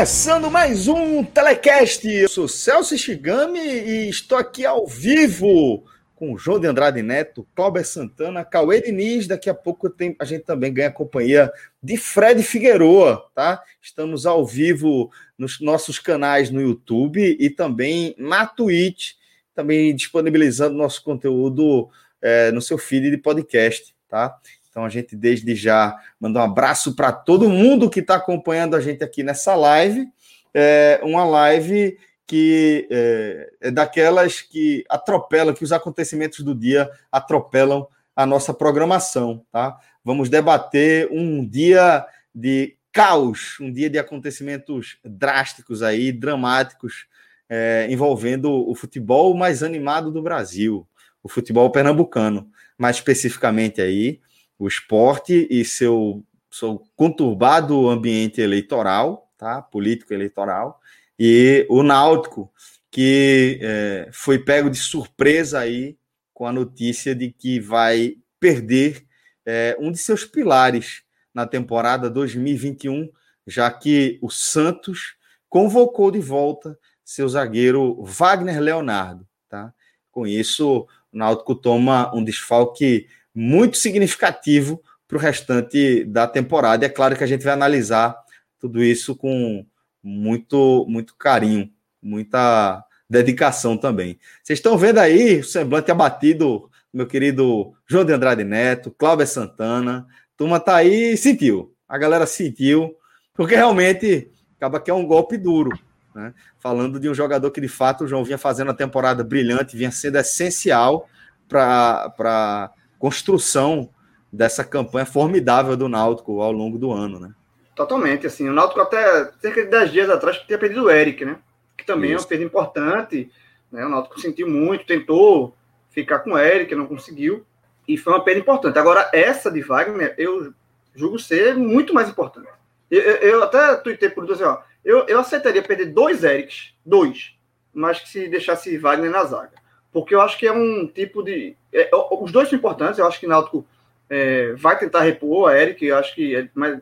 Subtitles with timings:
[0.00, 2.08] Começando mais um Telecast.
[2.08, 5.84] Eu sou Celso Shigami e estou aqui ao vivo
[6.16, 9.26] com João de Andrade Neto, Cláudio Santana, Cauê Diniz.
[9.26, 11.52] Daqui a pouco tem, a gente também ganha a companhia
[11.82, 13.62] de Fred Figueroa, tá?
[13.82, 19.16] Estamos ao vivo nos nossos canais no YouTube e também na Twitch,
[19.54, 21.90] também disponibilizando nosso conteúdo
[22.22, 24.34] é, no seu feed de podcast, tá?
[24.70, 28.80] Então a gente desde já manda um abraço para todo mundo que está acompanhando a
[28.80, 30.08] gente aqui nessa live.
[30.54, 37.86] É uma live que é, é, daquelas que atropelam, que os acontecimentos do dia atropelam
[38.14, 39.76] a nossa programação, tá?
[40.04, 47.06] Vamos debater um dia de caos, um dia de acontecimentos drásticos aí, dramáticos,
[47.48, 50.86] é, envolvendo o futebol mais animado do Brasil,
[51.22, 54.20] o futebol pernambucano, mais especificamente aí
[54.60, 59.62] o esporte e seu, seu conturbado ambiente eleitoral, tá?
[59.62, 60.78] político eleitoral,
[61.18, 62.52] e o Náutico,
[62.90, 65.96] que é, foi pego de surpresa aí
[66.34, 69.06] com a notícia de que vai perder
[69.46, 73.08] é, um de seus pilares na temporada 2021,
[73.46, 75.14] já que o Santos
[75.48, 79.26] convocou de volta seu zagueiro Wagner Leonardo.
[79.48, 79.72] Tá?
[80.10, 86.84] Com isso, o Náutico toma um desfalque muito significativo para o restante da temporada.
[86.84, 88.16] E é claro que a gente vai analisar
[88.58, 89.64] tudo isso com
[90.02, 91.70] muito, muito carinho,
[92.02, 94.18] muita dedicação também.
[94.42, 100.06] Vocês estão vendo aí o semblante abatido, meu querido João de Andrade Neto, Cláudio Santana.
[100.36, 101.74] Turma tá aí sentiu.
[101.88, 102.94] A galera sentiu,
[103.34, 105.76] porque realmente acaba que é um golpe duro.
[106.14, 106.32] Né?
[106.58, 109.90] Falando de um jogador que de fato o João vinha fazendo a temporada brilhante, vinha
[109.90, 111.08] sendo essencial
[111.48, 113.88] para construção
[114.30, 117.34] dessa campanha formidável do Náutico ao longo do ano, né?
[117.74, 121.38] Totalmente, assim, o Náutico até cerca de 10 dias atrás tinha perdido o Eric, né?
[121.76, 122.18] Que também Isso.
[122.18, 123.32] é uma perda importante,
[123.72, 123.84] né?
[123.84, 125.56] O Náutico sentiu muito, tentou
[125.88, 127.44] ficar com o Eric, não conseguiu,
[127.88, 128.78] e foi uma perda importante.
[128.78, 130.52] Agora, essa de Wagner, eu
[130.94, 132.48] julgo ser muito mais importante.
[132.90, 136.74] Eu, eu, eu até tuitei por dois, assim, ó, eu, eu aceitaria perder dois Erics,
[136.84, 137.34] dois,
[137.72, 139.59] mas que se deixasse Wagner na zaga
[139.92, 141.56] porque eu acho que é um tipo de.
[141.72, 143.64] É, os dois são importantes, eu acho que Náutico
[144.08, 146.36] é, vai tentar repor a Eric, eu acho que.
[146.36, 146.80] É, mas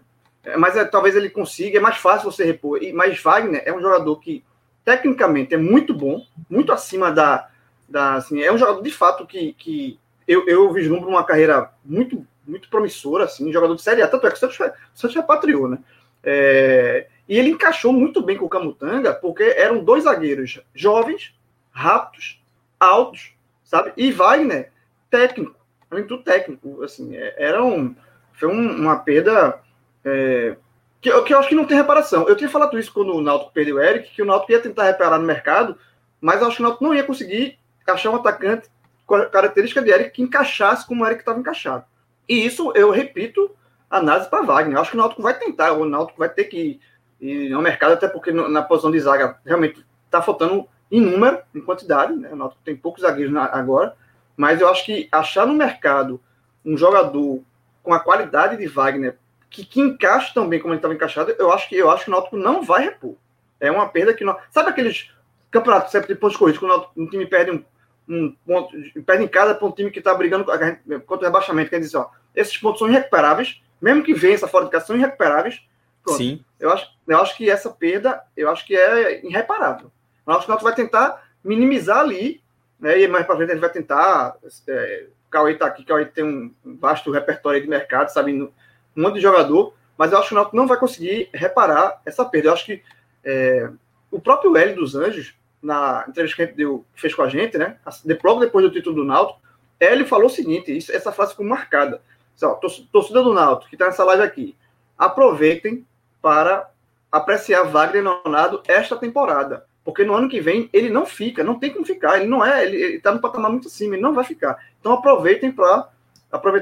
[0.48, 2.82] é, mas é, talvez ele consiga, é mais fácil você repor.
[2.82, 4.42] E, mas Wagner é um jogador que,
[4.84, 7.48] tecnicamente, é muito bom, muito acima da.
[7.88, 12.26] da assim, é um jogador de fato que, que eu, eu vislumbro uma carreira muito,
[12.46, 14.58] muito promissora, assim, jogador de Série A, tanto é que o Santos,
[14.94, 15.78] Santos repatriou, né?
[16.22, 21.34] É, e ele encaixou muito bem com o Camutanga, porque eram dois zagueiros jovens,
[21.70, 22.42] rápidos,
[22.78, 23.32] altos,
[23.64, 23.92] sabe?
[23.96, 24.72] E Wagner,
[25.10, 25.56] técnico,
[25.90, 27.94] além tudo técnico, assim, é, era um,
[28.32, 29.60] foi um, uma perda
[30.04, 30.56] é,
[31.00, 32.28] que, que eu acho que não tem reparação.
[32.28, 34.84] Eu tinha falado isso quando o Náutico perdeu o Eric, que o Náutico ia tentar
[34.84, 35.78] reparar no mercado,
[36.20, 38.68] mas acho que o Náutico não ia conseguir achar um atacante
[39.06, 41.84] com a característica de Eric que encaixasse como o Eric estava encaixado.
[42.28, 43.50] E isso, eu repito,
[43.88, 44.76] análise para Wagner.
[44.76, 46.78] Eu acho que o Náutico vai tentar, o Náutico vai ter que
[47.20, 51.60] ir ao mercado, até porque na posição de zaga realmente está faltando em número, em
[51.60, 52.30] quantidade, né?
[52.32, 53.94] O Náutico tem poucos zagueiros na, agora,
[54.36, 56.20] mas eu acho que achar no mercado
[56.64, 57.42] um jogador
[57.82, 59.16] com a qualidade de Wagner
[59.50, 62.12] que, que encaixe também como ele estava encaixado, eu acho que eu acho que o
[62.12, 63.14] Náutico não vai repor.
[63.60, 64.36] É uma perda que não.
[64.50, 65.10] Sabe aqueles
[65.50, 67.64] campeonatos sempre de pontos corridos, quando um time perde um,
[68.08, 71.80] um ponto, perde em casa para um time que está brigando contra o rebaixamento, quer
[71.80, 75.62] dizer, ó, esses pontos são irrecuperáveis, mesmo que vença fora de casa, são irrecuperáveis.
[76.02, 76.18] Pronto.
[76.18, 76.44] Sim.
[76.60, 79.90] Eu acho, eu acho que essa perda, eu acho que é irreparável.
[80.28, 82.42] O Náutico vai tentar minimizar ali,
[82.78, 83.00] né?
[83.00, 84.36] E mais para frente a gente vai tentar.
[84.68, 88.34] É, Cauê está aqui, Cauê tem um vasto repertório de mercado, sabe?
[88.34, 88.52] Um
[88.94, 92.48] monte de jogador, mas eu acho que o Náutico não vai conseguir reparar essa perda.
[92.48, 92.82] Eu acho que
[93.24, 93.70] é,
[94.10, 97.56] o próprio Hélio dos Anjos, na entrevista que a gente deu, fez com a gente,
[97.56, 97.78] né?
[98.22, 99.40] Logo depois do título do Náutico,
[99.80, 102.02] Hélio falou o seguinte, isso, essa frase ficou marcada.
[102.42, 102.54] Ó,
[102.92, 104.56] torcida do Náutico, que está nessa live aqui,
[104.98, 105.86] aproveitem
[106.20, 106.68] para
[107.10, 109.66] apreciar Wagner Leonardo esta temporada.
[109.88, 112.18] Porque no ano que vem ele não fica, não tem como ficar.
[112.18, 114.62] Ele não é, ele está no patamar muito acima, ele não vai ficar.
[114.78, 115.88] Então aproveitem para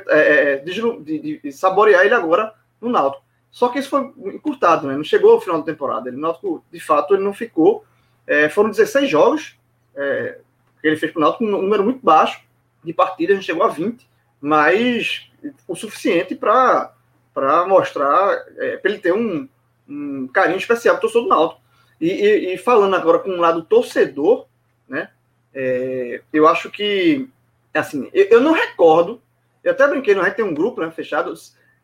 [0.09, 3.25] é, é, é de, de, saborear ele agora no Náutico.
[3.51, 4.97] Só que isso foi encurtado, né?
[4.97, 6.09] Não chegou ao final da temporada.
[6.09, 7.85] Ele, Náutico, de fato, ele não ficou.
[8.29, 9.59] É, foram 16 jogos
[9.97, 10.39] é,
[10.81, 12.41] que ele fez para o Náutico, um número muito baixo
[12.85, 14.09] de partidas, a gente chegou a 20,
[14.41, 15.29] mas
[15.67, 16.95] o suficiente para
[17.67, 19.49] mostrar, é, para ele ter um,
[19.89, 21.66] um carinho especial para o torcedor do Náutico.
[22.01, 24.47] E, e, e, falando agora com um lado torcedor,
[24.89, 25.11] né?
[25.55, 27.29] É, eu acho que,
[27.73, 29.23] assim, eu, eu, não recordo,
[29.65, 31.33] eu até brinquei, não é tem um grupo né, fechado,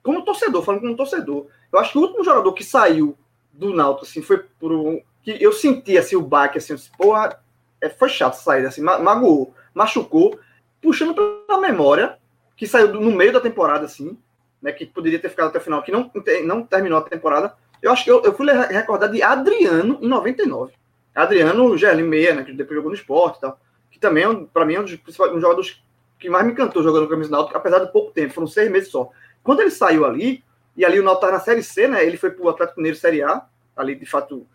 [0.03, 3.17] como torcedor, falando como torcedor, eu acho que o último jogador que saiu
[3.53, 7.41] do Náutico, assim, foi por um, que eu senti, assim, o baque, assim, assim porra,
[7.81, 10.38] é, foi chato sair, assim, magoou, machucou,
[10.82, 12.19] puxando pela memória,
[12.56, 14.19] que saiu no meio da temporada, assim,
[14.61, 16.11] né, que poderia ter ficado até o final, que não,
[16.44, 20.73] não terminou a temporada, eu acho que eu, eu fui recordar de Adriano em 99.
[21.14, 24.64] Adriano, GL meia, né, que depois jogou no esporte e tal, que também, é para
[24.64, 25.82] mim, é um dos principais um jogadores
[26.19, 29.11] que mais me encantou jogando camisa Náutico, apesar de pouco tempo, foram seis meses só.
[29.43, 30.43] Quando ele saiu ali,
[30.76, 32.96] e ali o Náutico estava na Série C, né, ele foi para o Atlético Mineiro
[32.96, 33.44] Série A,
[33.76, 34.46] ali, de fato,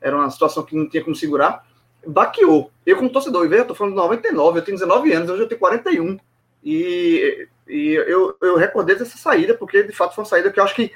[0.00, 1.66] era uma situação que não tinha como segurar,
[2.06, 2.70] baqueou.
[2.84, 5.58] Eu, como torcedor, eu tô falando de 99, eu tenho 19 anos, hoje eu tenho
[5.58, 6.18] 41.
[6.62, 10.64] E, e eu, eu recordei dessa saída, porque de fato foi uma saída que eu
[10.64, 10.92] acho que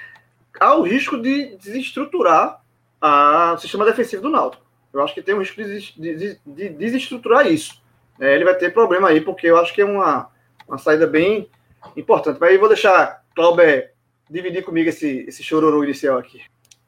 [0.59, 2.61] há o risco de desestruturar
[3.01, 4.65] a, o sistema defensivo do Náutico.
[4.93, 7.83] Eu acho que tem um risco de, de, de desestruturar isso.
[8.21, 10.31] É, ele vai ter problema aí, porque eu acho que é uma,
[10.67, 11.49] uma saída bem
[11.97, 12.39] importante.
[12.41, 13.93] Mas aí vou deixar Clauber
[14.29, 16.43] dividir comigo esse, esse chororô inicial aqui.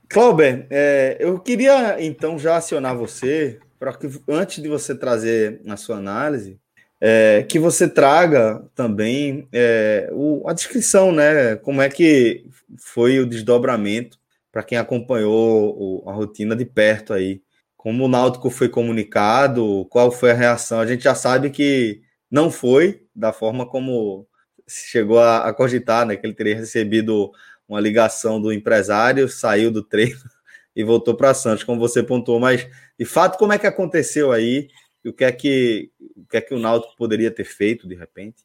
[0.08, 5.76] Clauber, é, eu queria então já acionar você para que antes de você trazer a
[5.76, 6.60] sua análise,
[7.00, 11.56] é, que você traga também é, o, a descrição, né?
[11.56, 12.44] Como é que
[12.79, 14.19] foi o desdobramento
[14.52, 17.43] para quem acompanhou o, a rotina de perto aí.
[17.76, 20.81] Como o Náutico foi comunicado, qual foi a reação?
[20.81, 24.26] A gente já sabe que não foi da forma como
[24.69, 26.17] chegou a, a cogitar, né?
[26.17, 27.31] Que ele teria recebido
[27.69, 30.19] uma ligação do empresário, saiu do treino
[30.76, 32.69] e voltou para Santos, como você pontuou, mas
[32.99, 34.69] de fato, como é que aconteceu aí?
[35.05, 38.44] O que é que o, que é que o Náutico poderia ter feito de repente?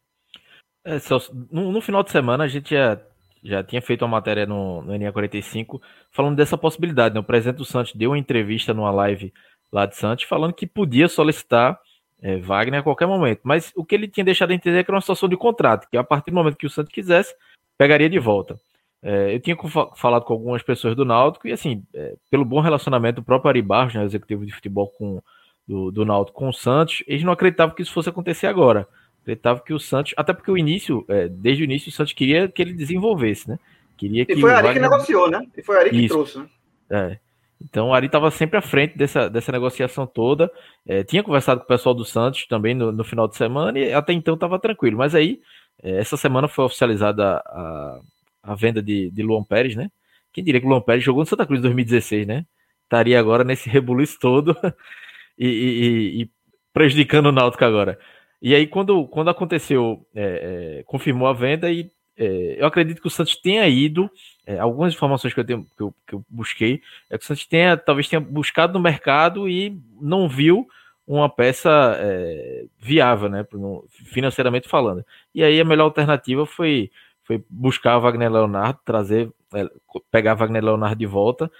[0.83, 3.01] É, Celso, no, no, final de semana a gente já,
[3.43, 5.81] já tinha feito uma matéria no, no NA45
[6.11, 7.15] falando dessa possibilidade.
[7.15, 7.19] Né?
[7.19, 9.33] O presidente do Santos deu uma entrevista numa live
[9.71, 11.79] lá de Santos falando que podia solicitar
[12.21, 13.41] é, Wagner a qualquer momento.
[13.43, 15.87] Mas o que ele tinha deixado de entender é que era uma situação de contrato,
[15.89, 17.35] que a partir do momento que o Santos quisesse,
[17.77, 18.59] pegaria de volta.
[19.01, 19.55] É, eu tinha
[19.95, 23.61] falado com algumas pessoas do Náutico e, assim, é, pelo bom relacionamento do próprio Ari
[23.61, 25.21] Barros, né, executivo de futebol com,
[25.67, 28.87] do, do Náutico com o Santos, eles não acreditavam que isso fosse acontecer agora.
[29.21, 32.47] Acreditavam que o Santos, até porque o início, é, desde o início, o Santos queria
[32.47, 33.59] que ele desenvolvesse, né?
[33.97, 35.45] Queria que e foi o Ari que negociou, né?
[35.57, 36.13] E foi o Ari que isso.
[36.13, 36.47] trouxe, né?
[36.89, 37.19] É.
[37.61, 40.51] Então o Ari estava sempre à frente dessa, dessa negociação toda.
[40.85, 43.93] É, tinha conversado com o pessoal do Santos também no, no final de semana e
[43.93, 44.97] até então estava tranquilo.
[44.97, 45.39] Mas aí,
[45.81, 47.99] é, essa semana foi oficializada a,
[48.43, 49.89] a venda de, de Luan Pérez, né?
[50.33, 52.45] Quem diria que o Luan Pérez jogou no Santa Cruz em 2016, né?
[52.83, 54.55] Estaria agora nesse rebuliço todo
[55.37, 56.29] e, e, e,
[56.73, 57.99] prejudicando o Náutico agora.
[58.41, 63.07] E aí, quando, quando aconteceu, é, é, confirmou a venda e é, eu acredito que
[63.07, 64.09] o Santos tenha ido.
[64.45, 67.45] É, algumas informações que eu, tenho, que eu, que, eu, busquei é que o Santos
[67.45, 70.67] tenha, talvez tenha buscado no mercado e não viu
[71.07, 73.45] uma peça é, viável, né,
[73.89, 75.05] financeiramente falando.
[75.33, 76.91] E aí a melhor alternativa foi
[77.23, 79.67] foi buscar Wagner Leonardo, trazer, é,
[80.11, 81.51] pegar Wagner Leonardo de volta.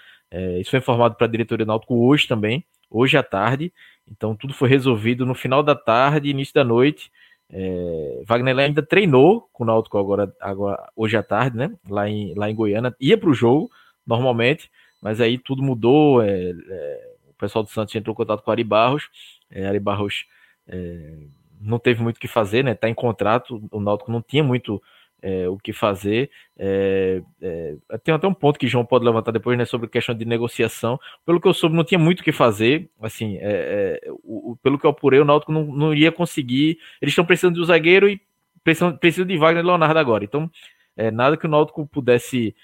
[0.60, 3.72] Isso foi informado para a diretoria do Náutico hoje também, hoje à tarde.
[4.10, 7.10] Então tudo foi resolvido no final da tarde, início da noite.
[7.48, 11.72] É, Wagner ainda treinou com o Náutico agora, agora hoje à tarde, né?
[11.88, 13.70] Lá em, lá em Goiânia, ia para o jogo
[14.06, 16.22] normalmente, mas aí tudo mudou.
[16.22, 19.08] É, é, o pessoal do Santos entrou em contato com o Ari Barros.
[19.50, 20.26] É, Ari Barros
[20.66, 21.18] é,
[21.60, 22.74] não teve muito o que fazer, né?
[22.74, 24.82] Tá em contrato, o Náutico não tinha muito
[25.22, 26.30] é, o que fazer.
[26.58, 30.24] É, é, tem até um ponto que João pode levantar depois, né, sobre questão de
[30.24, 30.98] negociação.
[31.24, 32.90] Pelo que eu soube, não tinha muito o que fazer.
[33.00, 36.78] Assim, é, é, o, pelo que eu apurei, o Náutico não, não iria conseguir.
[37.00, 38.20] Eles estão precisando de um zagueiro e
[38.62, 40.24] precisam, precisam de Wagner Leonardo agora.
[40.24, 40.50] Então,
[40.96, 42.54] é, nada que o Náutico pudesse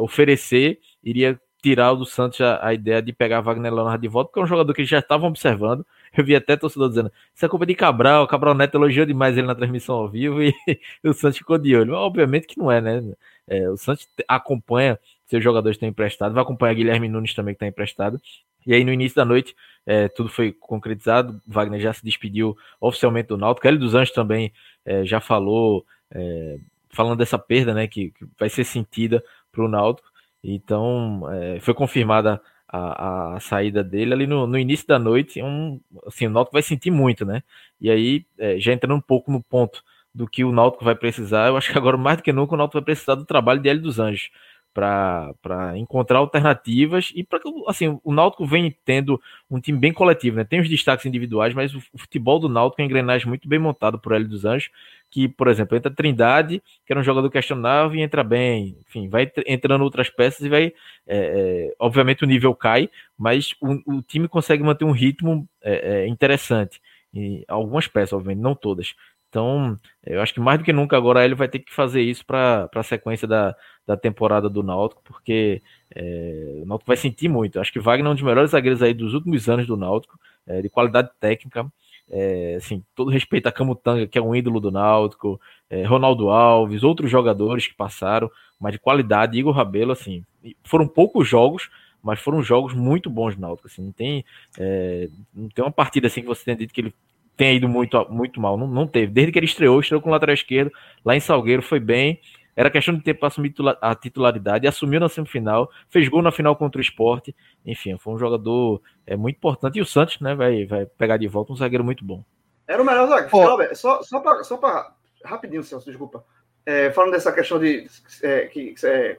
[0.00, 4.40] oferecer iria tirar do Santos a, a, ideia de pegar Wagner Leonardo de volta, porque
[4.40, 5.86] é um jogador que já estavam observando.
[6.16, 8.26] Eu vi até torcedor dizendo: Isso é culpa de Cabral.
[8.26, 10.52] Cabral Neto elogiou demais ele na transmissão ao vivo e,
[11.04, 11.94] o Santos ficou de olho.
[11.94, 13.02] Obviamente que não é, né?
[13.46, 14.98] É, o Santos acompanha
[15.32, 18.20] seus jogadores estão emprestados, vai acompanhar Guilherme Nunes também, que está emprestado.
[18.66, 21.40] E aí, no início da noite, é, tudo foi concretizado.
[21.46, 23.66] Wagner já se despediu oficialmente do Náutico.
[23.66, 24.52] Hélio dos Anjos também
[24.84, 26.58] é, já falou, é,
[26.90, 30.11] falando dessa perda, né, que, que vai ser sentida para o Náutico.
[30.42, 35.42] Então, é, foi confirmada a, a, saída dele ali no, no início da noite.
[35.42, 37.42] Um, assim, o Náutico vai sentir muito, né?
[37.80, 39.82] E aí, é, já entrando um pouco no ponto
[40.14, 42.56] do que o Náutico vai precisar, eu acho que agora mais do que nunca o
[42.56, 44.30] Náutico vai precisar do trabalho de Hélio dos Anjos
[44.74, 50.36] para encontrar alternativas e para que assim, o Náutico vem tendo um time bem coletivo,
[50.36, 50.44] né?
[50.44, 53.98] Tem os destaques individuais, mas o, futebol do Náutico é uma engrenagem muito bem montado
[53.98, 54.70] por Hélio dos Anjos,
[55.10, 59.30] que, por exemplo, entra Trindade, que era um jogador questionável e entra bem, enfim, vai
[59.46, 60.72] entrando outras peças e vai, é,
[61.06, 62.88] é, obviamente o nível cai,
[63.18, 66.80] mas o, o time consegue manter um ritmo é, é interessante,
[67.12, 68.94] e algumas peças, obviamente, não todas.
[69.28, 72.24] Então, eu acho que mais do que nunca agora ele vai ter que fazer isso
[72.24, 75.60] para a sequência da, da temporada do Náutico, porque
[75.94, 77.60] é, o Náutico vai sentir muito.
[77.60, 80.62] Acho que Wagner é um dos melhores zagueiros aí dos últimos anos do Náutico, é,
[80.62, 81.66] de qualidade técnica.
[82.10, 86.82] É, assim, todo respeito a Camutanga, que é um ídolo do Náutico, é, Ronaldo Alves,
[86.82, 90.24] outros jogadores que passaram, mas de qualidade, Igor Rabelo, assim,
[90.64, 91.70] foram poucos jogos,
[92.02, 94.24] mas foram jogos muito bons do Náutico, assim, não tem,
[94.58, 96.94] é, não tem uma partida assim que você tenha dito que ele
[97.36, 98.56] tenha ido muito, muito mal.
[98.56, 99.12] Não, não teve.
[99.12, 100.72] Desde que ele estreou, estreou com o lateral esquerdo,
[101.04, 102.20] lá em Salgueiro, foi bem.
[102.54, 106.54] Era questão de tempo para assumir a titularidade, assumiu na semifinal, fez gol na final
[106.54, 107.34] contra o esporte.
[107.64, 109.78] Enfim, foi um jogador é, muito importante.
[109.78, 112.22] E o Santos né, vai, vai pegar de volta um zagueiro muito bom.
[112.66, 113.74] Era o melhor zagueiro.
[113.74, 114.44] Só, só para.
[114.44, 114.92] Só pra,
[115.24, 116.24] rapidinho, Celso, desculpa.
[116.66, 117.86] É, falando dessa questão de.
[118.22, 119.18] É, que é,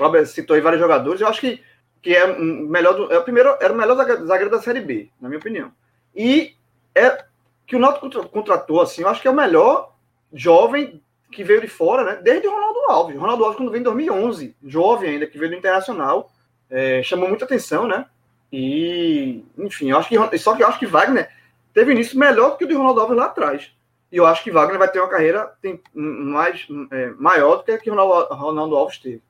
[0.00, 1.62] Cláudio citou aí vários jogadores, eu acho que,
[2.00, 5.28] que é, melhor do, é o primeiro, era o melhor zagueiro da Série B, na
[5.28, 5.70] minha opinião.
[6.16, 6.54] E
[6.94, 7.24] é
[7.66, 9.94] que o Náutico contratou, assim, eu acho que é o melhor
[10.32, 12.20] jovem que veio de fora, né?
[12.22, 13.16] Desde o Ronaldo Alves.
[13.16, 16.30] O Ronaldo Alves, quando veio em 2011, jovem ainda, que veio do Internacional,
[16.68, 18.06] é, chamou muita atenção, né?
[18.52, 21.30] E, enfim, eu acho que, só que eu acho que Wagner
[21.72, 23.72] teve início melhor do que o de Ronaldo Alves lá atrás.
[24.10, 27.70] E eu acho que Wagner vai ter uma carreira tem, mais, é, maior do que
[27.70, 29.22] a que Ronaldo, Ronaldo Alves teve.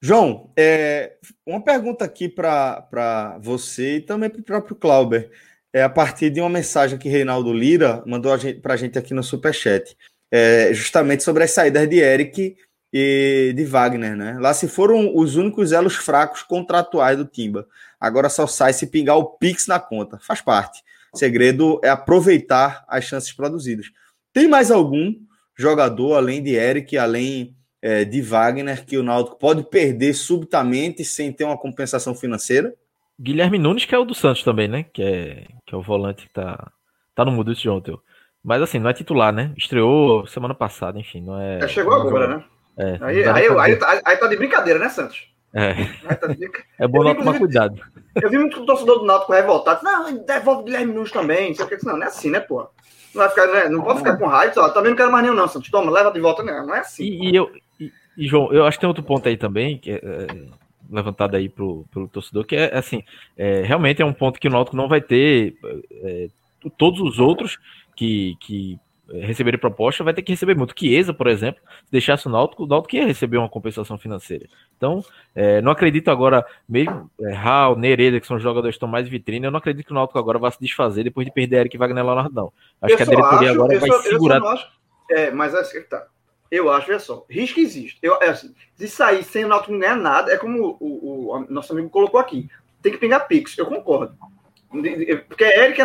[0.00, 5.30] João, é, uma pergunta aqui para você e também para o próprio Clauber
[5.72, 9.22] é a partir de uma mensagem que Reinaldo Lira mandou para a gente aqui no
[9.22, 9.96] Superchat,
[10.30, 12.56] é, justamente sobre as saídas de Eric
[12.92, 14.36] e de Wagner, né?
[14.40, 17.66] Lá se foram os únicos elos fracos contratuais do Timba.
[18.00, 20.18] Agora só sai se pingar o Pix na conta.
[20.20, 20.82] Faz parte.
[21.12, 23.90] O segredo é aproveitar as chances produzidas.
[24.32, 25.14] Tem mais algum
[25.56, 31.32] jogador, além de Eric, além é, de Wagner, que o Náutico pode perder subitamente sem
[31.32, 32.74] ter uma compensação financeira?
[33.18, 34.84] Guilherme Nunes, que é o do Santos também, né?
[34.92, 36.70] Que é, que é o volante que tá,
[37.14, 37.96] tá no mudo de ontem.
[38.46, 39.50] Mas assim, não é titular, né?
[39.56, 41.58] Estreou semana passada, enfim, não é.
[41.58, 42.44] é chegou não agora, né?
[42.78, 45.28] É, aí, aí, aí, aí, aí, tá de brincadeira, né, Santos?
[45.52, 45.74] É.
[46.14, 46.28] Tá
[46.78, 47.82] é bom não tomar cuidado.
[48.14, 49.82] Eu vi muito torcedor do Náutico revoltado.
[49.82, 51.48] Não, devolve o Guilherme Nunes também.
[51.48, 51.84] Não, sei o que.
[51.84, 52.68] não, não é assim, né, pô?
[53.12, 53.68] Não, vai ficar, né?
[53.68, 55.68] não pode ficar com raiva, ó, também não quero mais nenhum, não, Santos.
[55.68, 56.66] Toma, leva de volta, não.
[56.68, 57.02] Não é assim.
[57.02, 57.50] E, e eu,
[57.80, 60.26] e, e, João, eu acho que tem outro ponto aí também, que é, é
[60.88, 63.02] levantada aí pro, pelo torcedor, que é assim,
[63.36, 65.56] é, realmente é um ponto que o Náutico não vai ter
[66.04, 66.28] é,
[66.78, 67.58] todos os outros
[67.96, 70.74] que, que receberem proposta vai ter que receber muito.
[70.78, 74.46] Chiesa, por exemplo, se deixasse o Náutico, o Náutico ia receber uma compensação financeira.
[74.76, 79.08] Então, é, não acredito agora, mesmo é, Raul, Nereda, que são jogadores que estão mais
[79.08, 81.78] vitrine, eu não acredito que o Náutico agora vá se desfazer depois de perder Eric
[81.78, 82.52] Wagner Leonardo, não.
[82.82, 84.42] Acho eu que a diretoria acho, agora vai só, segurar.
[84.42, 84.68] Acho,
[85.10, 86.06] é, mas é assim que tá.
[86.50, 87.98] Eu acho, olha só, risco existe.
[88.02, 91.46] Eu, é assim, se sair sem o Náutico ganhar nada, é como o, o, o,
[91.48, 92.48] nosso amigo colocou aqui.
[92.82, 94.16] Tem que pingar Pix, eu concordo.
[95.28, 95.84] Porque a Eric é,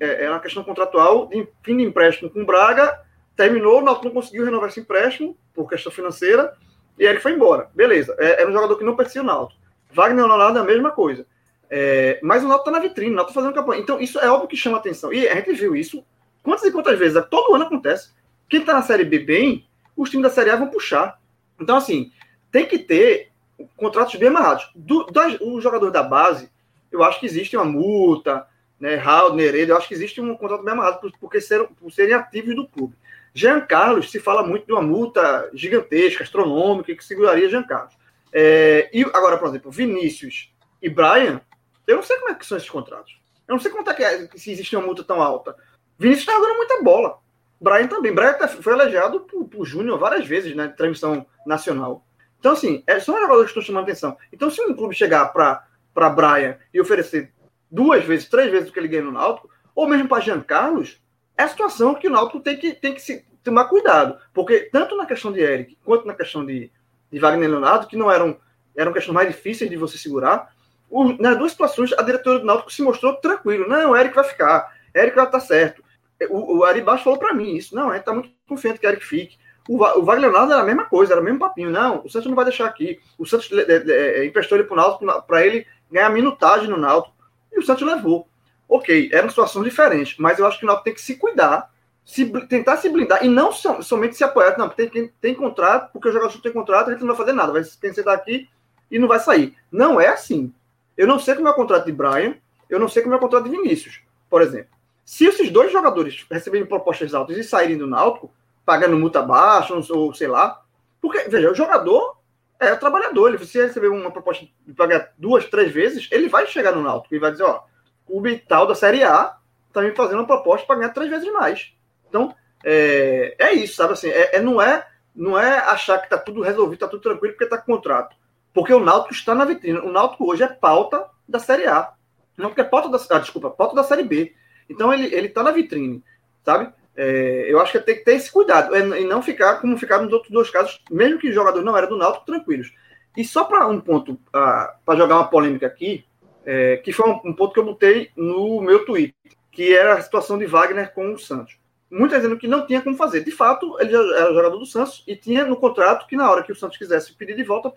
[0.00, 3.00] é, é uma questão contratual de fim de empréstimo com Braga,
[3.36, 6.52] terminou, o não conseguiu renovar esse empréstimo por questão financeira,
[6.98, 7.70] e Eric foi embora.
[7.74, 9.60] Beleza, é, era um jogador que não pertencia ao Náutico.
[9.92, 11.26] Wagner Leonardo é a mesma coisa.
[11.68, 13.80] É, mas o Náutico está na vitrine, o Náutico tá fazendo campanha.
[13.80, 15.12] Então, isso é óbvio que chama atenção.
[15.12, 16.04] E a gente viu isso
[16.42, 18.10] quantas e quantas vezes, todo ano acontece.
[18.48, 21.18] Quem está na Série B bem, os times da Série A vão puxar.
[21.60, 22.12] Então, assim,
[22.50, 23.30] tem que ter
[23.76, 24.70] contratos bem amarrados.
[24.74, 26.50] Do, das, o jogador da base,
[26.90, 28.46] eu acho que existe uma multa,
[28.78, 28.94] né?
[28.94, 32.14] Raul, Nereida, eu acho que existe um contrato bem amarrado por, porque ser, por serem
[32.14, 32.94] ativos do clube.
[33.34, 37.94] Jean Carlos, se fala muito de uma multa gigantesca, astronômica, que seguraria Jean Carlos.
[38.32, 41.40] É, e agora, por exemplo, Vinícius e Brian,
[41.86, 43.20] eu não sei como é que são esses contratos.
[43.46, 45.54] Eu não sei quanto é que é, se existe uma multa tão alta.
[45.98, 47.18] Vinícius está jogando muita bola.
[47.60, 48.14] Brian também.
[48.14, 52.04] Brian tá, foi elogiado por, por Júnior várias vezes na né, transmissão nacional.
[52.38, 54.16] Então, assim, é, são jogadores que estão chamando atenção.
[54.32, 57.32] Então, se um clube chegar para Brian e oferecer
[57.70, 61.00] duas vezes, três vezes o que ele ganha no Náutico, ou mesmo para Jean Carlos,
[61.36, 64.18] é a situação que o Náutico tem que, tem que se, tomar cuidado.
[64.34, 66.70] Porque tanto na questão de Eric quanto na questão de,
[67.10, 68.36] de Wagner Leonardo, que não eram,
[68.76, 70.52] eram questões mais difíceis de você segurar,
[70.90, 73.68] o, nas duas situações, a diretoria do Náutico se mostrou tranquilo.
[73.68, 74.74] Não, o Eric vai ficar.
[74.94, 75.84] Eric vai estar certo.
[76.28, 77.74] O, o Ari Baixo falou para mim isso.
[77.74, 79.38] Não, gente está muito confiante que Eric fique.
[79.68, 81.70] O, o Wagner Leonardo era a mesma coisa, era o mesmo papinho.
[81.70, 82.98] Não, o Santos não vai deixar aqui.
[83.16, 87.14] O Santos é, é emprestou ele para o Náutico para ele ganhar minutagem no Náutico.
[87.52, 88.28] E o Santos levou.
[88.68, 91.72] Ok, era uma situação diferente, mas eu acho que o Náutico tem que se cuidar,
[92.04, 94.56] se, tentar se blindar e não som, somente se apoiar.
[94.56, 97.32] Não, tem, tem, tem contrato, porque o jogador tem contrato, a gente não vai fazer
[97.32, 97.52] nada.
[97.52, 98.48] Vai sentar aqui
[98.90, 99.56] e não vai sair.
[99.70, 100.52] Não é assim.
[100.96, 102.36] Eu não sei como é o contrato de Brian,
[102.68, 104.70] eu não sei como é o contrato de Vinícius, por exemplo.
[105.04, 108.32] Se esses dois jogadores receberem propostas altas e saírem do Náutico,
[108.64, 110.62] pagando multa baixa, ou sei lá,
[111.00, 112.19] porque, veja, o jogador
[112.60, 113.28] é o trabalhador.
[113.28, 116.82] Ele, se ele receber uma proposta de pagar duas, três vezes, ele vai chegar no
[116.82, 117.64] Náutico e vai dizer, ó,
[118.06, 119.36] o tal da Série A
[119.72, 121.72] tá me fazendo uma proposta para ganhar três vezes mais.
[122.08, 126.16] Então, é, é isso, sabe assim, é, é, não é não é achar que tá
[126.16, 128.16] tudo resolvido, tá tudo tranquilo porque tá com contrato.
[128.52, 129.78] Porque o Náutico está na vitrine.
[129.78, 131.92] O Náutico hoje é pauta da Série A.
[132.36, 132.98] Não porque é pauta da.
[133.10, 134.34] Ah, desculpa, pauta da Série B.
[134.68, 136.02] Então ele, ele tá na vitrine,
[136.44, 136.72] sabe?
[136.96, 140.04] É, eu acho que tem que ter esse cuidado é, e não ficar como ficaram
[140.04, 142.72] nos outros dois casos, mesmo que o jogador não era do Náutico, tranquilos.
[143.16, 146.04] E só para um ponto, ah, para jogar uma polêmica aqui,
[146.44, 149.14] é, que foi um, um, ponto que eu botei no meu tweet,
[149.50, 151.58] que era a situação de Wagner com o Santos.
[151.90, 153.24] Muitos dizendo que não tinha como fazer.
[153.24, 156.52] De fato, ele era jogador do Santos e tinha no contrato que na hora que
[156.52, 157.72] o Santos quisesse pedir de volta,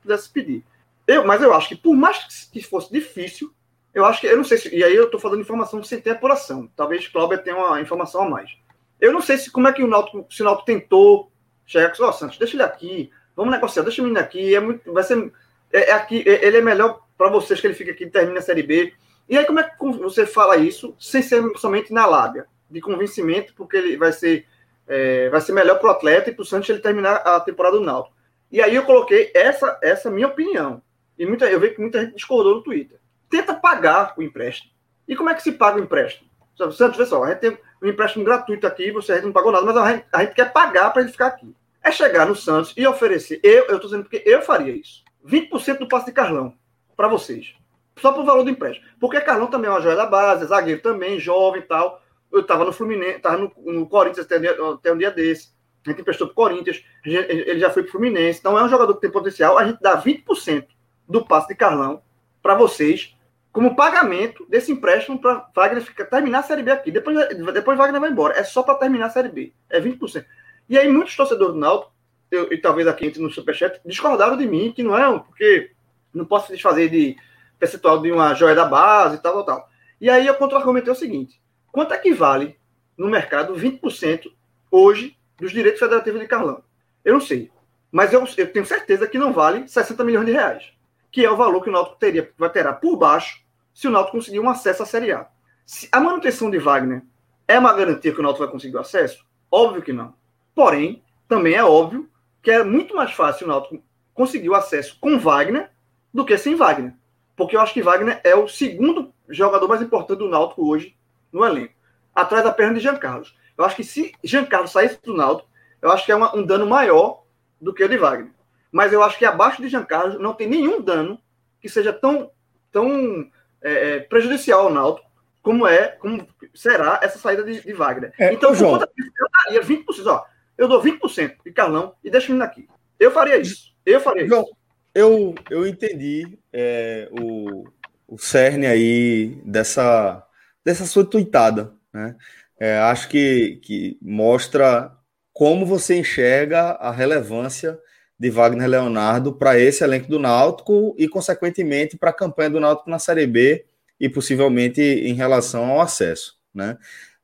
[0.00, 0.64] pudesse pedir.
[1.06, 3.52] Eu, mas eu acho que por mais que fosse difícil,
[3.98, 6.10] eu acho que, eu não sei se, e aí eu estou falando informação sem ter
[6.10, 6.70] apuração.
[6.76, 8.56] Talvez Cláudio tenha uma informação a mais.
[9.00, 11.32] Eu não sei se como é que o Náutico, se o Náutico tentou
[11.66, 14.92] chegar com o Santos, deixa ele aqui, vamos negociar, deixa o menino aqui, é muito,
[14.92, 15.32] vai ser,
[15.72, 18.38] é, é aqui, é, ele é melhor para vocês que ele fica aqui e termina
[18.38, 18.92] a Série B.
[19.28, 23.52] E aí como é que você fala isso sem ser somente na lábia, de convencimento,
[23.54, 24.46] porque ele vai ser,
[24.86, 27.76] é, vai ser melhor para o atleta e para o Santos ele terminar a temporada
[27.76, 28.16] do Náutico.
[28.50, 30.80] E aí eu coloquei essa, essa minha opinião.
[31.18, 32.98] E muita, eu vejo que muita gente discordou no Twitter.
[33.28, 34.72] Tenta pagar o empréstimo.
[35.06, 36.28] E como é que se paga o empréstimo?
[36.72, 39.76] Santos, vê só, a gente tem um empréstimo gratuito aqui, você não pagou nada, mas
[39.76, 41.54] a gente, a gente quer pagar para ele ficar aqui.
[41.82, 43.40] É chegar no Santos e oferecer.
[43.42, 45.04] Eu estou dizendo porque eu faria isso.
[45.24, 46.52] 20% do passe de Carlão
[46.96, 47.54] para vocês.
[47.98, 48.86] Só o valor do empréstimo.
[49.00, 52.02] Porque Carlão também é uma joia da base, é zagueiro também, jovem e tal.
[52.30, 55.52] Eu estava no Fluminense, estava no, no, Corinthians até um, dia, até um dia desse.
[55.86, 58.40] A gente emprestou para o Corinthians, ele já foi para o Fluminense.
[58.40, 59.56] Então é um jogador que tem potencial.
[59.56, 60.66] A gente dá 20%
[61.08, 62.02] do passe de Carlão
[62.42, 63.16] para vocês
[63.52, 66.90] como pagamento desse empréstimo para Wagner ficar, terminar a Série B aqui.
[66.90, 67.16] Depois,
[67.52, 68.38] depois Wagner vai embora.
[68.38, 69.52] É só para terminar a Série B.
[69.68, 70.24] É 20%.
[70.68, 71.92] E aí muitos torcedores do Náutico,
[72.30, 75.70] eu, e talvez aqui entre no Superchat, discordaram de mim, que não é, porque
[76.12, 77.16] não posso desfazer de
[77.58, 79.68] percentual de uma joia da base e tal, tal, tal.
[80.00, 81.40] E aí eu contra-argumentei o seguinte:
[81.72, 82.56] quanto é que vale
[82.96, 84.30] no mercado 20%
[84.70, 86.62] hoje dos direitos federativos de Carlão?
[87.04, 87.50] Eu não sei.
[87.90, 90.72] Mas eu, eu, tenho certeza que não vale 60 milhões de reais,
[91.10, 93.42] que é o valor que o Náutico teria, vai terá por baixo
[93.72, 95.28] se o Náutico conseguir um acesso à Série A.
[95.64, 97.02] Se a manutenção de Wagner
[97.46, 99.24] é uma garantia que o Náutico vai conseguir o acesso?
[99.50, 100.14] Óbvio que não.
[100.54, 102.08] Porém, também é óbvio
[102.42, 103.82] que é muito mais fácil o Náutico
[104.14, 105.70] conseguir o acesso com Wagner
[106.12, 106.94] do que sem Wagner.
[107.36, 110.96] Porque eu acho que Wagner é o segundo jogador mais importante do Náutico hoje
[111.32, 111.74] no elenco.
[112.14, 113.36] Atrás da perna de Jean Carlos.
[113.56, 115.48] Eu acho que se Jean Carlos saísse do Náutico,
[115.80, 117.22] eu acho que é uma, um dano maior
[117.60, 118.32] do que o de Wagner.
[118.70, 121.20] Mas eu acho que abaixo de Jean Carlos não tem nenhum dano
[121.60, 122.30] que seja tão,
[122.70, 123.28] tão
[123.62, 125.08] é, é prejudicial ao Náutico
[125.42, 128.12] como é, como será essa saída de, de Wagner.
[128.18, 130.24] É, então, João, eu daria 20%, ó,
[130.58, 132.68] eu dou 20% de Carlão e deixo ele aqui.
[132.98, 133.72] Eu faria isso.
[133.86, 134.56] Eu faria João, isso.
[134.94, 137.64] Eu, eu entendi é, o,
[138.06, 140.22] o cerne aí dessa,
[140.64, 141.72] dessa sua tuitada.
[141.92, 142.16] Né?
[142.58, 144.92] É, acho que, que mostra
[145.32, 147.78] como você enxerga a relevância
[148.18, 152.90] de Wagner Leonardo para esse elenco do Náutico e, consequentemente, para a campanha do Náutico
[152.90, 153.64] na Série B
[154.00, 156.36] e possivelmente em relação ao acesso.
[156.52, 156.76] Né?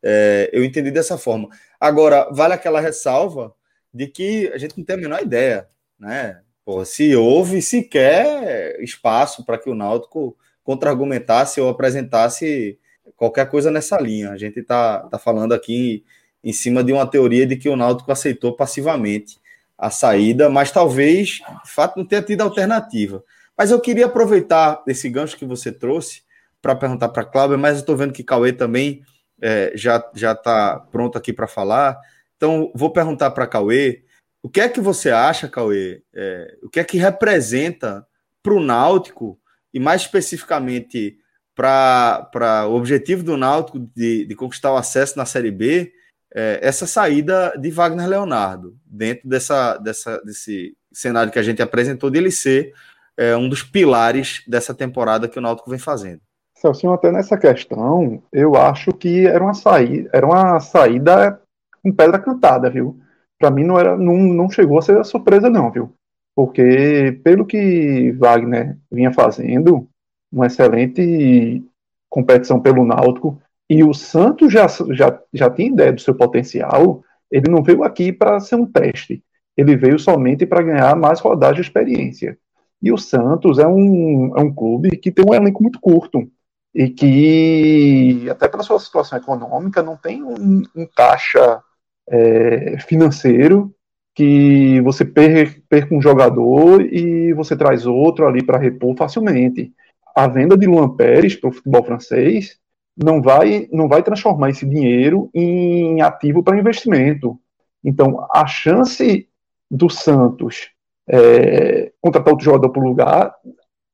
[0.02, 1.48] É, eu entendi dessa forma.
[1.80, 3.52] Agora, vale aquela ressalva
[3.92, 5.68] de que a gente não tem a menor ideia.
[5.98, 6.40] Né?
[6.86, 12.78] Se houve sequer espaço para que o Náutico contra-argumentasse ou apresentasse
[13.16, 14.30] qualquer coisa nessa linha.
[14.30, 16.04] A gente está tá falando aqui
[16.42, 19.38] em cima de uma teoria de que o Náutico aceitou passivamente
[19.76, 23.22] a saída, mas talvez, de fato, não tenha tido alternativa.
[23.56, 26.22] Mas eu queria aproveitar esse gancho que você trouxe
[26.60, 29.02] para perguntar para Cláudia, mas eu estou vendo que Cauê também
[29.40, 31.98] é, já está pronto aqui para falar.
[32.36, 34.04] Então, vou perguntar para Cauê
[34.44, 36.02] o que é que você acha, Cauê?
[36.14, 38.06] É, o que é que representa
[38.42, 39.40] para o Náutico,
[39.72, 41.16] e mais especificamente
[41.54, 45.93] para o objetivo do Náutico de, de, conquistar o acesso na Série B,
[46.34, 52.10] é, essa saída de Wagner Leonardo, dentro dessa, dessa, desse cenário que a gente apresentou,
[52.10, 52.72] de ele ser
[53.16, 56.20] é, um dos pilares dessa temporada que o Náutico vem fazendo.
[56.56, 61.40] Celso, até nessa questão, eu acho que era uma saída, era uma saída
[61.82, 62.98] com pedra cantada, viu?
[63.38, 65.92] Para mim não era, não, não chegou a ser surpresa não, viu?
[66.34, 69.88] Porque pelo que Wagner vinha fazendo,
[70.32, 71.62] uma excelente
[72.08, 77.50] competição pelo Náutico, e o Santos já, já, já tinha ideia do seu potencial, ele
[77.50, 79.22] não veio aqui para ser um teste,
[79.56, 82.38] ele veio somente para ganhar mais rodadas de experiência.
[82.82, 86.28] E o Santos é um, é um clube que tem um elenco muito curto
[86.74, 91.62] e que, até pela sua situação econômica, não tem um, um caixa
[92.08, 93.74] é, financeiro
[94.14, 99.72] que você perca um jogador e você traz outro ali para repor facilmente.
[100.14, 102.58] A venda de Luan Pérez para o futebol francês
[102.96, 107.38] não vai, não vai transformar esse dinheiro em ativo para investimento.
[107.82, 109.28] Então, a chance
[109.70, 110.70] do Santos
[111.08, 113.34] é, contratar outro jogador para o lugar,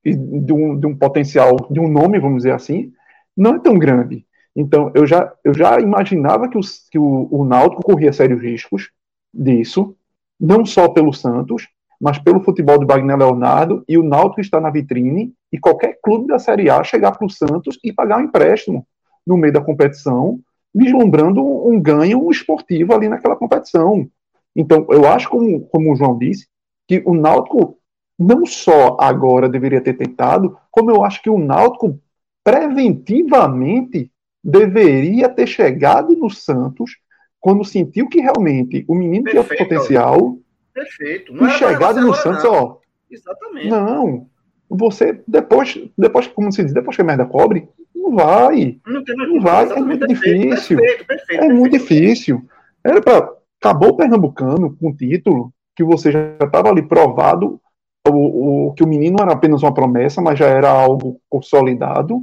[0.05, 2.93] de um, de um potencial, de um nome, vamos dizer assim,
[3.37, 4.25] não é tão grande.
[4.55, 6.61] Então, eu já, eu já imaginava que, o,
[6.91, 8.91] que o, o Náutico corria sérios riscos
[9.33, 9.95] disso,
[10.39, 11.69] não só pelo Santos,
[12.01, 16.29] mas pelo futebol de Wagner Leonardo, e o Náutico está na vitrine, e qualquer clube
[16.29, 18.87] da Série A chegar para o Santos e pagar um empréstimo
[19.27, 20.41] no meio da competição,
[20.75, 24.09] vislumbrando um, ganho esportivo ali naquela competição.
[24.55, 26.47] Então, eu acho, como, como o João disse,
[26.87, 27.79] que o Náutico
[28.19, 31.99] não só agora deveria ter tentado, como eu acho que o Náutico
[32.45, 34.11] preventivamente
[34.43, 36.93] deveria ter chegado no Santos
[37.41, 40.39] quando sentiu que realmente o menino tinha potencial.
[40.73, 41.33] Perfeito.
[41.33, 42.53] Não e chegado no Santos, não.
[42.53, 42.77] ó.
[43.11, 43.69] Exatamente.
[43.69, 44.27] Não.
[44.71, 48.79] Você, depois, depois, como se diz, depois que a merda cobre, não vai.
[48.87, 50.79] Não, não vai, é muito difícil.
[50.79, 52.49] Perfeito, perfeito, é muito difícil.
[52.85, 57.61] Era para acabou o Pernambucano com o título, que você já estava ali provado,
[58.09, 62.23] o, o, que o menino era apenas uma promessa, mas já era algo consolidado.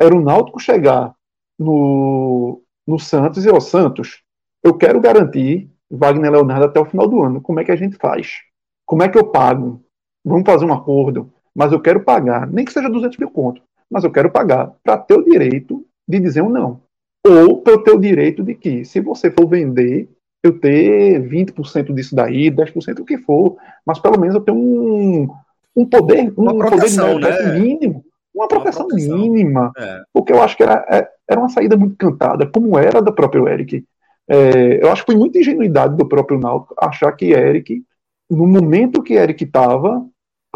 [0.00, 1.12] Era o Náutico chegar
[1.58, 4.22] no, no Santos e, ó, Santos,
[4.62, 7.40] eu quero garantir Wagner Leonardo até o final do ano.
[7.40, 8.40] Como é que a gente faz?
[8.84, 9.82] Como é que eu pago?
[10.24, 14.04] Vamos fazer um acordo, mas eu quero pagar, nem que seja 200 mil conto, mas
[14.04, 16.82] eu quero pagar para ter o direito de dizer um não.
[17.26, 20.06] Ou para eu ter o direito de que, se você for vender,
[20.44, 25.28] eu ter 20% disso daí, 10%, o que for, mas pelo menos eu tenho um,
[25.74, 27.58] um poder, um proteção, poder né?
[27.58, 29.18] mínimo, uma proteção, uma proteção.
[29.18, 30.02] mínima, é.
[30.12, 33.50] porque eu acho que era, é, era uma saída muito cantada, como era da própria
[33.50, 33.82] Eric.
[34.28, 37.82] É, eu acho que foi muita ingenuidade do próprio Náutico achar que Eric,
[38.30, 40.04] no momento que Eric estava,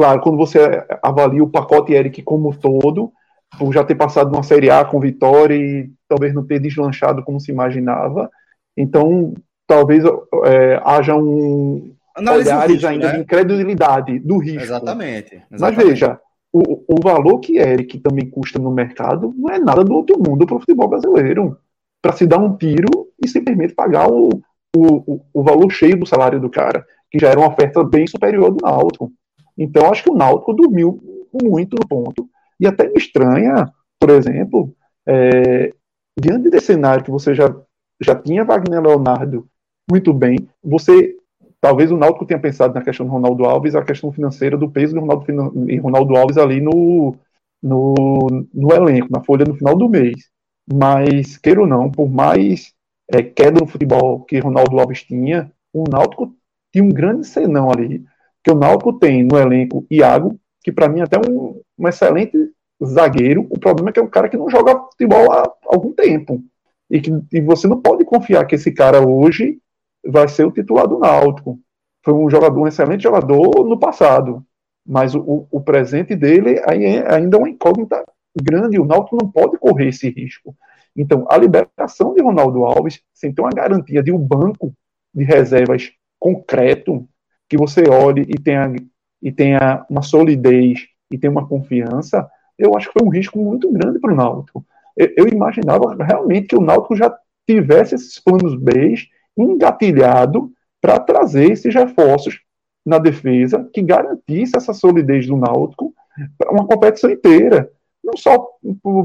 [0.00, 0.58] claro, quando você
[1.02, 3.12] avalia o pacote Eric como todo,
[3.58, 7.38] por já ter passado uma Série A com vitória e talvez não ter deslanchado como
[7.38, 8.30] se imaginava,
[8.74, 9.34] então
[9.66, 10.02] talvez
[10.46, 13.12] é, haja um Analise olhares risco, ainda né?
[13.12, 14.62] de incredulidade do risco.
[14.62, 15.42] Exatamente.
[15.52, 15.76] exatamente.
[15.76, 16.18] Mas veja,
[16.50, 20.46] o, o valor que Eric também custa no mercado não é nada do outro mundo
[20.46, 21.58] para o futebol brasileiro.
[22.00, 22.88] Para se dar um tiro
[23.22, 24.30] e simplesmente pagar o,
[24.74, 28.50] o, o, valor cheio do salário do cara, que já era uma oferta bem superior
[28.50, 29.12] do Náutico.
[29.60, 30.98] Então, acho que o Náutico dormiu
[31.34, 32.26] muito no ponto.
[32.58, 34.74] E até me estranha, por exemplo,
[35.06, 35.72] é,
[36.18, 37.54] diante desse cenário que você já,
[38.00, 39.46] já tinha Wagner Leonardo
[39.90, 40.38] muito bem.
[40.64, 41.14] Você,
[41.60, 44.94] talvez o Náutico tenha pensado na questão do Ronaldo Alves, a questão financeira do peso
[44.94, 47.14] do Ronaldo, e Ronaldo Alves ali no,
[47.62, 50.30] no, no elenco, na folha no final do mês.
[50.72, 52.72] Mas, queira ou não, por mais
[53.12, 56.34] é, queda no futebol que Ronaldo Alves tinha, o Náutico
[56.72, 58.04] tinha um grande senão ali.
[58.42, 62.36] Que o Náutico tem no elenco Iago, que para mim é até um, um excelente
[62.84, 63.46] zagueiro.
[63.50, 66.42] O problema é que é um cara que não joga futebol há algum tempo.
[66.90, 69.58] E que e você não pode confiar que esse cara hoje
[70.04, 71.58] vai ser o titular do Náutico.
[72.04, 74.44] Foi um jogador, um excelente jogador no passado,
[74.86, 78.02] mas o, o presente dele é, ainda é uma incógnita
[78.40, 78.80] grande.
[78.80, 80.56] O Náutico não pode correr esse risco.
[80.96, 84.72] Então, a liberação de Ronaldo Alves, sem ter uma garantia de um banco
[85.14, 87.08] de reservas concreto,
[87.50, 88.72] que você olhe e tenha,
[89.20, 93.70] e tenha uma solidez e tenha uma confiança, eu acho que foi um risco muito
[93.72, 94.64] grande para o Náutico.
[94.96, 97.12] Eu, eu, imaginava realmente que o Náutico já
[97.46, 98.94] tivesse esses planos B
[99.36, 102.40] engatilhado para trazer esses reforços
[102.86, 105.92] na defesa que garantisse essa solidez do Náutico
[106.38, 107.68] para uma competição inteira.
[108.02, 108.46] Não só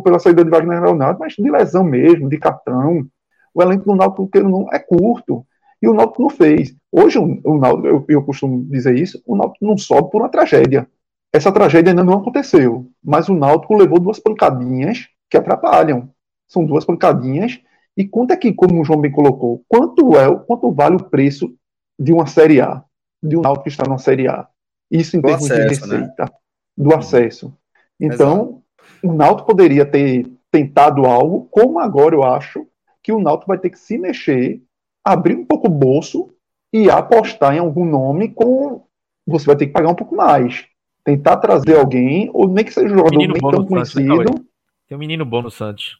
[0.03, 3.05] pela saída de Wagner Leonardo, mas de lesão mesmo, de cartão.
[3.53, 5.45] O elenco do Náutico não é curto.
[5.86, 6.76] E o Náutico não fez.
[6.91, 10.88] Hoje, o Náutico, eu, eu costumo dizer isso, o Náutico não sobe por uma tragédia.
[11.32, 12.89] Essa tragédia ainda não aconteceu.
[13.04, 16.10] Mas o Náutico levou duas pancadinhas que atrapalham.
[16.48, 17.60] São duas pancadinhas
[17.95, 21.54] e quanto é que, como o João bem colocou, quanto é, quanto vale o preço
[22.00, 22.84] de uma Série A,
[23.21, 24.48] de um Náutico que está na Série A?
[24.89, 25.98] Isso em termos acesso, de né?
[25.98, 26.24] receita.
[26.26, 26.30] Né?
[26.78, 27.54] do acesso.
[28.00, 29.04] Então, Exato.
[29.04, 32.67] o Náutico poderia ter tentado algo, como agora eu acho
[33.02, 34.62] que o Náutico vai ter que se mexer,
[35.06, 36.34] abrir um pouco o bolso
[36.74, 38.84] e apostar em algum nome com
[39.28, 40.65] você vai ter que pagar um pouco mais.
[41.04, 44.46] Tentar trazer alguém, ou nem que seja um jogador nem tão né, conhecido.
[44.88, 46.00] Tem um menino bom no Santos.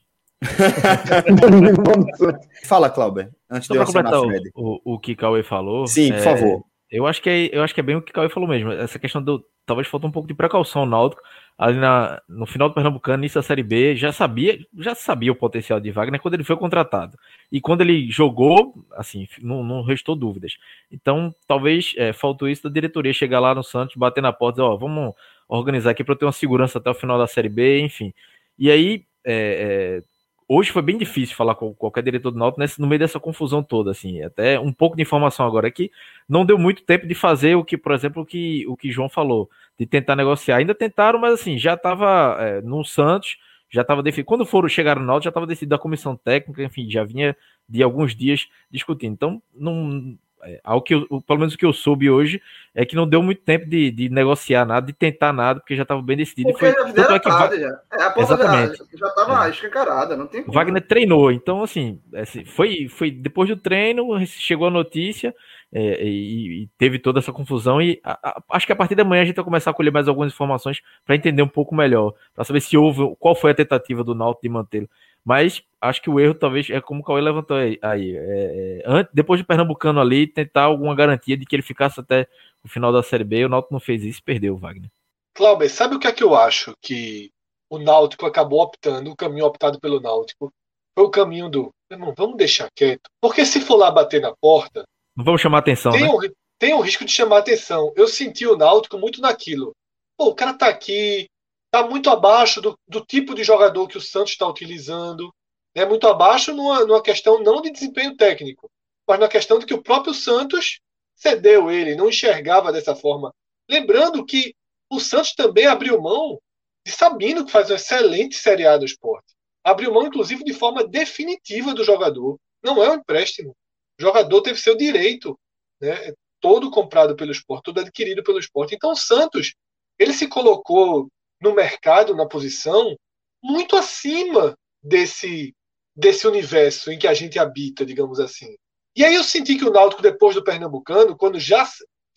[2.64, 5.88] Fala, Clauber, antes Só de eu completar o, o, o que Cauê falou.
[5.88, 6.64] Sim, por é, favor.
[6.92, 8.72] Eu acho, que é, eu acho que é bem o que Cauê falou mesmo.
[8.72, 9.44] Essa questão do.
[9.66, 11.22] Talvez falta um pouco de precaução no Náutico.
[11.58, 15.36] Ali na, no final do Pernambucano, início da Série B, já sabia, já sabia o
[15.36, 17.18] potencial de Wagner quando ele foi contratado.
[17.50, 20.58] E quando ele jogou, assim, não, não restou dúvidas.
[20.92, 24.64] Então, talvez é, faltou isso da diretoria chegar lá no Santos, bater na porta e
[24.64, 25.14] dizer, ó, vamos
[25.48, 28.14] organizar aqui para ter uma segurança até o final da Série B, enfim.
[28.60, 30.04] E aí, é, é,
[30.48, 33.64] hoje foi bem difícil falar com qualquer diretor do Náutico nesse, no meio dessa confusão
[33.64, 35.92] toda, assim, até um pouco de informação agora aqui,
[36.28, 39.10] não deu muito tempo de fazer o que, por exemplo, o que o que João
[39.10, 43.38] falou, de tentar negociar, ainda tentaram, mas assim, já estava é, no Santos,
[43.70, 46.90] já estava definido, quando foram chegar no Náutico, já estava decidido a comissão técnica, enfim,
[46.90, 47.36] já vinha
[47.68, 51.74] de alguns dias discutindo, então não, é, ao que eu, pelo menos o que eu
[51.74, 52.40] soube hoje
[52.74, 55.82] é que não deu muito tempo de, de negociar nada, de tentar nada, porque já
[55.82, 56.52] estava bem decidido.
[56.52, 57.82] Porque foi, já é que tarde, já.
[57.92, 58.78] É, a Exatamente.
[58.94, 59.50] já estava é.
[59.50, 60.54] escancarada, não tem como.
[60.54, 65.34] Wagner treinou, então assim, assim, foi, foi depois do treino, chegou a notícia
[65.78, 69.04] é, e, e, teve toda essa confusão e a, a, acho que a partir da
[69.04, 72.14] manhã a gente vai começar a colher mais algumas informações para entender um pouco melhor,
[72.34, 74.90] para saber se houve, qual foi a tentativa do Náutico de mantê-lo.
[75.26, 77.78] Mas acho que o erro talvez é como o Cauê levantou aí.
[77.82, 82.00] aí é, é, antes, depois de Pernambucano ali, tentar alguma garantia de que ele ficasse
[82.00, 82.26] até
[82.64, 83.44] o final da Série B.
[83.44, 84.90] O Náutico não fez isso perdeu o Wagner.
[85.34, 86.74] Cláudio, sabe o que é que eu acho?
[86.82, 87.32] Que
[87.70, 90.54] o Náutico acabou optando, o caminho optado pelo Náutico
[90.98, 91.70] foi o caminho do.
[91.92, 93.10] Irmão, vamos deixar quieto.
[93.20, 94.86] Porque se for lá bater na porta.
[95.16, 95.92] Não vamos chamar atenção.
[95.92, 96.10] Tem, né?
[96.10, 96.20] um,
[96.60, 97.94] tem um risco de chamar atenção.
[97.96, 99.76] Eu senti o Náutico muito naquilo.
[100.18, 101.30] Pô, o cara tá aqui,
[101.72, 105.34] tá muito abaixo do, do tipo de jogador que o Santos está utilizando
[105.76, 108.72] né, muito abaixo numa, numa questão não de desempenho técnico,
[109.08, 110.80] mas na questão de que o próprio Santos
[111.16, 113.34] cedeu ele, não enxergava dessa forma.
[113.70, 114.54] Lembrando que
[114.90, 116.40] o Santos também abriu mão
[116.86, 119.34] de Sabino, que faz uma excelente Série A do esporte.
[119.64, 122.38] Abriu mão, inclusive, de forma definitiva do jogador.
[122.64, 123.56] Não é um empréstimo.
[124.00, 125.38] O jogador teve seu direito
[125.82, 128.76] né, todo comprado pelo esporte, todo adquirido pelo esporte.
[128.76, 129.56] Então o Santos
[129.98, 131.10] ele se colocou
[131.42, 132.96] no mercado, na posição,
[133.42, 135.54] muito acima desse
[135.96, 138.58] desse universo em que a gente habita, digamos assim.
[138.96, 141.66] E aí eu senti que o Náutico, depois do Pernambucano, quando já,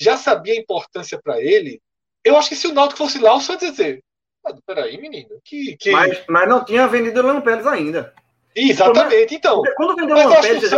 [0.00, 1.80] já sabia a importância para ele,
[2.24, 4.04] eu acho que se o Náutico fosse lá, o Santos ia dizer,
[4.44, 5.76] ah, peraí, menino, que...
[5.76, 5.90] que...
[5.90, 8.12] Mas, mas não tinha vendido o Lampeles ainda.
[8.54, 9.62] Exatamente, então.
[9.76, 10.28] Quando vendeu o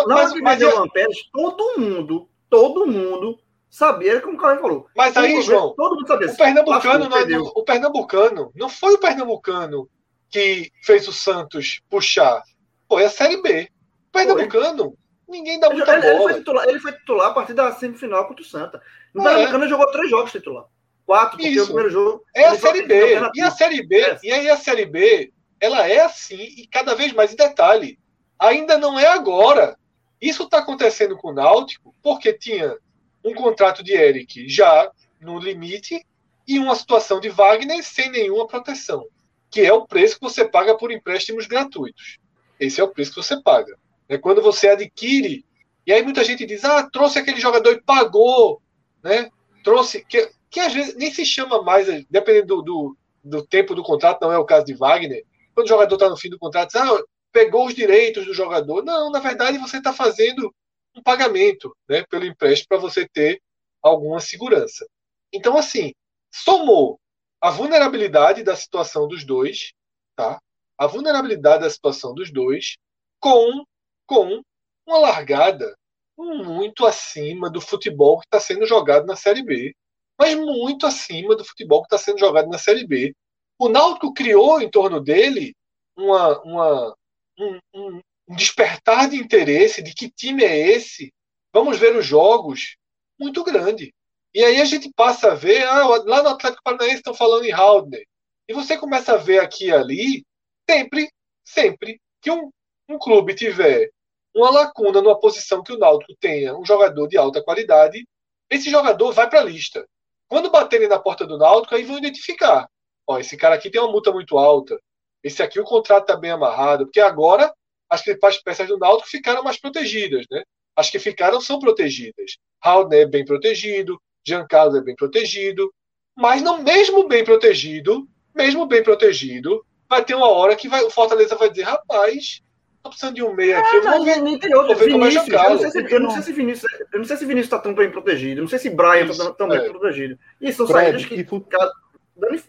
[0.08, 4.86] mas, mas, vendeu o Lampeles, todo mundo, todo mundo sabia, como o Caio falou.
[4.96, 6.30] Mas aí, João, todo mundo sabia.
[6.30, 9.88] O Pernambucano, não, é o Pernambucano não foi o Pernambucano
[10.28, 12.42] que fez o Santos puxar
[12.90, 13.68] foi a Série B.
[14.10, 14.96] Pernambucano,
[15.28, 16.12] ninguém dá muita ele, bola.
[16.12, 18.82] Ele foi, titular, ele foi titular a partir da semifinal contra o Santa.
[19.14, 19.24] No é.
[19.26, 20.64] Pernambucano ele jogou três jogos titular.
[21.06, 21.62] Quatro, porque Isso.
[21.62, 22.24] o primeiro jogo.
[22.34, 23.20] É a Série B.
[23.34, 24.18] E a Série B, é.
[24.24, 27.98] e aí a Série B, ela é assim, e cada vez mais em detalhe.
[28.38, 29.76] Ainda não é agora.
[30.20, 32.76] Isso está acontecendo com o Náutico porque tinha
[33.24, 36.04] um contrato de Eric já no limite
[36.48, 39.06] e uma situação de Wagner sem nenhuma proteção,
[39.50, 42.18] que é o preço que você paga por empréstimos gratuitos.
[42.58, 43.78] Esse é o preço que você paga.
[44.08, 45.44] É quando você adquire.
[45.86, 48.60] E aí muita gente diz: ah, trouxe aquele jogador e pagou.
[49.02, 49.30] Né?
[49.62, 50.04] Trouxe.
[50.04, 54.20] Que, que às vezes nem se chama mais, dependendo do, do, do tempo do contrato,
[54.20, 55.24] não é o caso de Wagner.
[55.54, 58.84] Quando o jogador está no fim do contrato, diz, ah, pegou os direitos do jogador.
[58.84, 60.54] Não, na verdade você está fazendo
[60.94, 63.40] um pagamento né, pelo empréstimo para você ter
[63.82, 64.86] alguma segurança.
[65.32, 65.92] Então, assim,
[66.32, 67.00] somou
[67.40, 69.72] a vulnerabilidade da situação dos dois,
[70.16, 70.38] tá?
[70.76, 72.76] a vulnerabilidade da situação dos dois
[73.18, 73.64] com,
[74.06, 74.42] com
[74.86, 75.76] uma largada
[76.16, 79.74] muito acima do futebol que está sendo jogado na Série B.
[80.18, 83.14] Mas muito acima do futebol que está sendo jogado na Série B.
[83.60, 85.54] O Náutico criou em torno dele
[85.94, 86.96] uma, uma,
[87.38, 88.00] um, um,
[88.34, 91.12] despertar de interesse de que time é esse.
[91.52, 92.78] Vamos ver os jogos.
[93.18, 93.92] Muito grande.
[94.32, 97.52] E aí a gente passa a ver, ah, lá no Atlético Paranaense estão falando em
[97.52, 98.06] Haldner.
[98.48, 100.24] E você começa a ver aqui e ali
[100.66, 101.10] sempre,
[101.44, 102.50] sempre que um,
[102.88, 103.90] um clube tiver
[104.34, 108.08] uma lacuna numa posição que o Náutico tenha um jogador de alta qualidade,
[108.48, 109.86] esse jogador vai para a lista.
[110.28, 112.66] Quando baterem na porta do Náutico, aí vão identificar.
[113.10, 114.80] Ó, esse cara aqui tem uma multa muito alta.
[115.20, 117.52] Esse aqui o contrato está bem amarrado, porque agora
[117.90, 120.44] as principais peças do Náutico ficaram mais protegidas, né?
[120.76, 122.36] As que ficaram são protegidas.
[122.62, 125.72] Raul é bem protegido, Giancarlo é bem protegido,
[126.16, 130.90] Mas não, mesmo bem protegido, mesmo bem protegido, vai ter uma hora que vai, o
[130.90, 132.42] Fortaleza vai dizer, rapaz,
[132.80, 133.76] tô precisando de um meio aqui.
[133.76, 134.76] eu vou, nem tem outro.
[134.76, 137.16] Ver como é eu, não sei se, eu não sei se Vinícius, eu não sei
[137.16, 139.68] se Vinícius está tão bem protegido, eu não sei se Brian está tão bem é.
[139.68, 140.16] protegido.
[140.40, 141.44] E são Fred, saídas que tu...
[141.60, 141.89] é,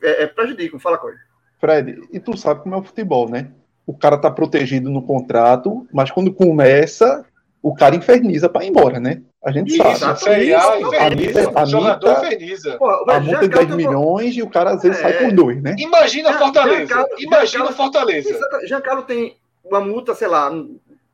[0.01, 0.79] é, prejudicam.
[0.79, 1.19] Fala coisa.
[1.59, 3.51] Fred, e tu sabe como é o futebol, né?
[3.85, 7.25] O cara tá protegido no contrato, mas quando começa,
[7.61, 9.21] o cara inferniza para ir embora, né?
[9.43, 10.19] A gente isso, sabe.
[10.19, 12.77] Série A, inferniza, a, jogador inferniza.
[13.07, 15.01] a multa é 10 milhões e o cara às vezes é.
[15.01, 15.75] sai por dois, né?
[15.77, 16.85] Imagina Fortaleza.
[16.85, 18.39] Giancarlo, imagina Giancarlo, Fortaleza.
[18.65, 20.51] Giancarlo tem uma multa, sei lá,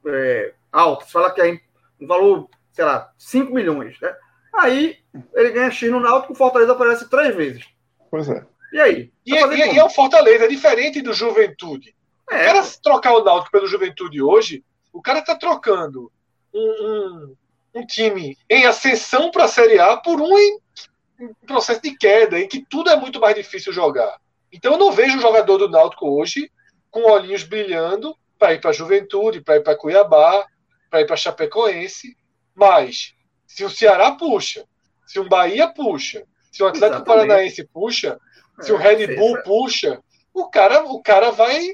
[0.07, 1.05] é, alta.
[1.05, 1.59] Você fala que é
[2.01, 3.97] um valor, sei lá, 5 milhões.
[4.01, 4.13] Né?
[4.55, 4.97] Aí
[5.33, 7.65] ele ganha X no Náutico, o Fortaleza aparece três vezes.
[8.09, 8.45] Pois é.
[8.71, 9.11] E aí?
[9.25, 11.95] E, e, e é o Fortaleza, é diferente do Juventude.
[12.29, 12.35] É.
[12.35, 16.11] O cara trocar o Náutico pelo Juventude hoje, o cara tá trocando
[16.53, 17.35] um, um,
[17.75, 20.59] um time em ascensão para a Série A por um em,
[21.19, 24.19] em, processo de queda, em que tudo é muito mais difícil jogar.
[24.51, 26.51] Então eu não vejo o jogador do Náutico hoje
[26.89, 30.45] com olhinhos brilhando para ir para a Juventude, para ir para Cuiabá,
[30.89, 32.15] para ir para Chapecoense.
[32.55, 33.13] Mas
[33.45, 34.65] se o Ceará puxa,
[35.05, 37.05] se o Bahia puxa, se o Atlético Exatamente.
[37.05, 38.19] Paranaense puxa,
[38.61, 39.99] se é, o Red Bull puxa,
[40.33, 41.67] o cara, o cara vai,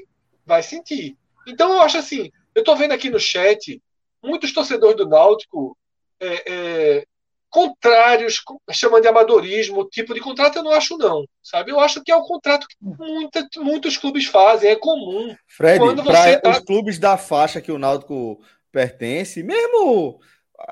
[0.44, 1.16] vai sentir.
[1.46, 3.80] Então eu acho assim, eu estou vendo aqui no chat
[4.22, 5.76] muitos torcedores do Náutico
[6.20, 7.04] é, é,
[7.50, 11.24] contrários, chamando de amadorismo, tipo de contrato, eu não acho, não.
[11.42, 11.70] Sabe?
[11.70, 15.34] Eu acho que é o contrato que muita, muitos clubes fazem, é comum.
[15.46, 16.50] Fred, Quando você tá...
[16.50, 18.40] os clubes da faixa que o Náutico
[18.72, 20.20] pertence, mesmo.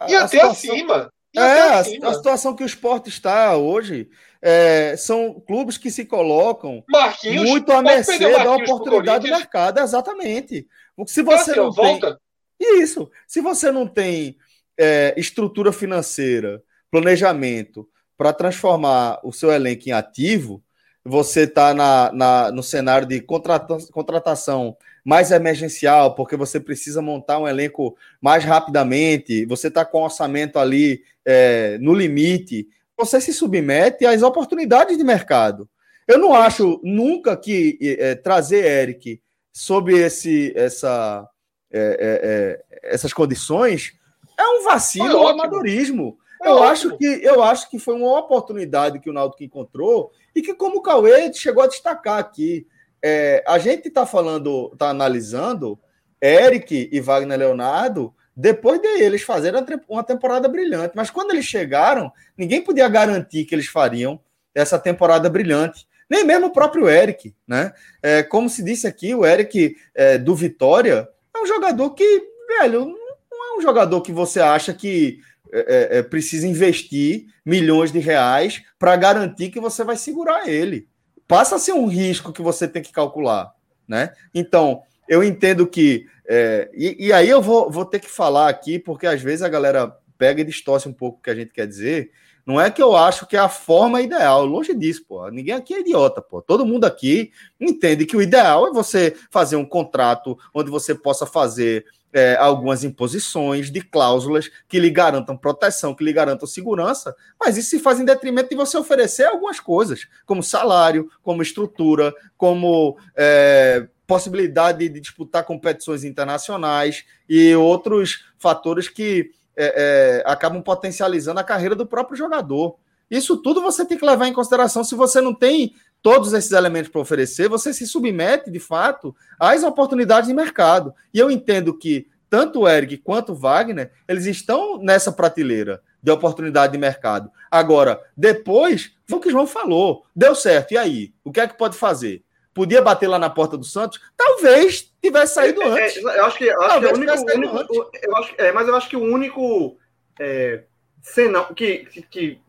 [0.08, 0.50] E até situação...
[0.50, 1.12] acima.
[1.34, 2.08] É, até acima.
[2.08, 4.08] A, situação que o esporte está hoje.
[4.44, 10.66] É, são clubes que se colocam Marquinhos, muito a mercê da oportunidade do mercado, exatamente.
[11.06, 12.20] Se você não tem, volta,
[12.58, 13.08] isso.
[13.26, 14.36] Se você não tem
[14.76, 20.62] é, estrutura financeira, planejamento para transformar o seu elenco em ativo,
[21.04, 27.38] você está na, na, no cenário de contrata, contratação mais emergencial, porque você precisa montar
[27.38, 33.32] um elenco mais rapidamente, você está com o orçamento ali é, no limite, você se
[33.32, 35.68] submete às oportunidades de mercado.
[36.06, 39.20] Eu não acho nunca que é, trazer Eric
[39.52, 41.28] sob esse, essa,
[41.70, 43.92] é, é, é, essas condições,
[44.38, 46.18] é um vacilo, é um amadorismo.
[46.44, 50.54] eu acho, que, eu acho que foi uma oportunidade que o Náutico encontrou e que,
[50.54, 52.66] como o Cauê chegou a destacar aqui,
[53.02, 55.78] é, a gente está falando, está analisando
[56.20, 60.94] Eric e Wagner Leonardo depois deles fazerem uma temporada brilhante.
[60.96, 64.18] Mas quando eles chegaram, ninguém podia garantir que eles fariam
[64.54, 65.86] essa temporada brilhante.
[66.08, 67.72] Nem mesmo o próprio Eric, né?
[68.02, 72.22] É, como se disse aqui, o Eric é, do Vitória é um jogador que,
[72.58, 72.86] velho,
[73.30, 75.20] não é um jogador que você acha que
[75.52, 80.88] é, é, é precisa investir milhões de reais para garantir que você vai segurar ele.
[81.26, 83.52] Passa a ser um risco que você tem que calcular,
[83.86, 84.12] né?
[84.34, 86.06] Então, eu entendo que.
[86.26, 89.48] É, e, e, aí eu vou, vou ter que falar aqui, porque às vezes a
[89.48, 92.10] galera pega e distorce um pouco o que a gente quer dizer.
[92.44, 95.28] Não é que eu acho que é a forma ideal, longe disso, pô.
[95.30, 96.42] Ninguém aqui é idiota, pô.
[96.42, 101.24] Todo mundo aqui entende que o ideal é você fazer um contrato onde você possa
[101.24, 107.56] fazer é, algumas imposições de cláusulas que lhe garantam proteção, que lhe garantam segurança, mas
[107.56, 112.98] isso se faz em detrimento de você oferecer algumas coisas, como salário, como estrutura, como
[113.16, 121.44] é, possibilidade de disputar competições internacionais e outros fatores que é, é, acabam potencializando a
[121.44, 122.76] carreira do próprio jogador.
[123.10, 124.82] Isso tudo você tem que levar em consideração.
[124.82, 129.62] Se você não tem todos esses elementos para oferecer, você se submete, de fato, às
[129.62, 130.94] oportunidades de mercado.
[131.12, 136.10] E eu entendo que tanto o Eric quanto o Wagner, eles estão nessa prateleira de
[136.10, 137.30] oportunidade de mercado.
[137.50, 141.12] Agora, depois, foi o que o João falou, deu certo, e aí?
[141.22, 142.24] O que é que pode fazer?
[142.54, 144.00] Podia bater lá na porta do Santos?
[144.16, 145.96] Talvez tivesse saído é, é antes.
[145.96, 147.34] É, eu acho que, eu acho que é o único.
[147.34, 149.78] único eu acho, é, mas eu acho que o único
[150.20, 150.62] é,
[151.02, 152.40] senão, que, que, que,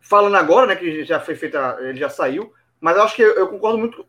[0.00, 3.34] falando agora, né, que já foi feita, ele já saiu, mas eu acho que eu,
[3.34, 4.06] eu concordo muito.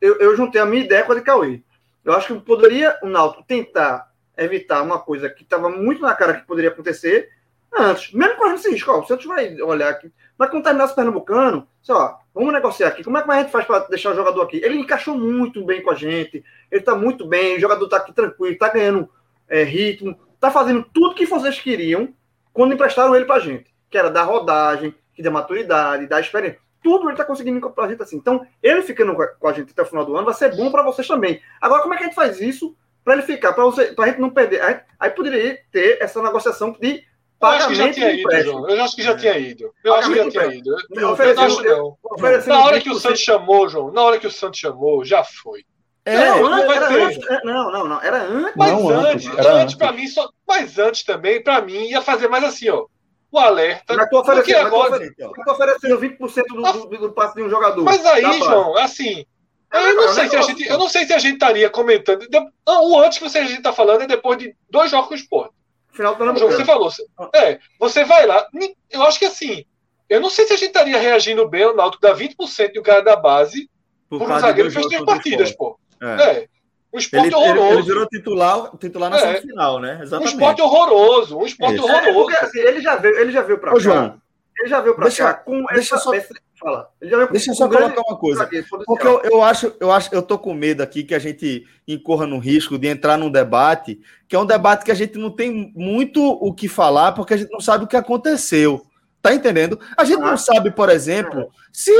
[0.00, 1.62] Eu, eu, juntei a minha ideia com a de Cauê.
[2.04, 6.34] Eu acho que poderia o Náutico tentar evitar uma coisa que estava muito na cara
[6.34, 7.30] que poderia acontecer
[7.76, 8.90] antes, mesmo com esse risco.
[8.90, 10.10] Ó, o Santos vai olhar aqui,
[10.40, 13.04] vai contaminar esse pernambucano, só, vamos negociar aqui.
[13.04, 14.56] Como é que a gente faz para deixar o jogador aqui?
[14.64, 18.10] Ele encaixou muito bem com a gente, ele está muito bem, o jogador está aqui
[18.10, 19.06] tranquilo, está ganhando
[19.46, 22.14] é, ritmo, está fazendo tudo que vocês queriam
[22.54, 26.58] quando emprestaram ele para a gente, que era dar rodagem, que dá maturidade, dar experiência.
[26.82, 28.16] Tudo ele está conseguindo para a gente assim.
[28.16, 30.82] Então, ele ficando com a gente até o final do ano vai ser bom para
[30.82, 31.42] vocês também.
[31.60, 32.74] Agora, como é que a gente faz isso
[33.04, 34.62] para ele ficar, para a gente não perder?
[34.62, 37.04] Aí, aí poderia ter essa negociação de
[37.40, 38.68] acho que já tinha ido, João.
[38.68, 39.74] Eu acho que já tinha ido.
[39.82, 40.76] Eu acho que já tinha ido.
[40.90, 41.98] Eu, não acho não.
[42.46, 45.64] Na hora que o Santos chamou, João, na hora que o Santos chamou, já foi.
[46.04, 48.52] É, não, não, era antes, é, não, não, não, era antes.
[48.56, 52.26] Mas não, antes, antes, antes para mim, só, mas antes também, para mim, ia fazer
[52.26, 52.86] mais assim, ó.
[53.30, 53.94] O alerta.
[53.94, 54.98] Mas tu oferecendo, agora...
[54.98, 57.84] mas tu oferecendo 20% do, do, do passe de um jogador.
[57.84, 59.24] Mas aí, João, assim,
[59.72, 62.26] eu não, sei se a gente, eu não sei se a gente estaria comentando.
[62.66, 65.16] O antes que você, a gente está falando é depois de dois jogos com o
[65.16, 65.54] esporte.
[66.00, 66.38] Final do ano.
[66.38, 66.90] Você falou.
[67.34, 68.46] É, você vai lá.
[68.90, 69.66] Eu acho que assim.
[70.08, 73.00] Eu não sei se a gente estaria reagindo bem ao Náutico dar 20% do cara
[73.00, 73.70] da base
[74.08, 75.78] por, por um zagueiro que fez três partidas, pô.
[76.02, 76.06] É.
[76.06, 76.48] é.
[76.92, 77.66] Um esporte ele, horroroso.
[77.66, 79.20] Ele, ele, virou titular, titular na é.
[79.20, 80.00] semifinal, né?
[80.02, 80.34] Exatamente.
[80.34, 81.38] Um esporte horroroso.
[81.38, 81.84] Um esporte Isso.
[81.84, 82.08] horroroso.
[82.08, 83.80] É, porque, assim, ele já veio, ele já veio pra Ô, cá.
[83.80, 84.20] João,
[84.58, 86.14] ele já veio pra deixa, cá com deixa essa, só...
[86.14, 86.90] Essa, Fala.
[87.32, 88.48] Deixa eu só colocar uma coisa.
[88.86, 92.26] Porque eu, eu, acho, eu acho, eu tô com medo aqui que a gente incorra
[92.26, 93.98] no risco de entrar num debate,
[94.28, 97.36] que é um debate que a gente não tem muito o que falar, porque a
[97.38, 98.84] gente não sabe o que aconteceu.
[99.22, 99.80] Tá entendendo?
[99.96, 100.30] A gente ah.
[100.30, 101.92] não sabe, por exemplo, se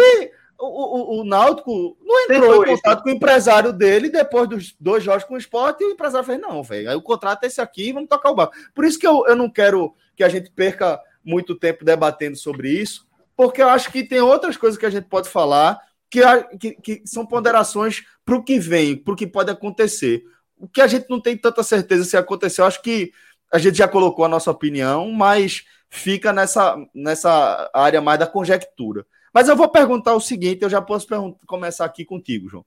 [0.58, 5.02] o, o, o Náutico não entrou em contato com o empresário dele depois dos dois
[5.02, 7.60] jogos com o esporte, e o empresário fez, não, velho, aí o contrato é esse
[7.60, 8.54] aqui, vamos tocar o barco.
[8.74, 12.70] Por isso que eu, eu não quero que a gente perca muito tempo debatendo sobre
[12.70, 13.06] isso,
[13.40, 15.80] porque eu acho que tem outras coisas que a gente pode falar
[16.10, 16.20] que,
[16.58, 20.22] que, que são ponderações para o que vem, para o que pode acontecer.
[20.58, 23.10] O que a gente não tem tanta certeza se aconteceu, acho que
[23.50, 29.06] a gente já colocou a nossa opinião, mas fica nessa, nessa área mais da conjectura.
[29.32, 31.06] Mas eu vou perguntar o seguinte: eu já posso
[31.46, 32.66] começar aqui contigo, João.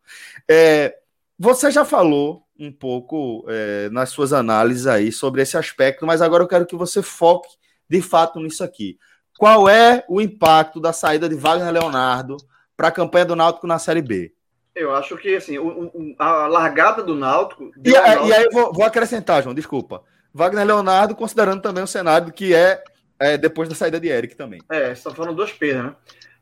[0.50, 0.98] É,
[1.38, 6.42] você já falou um pouco é, nas suas análises aí sobre esse aspecto, mas agora
[6.42, 7.50] eu quero que você foque
[7.88, 8.98] de fato nisso aqui.
[9.38, 12.38] Qual é o impacto da saída de Wagner Leonardo
[12.78, 14.34] para a campanha do Náutico na Série B?
[14.76, 17.72] Eu acho que assim, o, o, a largada do Náutico.
[17.84, 18.28] E, Náutico...
[18.28, 20.04] e, aí eu vou, vou, acrescentar, João, desculpa.
[20.34, 22.84] Wagner Leonardo, considerando também o cenário que é,
[23.20, 24.62] é depois da saída de Eric também.
[24.70, 25.96] É, só foram duas perdas, né?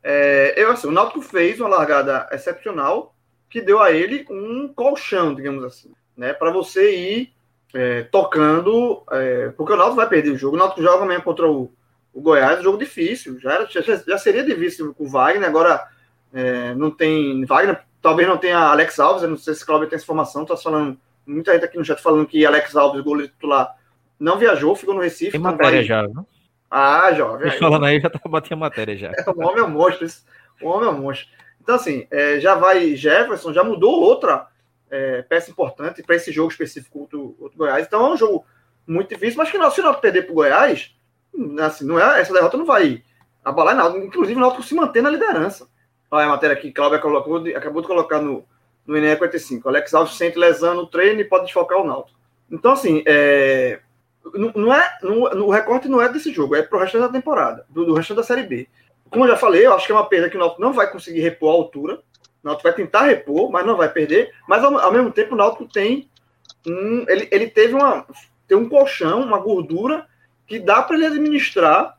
[0.03, 3.13] É, eu, assim, o Náutico fez uma largada excepcional
[3.49, 6.33] que deu a ele um colchão, digamos assim, né?
[6.33, 7.33] Para você ir
[7.73, 10.55] é, tocando, é, porque o Náutico vai perder o jogo.
[10.55, 11.71] O Náutico joga amanhã contra o,
[12.13, 13.39] o Goiás é um jogo difícil.
[13.39, 15.87] Já, era, já, já seria difícil com o Wagner, agora
[16.33, 17.45] é, não tem.
[17.45, 20.45] Wagner talvez não tenha Alex Alves, eu não sei se o Cláudio tem essa informação,
[20.45, 20.97] tá falando.
[21.25, 23.75] Muita gente aqui no chat falando que Alex Alves, goleiro titular,
[24.19, 25.31] não viajou, ficou no Recife.
[25.31, 25.83] Tem matéria vai...
[25.83, 26.25] já, não?
[26.69, 27.51] Ah, jovem.
[27.51, 29.11] Aí, falando aí, já tá batendo matéria já.
[29.11, 30.25] É, o homem é um monstro, isso.
[30.61, 31.27] o homem é um monstro.
[31.61, 34.47] Então, assim, é, já vai Jefferson, já mudou outra
[34.89, 37.85] é, peça importante para esse jogo específico do, do Goiás.
[37.85, 38.45] Então, é um jogo
[38.87, 40.95] muito difícil, mas que não, se não perder para o Goiás,
[41.59, 43.03] assim, não é, essa derrota não vai
[43.43, 43.97] abalar nada.
[43.97, 45.67] Inclusive, o Náutico se mantém na liderança.
[46.09, 48.43] Olha a matéria aqui, Cláudia colocou, acabou de colocar no,
[48.85, 49.67] no INE 45.
[49.67, 52.19] Alex Alves sente lesão no treino e pode desfocar o Náutico.
[52.51, 53.79] Então, assim, é,
[54.33, 57.65] não, não é, não, o recorte não é desse jogo, é pro resto da temporada,
[57.69, 58.67] do, do resto da Série B.
[59.09, 60.89] Como eu já falei, eu acho que é uma perda que o Náutico não vai
[60.91, 61.95] conseguir repor a altura.
[62.43, 64.33] O Náutico vai tentar repor, mas não vai perder.
[64.47, 66.09] Mas, ao, ao mesmo tempo, o Náutico tem
[66.65, 67.05] um...
[67.07, 68.05] Ele, ele teve uma...
[68.47, 70.05] Tem um colchão, uma gordura
[70.51, 71.97] que dá para ele administrar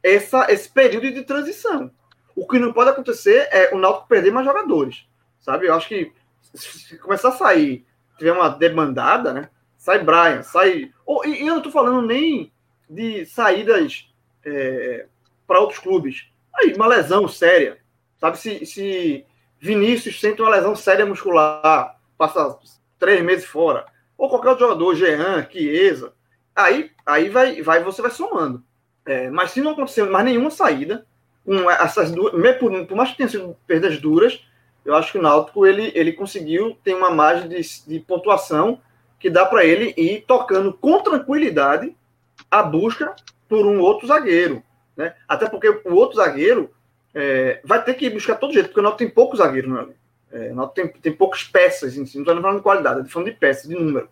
[0.00, 1.90] essa, esse período de transição.
[2.36, 5.08] O que não pode acontecer é o Náutico perder mais jogadores,
[5.40, 5.66] sabe?
[5.66, 6.12] Eu acho que
[6.54, 7.84] se começar a sair,
[8.16, 9.50] tiver uma demandada, né?
[9.76, 10.92] Sai Brian, sai.
[11.04, 12.52] Ou, e, eu não estou falando nem
[12.88, 14.08] de saídas
[14.44, 15.06] é,
[15.44, 16.30] para outros clubes.
[16.54, 17.78] Aí, uma lesão séria,
[18.20, 18.38] sabe?
[18.38, 19.26] Se, se
[19.58, 22.56] Vinícius sente uma lesão séria muscular, passa
[23.00, 23.84] três meses fora,
[24.16, 26.14] ou qualquer outro jogador, Jean, Chiesa,
[26.64, 28.62] Aí, aí vai, vai, você vai somando.
[29.06, 31.06] É, mas se não acontecer mais nenhuma saída,
[31.44, 34.44] com essas duas, por, por mais que tenha sido perdas duras,
[34.84, 38.80] eu acho que o Náutico ele, ele conseguiu ter uma margem de, de pontuação
[39.18, 41.94] que dá para ele ir tocando com tranquilidade
[42.50, 43.14] a busca
[43.48, 44.62] por um outro zagueiro.
[44.96, 45.14] Né?
[45.28, 46.70] Até porque o outro zagueiro
[47.14, 49.70] é, vai ter que buscar todo jeito, porque o Náutico tem poucos zagueiros.
[49.70, 49.88] Né?
[50.32, 52.16] É, o Náutico tem, tem poucas peças, em si.
[52.16, 54.08] não estou falando de qualidade, estou falando de peças, de número.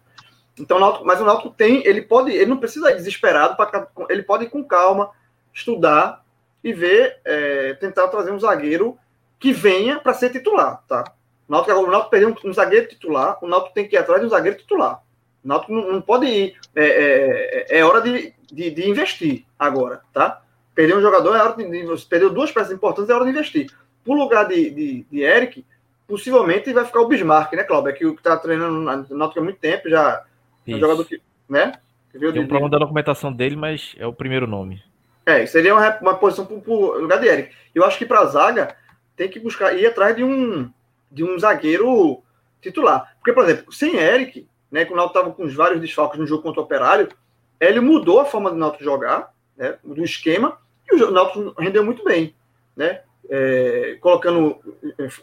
[0.61, 3.89] Então, o Náutico, mas o Náutico tem, ele pode, ele não precisa ir desesperado, pra,
[4.09, 5.11] ele pode ir com calma,
[5.53, 6.25] estudar
[6.63, 8.99] e ver, é, tentar trazer um zagueiro
[9.39, 11.05] que venha para ser titular, tá?
[11.49, 14.21] O Náutico, o Náutico perdeu um, um, zagueiro titular, o Náutico tem que ir atrás
[14.21, 15.03] de um zagueiro titular.
[15.45, 19.45] O Náutico não, não pode ir, é, é, é, é hora de, de, de, investir
[19.59, 20.43] agora, tá?
[20.75, 23.71] Perder um jogador é hora de, de perdeu duas peças importantes, é hora de investir.
[24.05, 25.65] Por lugar de, de, de Eric,
[26.07, 27.91] possivelmente vai ficar o Bismarck, né, Cláudio?
[27.91, 30.25] É que o que está treinando no Náutico há muito tempo, já
[30.73, 31.73] é um jogador que, né?
[32.11, 34.83] Que Tem um problema da documentação dele, mas é o primeiro nome.
[35.27, 37.55] É, seria uma, uma posição para o lugar de Eric.
[37.75, 38.77] Eu acho que para a zaga
[39.15, 40.71] tem que buscar ir atrás de um
[41.11, 42.23] de um zagueiro
[42.61, 43.15] titular.
[43.17, 46.27] Porque, por exemplo, sem Eric, né, quando o Náutico estava com os vários desfalques no
[46.27, 47.09] jogo contra o Operário,
[47.61, 50.59] ele mudou a forma do Náutico jogar, né, do esquema,
[50.91, 52.35] e o Náutico rendeu muito bem,
[52.77, 53.01] né?
[53.31, 54.59] É, colocando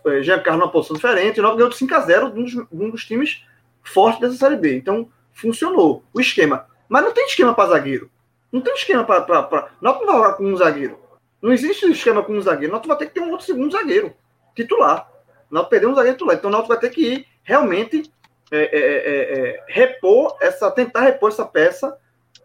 [0.05, 2.89] é, Giancarlo numa posição diferente, o Náutico ganhou de 5 a 0 um dos, um
[2.89, 3.43] dos times
[3.83, 4.75] fortes dessa Série B.
[4.75, 6.65] Então, funcionou o esquema.
[6.89, 8.09] Mas não tem esquema para zagueiro.
[8.51, 9.21] Não tem esquema para.
[9.21, 9.69] Pra...
[9.81, 10.99] Náutico não vai jogar com um zagueiro.
[11.41, 12.71] Não existe esquema com um zagueiro.
[12.71, 14.15] Náutico vai ter que ter um outro segundo zagueiro
[14.55, 15.11] titular.
[15.51, 16.37] Náutico perdeu um zagueiro titular.
[16.37, 18.11] Então, Náutico vai ter que ir realmente
[18.51, 21.97] é, é, é, é, repor essa, tentar repor essa peça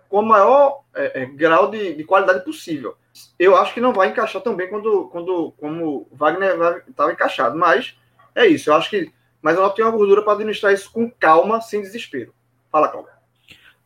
[0.08, 2.96] com o maior é, é, grau de, de, qualidade possível.
[3.38, 7.96] Eu acho que não vai encaixar também quando, quando como Wagner estava encaixado, mas
[8.34, 8.70] é isso.
[8.70, 11.82] Eu acho que, mas eu não tenho uma gordura para administrar isso com calma, sem
[11.82, 12.34] desespero.
[12.70, 13.10] Fala, Cláudio.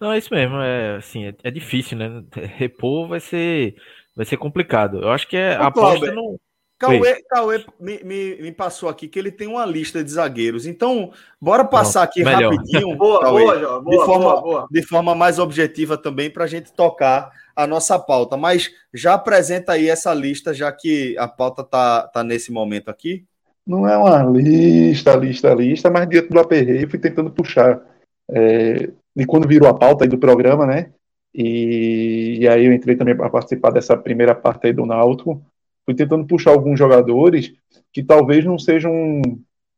[0.01, 0.57] Não, é isso mesmo.
[0.57, 2.22] É assim, é, é, difícil, né?
[2.57, 3.76] Repor vai ser,
[4.14, 5.01] vai ser complicado.
[5.03, 6.39] Eu acho que é, a aposta não.
[6.76, 10.66] Cauê, Cauê me, me, me, passou aqui que ele tem uma lista de zagueiros.
[10.66, 12.53] Então, bora passar aqui melhor.
[12.53, 12.97] rapidinho.
[12.99, 14.68] boa, Cauê, boa, boa, de, forma, boa, boa.
[14.70, 18.37] de forma mais objetiva também, para a gente tocar a nossa pauta.
[18.37, 23.24] Mas já apresenta aí essa lista, já que a pauta tá, tá nesse momento aqui.
[23.66, 27.80] Não é uma lista, lista, lista, mas dentro do aperreio fui tentando puxar.
[28.31, 30.93] É, de quando virou a pauta do programa, né?
[31.35, 35.43] E, e aí eu entrei também para participar dessa primeira parte aí do Náutico
[35.85, 37.53] fui tentando puxar alguns jogadores
[37.93, 39.20] que talvez não sejam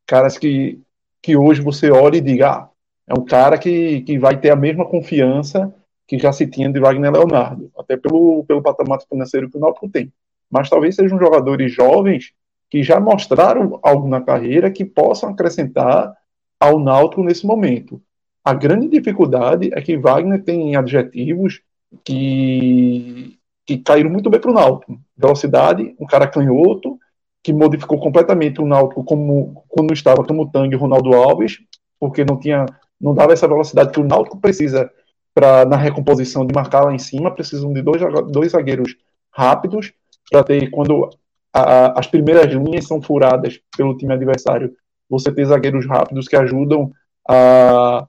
[0.07, 0.81] caras que,
[1.21, 2.69] que hoje você olha e diga, ah,
[3.07, 5.75] é um cara que, que vai ter a mesma confiança
[6.07, 9.89] que já se tinha de Wagner Leonardo, até pelo, pelo patamar financeiro que o Náutico
[9.89, 10.13] tem.
[10.49, 12.33] Mas talvez sejam jogadores jovens
[12.71, 16.15] que já mostraram algo na carreira que possam acrescentar
[16.61, 18.01] ao Náutico nesse momento.
[18.47, 21.63] A grande dificuldade é que Wagner tem adjetivos
[22.05, 23.37] que
[23.67, 25.01] que caíram muito bem para o Náutico.
[25.17, 26.97] Velocidade, um cara canhoto,
[27.43, 31.59] que modificou completamente o Náutico como quando estava como Tangue Ronaldo Alves,
[31.99, 32.67] porque não tinha,
[33.01, 34.89] não dava essa velocidade que o Náutico precisa
[35.35, 38.95] para na recomposição de marcar lá em cima, precisam de dois, dois zagueiros
[39.33, 39.93] rápidos
[40.31, 41.11] para ter quando
[41.53, 44.73] a, as primeiras linhas são furadas pelo time adversário,
[45.11, 46.93] você ter zagueiros rápidos que ajudam
[47.29, 48.07] a,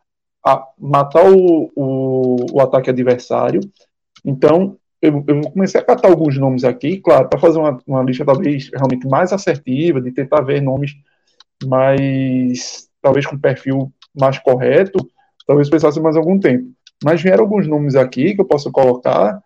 [0.47, 3.59] a matar o, o, o ataque adversário.
[4.23, 8.23] Então, eu, eu comecei a catar alguns nomes aqui, claro, para fazer uma, uma lista
[8.23, 10.93] talvez realmente mais assertiva, de tentar ver nomes
[11.65, 15.05] mais, talvez com perfil mais correto,
[15.45, 16.71] talvez precisasse mais algum tempo.
[17.03, 19.43] Mas vieram alguns nomes aqui que eu posso colocar.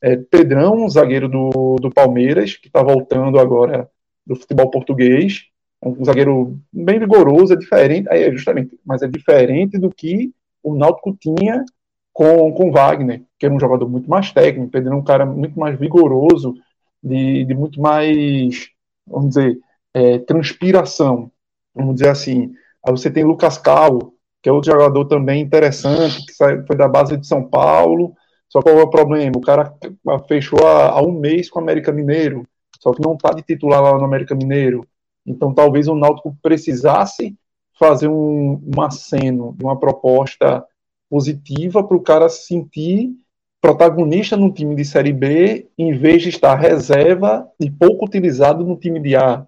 [0.00, 3.88] É, Pedrão, zagueiro do, do Palmeiras, que está voltando agora
[4.24, 5.46] do futebol português.
[5.84, 10.32] Um zagueiro bem vigoroso, é diferente, é justamente, mas é diferente do que
[10.64, 11.64] o Náutico tinha
[12.12, 15.78] com, com Wagner, que era um jogador muito mais técnico, Pedro um cara muito mais
[15.78, 16.54] vigoroso,
[17.02, 18.70] de, de muito mais,
[19.06, 19.58] vamos dizer,
[19.92, 21.30] é, transpiração,
[21.74, 22.52] vamos dizer assim.
[22.86, 27.16] Aí você tem Lucas Cal, que é outro jogador também interessante, que foi da base
[27.16, 28.14] de São Paulo,
[28.48, 29.36] só qual é o problema?
[29.36, 29.74] O cara
[30.28, 32.46] fechou há um mês com o América Mineiro,
[32.80, 34.86] só que não está de titular lá no América Mineiro.
[35.26, 37.34] Então talvez o Náutico precisasse
[37.78, 40.64] fazer um, um aceno uma proposta
[41.10, 43.12] positiva para o cara se sentir
[43.60, 48.76] protagonista no time de Série B, em vez de estar reserva e pouco utilizado no
[48.76, 49.46] time de A.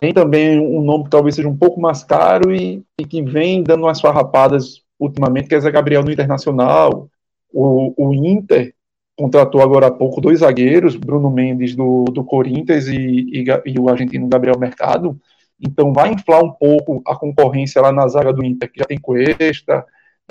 [0.00, 3.64] Tem também um nome que talvez seja um pouco mais caro e, e que vem
[3.64, 7.08] dando umas farrapadas ultimamente, que é Zé Gabriel no Internacional.
[7.52, 8.72] O, o Inter
[9.16, 13.88] contratou agora há pouco dois zagueiros, Bruno Mendes do, do Corinthians e, e, e o
[13.88, 15.18] argentino Gabriel Mercado.
[15.60, 18.98] Então vai inflar um pouco a concorrência lá na zaga do Inter, que já tem
[18.98, 19.84] Cuesta,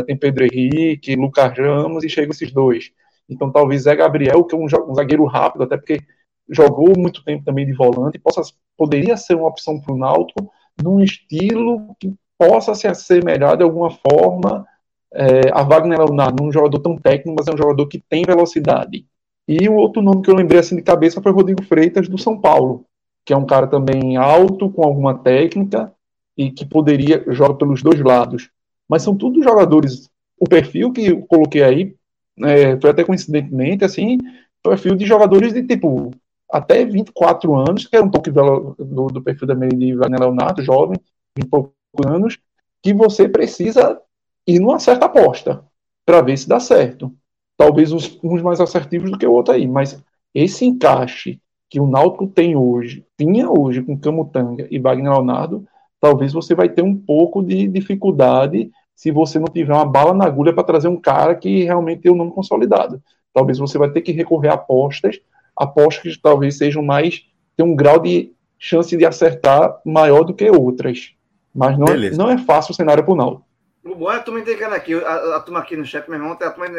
[0.05, 2.91] tem Pedro Henrique, Lucas Ramos e chegam esses dois.
[3.29, 6.01] Então talvez Zé Gabriel, que é um, zagueiro rápido, até porque
[6.49, 8.41] jogou muito tempo também de volante, possa,
[8.77, 10.51] poderia ser uma opção para o Náutico
[10.83, 14.65] num estilo que possa se assemelhar de alguma forma
[15.13, 19.05] é, a Wagner Leonardo, um jogador tão técnico, mas é um jogador que tem velocidade.
[19.47, 22.39] E o outro nome que eu lembrei assim de cabeça foi Rodrigo Freitas, do São
[22.39, 22.85] Paulo,
[23.25, 25.91] que é um cara também alto, com alguma técnica,
[26.37, 28.49] e que poderia jogar pelos dois lados
[28.87, 30.09] mas são todos jogadores.
[30.39, 31.95] O perfil que eu coloquei aí
[32.43, 34.17] é, foi até coincidentemente assim,
[34.63, 36.11] perfil de jogadores de tipo
[36.51, 40.63] até 24 anos, que era um pouco do, do, do perfil da de Wagner Leonardo,
[40.63, 40.99] jovem,
[41.37, 41.73] 20 poucos
[42.05, 42.37] anos,
[42.81, 43.99] que você precisa
[44.47, 45.65] ir numa certa aposta
[46.05, 47.11] para ver se dá certo.
[47.57, 50.01] Talvez uns, uns mais assertivos do que o outro aí, mas
[50.33, 51.39] esse encaixe
[51.75, 55.67] que o Náutico tem hoje, tinha hoje com Camutanga e Wagner Leonardo,
[55.99, 60.23] talvez você vai ter um pouco de dificuldade se você não tiver uma bala na
[60.23, 63.03] agulha para trazer um cara que realmente tem o um nome consolidado.
[63.33, 65.19] Talvez você vai ter que recorrer a apostas,
[65.53, 67.25] apostas que talvez sejam mais,
[67.57, 71.13] tem um grau de chance de acertar maior do que outras.
[71.53, 73.43] Mas não, é, não é fácil o cenário para o Naldo.
[73.83, 76.37] O bom é a turma indicando aqui, a, a turma aqui no chat, meu irmão,
[76.37, 76.73] tem a turma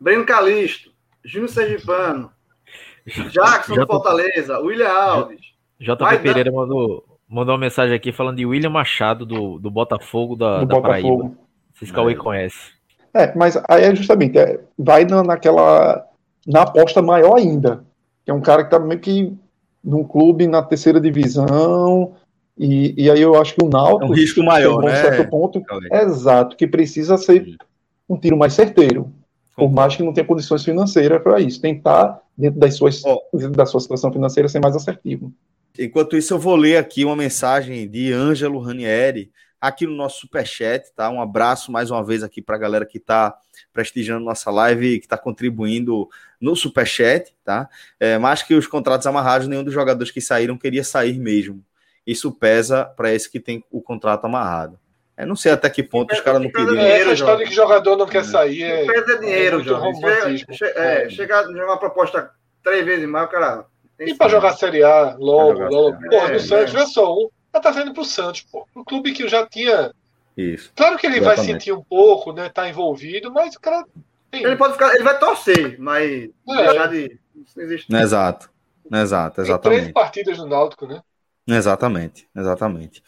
[0.00, 0.90] Breno Calisto,
[1.22, 2.32] Júnior Sergipano,
[3.30, 5.40] Jackson do Fortaleza, William Alves.
[5.80, 10.60] JP Pereira mandou, mandou uma mensagem aqui falando de William Machado do, do Botafogo da,
[10.60, 11.18] do da Botafogo.
[11.18, 11.38] Paraíba.
[11.74, 12.72] Vocês Cauê conhece.
[13.14, 16.04] É, mas aí é justamente, é, vai na, naquela.
[16.46, 17.84] na aposta maior ainda.
[18.24, 19.34] Que é um cara que tá meio que
[19.82, 22.14] num clube na terceira divisão.
[22.56, 24.04] E, e aí eu acho que o Náutico.
[24.04, 24.96] É um risco maior, né?
[24.96, 25.62] certo ponto.
[25.90, 27.56] Exato, que precisa ser
[28.08, 29.10] um tiro mais certeiro.
[29.56, 31.60] Por mais que não tenha condições financeiras para isso.
[31.60, 33.20] Tentar, dentro, das suas, oh.
[33.32, 35.32] dentro da sua situação financeira, ser mais assertivo.
[35.78, 39.30] Enquanto isso, eu vou ler aqui uma mensagem de Ângelo Ranieri,
[39.60, 41.10] aqui no nosso superchat, tá?
[41.10, 43.36] Um abraço mais uma vez aqui para a galera que está
[43.72, 46.08] prestigiando nossa live, que está contribuindo
[46.40, 47.68] no superchat, tá?
[47.98, 51.62] É, mais que os contratos amarrados, nenhum dos jogadores que saíram queria sair mesmo.
[52.06, 54.78] Isso pesa para esse que tem o contrato amarrado.
[55.20, 56.78] Eu não sei até que ponto os caras não queriam.
[56.78, 58.86] É, essa história de que jogador não quer sair é.
[58.86, 60.46] Pesa dinheiro, é, Jorge.
[60.76, 62.30] É, chegar, jogar uma proposta
[62.62, 63.64] três vezes mais, o cara.
[63.98, 65.98] E para jogar Série A logo, logo.
[66.08, 68.66] Porra, é, no Santos, vê só um ela tá saindo pro Santos, pô.
[68.74, 69.92] O clube que já tinha.
[70.36, 70.72] Isso.
[70.74, 71.36] Claro que ele Exatamente.
[71.36, 72.48] vai sentir um pouco, né?
[72.48, 73.84] Tá envolvido, mas o cara.
[74.30, 74.44] Tem...
[74.44, 76.56] Ele pode ficar, ele vai torcer, mas é.
[76.56, 77.18] deixar de.
[77.56, 77.94] Existe.
[77.94, 78.48] Exato.
[78.92, 79.62] Exato, exatamente.
[79.62, 81.00] Tem três partidas no Náutico, né?
[81.50, 83.02] Exatamente, exatamente.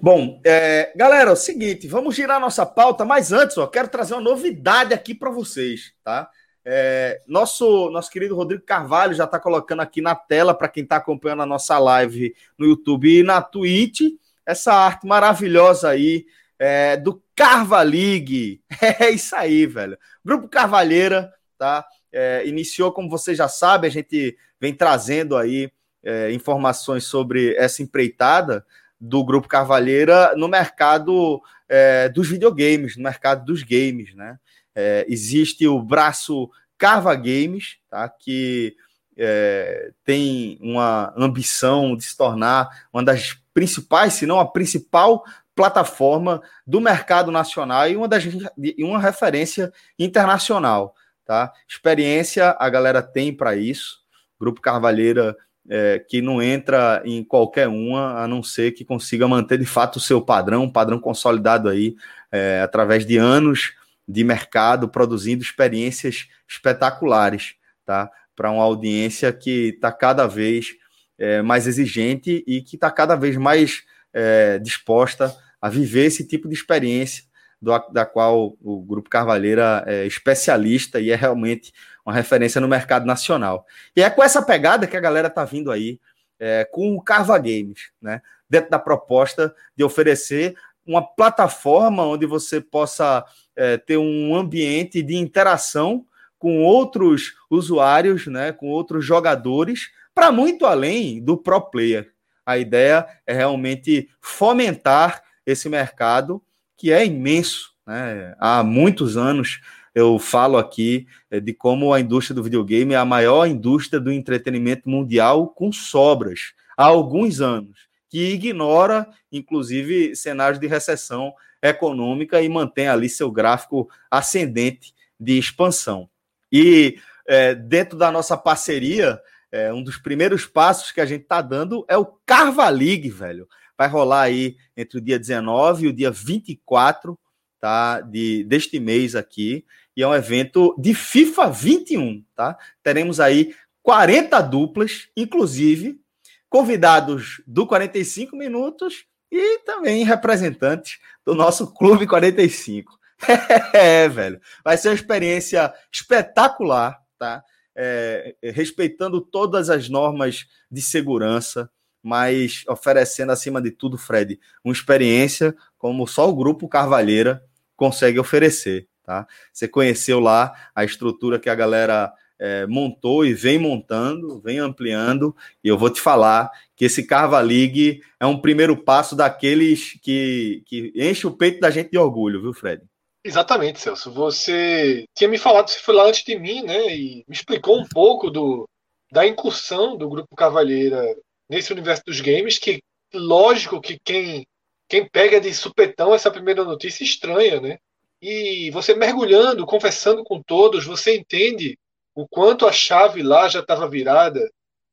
[0.00, 4.14] Bom, é, galera, é o seguinte, vamos girar nossa pauta, mas antes, ó, quero trazer
[4.14, 6.30] uma novidade aqui para vocês, tá?
[6.64, 10.96] É, nosso, nosso querido Rodrigo Carvalho já está colocando aqui na tela para quem está
[10.96, 14.00] acompanhando a nossa live no YouTube e na Twitch
[14.46, 16.24] essa arte maravilhosa aí
[16.58, 18.62] é, do Carva League.
[19.00, 19.98] É isso aí, velho.
[20.24, 21.84] Grupo Carvalheira, tá?
[22.12, 25.70] É, iniciou, como você já sabe, a gente vem trazendo aí
[26.04, 28.64] é, informações sobre essa empreitada
[29.00, 34.38] do Grupo Carvalheira no mercado é, dos videogames, no mercado dos games, né?
[34.74, 38.08] É, existe o braço Carva Games, tá?
[38.08, 38.76] que
[39.16, 45.24] é, tem uma ambição de se tornar uma das principais, se não a principal
[45.54, 48.24] plataforma do mercado nacional e uma, das,
[48.58, 50.94] e uma referência internacional.
[51.24, 51.52] Tá?
[51.68, 54.02] Experiência a galera tem para isso.
[54.38, 55.36] Grupo Carvalheira
[55.68, 59.96] é, que não entra em qualquer uma, a não ser que consiga manter de fato
[59.96, 61.96] o seu padrão, um padrão consolidado aí,
[62.30, 63.74] é, através de anos
[64.06, 67.54] de mercado, produzindo experiências espetaculares,
[67.84, 68.10] tá?
[68.36, 70.74] Para uma audiência que está cada vez
[71.18, 76.48] é, mais exigente e que está cada vez mais é, disposta a viver esse tipo
[76.48, 77.24] de experiência,
[77.60, 81.72] do, da qual o Grupo Carvalheira é especialista e é realmente
[82.04, 83.66] uma referência no mercado nacional.
[83.96, 85.98] E é com essa pegada que a galera está vindo aí
[86.38, 88.20] é, com o Carva Games, né?
[88.48, 90.54] Dentro da proposta de oferecer
[90.86, 93.24] uma plataforma onde você possa
[93.56, 96.04] é, ter um ambiente de interação
[96.38, 102.12] com outros usuários, né, com outros jogadores, para muito além do pro player.
[102.44, 106.42] A ideia é realmente fomentar esse mercado
[106.76, 107.72] que é imenso.
[107.86, 108.34] Né?
[108.38, 109.60] Há muitos anos
[109.94, 114.10] eu falo aqui é, de como a indústria do videogame é a maior indústria do
[114.10, 122.48] entretenimento mundial com sobras há alguns anos que ignora, inclusive, cenários de recessão econômica e
[122.48, 126.08] mantém ali seu gráfico ascendente de expansão.
[126.52, 129.20] E é, dentro da nossa parceria,
[129.50, 133.48] é, um dos primeiros passos que a gente está dando é o Carva League, velho.
[133.76, 137.18] Vai rolar aí entre o dia 19 e o dia 24
[137.60, 139.64] tá, de, deste mês aqui.
[139.96, 142.56] E é um evento de FIFA 21, tá?
[142.82, 146.00] Teremos aí 40 duplas, inclusive
[146.48, 152.96] convidados do 45 Minutos e também representantes do nosso Clube 45.
[153.74, 154.40] é, velho.
[154.64, 157.42] Vai ser uma experiência espetacular, tá?
[157.76, 161.68] É, respeitando todas as normas de segurança,
[162.00, 167.42] mas oferecendo, acima de tudo, Fred, uma experiência como só o Grupo Carvalheira
[167.74, 169.26] consegue oferecer, tá?
[169.52, 175.34] Você conheceu lá a estrutura que a galera é, montou e vem montando, vem ampliando,
[175.62, 180.62] e eu vou te falar que esse Carva League é um primeiro passo daqueles que,
[180.66, 182.82] que enche o peito da gente de orgulho, viu, Fred?
[183.24, 184.12] Exatamente, Celso.
[184.12, 186.94] Você tinha me falado, você foi lá antes de mim, né?
[186.94, 188.68] E me explicou um pouco do,
[189.10, 191.02] da incursão do Grupo Cavalheira
[191.48, 192.80] nesse universo dos games, que
[193.14, 194.46] lógico que quem,
[194.88, 197.78] quem pega de supetão essa primeira notícia estranha, né?
[198.26, 201.78] E você mergulhando, conversando com todos, você entende
[202.14, 204.40] o quanto a chave lá já estava virada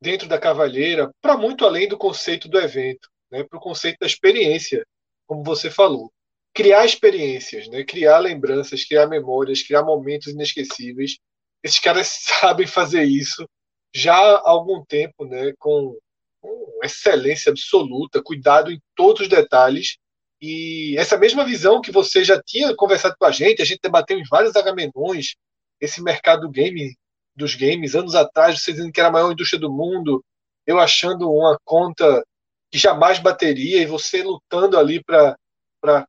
[0.01, 4.05] dentro da cavalheira para muito além do conceito do evento, né, para o conceito da
[4.05, 4.86] experiência,
[5.25, 6.11] como você falou.
[6.53, 11.17] Criar experiências, né, criar lembranças, criar memórias, criar momentos inesquecíveis.
[11.63, 13.47] Esses caras sabem fazer isso
[13.95, 15.97] já há algum tempo, né, com,
[16.41, 19.95] com excelência absoluta, cuidado em todos os detalhes.
[20.41, 24.17] E essa mesma visão que você já tinha conversado com a gente, a gente debateu
[24.17, 25.35] em vários agamenões,
[25.79, 26.95] esse mercado game
[27.35, 30.23] dos games, anos atrás, você dizendo que era a maior indústria do mundo,
[30.65, 32.23] eu achando uma conta
[32.71, 35.35] que jamais bateria e você lutando ali para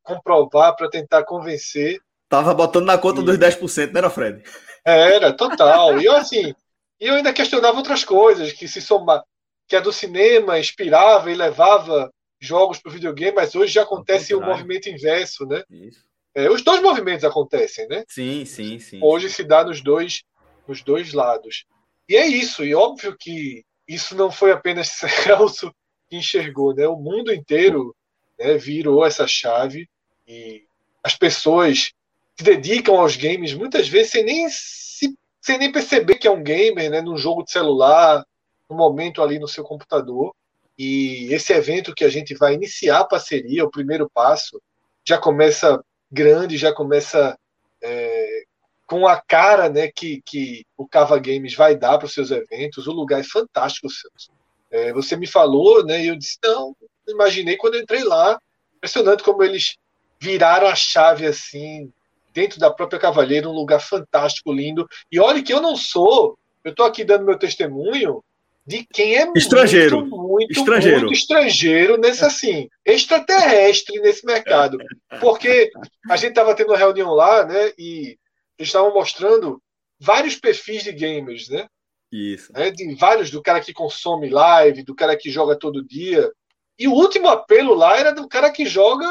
[0.01, 1.99] comprovar, para tentar convencer.
[2.29, 3.23] Tava botando na conta e...
[3.23, 4.43] dos 10%, não era, Fred?
[4.85, 5.99] Era, total.
[5.99, 6.53] E eu, assim,
[6.99, 9.23] eu ainda questionava outras coisas, que se somar,
[9.67, 12.11] que a do cinema inspirava e levava
[12.45, 15.63] jogos para o videogame, mas hoje já acontece o um movimento inverso, né?
[15.69, 16.03] Isso.
[16.35, 18.03] É, os dois movimentos acontecem, né?
[18.07, 18.99] Sim, sim, sim.
[19.01, 20.23] Hoje se dá nos dois,
[20.67, 21.65] nos dois lados.
[22.09, 24.89] E é isso, e óbvio que isso não foi apenas
[25.23, 25.73] Celso
[26.09, 26.87] que enxergou, né?
[26.87, 27.95] O mundo inteiro
[28.37, 29.87] né, virou essa chave
[30.27, 30.63] e
[31.03, 31.93] as pessoas
[32.35, 36.43] se dedicam aos games muitas vezes sem nem, se, sem nem perceber que é um
[36.43, 37.01] gamer, né?
[37.01, 38.25] Num jogo de celular,
[38.69, 40.33] no momento ali no seu computador.
[40.77, 44.61] E esse evento que a gente vai iniciar a parceria, o primeiro passo,
[45.07, 47.37] já começa grande, já começa
[47.81, 48.43] é,
[48.87, 52.87] com a cara né, que, que o Cava Games vai dar para os seus eventos.
[52.87, 54.31] O lugar é fantástico, Celso.
[54.71, 56.75] É, você me falou, né, e eu disse, não,
[57.07, 58.39] imaginei quando entrei lá.
[58.77, 59.77] Impressionante como eles
[60.19, 61.91] viraram a chave assim,
[62.33, 64.87] dentro da própria Cavalheira, um lugar fantástico, lindo.
[65.11, 68.23] E olha que eu não sou, eu estou aqui dando meu testemunho
[68.65, 70.01] de quem é estrangeiro.
[70.01, 70.99] muito, muito, estrangeiro.
[71.01, 74.77] muito estrangeiro nesse assim, extraterrestre nesse mercado.
[75.19, 75.69] Porque
[76.09, 78.17] a gente estava tendo uma reunião lá, né, e
[78.57, 79.61] eles estavam mostrando
[79.99, 81.67] vários perfis de gamers, né?
[82.11, 82.53] Isso.
[82.53, 86.31] Né, de vários, do cara que consome live, do cara que joga todo dia.
[86.79, 89.07] E o último apelo lá era do cara que joga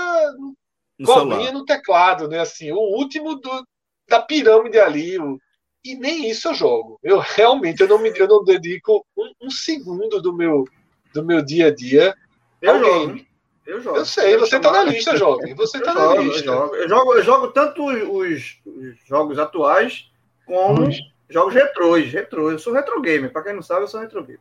[0.98, 2.40] no cobrinha no teclado, né?
[2.40, 3.66] Assim, o último do,
[4.09, 5.38] da pirâmide ali, o,
[5.85, 6.99] e nem isso eu jogo.
[7.03, 10.64] Eu realmente eu não me eu não dedico um, um segundo do meu
[11.12, 12.14] do meu dia a dia
[12.61, 13.07] eu ao jogo.
[13.07, 13.33] game.
[13.64, 13.97] Eu jogo.
[13.97, 15.55] Eu sei, você está na lista, jovem.
[15.55, 16.41] Você está na lista.
[16.41, 16.74] Eu jogo.
[16.74, 17.14] eu jogo.
[17.14, 20.11] Eu jogo, tanto os, os jogos atuais
[20.45, 20.97] como os
[21.30, 22.12] jogos retrôs.
[22.12, 22.51] Retro.
[22.51, 23.33] Eu sou retro gamer.
[23.33, 24.41] Para quem não sabe, eu sou retro gamer.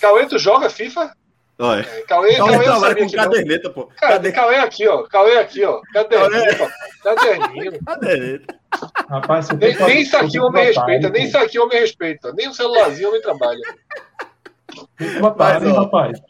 [0.00, 1.16] Cauê, tu joga FIFA?
[1.58, 1.80] Olha.
[1.80, 3.86] É, Cauê, Cauê, Cauê, Cauê com caderneta, pô.
[3.98, 4.32] Cadê?
[4.32, 5.04] Cauê aqui, ó.
[5.04, 5.80] Cauê aqui, ó.
[5.92, 6.70] Caderneta.
[7.02, 7.80] Caderninho.
[7.84, 8.60] Caderneta.
[9.08, 12.32] Rapaz, nem, nem isso aqui eu me respeita, nem isso aqui eu me respeita.
[12.34, 13.60] Nem o celularzinho eu me trabalha.
[15.20, 16.20] Rapaz, ó, rapaz.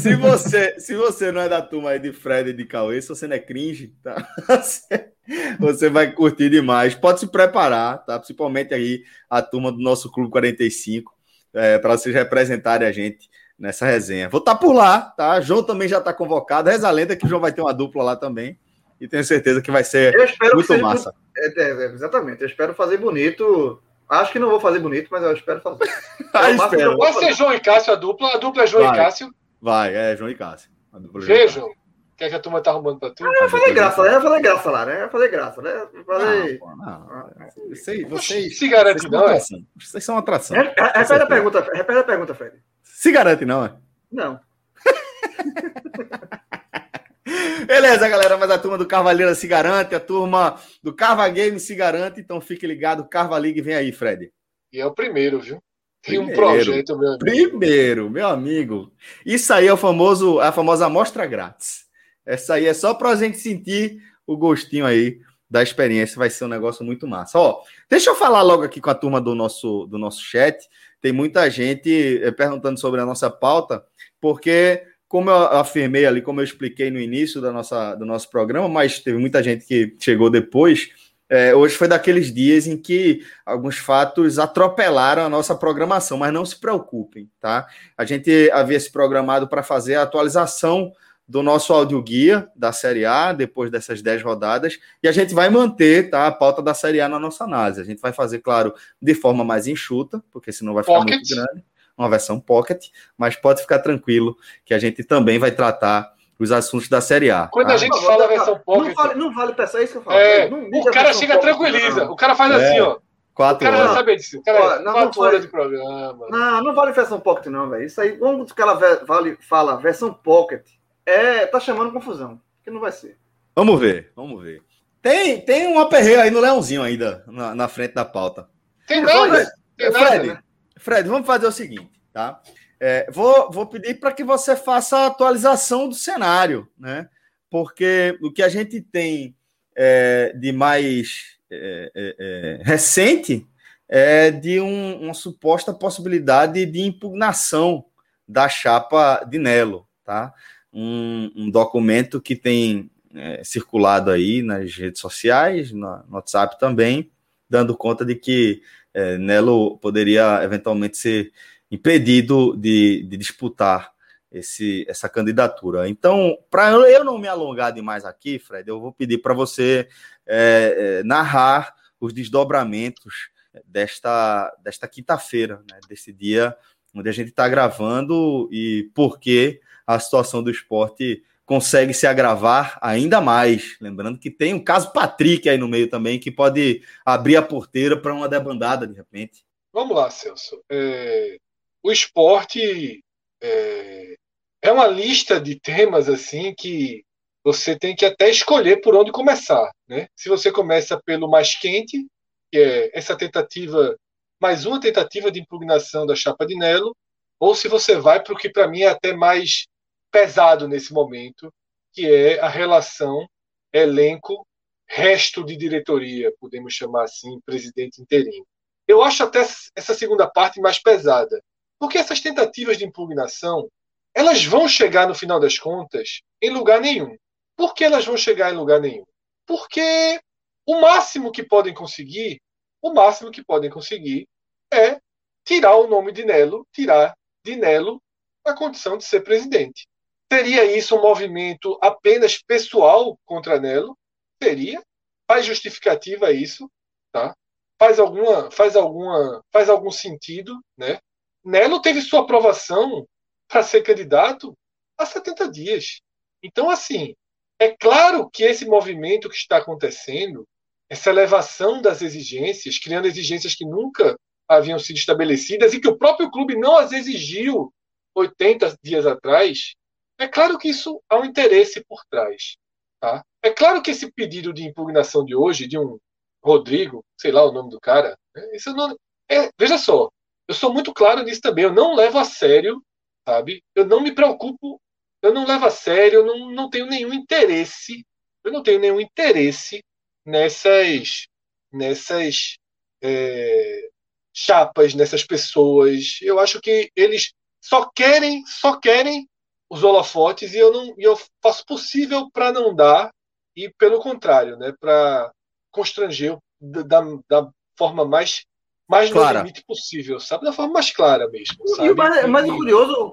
[0.00, 3.08] Se você, se você não é da turma aí de Fred e de Cauê, se
[3.08, 4.26] você não é cringe, tá?
[5.60, 6.96] Você vai curtir demais.
[6.96, 8.18] Pode se preparar, tá?
[8.18, 11.12] Principalmente aí a turma do nosso Clube 45,
[11.54, 13.30] é, para vocês representarem a gente
[13.62, 14.28] nessa resenha.
[14.28, 15.40] Vou estar tá por lá, tá?
[15.40, 16.68] João também já está convocado.
[16.68, 18.58] Reza a lenda que o João vai ter uma dupla lá também.
[19.00, 20.12] E tenho certeza que vai ser
[20.52, 21.14] muito massa.
[21.36, 23.80] É, é, exatamente, eu espero fazer bonito.
[24.08, 25.88] Acho que não vou fazer bonito, mas eu espero fazer.
[26.34, 26.98] ah, espero.
[26.98, 28.34] Vai ser João e Cássio a dupla.
[28.34, 28.94] A dupla é João vai.
[28.94, 29.34] e Cássio.
[29.60, 30.68] Vai, é João e Cássio.
[31.14, 31.66] Vejam.
[31.66, 33.24] O que, é que a turma tá arrumando pra tu?
[33.24, 34.14] Ah, eu falei graça, né?
[34.14, 35.04] Eu falei graça lá, né?
[35.04, 35.86] Eu falei graça, né?
[35.94, 36.58] Eu falei.
[36.58, 37.30] Não, não.
[37.70, 39.40] Vocês, vocês, se garante, não, é?
[39.40, 40.56] Vocês são uma atração.
[40.56, 42.56] Repete a pergunta, repete a pergunta, Fred.
[43.02, 43.74] Se garante, não, é?
[44.12, 44.38] Não.
[47.66, 51.74] Beleza, galera, mas a turma do Carvalheira se garante, a turma do Carva Game se
[51.74, 54.30] garante, então fique ligado, Carva League vem aí, Fred.
[54.72, 55.60] E é o primeiro, viu?
[56.00, 57.18] Tem primeiro, um projeto, meu amigo.
[57.18, 58.92] Primeiro, meu amigo.
[59.26, 61.86] Isso aí é o famoso, a famosa amostra grátis.
[62.24, 65.18] Essa aí é só para a gente sentir o gostinho aí
[65.50, 67.36] da experiência, vai ser um negócio muito massa.
[67.36, 70.68] Ó, deixa eu falar logo aqui com a turma do nosso, do nosso chat.
[71.02, 73.84] Tem muita gente eh, perguntando sobre a nossa pauta,
[74.20, 78.68] porque, como eu afirmei ali, como eu expliquei no início da nossa, do nosso programa,
[78.68, 80.90] mas teve muita gente que chegou depois.
[81.28, 86.44] É, hoje foi daqueles dias em que alguns fatos atropelaram a nossa programação, mas não
[86.44, 87.66] se preocupem, tá?
[87.96, 90.92] A gente havia se programado para fazer a atualização
[91.32, 96.10] do nosso audioguia da Série A, depois dessas 10 rodadas, e a gente vai manter
[96.10, 97.80] tá, a pauta da Série A na nossa análise.
[97.80, 101.14] A gente vai fazer, claro, de forma mais enxuta, porque senão vai ficar pocket.
[101.14, 101.64] muito grande,
[101.96, 106.90] uma versão pocket, mas pode ficar tranquilo que a gente também vai tratar os assuntos
[106.90, 107.48] da Série A.
[107.50, 107.74] Quando tá?
[107.74, 108.88] a gente fala versão pocket...
[108.88, 110.18] Não vale, não vale pensar é isso que eu falo.
[110.18, 112.56] É, o cara chega tranquiliza, o cara faz é.
[112.56, 112.98] assim, ó.
[113.34, 114.42] Quatro o cara já sabe disso.
[114.42, 116.26] Cara, não, quatro não horas de programa.
[116.28, 117.86] Não, não vale versão pocket, não, velho.
[117.86, 118.74] Isso aí, quando o cara
[119.06, 120.66] vale, fala versão pocket,
[121.06, 123.18] é, tá chamando confusão, que não vai ser.
[123.54, 124.62] Vamos ver, vamos ver.
[125.00, 128.48] Tem, tem um aperreio aí no Leãozinho ainda, na, na frente da pauta.
[128.86, 130.42] Tem tem nada, Fred, né?
[130.78, 132.40] Fred, vamos fazer o seguinte, tá?
[132.78, 137.08] É, vou, vou pedir para que você faça a atualização do cenário, né?
[137.50, 139.36] Porque o que a gente tem
[139.76, 143.46] é, de mais é, é, é recente
[143.88, 147.84] é, de um, uma suposta possibilidade de impugnação
[148.26, 150.32] da chapa de Nelo, tá?
[150.72, 157.10] Um, um documento que tem é, circulado aí nas redes sociais, no, WhatsApp também,
[157.48, 158.62] dando conta de que
[158.94, 161.32] é, Nelo poderia eventualmente ser
[161.70, 163.92] impedido de, de disputar
[164.30, 165.88] esse, essa candidatura.
[165.88, 169.88] Então, para eu não me alongar demais aqui, Fred, eu vou pedir para você
[170.26, 173.30] é, é, narrar os desdobramentos
[173.66, 176.56] desta, desta quinta-feira, né, desse dia
[176.94, 182.78] onde a gente está gravando e por que a situação do esporte consegue se agravar
[182.80, 183.76] ainda mais.
[183.80, 188.00] Lembrando que tem um caso Patrick aí no meio também, que pode abrir a porteira
[188.00, 189.44] para uma debandada de repente.
[189.72, 190.62] Vamos lá, Celso.
[190.70, 191.36] É,
[191.82, 193.02] o esporte
[193.42, 194.14] é,
[194.62, 197.04] é uma lista de temas assim que
[197.44, 199.70] você tem que até escolher por onde começar.
[199.88, 200.06] Né?
[200.14, 202.06] Se você começa pelo mais quente,
[202.50, 203.96] que é essa tentativa,
[204.40, 206.96] mais uma tentativa de impugnação da chapa de Nelo,
[207.40, 209.66] ou se você vai para o que para mim é até mais
[210.12, 211.52] pesado nesse momento,
[211.92, 213.26] que é a relação
[213.72, 214.46] elenco
[214.86, 218.46] resto de diretoria, podemos chamar assim, presidente interino.
[218.86, 219.40] Eu acho até
[219.74, 221.42] essa segunda parte mais pesada,
[221.78, 223.68] porque essas tentativas de impugnação,
[224.14, 227.16] elas vão chegar no final das contas em lugar nenhum.
[227.56, 229.06] Por que elas vão chegar em lugar nenhum?
[229.46, 230.20] Porque
[230.66, 232.40] o máximo que podem conseguir,
[232.82, 234.28] o máximo que podem conseguir
[234.70, 235.00] é
[235.44, 238.00] tirar o nome de Nelo, tirar de Nelo
[238.44, 239.86] a condição de ser presidente.
[240.32, 243.94] Seria isso um movimento apenas pessoal contra Nelo?
[244.42, 244.82] Seria.
[245.30, 246.70] Faz justificativa isso,
[247.12, 247.36] tá?
[247.78, 250.98] Faz alguma, faz alguma, faz algum sentido, né?
[251.44, 253.06] Nelo teve sua aprovação
[253.46, 254.56] para ser candidato
[254.96, 256.00] há 70 dias.
[256.42, 257.14] Então, assim,
[257.58, 260.48] é claro que esse movimento que está acontecendo,
[260.88, 264.16] essa elevação das exigências, criando exigências que nunca
[264.48, 267.70] haviam sido estabelecidas e que o próprio clube não as exigiu
[268.14, 269.74] 80 dias atrás,
[270.18, 272.56] é claro que isso há um interesse por trás.
[273.00, 273.24] Tá?
[273.42, 275.98] É claro que esse pedido de impugnação de hoje, de um
[276.44, 278.56] Rodrigo, sei lá o nome do cara, né?
[278.56, 278.96] isso não,
[279.28, 280.10] é, veja só,
[280.48, 282.82] eu sou muito claro nisso também, eu não levo a sério,
[283.26, 283.62] sabe?
[283.74, 284.80] Eu não me preocupo
[285.22, 288.04] eu não levo a sério, eu não, não tenho nenhum interesse,
[288.42, 289.82] eu não tenho nenhum interesse
[290.26, 291.28] nessas,
[291.72, 292.58] nessas
[293.00, 293.88] é,
[294.34, 296.18] chapas, nessas pessoas.
[296.20, 299.28] Eu acho que eles só querem, só querem
[299.72, 303.10] os holofotes e eu não, e eu faço possível para não dar
[303.56, 305.32] e pelo contrário, né, para
[305.70, 308.44] constranger da, da forma mais
[308.86, 309.38] mais clara.
[309.38, 310.44] no limite possível, sabe?
[310.44, 311.66] Da forma mais clara mesmo.
[311.68, 311.88] Sabe?
[311.88, 313.10] E o mais, mais curioso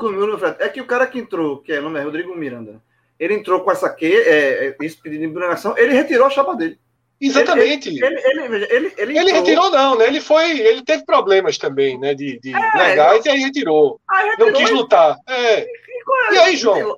[0.60, 2.84] é que o cara que entrou, que é o nome é Rodrigo Miranda,
[3.18, 6.54] ele entrou com essa que, é, é, esse pedido de impugnação, ele retirou a chapa
[6.58, 6.78] dele.
[7.22, 7.90] Exatamente.
[7.90, 10.08] Ele, ele, ele, ele, ele, retirou, não, né?
[10.08, 10.58] Ele foi.
[10.60, 12.14] Ele teve problemas também, né?
[12.14, 14.00] De, de é, legais, e aí retirou.
[14.10, 15.18] Aí retirou, não quis lutar.
[15.28, 15.66] É.
[16.32, 16.98] E aí, João?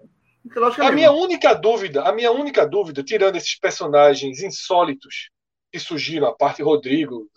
[0.79, 5.29] A minha única dúvida, a minha única dúvida, tirando esses personagens insólitos
[5.71, 7.27] que surgiram, a parte Rodrigo,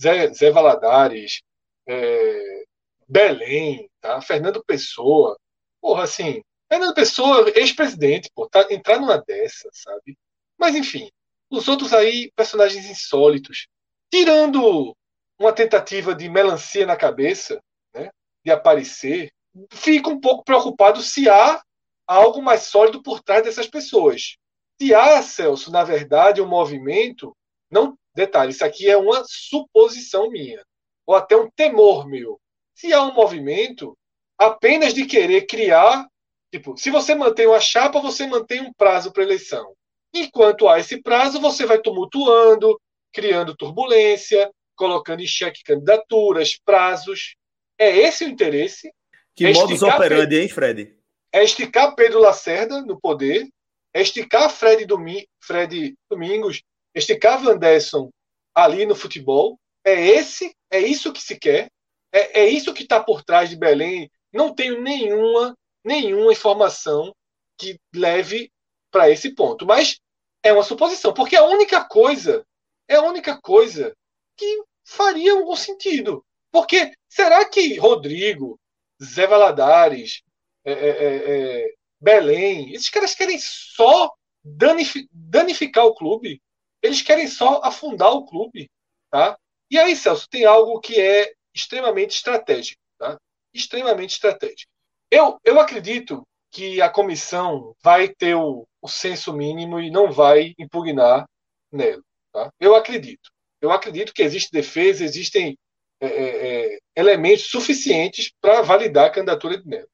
[0.00, 1.42] Zé, Zé Valadares,
[1.86, 2.64] é,
[3.08, 4.20] Belém, tá?
[4.20, 5.38] Fernando Pessoa.
[5.80, 10.16] Porra, assim, Fernando Pessoa, ex-presidente, pô, tá, entrar numa dessa, sabe?
[10.58, 11.10] Mas, enfim,
[11.56, 13.68] os outros aí, personagens insólitos.
[14.12, 14.96] Tirando
[15.38, 17.60] uma tentativa de melancia na cabeça,
[17.94, 18.10] né?
[18.44, 19.30] De aparecer,
[19.70, 21.62] fico um pouco preocupado se há
[22.06, 24.36] algo mais sólido por trás dessas pessoas.
[24.80, 27.36] Se há, Celso, na verdade, um movimento,
[27.70, 30.62] não Detalhe, isso aqui é uma suposição minha,
[31.06, 32.38] ou até um temor meu.
[32.74, 33.96] Se há um movimento
[34.36, 36.06] apenas de querer criar,
[36.50, 39.74] tipo, se você mantém uma chapa, você mantém um prazo para eleição.
[40.14, 42.80] Enquanto há esse prazo, você vai tumultuando,
[43.12, 47.36] criando turbulência, colocando em xeque candidaturas, prazos.
[47.78, 48.92] É esse o interesse.
[49.34, 50.94] Que é modus operandi, hein, Fred?
[51.32, 53.48] É esticar Pedro Lacerda no poder,
[53.94, 56.62] é esticar Fred, Domi Fred Domingos
[56.94, 58.10] esticar Anderson
[58.54, 59.58] ali no futebol.
[59.84, 61.70] É esse, é isso que se quer.
[62.12, 64.10] É, é isso que está por trás de Belém.
[64.32, 67.14] Não tenho nenhuma, nenhuma informação
[67.58, 68.50] que leve
[68.92, 69.66] para esse ponto.
[69.66, 69.98] Mas
[70.42, 72.46] é uma suposição, porque a única coisa,
[72.86, 73.96] é a única coisa
[74.36, 76.24] que faria algum sentido.
[76.52, 78.60] Porque será que Rodrigo,
[79.02, 80.22] Zé Valadares,
[80.64, 84.12] é, é, é, é Belém, esses caras querem só
[84.44, 86.42] danificar o clube?
[86.82, 88.70] Eles querem só afundar o clube.
[89.10, 89.38] Tá?
[89.70, 92.80] E aí, Celso, tem algo que é extremamente estratégico.
[92.98, 93.18] Tá?
[93.54, 94.70] Extremamente estratégico.
[95.10, 100.54] Eu, eu acredito que a comissão vai ter o, o senso mínimo e não vai
[100.58, 101.26] impugnar
[101.72, 102.02] nele.
[102.30, 102.52] Tá?
[102.60, 103.30] Eu acredito.
[103.60, 105.56] Eu acredito que existe defesa, existem
[106.00, 109.88] é, é, é elementos suficientes para validar a candidatura de Nelo.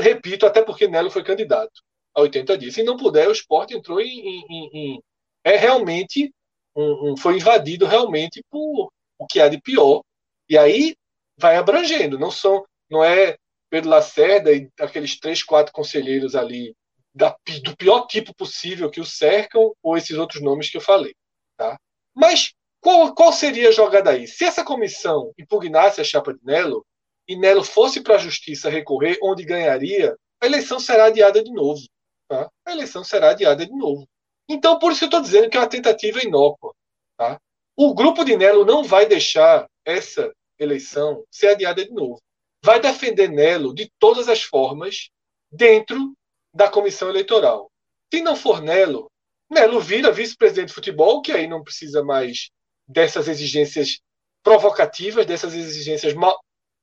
[0.00, 1.82] Repito, até porque Nelo foi candidato
[2.14, 2.74] a 80 dias.
[2.74, 4.44] Se não puder, o esporte entrou em.
[4.48, 5.00] em, em
[5.44, 6.32] é realmente.
[6.76, 10.02] Um, um, foi invadido realmente por o que há de pior.
[10.48, 10.96] E aí
[11.36, 12.18] vai abrangendo.
[12.18, 13.36] Não são, não é
[13.74, 16.76] Pedro Lacerda e aqueles três, quatro conselheiros ali
[17.12, 21.12] da, do pior tipo possível que o cercam, ou esses outros nomes que eu falei.
[21.56, 21.76] Tá?
[22.14, 24.28] Mas qual, qual seria a jogada aí?
[24.28, 26.86] Se essa comissão impugnasse a chapa de Nelo
[27.26, 31.82] e Nelo fosse para a justiça recorrer, onde ganharia, a eleição será adiada de novo.
[32.28, 32.48] Tá?
[32.64, 34.06] A eleição será adiada de novo.
[34.48, 36.72] Então, por isso eu estou dizendo que é uma tentativa inócua.
[37.16, 37.40] Tá?
[37.76, 42.20] O grupo de Nelo não vai deixar essa eleição ser adiada de novo.
[42.64, 45.10] Vai defender Nelo de todas as formas
[45.52, 46.16] dentro
[46.50, 47.70] da comissão eleitoral.
[48.10, 49.12] Se não for Nelo,
[49.50, 52.48] Nelo vira vice-presidente de futebol, que aí não precisa mais
[52.88, 54.00] dessas exigências
[54.42, 56.14] provocativas, dessas exigências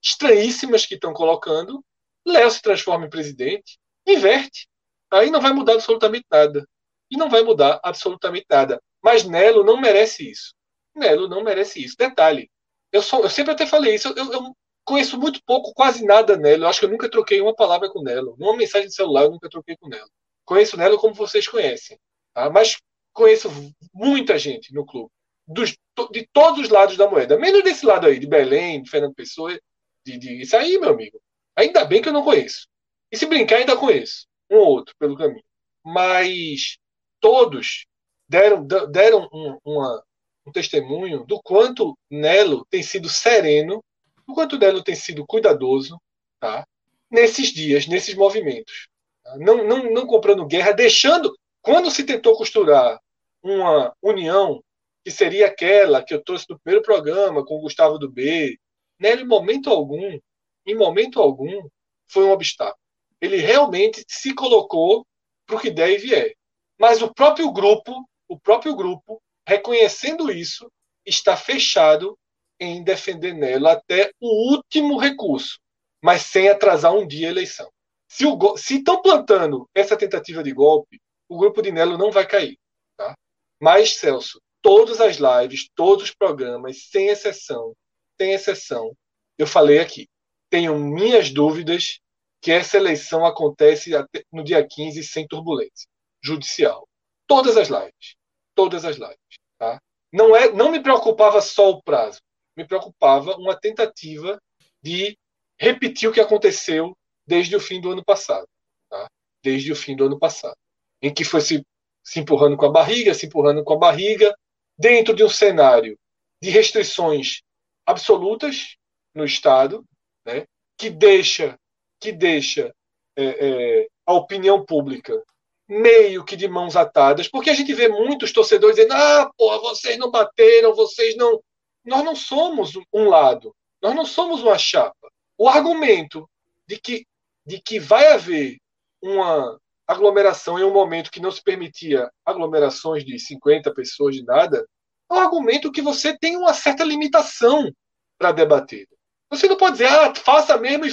[0.04, 1.84] estranhíssimas que estão colocando.
[2.28, 4.68] Léo se transforma em presidente, inverte.
[5.10, 6.64] Aí não vai mudar absolutamente nada.
[7.10, 8.80] E não vai mudar absolutamente nada.
[9.02, 10.54] Mas Nelo não merece isso.
[10.96, 11.96] Nelo não merece isso.
[11.98, 12.52] Detalhe,
[12.92, 16.64] eu, sou, eu sempre até falei isso, eu, eu, conheço muito pouco, quase nada Nelo.
[16.64, 18.36] Eu acho que eu nunca troquei uma palavra com Nelo.
[18.38, 20.10] Numa mensagem de celular eu nunca troquei com Nelo.
[20.46, 22.00] Conheço Nelo como vocês conhecem.
[22.34, 22.50] Tá?
[22.50, 22.78] Mas
[23.14, 23.50] conheço
[23.94, 25.10] muita gente no clube.
[25.48, 25.76] Dos,
[26.12, 27.38] de todos os lados da moeda.
[27.38, 29.58] Menos desse lado aí, de Belém, de Fernando Pessoa.
[30.06, 31.22] De, de, isso aí, meu amigo.
[31.56, 32.68] Ainda bem que eu não conheço.
[33.12, 34.28] E se brincar, ainda conheço.
[34.50, 35.44] Um ou outro pelo caminho.
[35.84, 36.78] Mas
[37.20, 37.86] todos
[38.28, 40.04] deram, deram um, uma,
[40.46, 43.84] um testemunho do quanto Nelo tem sido sereno
[44.32, 46.02] o quanto Nelo tem sido cuidadoso
[46.40, 46.66] tá?
[47.10, 48.88] nesses dias, nesses movimentos.
[49.24, 49.38] Tá?
[49.38, 51.36] Não, não, não comprando guerra, deixando.
[51.62, 53.00] Quando se tentou costurar
[53.44, 54.64] uma união
[55.04, 58.58] que seria aquela que eu trouxe no primeiro programa com o Gustavo do B,
[59.00, 60.20] Nelo, em momento algum,
[60.66, 61.68] em momento algum,
[62.08, 62.78] foi um obstáculo.
[63.20, 65.06] Ele realmente se colocou
[65.46, 66.34] para o que der e vier.
[66.80, 70.72] Mas o próprio grupo, o próprio grupo, reconhecendo isso,
[71.06, 72.18] está fechado
[72.62, 75.60] em defender Nelo até o último recurso,
[76.00, 77.72] mas sem atrasar um dia a eleição.
[78.08, 82.60] Se estão plantando essa tentativa de golpe, o grupo de Nelo não vai cair.
[82.96, 83.16] Tá?
[83.60, 87.74] Mas, Celso, todas as lives, todos os programas, sem exceção,
[88.20, 88.96] sem exceção,
[89.40, 90.08] eu falei aqui.
[90.50, 92.00] Tenho minhas dúvidas
[92.42, 93.92] que essa eleição acontece
[94.32, 95.88] no dia 15 sem turbulência
[96.24, 96.88] judicial.
[97.26, 98.16] Todas as lives.
[98.54, 99.40] Todas as lives.
[99.58, 99.80] Tá?
[100.12, 102.20] Não, é, não me preocupava só o prazo
[102.56, 104.42] me preocupava uma tentativa
[104.82, 105.18] de
[105.60, 108.48] repetir o que aconteceu desde o fim do ano passado.
[108.90, 109.08] Tá?
[109.44, 110.58] Desde o fim do ano passado.
[111.02, 111.66] Em que foi se,
[112.04, 114.36] se empurrando com a barriga, se empurrando com a barriga,
[114.78, 115.98] dentro de um cenário
[116.42, 117.42] de restrições
[117.86, 118.76] absolutas
[119.14, 119.86] no Estado,
[120.26, 120.46] né?
[120.78, 121.58] que deixa,
[122.00, 122.74] que deixa
[123.16, 125.22] é, é, a opinião pública
[125.68, 129.98] meio que de mãos atadas, porque a gente vê muitos torcedores dizendo: ah, pô, vocês
[129.98, 131.42] não bateram, vocês não,
[131.84, 135.12] nós não somos um lado, nós não somos uma chapa.
[135.38, 136.30] O argumento
[136.68, 137.06] de que,
[137.46, 138.58] de que vai haver
[139.02, 144.66] uma aglomeração em um momento que não se permitia aglomerações de 50 pessoas de nada,
[145.10, 147.72] é um argumento que você tem uma certa limitação
[148.18, 148.88] para debater.
[149.30, 150.86] Você não pode dizer, ah, faça mesmo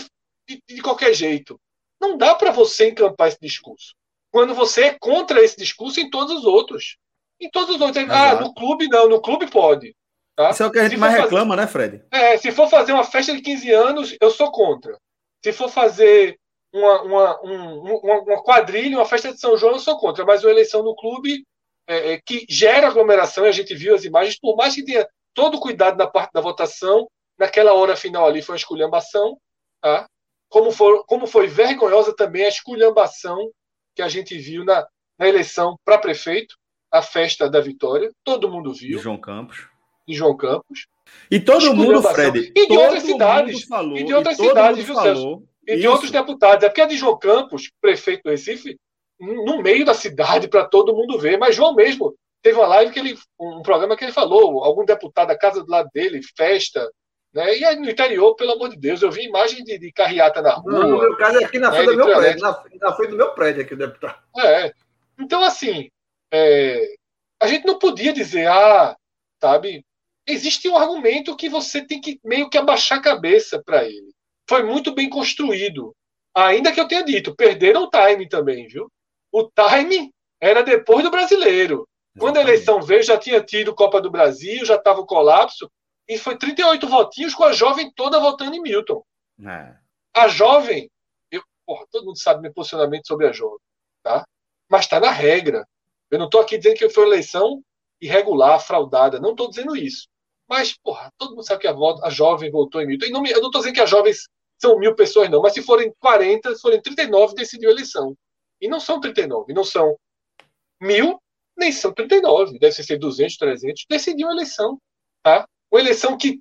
[0.49, 1.61] de, de qualquer jeito.
[2.01, 3.95] Não dá para você encampar esse discurso.
[4.31, 6.97] Quando você é contra esse discurso em todos os outros.
[7.41, 8.09] Em todos os outros.
[8.11, 9.95] Ah, no clube não, no clube pode.
[10.39, 10.51] Tá?
[10.51, 11.25] Isso é o que a gente mais fazer...
[11.25, 12.01] reclama, né, Fred?
[12.13, 14.97] É, se for fazer uma festa de 15 anos, eu sou contra.
[15.43, 16.39] Se for fazer
[16.73, 20.25] uma, uma, um, uma, quadrilha, uma festa de São João, eu sou contra.
[20.25, 21.45] Mas uma eleição no clube
[21.89, 25.05] é, é, que gera aglomeração, e a gente viu as imagens, por mais que tenha
[25.35, 29.37] todo cuidado na parte da votação, naquela hora final ali foi uma esculhambação,
[29.81, 30.07] tá?
[30.49, 33.51] como, for, como foi vergonhosa também a esculhambação
[33.93, 34.87] que a gente viu na,
[35.19, 36.55] na eleição para prefeito,
[36.93, 38.99] a festa da vitória, todo mundo viu.
[38.99, 39.67] De João Campos
[40.09, 40.87] de João Campos.
[41.31, 42.53] E todo mundo, Fred.
[42.57, 43.65] E de outras cidades.
[43.65, 45.43] Falou, e de outras cidades, viu, Celso?
[45.67, 46.65] E de outros deputados.
[46.65, 48.79] É porque a de João Campos, prefeito do Recife,
[49.21, 51.37] no meio da cidade para todo mundo ver.
[51.37, 53.19] Mas João mesmo teve uma live que ele.
[53.39, 56.91] um programa que ele falou, algum deputado da casa do lado dele, festa.
[57.35, 57.59] Né?
[57.59, 60.55] E aí no interior, pelo amor de Deus, eu vi imagem de, de carreata na
[60.55, 60.73] rua.
[60.73, 62.41] Não, no meu caso é aqui na né, frente do meu prédio.
[62.41, 64.19] Na, na, frente do meu prédio aqui, o deputado.
[64.39, 64.73] É.
[65.19, 65.91] Então, assim,
[66.33, 66.95] é,
[67.41, 68.97] a gente não podia dizer, ah,
[69.41, 69.85] sabe,
[70.29, 74.13] existe um argumento que você tem que meio que abaixar a cabeça para ele.
[74.49, 75.95] Foi muito bem construído.
[76.35, 78.91] Ainda que eu tenha dito, perderam o time também, viu?
[79.33, 81.89] O time era depois do brasileiro.
[82.19, 85.71] Quando a eleição veio, já tinha tido Copa do Brasil, já estava o colapso,
[86.09, 89.05] e foi 38 votinhos com a jovem toda votando em Milton.
[89.47, 89.77] É.
[90.15, 90.91] A jovem,
[91.31, 93.61] eu, porra, todo mundo sabe meu posicionamento sobre a jovem,
[94.03, 94.27] tá?
[94.69, 95.67] Mas está na regra.
[96.11, 97.63] Eu não estou aqui dizendo que foi uma eleição
[98.01, 99.21] irregular, fraudada.
[99.21, 100.09] Não estou dizendo isso.
[100.49, 103.07] Mas, porra, todo mundo sabe que a, a jovem votou em Milton.
[103.07, 104.29] E não, eu não estou dizendo que as jovens
[104.59, 105.43] são mil pessoas, não.
[105.43, 108.17] Mas se forem 40, se forem 39, decidiu a eleição.
[108.61, 109.97] E não são 39, não são
[110.81, 111.21] mil,
[111.57, 112.59] nem são 39.
[112.59, 113.85] Deve ser 200, 300.
[113.89, 114.81] Decidiu a eleição.
[115.23, 115.47] Tá?
[115.71, 116.41] Uma eleição que,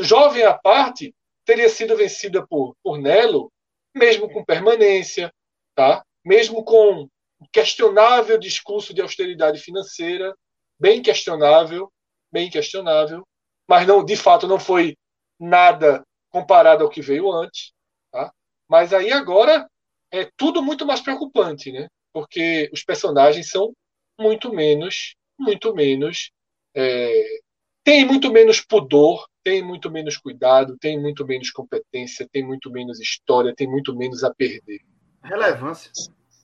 [0.00, 1.14] jovem à parte,
[1.44, 3.52] teria sido vencida por, por Nelo,
[3.94, 5.32] mesmo com permanência,
[5.74, 6.02] tá?
[6.24, 7.08] mesmo com
[7.52, 10.34] questionável discurso de austeridade financeira,
[10.80, 11.92] bem questionável,
[12.32, 13.24] bem questionável,
[13.68, 14.96] mas não, de fato não foi
[15.38, 17.72] nada comparado ao que veio antes,
[18.10, 18.32] tá?
[18.68, 19.68] Mas aí agora
[20.10, 21.88] é tudo muito mais preocupante, né?
[22.12, 23.72] Porque os personagens são
[24.18, 26.30] muito menos, muito menos,
[26.74, 27.38] é,
[27.82, 33.00] tem muito menos pudor, tem muito menos cuidado, tem muito menos competência, tem muito menos
[33.00, 34.80] história, tem muito menos a perder.
[35.22, 35.90] Relevância.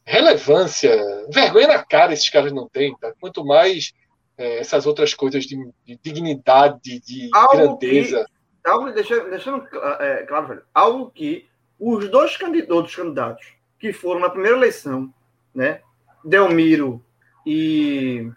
[0.04, 3.12] Relevância, vergonha na cara esses caras não têm, tá?
[3.20, 3.92] Quanto mais
[4.40, 8.24] é, essas outras coisas de, de dignidade, de algo grandeza.
[8.64, 9.66] Que, algo, deixa, deixando
[10.00, 11.46] é, claro, velho, algo que
[11.78, 13.46] os dois candidatos, candidatos
[13.78, 15.12] que foram na primeira eleição,
[15.54, 15.82] né,
[16.24, 17.04] Delmiro
[17.44, 18.30] e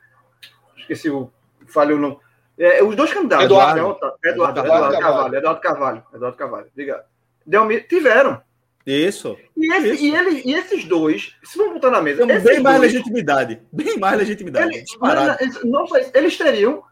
[0.77, 1.31] esqueci o
[1.67, 2.19] falhou não
[2.57, 7.05] é, os dois candidatos, Eduardo, Eduardo, Eduardo, Eduardo, Eduardo Carvalho, Eduardo Carvalho, Eduardo Carvalho, obrigado.
[7.45, 8.41] Delmiro, tiveram.
[8.86, 9.38] Isso.
[9.55, 10.03] E, esse, isso.
[10.03, 12.25] E, ele, e esses dois, se vamos botar na mesa.
[12.25, 13.61] Bem mais dois, legitimidade.
[13.71, 14.75] Bem mais legitimidade.
[14.75, 14.86] Ele,
[15.39, 16.84] eles, não, eles teriam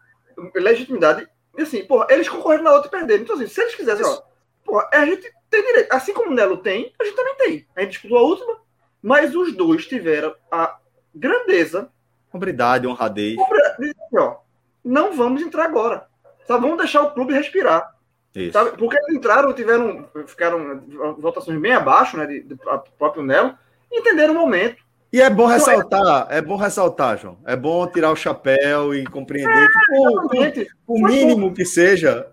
[0.54, 1.28] legitimidade.
[1.58, 3.22] Assim, porra, eles concorreram na outra e perderam.
[3.22, 4.22] Então, assim, se eles quisessem, ó,
[4.64, 5.92] porra, a gente tem direito.
[5.92, 7.66] Assim como o Nelo tem, a gente também tem.
[7.76, 8.58] A gente disputou a última,
[9.02, 10.78] mas os dois tiveram a
[11.14, 11.90] grandeza.
[12.32, 13.36] Hombridade, honradez.
[13.38, 14.36] Hombridade, ó,
[14.82, 16.06] não vamos entrar agora.
[16.46, 17.94] Só vamos deixar o clube respirar.
[18.34, 18.52] Isso.
[18.52, 18.76] Sabe?
[18.76, 20.82] Porque eles entraram, tiveram, ficaram
[21.18, 22.58] votações bem abaixo, né, de, do
[22.98, 23.54] próprio Nelo,
[23.90, 24.82] e entenderam o momento.
[25.12, 26.38] E é bom então, ressaltar, é...
[26.38, 26.40] é...
[26.40, 27.38] bom ressaltar, João.
[27.44, 29.68] É bom tirar o chapéu e compreender
[30.34, 32.26] é, que, o, o mínimo que seja,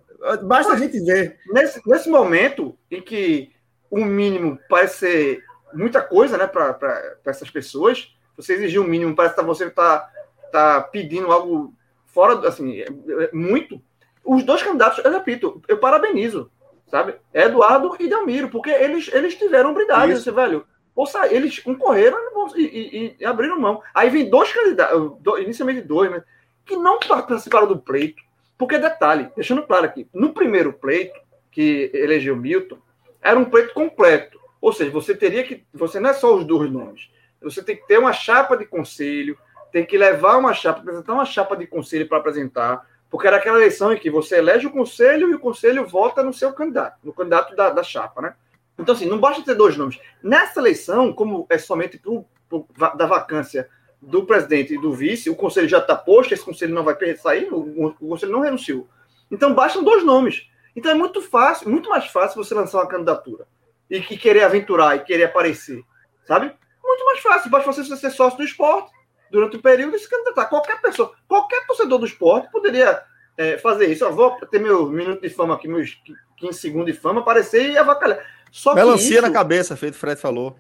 [0.44, 1.38] basta a gente ver.
[1.48, 3.52] Nesse, nesse momento em que
[3.92, 5.44] o mínimo parece ser
[5.74, 10.10] muita coisa, né, para essas pessoas, você exigir o um mínimo, parece que você está
[10.52, 11.74] tá pedindo algo
[12.06, 13.82] fora, assim, é, é muito.
[14.24, 16.52] Os dois candidatos, eu repito, eu parabenizo,
[16.88, 17.16] sabe?
[17.34, 20.66] Eduardo e Delmiro, porque eles, eles tiveram brilhante, esse velho.
[20.96, 22.18] Ouça, eles concorreram
[22.56, 23.82] e, e, e, abriram mão.
[23.94, 26.24] Aí vem dois candidatos, inicialmente dois, né?
[26.66, 28.22] Que não participaram do pleito.
[28.58, 31.18] Porque, detalhe, deixando claro aqui, no primeiro pleito,
[31.52, 32.78] que elegeu Milton,
[33.22, 34.38] era um pleito completo.
[34.60, 35.64] Ou seja, você teria que.
[35.74, 37.10] Você não é só os dois nomes.
[37.42, 39.38] Você tem que ter uma chapa de conselho,
[39.72, 43.58] tem que levar uma chapa, apresentar uma chapa de conselho para apresentar, porque era aquela
[43.58, 47.12] eleição em que você elege o conselho e o conselho vota no seu candidato, no
[47.12, 48.36] candidato da, da chapa, né?
[48.78, 50.00] Então, assim, não basta ter dois nomes.
[50.24, 53.68] Nessa eleição, como é somente pro, pro, da vacância
[54.02, 57.52] do presidente e do vice, o conselho já está posto, esse conselho não vai sair,
[57.52, 58.88] o, o conselho não renunciou.
[59.30, 60.48] Então, bastam dois nomes.
[60.76, 63.48] Então, é muito fácil, muito mais fácil você lançar uma candidatura
[63.90, 65.84] e, e querer aventurar e querer aparecer,
[66.26, 66.54] sabe?
[66.82, 67.50] Muito mais fácil.
[67.50, 68.92] Basta você ser sócio do esporte
[69.32, 70.46] durante o período e se candidatar.
[70.46, 73.02] Qualquer pessoa, qualquer torcedor do esporte poderia
[73.38, 74.04] é, fazer isso.
[74.04, 75.98] Eu vou ter meu minuto de fama aqui, meus
[76.38, 78.20] 15 segundos de fama, aparecer e avacalhar.
[78.52, 80.58] Só Melancia isso, na cabeça, feito o Fred falou.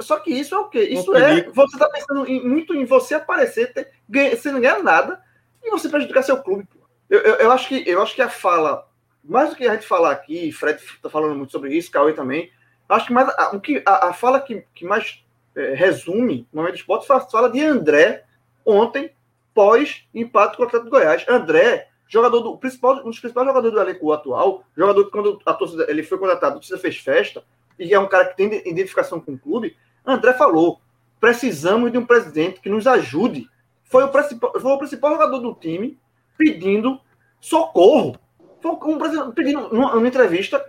[0.00, 0.82] Só que isso é o quê?
[0.82, 1.42] Isso é.
[1.50, 5.20] Você está pensando em, muito em você aparecer, ter, ganha, você não ganha nada
[5.62, 6.68] e você prejudicar seu clube.
[7.08, 8.88] Eu, eu, eu, acho que, eu acho que a fala,
[9.22, 12.50] mais do que a gente falar aqui, Fred está falando muito sobre isso, Cauê também.
[12.88, 15.23] Acho que mais a, o que, a, a fala que, que mais
[15.56, 18.24] é, resume, no momento do esporte, fala de André
[18.64, 19.10] ontem,
[19.54, 21.24] pós empate com o Atlético de Goiás.
[21.28, 25.54] André, jogador do principal, um dos principais jogadores do elenco atual, jogador que quando a
[25.54, 27.44] torcida, ele foi contratado, a torcida fez festa,
[27.78, 29.76] e é um cara que tem identificação com o clube.
[30.04, 30.80] André falou:
[31.20, 33.48] precisamos de um presidente que nos ajude.
[33.84, 35.98] Foi o principal, foi o principal jogador do time
[36.36, 37.00] pedindo
[37.40, 38.16] socorro.
[38.60, 40.64] Foi um presidente pedindo uma entrevista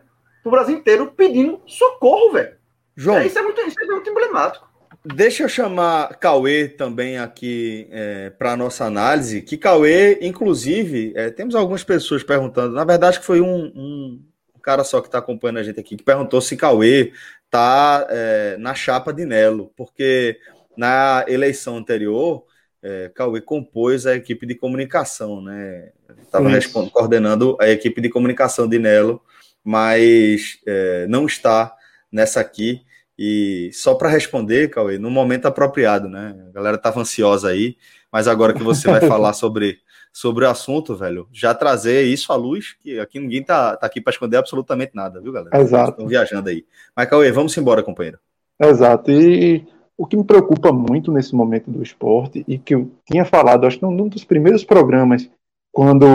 [0.46, 2.56] o Brasil inteiro pedindo socorro, velho.
[2.96, 4.65] João, é, isso, é muito, isso é muito emblemático.
[5.14, 9.42] Deixa eu chamar Cauê também aqui é, para a nossa análise.
[9.42, 12.74] Que Cauê, inclusive, é, temos algumas pessoas perguntando.
[12.74, 14.20] Na verdade, que foi um, um
[14.64, 17.14] cara só que está acompanhando a gente aqui que perguntou se Cauê
[17.46, 20.40] está é, na chapa de Nelo, porque
[20.76, 22.44] na eleição anterior,
[22.82, 25.92] é, Cauê compôs a equipe de comunicação, né?
[26.20, 26.50] Estava
[26.92, 29.22] coordenando a equipe de comunicação de Nelo,
[29.64, 31.76] mas é, não está
[32.12, 32.85] nessa aqui.
[33.18, 36.36] E só para responder, Cauê, no momento apropriado, né?
[36.50, 37.78] A galera estava ansiosa aí,
[38.12, 39.78] mas agora que você vai falar sobre,
[40.12, 44.02] sobre o assunto, velho, já trazer isso à luz, que aqui ninguém tá, tá aqui
[44.02, 45.58] para esconder absolutamente nada, viu, galera?
[45.58, 45.92] Exato.
[45.92, 46.66] Estão viajando aí.
[46.96, 48.20] Mas, Cauê, vamos embora, companheiro.
[48.60, 49.12] Exato.
[49.12, 49.66] E
[49.98, 53.80] o que me preocupa muito nesse momento do esporte, e que eu tinha falado, acho
[53.80, 55.30] que num dos primeiros programas,
[55.72, 56.06] quando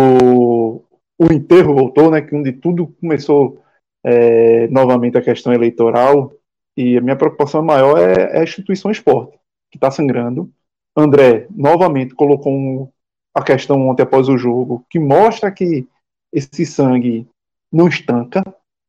[1.18, 3.62] o enterro voltou, né, que onde tudo começou
[4.04, 6.32] é, novamente a questão eleitoral,
[6.80, 9.38] e a minha preocupação maior é, é a instituição esporte,
[9.70, 10.50] que está sangrando.
[10.96, 12.88] André, novamente, colocou um,
[13.34, 15.86] a questão ontem após o jogo, que mostra que
[16.32, 17.28] esse sangue
[17.70, 18.42] não estanca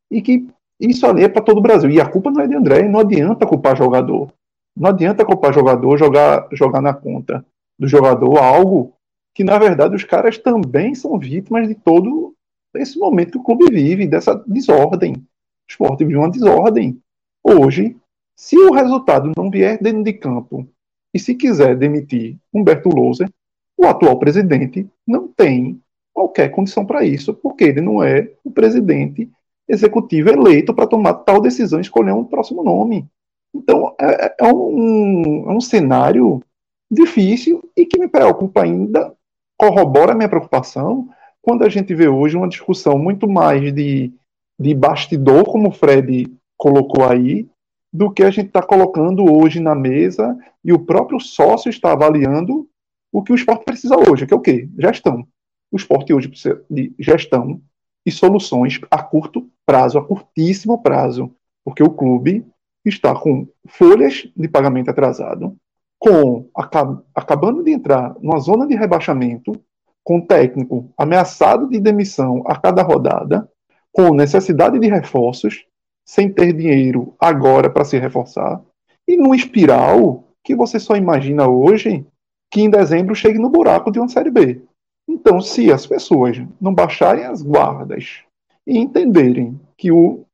[0.09, 0.47] e que
[0.79, 1.89] isso ali é para todo o Brasil.
[1.89, 4.33] E a culpa não é de André, não adianta culpar jogador.
[4.75, 7.45] Não adianta culpar jogador, jogar, jogar na conta
[7.77, 8.93] do jogador algo
[9.35, 12.33] que, na verdade, os caras também são vítimas de todo
[12.75, 15.13] esse momento que o clube vive, dessa desordem.
[15.13, 15.25] O
[15.69, 17.01] esporte vive uma desordem.
[17.43, 17.95] Hoje,
[18.35, 20.67] se o resultado não vier dentro de campo
[21.13, 23.29] e se quiser demitir Humberto Louser,
[23.77, 25.81] o atual presidente não tem
[26.13, 29.29] qualquer condição para isso, porque ele não é o presidente
[29.67, 33.07] executivo eleito para tomar tal decisão e escolher um próximo nome.
[33.53, 36.41] Então, é, é, é, um, é um cenário
[36.89, 39.13] difícil e que me preocupa ainda,
[39.57, 41.09] corrobora a minha preocupação,
[41.41, 44.13] quando a gente vê hoje uma discussão muito mais de,
[44.59, 46.31] de bastidor, como o Fred
[46.61, 47.49] colocou aí,
[47.91, 52.69] do que a gente está colocando hoje na mesa e o próprio sócio está avaliando
[53.11, 54.69] o que o esporte precisa hoje, que é o quê?
[54.77, 55.27] Gestão.
[55.71, 57.59] O esporte hoje precisa de gestão
[58.05, 61.35] e soluções a curto prazo, a curtíssimo prazo,
[61.65, 62.45] porque o clube
[62.85, 65.57] está com folhas de pagamento atrasado,
[65.97, 69.59] com acab acabando de entrar numa zona de rebaixamento,
[70.03, 73.49] com técnico ameaçado de demissão a cada rodada,
[73.91, 75.65] com necessidade de reforços,
[76.11, 78.61] sem ter dinheiro agora para se reforçar,
[79.07, 82.05] e numa espiral que você só imagina hoje
[82.51, 84.61] que em dezembro chegue no buraco de uma Série B.
[85.07, 88.25] Então, se as pessoas não baixarem as guardas
[88.67, 90.25] e entenderem que o,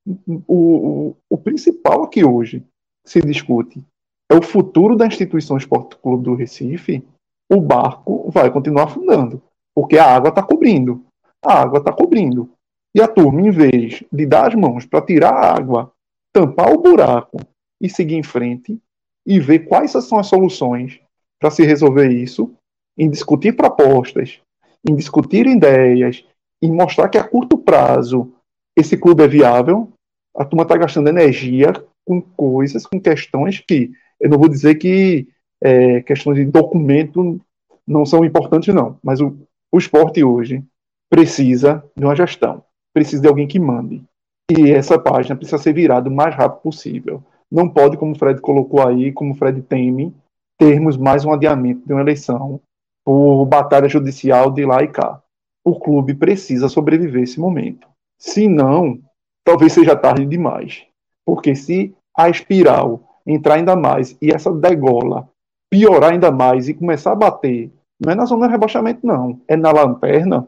[0.47, 2.65] o, o, principal aqui hoje
[3.05, 3.83] se discute
[4.31, 7.05] é o futuro da instituição Esporte Clube do Recife,
[7.51, 9.43] o barco vai continuar afundando,
[9.75, 11.05] porque a água está cobrindo.
[11.45, 12.49] A água está cobrindo.
[12.97, 15.91] E a turma, em vez de dar as mãos para tirar a água,
[16.33, 17.37] tampar o buraco
[17.79, 18.81] e seguir em frente,
[19.23, 20.99] e ver quais são as soluções
[21.39, 22.51] para se resolver isso,
[22.97, 24.41] em discutir propostas,
[24.89, 26.25] em discutir ideias,
[26.59, 28.33] em mostrar que a curto prazo
[28.75, 29.93] esse clube é viável,
[30.35, 35.27] a turma está gastando energia com coisas, com questões que eu não vou dizer que
[35.61, 37.39] é, questões de documento
[37.85, 39.37] não são importantes, não, mas o,
[39.71, 40.63] o esporte hoje
[41.11, 42.63] precisa de uma gestão,
[42.97, 44.03] precisa de alguém que mande.
[44.49, 47.23] E essa página precisa ser virada o mais rápido possível.
[47.51, 50.15] Não pode, como o Fred colocou aí, como o Fred teme,
[50.57, 52.59] termos mais um adiamento de uma eleição
[53.05, 55.21] por batalha judicial de lá e cá.
[55.63, 57.87] O clube precisa sobreviver esse momento.
[58.17, 58.99] Se não,
[59.45, 60.83] talvez seja tarde demais.
[61.23, 65.29] Porque se a espiral entrar ainda mais e essa degola
[65.69, 67.71] piorar ainda mais e começar a bater,
[68.03, 69.39] não é na zona de rebaixamento, não.
[69.47, 70.47] É na lanterna,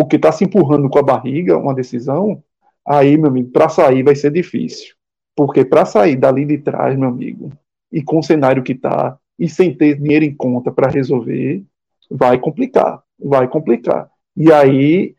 [0.00, 2.42] porque está se empurrando com a barriga uma decisão.
[2.88, 4.94] Aí, meu amigo, para sair vai ser difícil.
[5.36, 7.52] Porque para sair dali de trás, meu amigo,
[7.92, 11.62] e com o cenário que está, e sem ter dinheiro em conta para resolver,
[12.10, 13.02] vai complicar.
[13.22, 14.08] Vai complicar.
[14.34, 15.14] E aí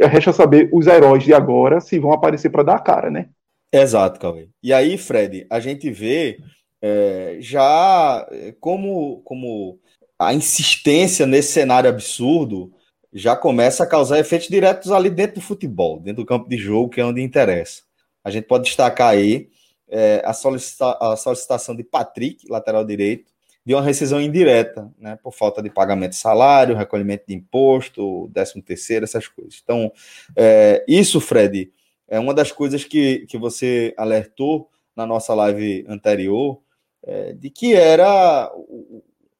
[0.00, 3.28] resta saber os heróis de agora se vão aparecer para dar a cara, né?
[3.70, 4.48] Exato, Cauê.
[4.62, 6.38] E aí, Fred, a gente vê
[6.80, 8.26] é, já
[8.60, 9.78] como, como
[10.18, 12.72] a insistência nesse cenário absurdo
[13.12, 16.88] já começa a causar efeitos diretos ali dentro do futebol, dentro do campo de jogo,
[16.88, 17.82] que é onde interessa.
[18.24, 19.50] A gente pode destacar aí
[19.88, 23.30] é, a, solicita a solicitação de Patrick, lateral direito,
[23.64, 28.62] de uma rescisão indireta, né, por falta de pagamento de salário, recolhimento de imposto, 13
[28.62, 29.60] terceiro, essas coisas.
[29.62, 29.92] Então,
[30.34, 31.70] é, isso, Fred,
[32.08, 36.60] é uma das coisas que, que você alertou na nossa live anterior,
[37.04, 38.50] é, de que era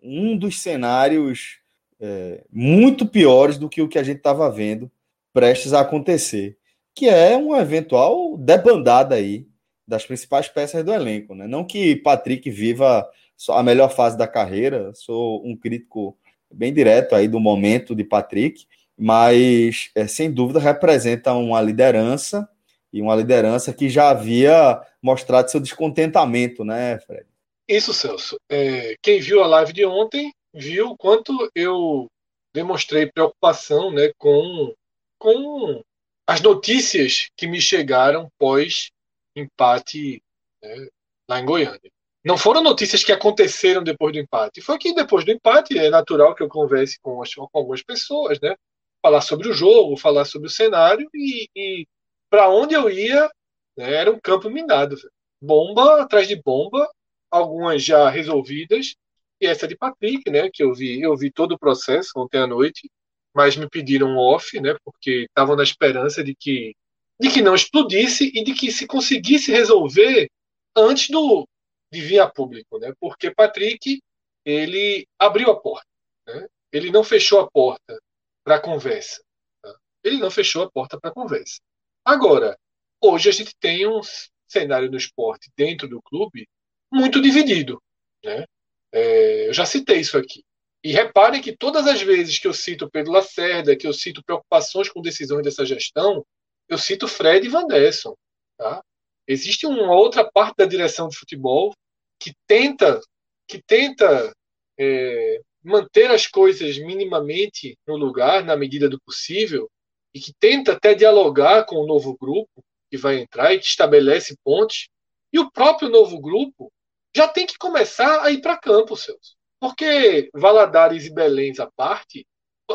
[0.03, 1.62] um dos cenários
[2.03, 4.91] é, muito piores do que o que a gente estava vendo
[5.33, 6.59] prestes a acontecer,
[6.95, 9.47] que é uma eventual debandada aí
[9.87, 11.35] das principais peças do elenco.
[11.35, 11.47] Né?
[11.47, 13.09] Não que Patrick viva
[13.49, 16.17] a melhor fase da carreira, sou um crítico
[16.53, 18.67] bem direto aí do momento de Patrick,
[18.99, 22.49] mas é, sem dúvida representa uma liderança
[22.93, 27.25] e uma liderança que já havia mostrado seu descontentamento, né, Fred?
[27.67, 28.37] Isso, Celso.
[28.51, 32.11] É, quem viu a live de ontem viu o quanto eu
[32.53, 34.75] demonstrei preocupação né, com,
[35.19, 35.83] com
[36.27, 38.91] as notícias que me chegaram pós
[39.35, 40.23] empate
[40.63, 40.89] né,
[41.29, 41.91] lá em Goiânia.
[42.25, 44.61] não foram notícias que aconteceram depois do empate.
[44.61, 48.55] Foi que depois do empate é natural que eu converse com, com algumas pessoas, né?
[49.01, 51.87] Falar sobre o jogo, falar sobre o cenário e, e
[52.31, 53.29] para onde eu ia
[53.77, 54.97] né, era um campo minado.
[55.41, 56.89] Bomba atrás de bomba,
[57.31, 58.95] algumas já resolvidas
[59.43, 60.49] e essa de Patrick, né?
[60.51, 62.89] Que eu vi, eu vi todo o processo ontem à noite,
[63.35, 64.77] mas me pediram off, né?
[64.85, 66.75] Porque estavam na esperança de que
[67.21, 70.29] de que não explodisse e de que se conseguisse resolver
[70.77, 71.47] antes do
[71.93, 72.93] de vir a público, né?
[73.01, 74.01] Porque Patrick
[74.45, 75.87] ele abriu a porta,
[76.27, 76.47] né?
[76.73, 78.01] Ele não fechou a porta
[78.45, 79.23] para conversa.
[79.63, 79.75] Tá?
[80.03, 81.61] Ele não fechou a porta para conversa.
[82.05, 82.59] Agora,
[83.01, 84.01] hoje a gente tem um
[84.49, 86.49] cenário no esporte dentro do clube
[86.91, 87.81] muito dividido,
[88.25, 88.45] né?
[88.93, 90.45] É, eu já citei isso aqui.
[90.85, 94.89] E reparem que todas as vezes que eu cito Pedro Lacerda, que eu cito preocupações
[94.89, 96.27] com decisões dessa gestão,
[96.69, 98.15] eu cito Fred e Van Derson.
[98.59, 98.83] Tá?
[99.27, 101.73] Existe uma outra parte da direção de futebol
[102.19, 103.01] que tenta,
[103.47, 104.35] que tenta
[104.79, 109.71] é, manter as coisas minimamente no lugar, na medida do possível,
[110.15, 114.37] e que tenta até dialogar com o novo grupo que vai entrar e que estabelece
[114.45, 114.89] pontes.
[115.33, 116.71] E o próprio novo grupo
[117.15, 119.37] já tem que começar a ir para campo, seus.
[119.61, 122.27] Porque Valadares e Belém à parte,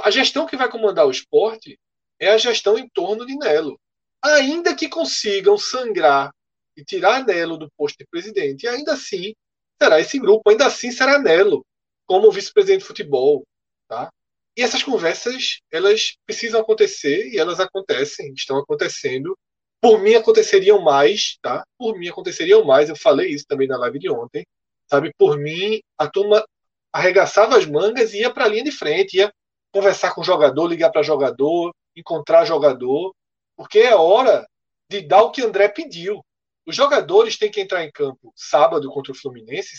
[0.03, 1.79] a gestão que vai comandar o esporte
[2.19, 3.79] é a gestão em torno de Nelo.
[4.23, 6.31] Ainda que consigam sangrar
[6.75, 8.67] e tirar Nelo do posto de presidente.
[8.67, 9.33] Ainda assim
[9.81, 11.65] será esse grupo, ainda assim será Nelo
[12.05, 13.45] como vice-presidente de futebol.
[13.87, 14.11] Tá?
[14.55, 19.37] E essas conversas, elas precisam acontecer e elas acontecem, estão acontecendo.
[19.81, 21.63] Por mim aconteceriam mais, tá?
[21.77, 24.45] Por mim aconteceriam mais, eu falei isso também na live de ontem,
[24.89, 25.11] sabe?
[25.17, 26.43] Por mim, a turma
[26.91, 29.31] arregaçava as mangas e ia para a linha de frente, ia
[29.71, 33.13] conversar com o jogador, ligar para jogador, encontrar jogador,
[33.55, 34.47] porque é hora
[34.89, 36.23] de dar o que André pediu.
[36.65, 39.75] Os jogadores têm que entrar em campo sábado contra o Fluminense,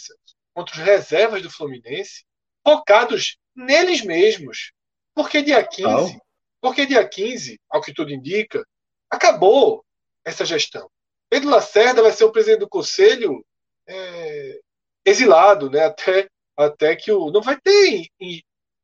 [0.54, 2.24] contra os reservas do Fluminense,
[2.66, 4.72] focados neles mesmos.
[5.14, 6.18] Porque dia 15,
[6.60, 8.64] porque dia 15, ao que tudo indica,
[9.10, 9.84] acabou
[10.28, 10.90] essa gestão.
[11.30, 13.44] Pedro Lacerda vai ser o presidente do conselho
[13.86, 14.60] é,
[15.04, 15.84] exilado, né?
[15.84, 18.06] Até, até que o não vai ter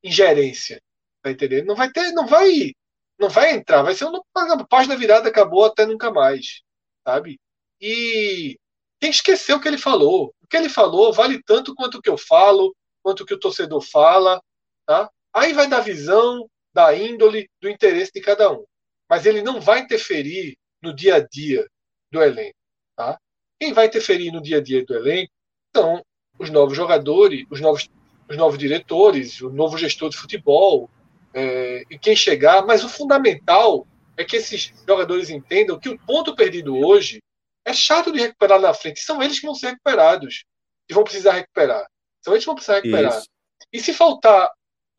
[0.03, 0.81] ingerência,
[1.23, 1.67] tá entendendo?
[1.67, 2.73] Não vai ter, não vai,
[3.19, 4.23] não vai entrar, vai ser uma
[4.69, 6.63] página virada acabou até nunca mais,
[7.07, 7.39] sabe?
[7.81, 8.59] E
[9.01, 10.35] tem que esquecer o que ele falou.
[10.43, 13.41] O que ele falou vale tanto quanto o que eu falo, quanto o que o
[13.41, 14.41] torcedor fala,
[14.87, 15.11] tá?
[15.33, 18.65] Aí vai da visão, da índole, do interesse de cada um.
[19.09, 21.67] Mas ele não vai interferir no dia a dia
[22.13, 22.55] do elenco,
[22.97, 23.19] tá?
[23.59, 25.33] Quem vai interferir no dia a dia do elenco
[25.75, 26.05] são
[26.39, 27.89] os novos jogadores, os novos,
[28.29, 30.91] os novos diretores, o novo gestor de futebol,
[31.33, 32.65] é, e quem chegar.
[32.65, 33.87] Mas o fundamental
[34.17, 37.21] é que esses jogadores entendam que o ponto perdido hoje
[37.65, 39.01] é chato de recuperar na frente.
[39.01, 40.45] São eles que vão ser recuperados.
[40.87, 41.87] Que vão precisar recuperar.
[42.23, 43.19] São eles que vão precisar recuperar.
[43.19, 43.29] Isso.
[43.73, 44.51] E se faltar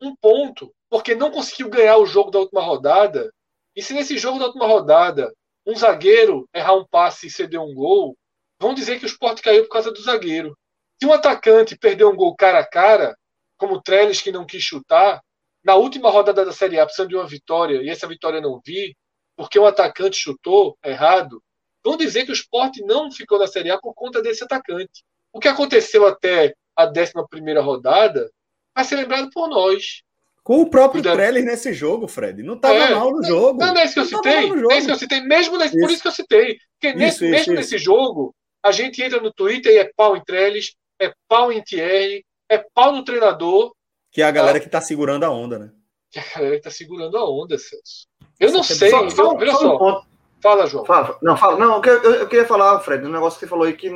[0.02, 3.32] um ponto, porque não conseguiu ganhar o jogo da última rodada,
[3.74, 5.32] e se nesse jogo da última rodada
[5.66, 8.16] um zagueiro errar um passe e ceder um gol,
[8.58, 10.56] vão dizer que o esporte caiu por causa do zagueiro.
[11.00, 13.16] Se um atacante perder um gol cara a cara,
[13.58, 15.20] como o Trellis que não quis chutar,
[15.64, 18.96] na última rodada da Série A precisando de uma vitória, e essa vitória não vi,
[19.36, 21.42] porque um atacante chutou errado,
[21.84, 25.04] vão dizer que o esporte não ficou na Série A por conta desse atacante.
[25.32, 27.12] O que aconteceu até a 11
[27.60, 28.30] rodada
[28.74, 30.02] vai ser lembrado por nós.
[30.46, 31.16] Com o próprio Cuidado.
[31.16, 32.40] Trellis nesse jogo, Fred.
[32.40, 33.58] Não estava é, mal no jogo.
[33.58, 34.32] Não, não é isso que eu citei.
[34.32, 35.20] É isso que eu citei.
[35.22, 36.58] Mesmo nesse, por isso que eu citei.
[36.74, 37.52] Porque isso, nesse, isso, mesmo isso.
[37.54, 38.32] nesse jogo,
[38.62, 42.64] a gente entra no Twitter e é pau em Trellis, é pau em Thierry, é
[42.72, 43.74] pau no treinador.
[44.12, 44.60] Que é a galera tá?
[44.60, 45.72] que está segurando a onda, né?
[46.12, 48.06] Que é a galera que está segurando a onda, Celso.
[48.38, 48.88] Eu não sei.
[48.88, 50.04] Só, só, eu, só.
[50.40, 50.84] Fala, João.
[50.84, 51.58] Fala, não, fala.
[51.58, 53.90] Não, eu, eu, eu, queria falar, Fred, um negócio que você falou aí que,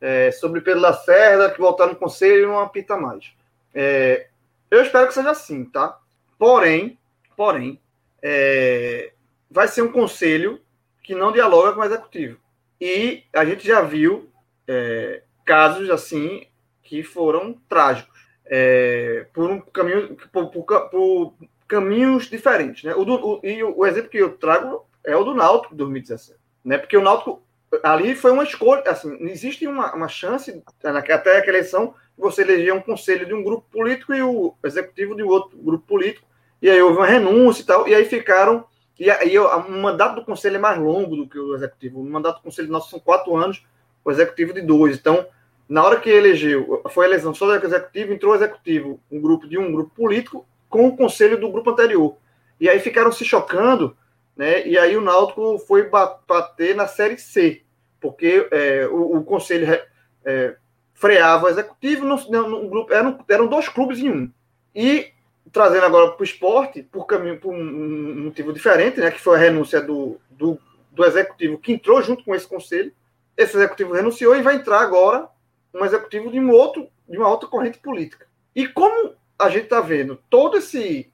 [0.00, 3.30] é, sobre Pedro Lacerda, que voltar no conselho e não apita mais.
[3.74, 4.28] É,
[4.72, 5.98] eu espero que seja assim, tá?
[6.38, 6.98] Porém,
[7.36, 7.78] porém,
[8.22, 9.12] é,
[9.50, 10.62] vai ser um conselho
[11.02, 12.38] que não dialoga com o executivo.
[12.80, 14.32] E a gente já viu
[14.66, 16.46] é, casos assim
[16.82, 21.34] que foram trágicos é, por um caminho por, por, por,
[21.68, 22.94] caminhos diferentes, né?
[22.94, 26.78] O, do, o, e o, exemplo que eu trago é o do Náutico 2017, né?
[26.78, 27.42] Porque o Náutico
[27.82, 32.80] ali foi uma escolha, assim, existe uma, uma chance até aquela eleição você eleger um
[32.80, 36.26] conselho de um grupo político e o executivo de outro grupo político,
[36.60, 38.64] e aí houve uma renúncia e tal, e aí ficaram,
[38.98, 42.36] e aí o mandato do conselho é mais longo do que o executivo, o mandato
[42.36, 43.64] do conselho nosso são quatro anos,
[44.04, 45.26] o executivo de dois, então,
[45.68, 49.48] na hora que elegeu, foi a eleição só do executivo, entrou o executivo, um grupo
[49.48, 52.16] de um grupo político, com o conselho do grupo anterior,
[52.60, 53.96] e aí ficaram se chocando,
[54.36, 54.66] né?
[54.66, 57.62] E aí o Náutico foi bater na Série C,
[58.00, 59.80] porque é, o, o, conselho
[60.24, 60.56] é,
[60.94, 64.30] freava o executivo, no, no, no eram, eram dois clubes em um.
[64.74, 65.12] E
[65.50, 69.40] trazendo agora para o esporte, por, caminho, por um motivo diferente, né, que foi a
[69.40, 70.58] renúncia do, do,
[70.90, 72.92] do executivo que entrou junto com esse conselho.
[73.36, 75.28] Esse executivo renunciou e vai entrar agora
[75.74, 78.26] um executivo de um outro de uma outra corrente política.
[78.54, 80.58] E como a gente está vendo toda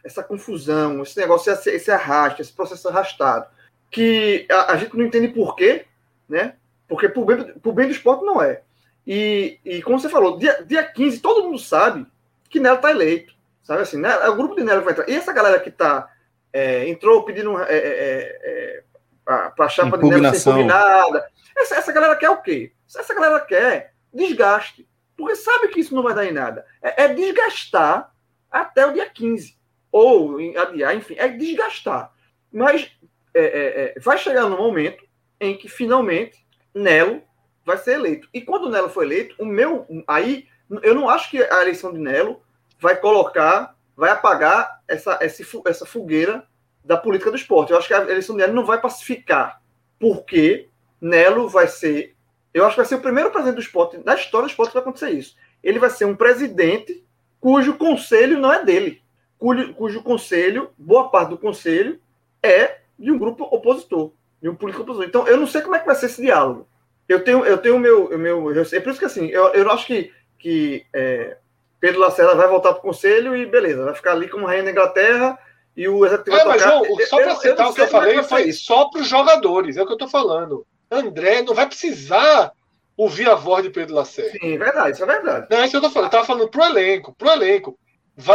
[0.04, 3.46] essa confusão, esse negócio, esse, esse arrasto, esse processo arrastado,
[3.90, 5.86] que a, a, gente não entende por quê,
[6.28, 6.54] né?
[6.86, 8.62] Porque por bem, por bem do esporte não é.
[9.06, 12.06] E, e como você falou, dia, dia 15, todo mundo sabe
[12.50, 13.34] que Nelo está eleito.
[13.62, 14.10] Sabe assim, né?
[14.22, 15.08] É o grupo de Nelo vai entrar.
[15.08, 16.10] E essa galera que tá,
[16.52, 18.82] é, entrou pedindo é, é, é, é
[19.24, 21.26] para a chapa de Nelo ser combinada.
[21.56, 22.72] Essa, essa galera quer o quê?
[22.86, 24.86] Essa galera quer desgaste.
[25.16, 26.64] Porque sabe que isso não vai dar em nada.
[26.80, 28.12] É, é desgastar
[28.50, 29.56] até o dia 15.
[29.90, 32.12] Ou adiar, enfim, é desgastar.
[32.52, 32.90] Mas
[33.34, 35.04] é, é, é, vai chegar no momento
[35.40, 36.44] em que finalmente
[36.74, 37.22] Nelo
[37.64, 38.28] vai ser eleito.
[38.32, 39.86] E quando Nelo for eleito, o meu.
[40.06, 40.46] Aí,
[40.82, 42.42] eu não acho que a eleição de Nelo
[42.78, 46.46] vai colocar, vai apagar essa, essa fogueira
[46.84, 47.72] da política do esporte.
[47.72, 49.62] Eu acho que a eleição de Nelo não vai pacificar.
[49.98, 50.68] Porque
[51.00, 52.16] Nelo vai ser
[52.52, 54.74] eu acho que vai ser o primeiro presidente do esporte, na história do esporte, que
[54.74, 55.36] vai acontecer isso.
[55.62, 57.04] Ele vai ser um presidente
[57.40, 59.02] cujo conselho não é dele,
[59.38, 62.00] cujo, cujo conselho, boa parte do conselho,
[62.42, 64.10] é de um grupo opositor,
[64.42, 65.08] de um político opositor.
[65.08, 66.66] Então, eu não sei como é que vai ser esse diálogo.
[67.08, 68.50] Eu tenho, eu tenho o meu, meu.
[68.50, 71.38] É por isso que assim, eu, eu acho que, que é,
[71.80, 74.70] Pedro Lacerda vai voltar para o conselho e beleza, vai ficar ali como rainha da
[74.70, 75.38] Inglaterra
[75.76, 76.80] e o executivo é, vai tocar.
[76.80, 79.86] Mas, só para citar o que eu falei, foi só para os jogadores, é o
[79.86, 80.66] que eu estou falando.
[80.90, 82.52] André não vai precisar
[82.98, 84.32] ouvir a voz de Pedro Lacerda.
[84.32, 85.46] Sim, verdade, isso é verdade.
[85.48, 86.08] Não, é isso que eu tô falando.
[86.08, 87.78] Eu tava falando pro elenco, pro elenco.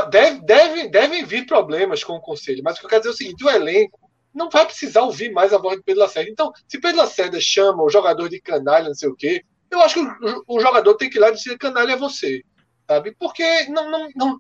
[0.10, 3.14] Deve, deve, devem vir problemas com o conselho, mas o que eu quero dizer é
[3.14, 4.00] o seguinte: o elenco
[4.34, 6.32] não vai precisar ouvir mais a voz de Pedro Lacerda.
[6.32, 9.96] Então, se Pedro Lacerda chama o jogador de canalha, não sei o quê, eu acho
[9.96, 12.42] que o, o jogador tem que ir lá e dizer canalha é você.
[12.90, 13.14] Sabe?
[13.20, 14.40] Porque não, não, não.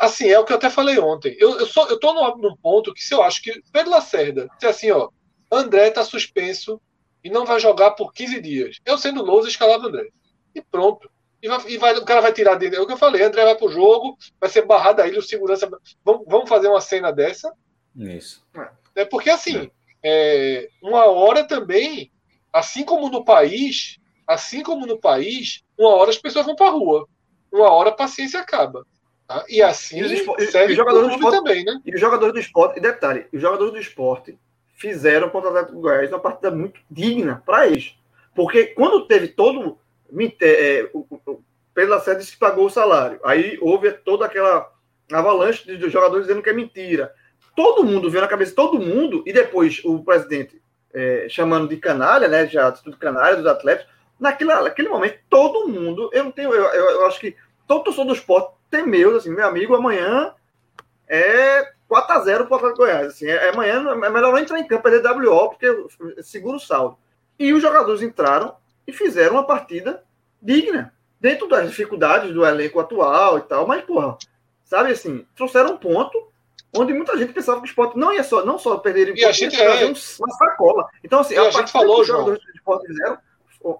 [0.00, 1.36] Assim, é o que eu até falei ontem.
[1.38, 4.48] Eu, eu, sou, eu tô num, num ponto que se eu acho que Pedro Lacerda,
[4.58, 5.10] se assim, ó,
[5.52, 6.80] André tá suspenso
[7.22, 8.80] e não vai jogar por 15 dias.
[8.84, 10.08] Eu sendo Lousa, escalava André.
[10.54, 11.10] E pronto.
[11.42, 12.76] E, vai, e vai, o cara vai tirar dele.
[12.76, 15.68] É o que eu falei, André vai pro jogo, vai ser barrado aí, o segurança.
[16.04, 17.52] Vamos, vamos fazer uma cena dessa.
[17.94, 18.44] Isso.
[18.94, 19.70] É porque assim,
[20.02, 22.10] é, uma hora também,
[22.52, 27.06] assim como no país, assim como no país, uma hora as pessoas vão pra rua.
[27.52, 28.84] Uma hora a paciência acaba.
[29.26, 29.44] Tá?
[29.48, 31.80] E assim e serve e jogadores do esporte, também, né?
[31.84, 34.38] E os jogadores do esporte, e detalhe, os jogadores do esporte
[34.78, 37.94] fizeram contra o Atlético Goiás uma partida muito digna para eles.
[38.34, 39.78] Porque quando teve todo.
[40.40, 41.42] É, o, o
[41.74, 43.20] Pedro Lacerda disse que pagou o salário.
[43.24, 44.72] Aí houve toda aquela
[45.12, 47.12] avalanche de jogadores dizendo que é mentira.
[47.54, 50.62] Todo mundo veio na cabeça, todo mundo, e depois o presidente
[50.94, 52.46] é, chamando de canalha, né?
[52.46, 53.86] Já tudo canalha dos atletas.
[54.18, 57.36] Naquele, naquele momento, todo mundo, eu não tenho, eu, eu, eu acho que
[57.66, 60.32] todo torcedor do esporte temeu, assim, meu amigo, amanhã
[61.06, 63.06] é 4x0 para o Atlético Goiás.
[63.08, 66.98] Assim, é, amanhã é melhor não entrar em campo, é DWO, porque segura o saldo.
[67.38, 68.54] E os jogadores entraram
[68.86, 70.02] e fizeram uma partida
[70.40, 74.16] digna, dentro das dificuldades do elenco atual e tal, mas, porra,
[74.64, 76.28] sabe assim, trouxeram um ponto
[76.76, 79.32] onde muita gente pensava que o esporte não ia só, não só perder e a
[79.32, 79.86] gente é...
[79.86, 80.86] uma sacola.
[81.02, 83.18] Então, assim, a, a gente falou, que os jogadores do esporte fizeram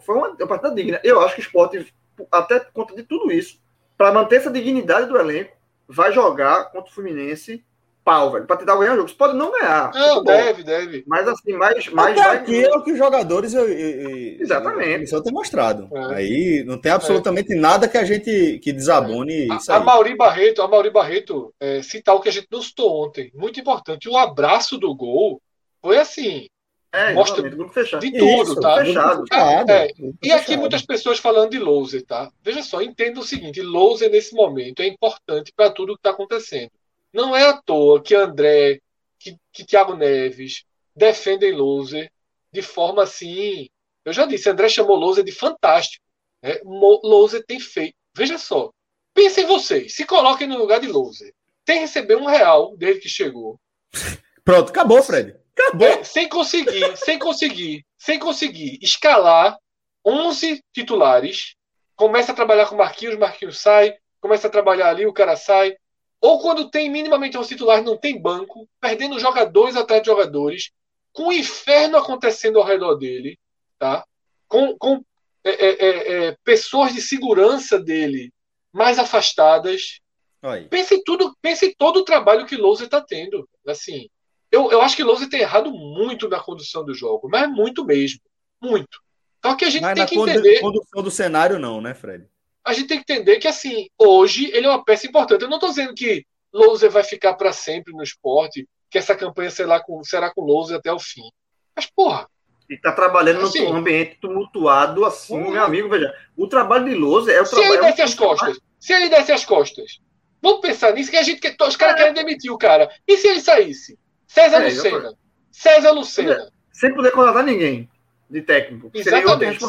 [0.00, 1.00] foi uma, uma partida digna.
[1.04, 1.94] Eu acho que o esporte,
[2.32, 3.60] até por conta de tudo isso,
[3.96, 5.56] para manter essa dignidade do elenco,
[5.86, 7.64] vai jogar contra o Fluminense
[8.08, 9.08] pau, velho, pra tentar ganhar o jogo.
[9.08, 9.92] Você pode não ganhar.
[9.92, 11.04] Não, deve, deve.
[11.06, 11.86] Mas assim, mais.
[11.88, 12.36] mais Até vai...
[12.38, 15.14] aqui é o que os jogadores e, e, Exatamente.
[15.14, 15.90] a tem mostrado.
[15.94, 16.14] É.
[16.14, 17.56] Aí não tem absolutamente é.
[17.56, 19.54] nada que a gente que desabone é.
[19.56, 19.70] isso.
[19.70, 23.04] A, a Mauri Barreto, a Mauri Barreto é, citar o que a gente não citou
[23.04, 23.30] ontem.
[23.34, 24.08] Muito importante.
[24.08, 25.38] O abraço do gol
[25.82, 26.46] foi assim.
[26.90, 28.00] É, mostra fechado.
[28.00, 28.76] de tudo, Isso, tá?
[28.76, 29.24] Fechado.
[29.70, 29.88] É,
[30.22, 32.30] e aqui muitas pessoas falando de Louser, tá?
[32.42, 36.70] Veja só, entenda o seguinte: Louser nesse momento é importante para tudo que está acontecendo.
[37.12, 38.80] Não é à toa que André,
[39.18, 40.64] que, que Thiago Neves
[40.94, 42.10] defendem Loser
[42.52, 43.68] de forma assim.
[44.04, 46.04] Eu já disse, André chamou Loser de fantástico.
[46.42, 46.60] Né?
[46.64, 47.94] Loser tem feito.
[48.14, 48.70] Veja só.
[49.14, 51.32] Pensem vocês, se coloquem no lugar de Loser.
[51.64, 53.58] Tem receber um real desde que chegou.
[54.44, 55.36] Pronto, acabou, Fred.
[55.56, 55.88] Acabou.
[55.88, 59.58] É, sem conseguir, sem conseguir, sem conseguir escalar
[60.04, 61.54] 11 titulares.
[61.96, 63.94] Começa a trabalhar com Marquinhos, Marquinhos sai.
[64.20, 65.76] Começa a trabalhar ali, o cara sai
[66.20, 70.70] ou quando tem minimamente um titular não tem banco, perdendo jogadores atrás de jogadores,
[71.12, 73.38] com o inferno acontecendo ao redor dele,
[73.78, 74.04] tá?
[74.48, 75.04] com, com
[75.44, 78.32] é, é, é, é pessoas de segurança dele
[78.72, 80.00] mais afastadas.
[80.42, 80.64] Oi.
[80.64, 83.48] Pense em tudo, pense todo o trabalho que Lousa está tendo.
[83.66, 84.08] Assim,
[84.50, 88.20] eu, eu acho que Lousa tem errado muito na condução do jogo, mas muito mesmo.
[88.60, 89.00] Muito.
[89.44, 90.60] Só que a gente mas tem que entender.
[90.60, 92.26] condução do cenário, não, né, Fred?
[92.68, 95.42] A gente tem que entender que, assim, hoje ele é uma peça importante.
[95.42, 99.50] Eu não estou dizendo que Louser vai ficar para sempre no esporte, que essa campanha
[99.50, 101.28] será com, será com Louser até o fim.
[101.74, 102.28] Mas, porra.
[102.68, 106.12] E tá trabalhando assim, num ambiente tumultuado assim, meu amigo, veja.
[106.36, 107.72] O trabalho de Louser é o se trabalho.
[107.72, 110.00] Se ele desce as costas, se ele desce as costas,
[110.42, 111.98] vamos pensar nisso, que a gente os caras é.
[111.98, 112.90] querem demitir o cara.
[113.06, 113.98] E se ele saísse?
[114.26, 115.14] César é, Lucena.
[115.50, 116.50] César Lucena.
[116.70, 117.88] Sem poder contratar ninguém
[118.30, 118.90] de técnico.
[118.94, 119.64] Exatamente.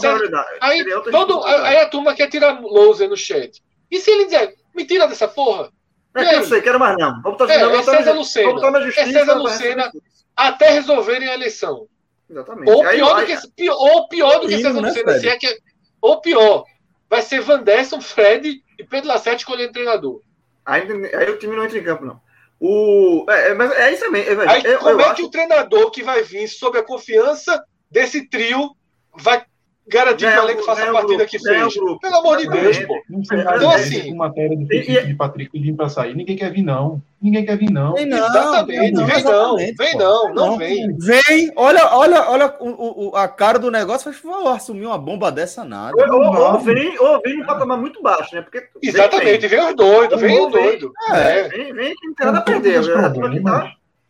[0.60, 3.62] Aí, todo, aí a turma quer tirar Louser no chat.
[3.90, 5.72] E se ele dizer, me tira dessa porra?
[6.16, 7.22] É que eu sei, quero mais não.
[7.22, 8.82] Vamos botar, é, não, é César Lucena.
[8.82, 9.92] Justiça, é César Lucena
[10.36, 11.88] até resolverem a eleição.
[12.30, 12.72] Exatamente.
[12.72, 15.38] Ou pior, aí, do, que, pior, ou pior do que César né, Lucena, se é
[15.38, 15.60] que,
[16.02, 16.66] ou pior,
[17.10, 20.22] vai ser Vanderson, Fred e Pedro Lacerda escolhendo treinador.
[20.66, 20.84] Aí,
[21.16, 22.20] aí o time não entra em campo, não.
[22.60, 24.42] O, é, mas é isso mesmo.
[24.42, 25.16] É, aí, eu, como eu é acho...
[25.16, 28.76] que o treinador que vai vir sob a confiança desse trio
[29.18, 29.44] vai
[29.90, 31.74] garantir que o elenco faça a partida que fez.
[32.00, 33.02] Pelo amor de Deus, pô.
[33.10, 34.14] Então, assim.
[34.14, 36.16] matéria do e, de Patrick pedindo para sair.
[36.16, 37.02] Ninguém quer vir, não.
[37.20, 37.96] Ninguém quer vir, não.
[37.96, 38.18] Vem não.
[38.18, 38.92] Exatamente.
[38.94, 39.56] Não, vem não.
[39.58, 40.34] Vem não.
[40.34, 40.98] Não vem.
[40.98, 41.52] Vem.
[41.56, 44.12] Olha, olha, olha o, o, a cara do negócio.
[44.12, 45.96] Faz favor, assumir uma bomba dessa nada.
[45.98, 48.42] Ou, ou, ou vem, ou vem no patamar muito baixo, né?
[48.42, 49.48] Porque Exatamente.
[49.48, 50.22] Vem, vem os doidos.
[50.22, 50.92] Vem os doidos.
[51.12, 51.48] É.
[51.50, 52.82] Vem, vem, não tem nada a perder.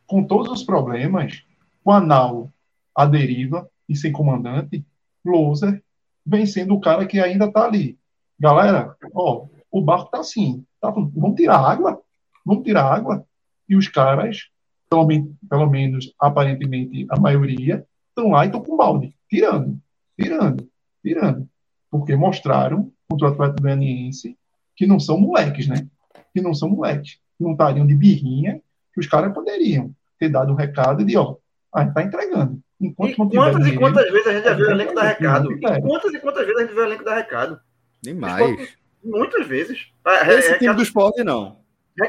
[0.06, 1.44] Com todos os problemas,
[1.86, 2.50] o Anal,
[3.00, 4.86] a deriva e sem comandante,
[5.26, 5.82] Loser
[6.26, 7.98] vem sendo o cara que ainda está ali.
[8.38, 10.66] Galera, ó, o barco está assim.
[10.82, 12.02] Tá, vamos tirar água?
[12.46, 13.26] Vamos tirar água?
[13.70, 14.50] E os caras,
[14.90, 15.08] pelo,
[15.50, 19.80] pelo menos aparentemente a maioria, estão lá e estão com balde, tirando,
[20.20, 20.70] tirando,
[21.02, 21.50] tirando.
[21.90, 24.38] Porque mostraram contra o Atlético Goianiense
[24.76, 25.88] que não são moleques, né?
[26.34, 27.18] Que não são moleques.
[27.40, 28.62] Não estariam de birrinha,
[28.94, 31.38] que os caras poderiam ter dado um recado de, ó,
[31.74, 32.62] a gente está entregando.
[32.82, 35.52] Enquanto e quantas e quantas vezes a gente já viu o elenco da Recado?
[35.52, 37.60] E quantas e quantas vezes a gente viu o elenco da Recado?
[38.02, 38.78] Demais.
[39.04, 39.88] muitas vezes.
[40.30, 41.60] Esse time do esporte, não.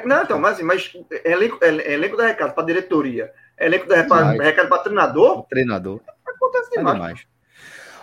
[0.05, 0.93] Não, então, mas, mas
[1.25, 5.45] elenco, elenco da Recado para diretoria, elenco da Recado para treinador.
[5.49, 6.01] treinador.
[6.25, 6.89] Acontece demais.
[6.89, 7.27] É demais.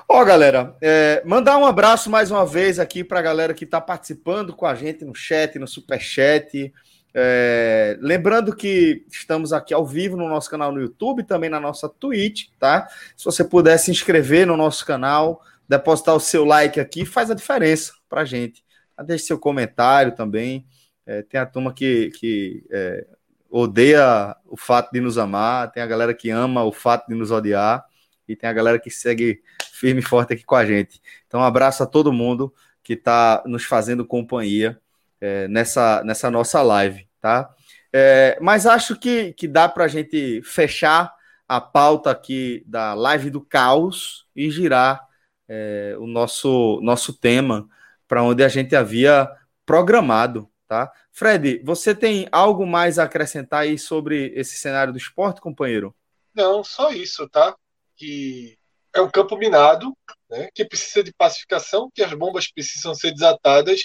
[0.09, 3.81] Ó, galera, é, mandar um abraço mais uma vez aqui para a galera que está
[3.81, 6.73] participando com a gente no chat, no super chat.
[7.19, 11.89] É, lembrando que estamos aqui ao vivo no nosso canal no YouTube, também na nossa
[11.89, 12.87] Twitch, tá?
[13.15, 17.33] Se você puder se inscrever no nosso canal, depositar o seu like aqui, faz a
[17.33, 18.63] diferença pra gente.
[19.03, 20.67] Deixe seu comentário também.
[21.07, 23.07] É, tem a turma que, que é,
[23.49, 27.31] odeia o fato de nos amar, tem a galera que ama o fato de nos
[27.31, 27.83] odiar,
[28.27, 29.41] e tem a galera que segue
[29.71, 31.01] firme e forte aqui com a gente.
[31.25, 32.53] Então, um abraço a todo mundo
[32.83, 34.79] que está nos fazendo companhia
[35.19, 37.53] é, nessa, nessa nossa live tá?
[37.91, 41.13] É, mas acho que, que dá para a gente fechar
[41.47, 45.07] a pauta aqui da live do caos e girar
[45.47, 47.67] é, o nosso, nosso tema
[48.07, 49.29] para onde a gente havia
[49.65, 50.91] programado, tá?
[51.11, 55.95] Fred, você tem algo mais a acrescentar aí sobre esse cenário do esporte, companheiro?
[56.35, 57.55] Não, só isso, tá?
[57.95, 58.57] Que
[58.93, 59.97] é um campo minado,
[60.29, 60.49] né?
[60.53, 63.81] Que precisa de pacificação, que as bombas precisam ser desatadas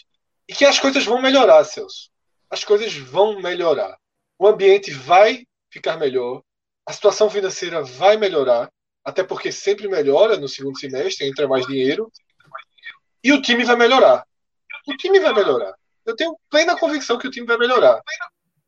[0.48, 2.11] e que as coisas vão melhorar, Celso
[2.52, 3.98] as coisas vão melhorar.
[4.38, 6.42] O ambiente vai ficar melhor,
[6.84, 8.70] a situação financeira vai melhorar,
[9.02, 12.12] até porque sempre melhora no segundo semestre, entra mais dinheiro,
[13.24, 14.26] e o time vai melhorar.
[14.86, 15.74] O time vai melhorar.
[16.04, 18.02] Eu tenho plena convicção que o time vai melhorar.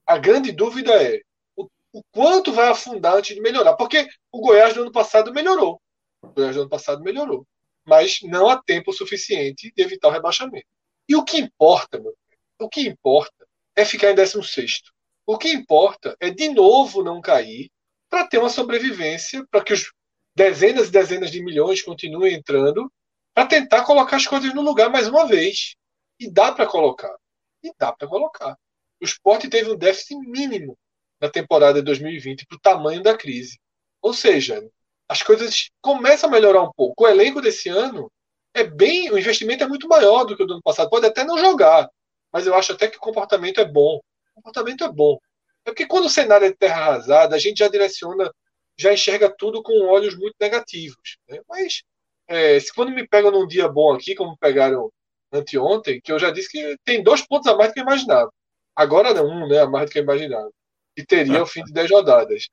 [0.06, 1.20] A grande dúvida é
[1.54, 3.74] o, o quanto vai afundar antes de melhorar.
[3.74, 5.78] Porque o Goiás do ano passado melhorou.
[6.22, 7.46] O Goiás do ano passado melhorou.
[7.84, 10.66] Mas não há tempo suficiente de evitar o rebaixamento.
[11.06, 12.16] E o que importa, meu,
[12.60, 13.44] o que importa
[13.76, 14.82] é ficar em 16.
[15.26, 17.70] O que importa é, de novo, não cair
[18.08, 19.92] para ter uma sobrevivência, para que os
[20.36, 22.90] dezenas e dezenas de milhões continuem entrando,
[23.32, 25.74] para tentar colocar as coisas no lugar mais uma vez.
[26.20, 27.14] E dá para colocar.
[27.62, 28.56] E dá para colocar.
[29.00, 30.78] O esporte teve um déficit mínimo
[31.20, 33.58] na temporada de 2020 para o tamanho da crise.
[34.00, 34.62] Ou seja,
[35.08, 37.04] as coisas começam a melhorar um pouco.
[37.04, 38.10] O elenco desse ano
[38.54, 39.10] é bem.
[39.10, 40.90] O investimento é muito maior do que o do ano passado.
[40.90, 41.88] Pode até não jogar,
[42.34, 44.00] mas eu acho até que o comportamento é bom.
[44.34, 45.16] Comportamento é bom.
[45.64, 48.28] É porque quando o cenário é terra arrasada, a gente já direciona,
[48.76, 51.16] já enxerga tudo com olhos muito negativos.
[51.28, 51.40] Né?
[51.48, 51.84] Mas
[52.26, 54.90] é, se quando me pegam num dia bom aqui, como pegaram
[55.32, 58.32] anteontem, que eu já disse que tem dois pontos a mais do que eu imaginava.
[58.74, 59.60] Agora não, um, né?
[59.60, 60.50] A mais do que eu imaginava.
[60.96, 62.48] E teria o fim de 10 rodadas.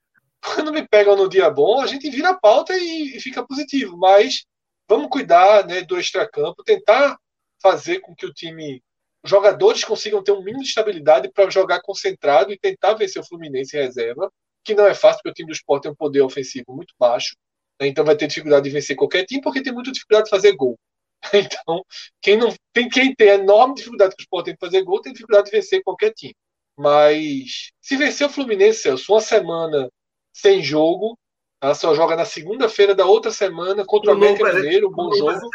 [0.46, 3.98] Quando me pegam no dia bom, a gente vira a pauta e, e fica positivo.
[3.98, 4.46] Mas
[4.88, 7.18] vamos cuidar né, do extracampo, tentar
[7.60, 8.84] fazer com que o time
[9.24, 13.78] jogadores consigam ter um mínimo de estabilidade para jogar concentrado e tentar vencer o Fluminense
[13.78, 14.32] em reserva,
[14.64, 17.36] que não é fácil porque o time do Sport tem um poder ofensivo muito baixo,
[17.80, 17.88] né?
[17.88, 20.78] então vai ter dificuldade de vencer qualquer time porque tem muita dificuldade de fazer gol.
[21.34, 21.86] Então,
[22.20, 25.46] quem não tem quem tem enorme dificuldade com o Sport em fazer gol, tem dificuldade
[25.46, 26.36] de vencer qualquer time.
[26.76, 29.88] Mas se vencer o Fluminense, Celso, uma semana
[30.34, 31.16] sem jogo,
[31.62, 35.48] ela só joga na segunda-feira da outra semana contra o América Mineiro, bom jogo,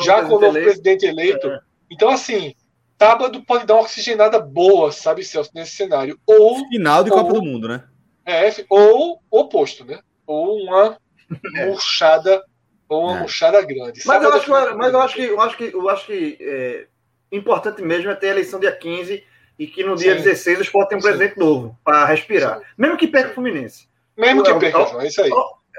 [0.00, 1.48] já com o novo presidente eleito.
[1.48, 1.60] É.
[1.90, 2.54] Então, assim,
[3.00, 6.20] sábado pode dar uma oxigenada boa, sabe, Celso, nesse cenário.
[6.26, 7.84] Ou final de ou, Copa do Mundo, né?
[8.26, 10.00] É, ou oposto, né?
[10.26, 10.98] Ou uma
[11.56, 11.66] é.
[11.66, 12.44] murchada
[12.86, 13.20] ou uma é.
[13.20, 14.02] murchada grande.
[14.04, 16.86] Mas eu, acho, mas eu acho que eu acho que eu acho que é,
[17.32, 19.24] importante mesmo é ter a eleição dia 15
[19.58, 20.22] e que no dia Sim.
[20.22, 21.40] 16 o Sport tem um presidente Sim.
[21.40, 22.58] novo para respirar.
[22.58, 22.64] Sim.
[22.76, 23.88] Mesmo que perca o Fluminense.
[24.16, 25.30] Mesmo que perca, é isso aí.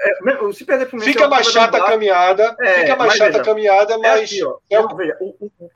[0.04, 3.96] É, se perder Fluminense, fica mais chata a caminhada, é, fica mais chata a caminhada,
[3.98, 4.22] mas.
[4.22, 4.96] Aqui, ó, é o...
[4.96, 5.70] veja, o, o,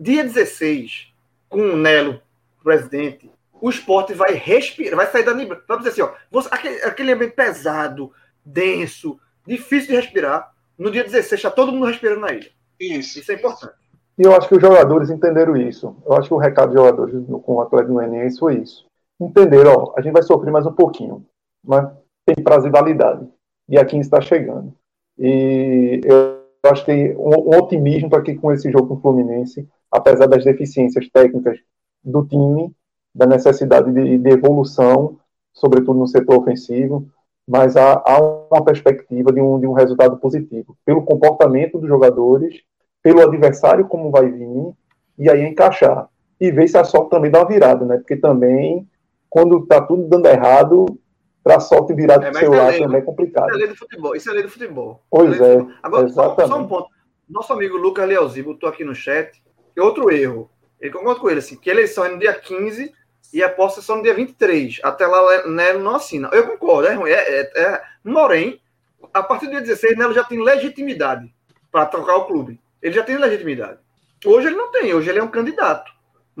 [0.00, 1.12] dia 16,
[1.48, 2.20] com o Nelo
[2.64, 5.62] presidente, o esporte vai respirar, vai sair da Libra.
[5.68, 8.10] Vai dizer assim, ó, você, aquele, aquele ambiente pesado,
[8.44, 10.52] denso, difícil de respirar.
[10.78, 12.50] No dia 16 está todo mundo respirando na ilha.
[12.80, 13.18] Isso.
[13.18, 13.74] Isso é importante.
[14.18, 15.94] E eu acho que os jogadores entenderam isso.
[16.06, 17.14] Eu acho que o recado dos jogadores
[17.44, 18.86] com o Atlético Goianiense foi isso.
[19.20, 21.26] Entenderam, ó, a gente vai sofrer mais um pouquinho,
[21.62, 21.90] mas
[22.24, 23.28] tem prazo de validade.
[23.68, 24.74] E a 15 está chegando.
[25.18, 26.39] E eu
[26.70, 31.08] acho que um, um otimismo que com esse jogo com o Fluminense, apesar das deficiências
[31.08, 31.58] técnicas
[32.02, 32.72] do time,
[33.14, 35.18] da necessidade de, de evolução,
[35.52, 37.06] sobretudo no setor ofensivo,
[37.46, 42.62] mas há, há uma perspectiva de um, de um resultado positivo, pelo comportamento dos jogadores,
[43.02, 44.72] pelo adversário como vai vir,
[45.18, 46.08] e aí encaixar.
[46.40, 47.98] E ver se a sorte também dá uma virada, né?
[47.98, 48.88] Porque também,
[49.28, 50.86] quando está tudo dando errado,
[51.42, 53.48] para a sorte virar do é, seu lado também é complicado.
[53.48, 54.16] Isso é lei do futebol.
[54.16, 55.02] Isso é lei do futebol.
[55.10, 55.58] Pois é.
[55.58, 55.72] Futebol.
[55.82, 56.88] Agora, só, só, um ponto.
[57.28, 59.40] Nosso amigo Lucas Leozi botou aqui no chat
[59.80, 60.50] outro erro.
[60.80, 62.92] Ele concorda com ele, assim, que a eleição é no dia 15
[63.32, 64.80] e a posse é só no dia 23.
[64.82, 66.30] Até lá, Nelo não assina.
[66.32, 67.10] Eu concordo, é ruim.
[67.10, 68.60] É, é, é, porém,
[69.12, 71.32] a partir do dia 16, Nelo já tem legitimidade
[71.70, 72.60] para trocar o clube.
[72.80, 73.78] Ele já tem legitimidade.
[74.24, 75.90] Hoje ele não tem, hoje ele é um candidato.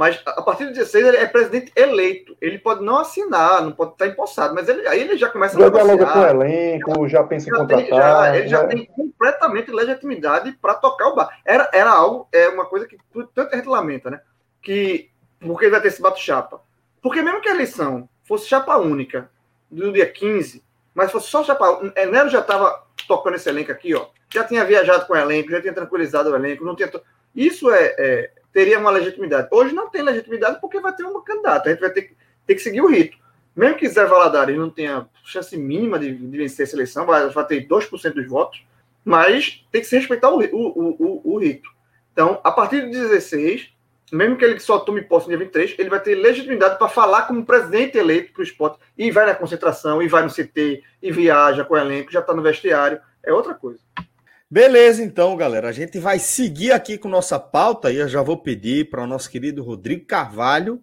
[0.00, 2.34] Mas a partir do 16 ele é presidente eleito.
[2.40, 5.60] Ele pode não assinar, não pode estar empossado, mas ele, aí ele já começa a
[5.60, 5.98] negociar.
[5.98, 7.84] Já com o elenco, já pensa em contratar.
[7.84, 11.38] Tem, já, ele já, já tem completamente legitimidade para tocar o bar.
[11.44, 12.96] Era, era algo, é uma coisa que
[13.34, 14.22] tanta gente lamenta, né?
[14.62, 16.62] Que, porque ele vai ter esse bate-chapa.
[17.02, 19.30] Porque mesmo que a eleição fosse chapa única
[19.70, 20.64] do dia 15,
[20.94, 21.78] mas fosse só chapa.
[21.94, 24.06] É, Nero já estava tocando esse elenco aqui, ó.
[24.32, 26.90] Já tinha viajado com o elenco, já tinha tranquilizado o elenco, não tinha.
[27.36, 29.48] Isso é, é, teria uma legitimidade.
[29.50, 31.68] Hoje não tem legitimidade porque vai ter uma candidata.
[31.68, 32.16] A gente vai ter que,
[32.46, 33.18] ter que seguir o rito.
[33.54, 37.46] Mesmo que Zé Valadares não tenha chance mínima de, de vencer essa eleição, vai, vai
[37.46, 38.64] ter 2% dos votos,
[39.04, 41.68] mas tem que se respeitar o, o, o, o rito.
[42.12, 43.72] Então, a partir de 16,
[44.12, 47.22] mesmo que ele só tome posse no dia 23, ele vai ter legitimidade para falar
[47.22, 51.12] como presidente eleito para o esporte, e vai na concentração, e vai no CT, e
[51.12, 53.80] viaja com o elenco, já está no vestiário, é outra coisa.
[54.50, 55.68] Beleza, então, galera.
[55.68, 59.06] A gente vai seguir aqui com nossa pauta e eu já vou pedir para o
[59.06, 60.82] nosso querido Rodrigo Carvalho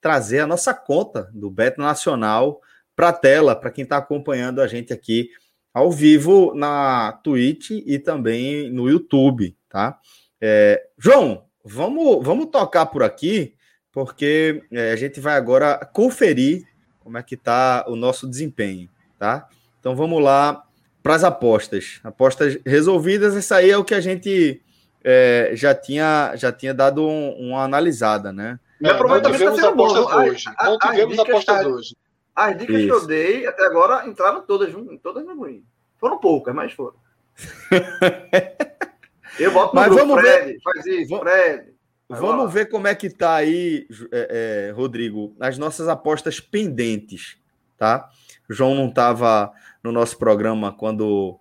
[0.00, 2.60] trazer a nossa conta do Beto Nacional
[2.94, 5.30] para a tela, para quem está acompanhando a gente aqui
[5.74, 9.98] ao vivo na Twitch e também no YouTube, tá?
[10.40, 13.54] É, João, Vamos, vamos tocar por aqui,
[13.92, 16.66] porque é, a gente vai agora conferir
[16.98, 18.88] como é que está o nosso desempenho,
[19.18, 19.46] tá?
[19.78, 20.64] Então vamos lá
[21.08, 22.00] para as apostas.
[22.04, 24.60] Apostas resolvidas, isso aí é o que a gente
[25.02, 28.60] é, já, tinha, já tinha dado um, uma analisada, né?
[28.84, 30.16] É, não tivemos tá apostas bom.
[30.16, 30.44] hoje.
[30.62, 31.96] Não tivemos apostas hoje.
[32.36, 32.86] As dicas Isso.
[32.86, 34.70] que eu dei até agora entraram todas,
[35.02, 35.64] todas no ruim.
[35.96, 36.96] Foram poucas, mas foram.
[39.40, 40.58] Eu boto Mas grupo, vamos Fred, ver.
[40.62, 41.72] Faz isso, Fred.
[42.06, 47.38] Vamos ver como é que tá aí, é, é, Rodrigo, as nossas apostas pendentes,
[47.78, 48.10] tá?
[48.48, 49.52] O João não estava
[49.88, 51.40] no nosso programa quando,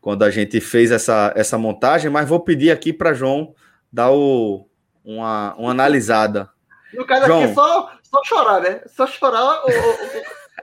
[0.00, 3.54] quando a gente fez essa, essa montagem, mas vou pedir aqui para João
[3.90, 4.68] dar o,
[5.02, 6.50] uma, uma analisada.
[6.92, 8.82] No caso João, aqui, só, só chorar, né?
[8.86, 9.62] Só chorar.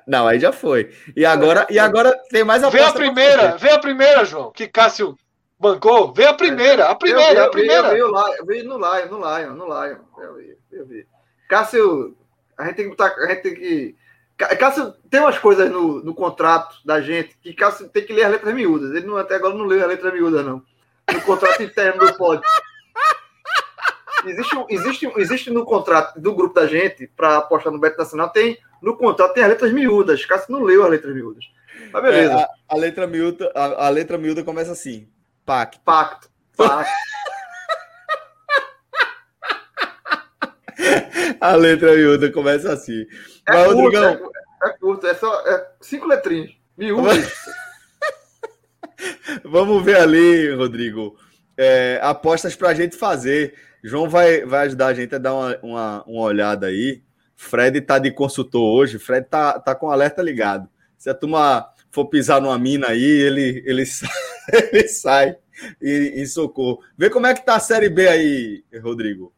[0.06, 0.94] Não, aí já foi.
[1.16, 2.62] E agora, e agora tem mais.
[2.70, 5.18] Vê a primeira, vê a primeira, João, que Cássio
[5.60, 6.14] Bancou?
[6.14, 7.98] Vê a primeira, a primeira, eu, eu, a primeira.
[7.98, 9.98] Eu, eu, vi no Lion, no Lion, no Lion.
[10.20, 11.08] Eu vi, eu vi.
[11.50, 12.16] Cássio,
[12.56, 13.96] a gente tem que botar, a gente tem que.
[14.38, 18.32] Cássio tem umas coisas no, no contrato da gente que Cássio tem que ler as
[18.34, 18.96] letras miúdas.
[18.96, 20.62] Ele não, até agora não leu as letras miúdas, não.
[21.12, 22.42] No contrato interno do pod.
[24.26, 28.58] Existe, existe, existe no contrato do grupo da gente, para apostar no Beto Nacional, tem
[28.82, 30.26] no contrato tem as letras miúdas.
[30.26, 31.46] Cássio não leu as letras miúdas.
[31.92, 32.34] Mas beleza.
[32.34, 35.08] É, a, a, letra miúda, a, a letra miúda começa assim:
[35.46, 35.80] Pacto.
[35.84, 36.30] Pacto.
[36.56, 36.92] Pacto.
[41.40, 43.06] A letra miúda começa assim.
[43.48, 44.32] É Mas, curto, Rodrigão...
[44.64, 46.52] é, é, curto, é só é cinco letrinhas.
[46.78, 47.34] Miúdas.
[49.44, 51.16] Vamos ver ali, Rodrigo,
[51.56, 53.54] é, apostas para a gente fazer.
[53.84, 57.04] João vai, vai ajudar a gente a dar uma, uma, uma olhada aí.
[57.36, 59.00] Fred tá de consultor hoje.
[59.00, 60.68] Fred tá, tá com alerta ligado.
[60.98, 64.10] Se a turma for pisar numa mina aí, ele, ele, sai,
[64.52, 65.38] ele sai
[65.82, 66.80] e, e socorro.
[66.98, 69.34] Vê como é que tá a Série B aí, Rodrigo.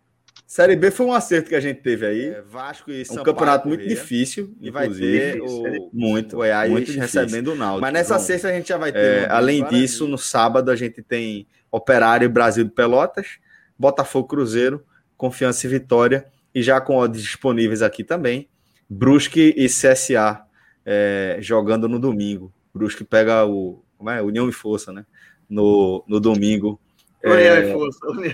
[0.50, 2.26] Série B foi um acerto que a gente teve aí.
[2.30, 6.92] É, Vasco e São Um campeonato muito difícil, e vai ter o, muito, Goiás muito
[6.92, 7.82] recebendo o Náutico.
[7.82, 8.98] Mas nessa sexta a gente já vai ter.
[8.98, 13.38] É, além disso, no sábado a gente tem Operário Brasil de Pelotas,
[13.78, 14.84] Botafogo Cruzeiro,
[15.16, 18.50] Confiança e Vitória, e já com odds disponíveis aqui também,
[18.90, 20.42] Brusque e CSA
[20.84, 22.52] é, jogando no domingo.
[22.74, 24.20] Brusque pega o como é?
[24.20, 25.06] União e Força, né?
[25.48, 26.82] No, no domingo.
[27.24, 27.70] União é...
[27.70, 28.08] e Força.
[28.08, 28.34] União.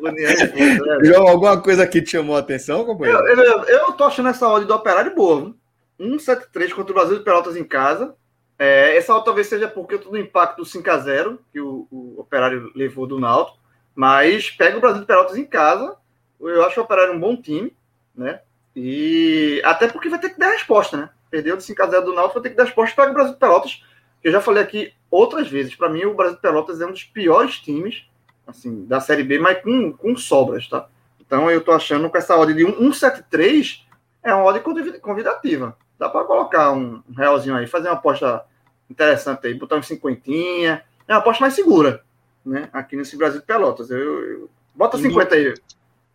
[0.00, 0.12] Né?
[1.04, 3.20] João, alguma coisa que te chamou a atenção, companheiro?
[3.28, 5.54] Eu, eu, eu tô achando essa odd do Operário boa.
[6.00, 8.14] 1,73 contra o Brasil de Pelotas em casa.
[8.58, 12.70] É, essa odd talvez seja porque todo o impacto do 5x0 que o, o, Operário
[12.74, 13.58] levou do Náutico.
[13.94, 15.96] Mas pega o Brasil de Pelotas em casa.
[16.40, 17.76] Eu acho o Operário um bom time,
[18.14, 18.40] né?
[18.74, 21.10] E até porque vai ter que dar resposta, né?
[21.30, 23.82] Perdeu de 5x0 do Náutico, vai ter que dar resposta para o Brasil de Pelotas.
[24.22, 25.74] Eu já falei aqui outras vezes.
[25.74, 28.09] Para mim, o Brasil de Pelotas é um dos piores times
[28.50, 30.88] assim, da Série B, mas com, com sobras, tá?
[31.20, 33.86] Então eu tô achando que essa odd de 173
[34.22, 34.60] é uma odd
[35.00, 35.76] convidativa.
[35.98, 38.44] Dá para colocar um realzinho aí, fazer uma aposta
[38.90, 40.82] interessante aí, botar um cinquentinha.
[41.06, 42.02] É uma aposta mais segura,
[42.44, 42.68] né?
[42.72, 43.90] Aqui nesse Brasil de Pelotas.
[43.90, 44.50] Eu, eu...
[44.74, 45.54] Bota indo, 50 aí.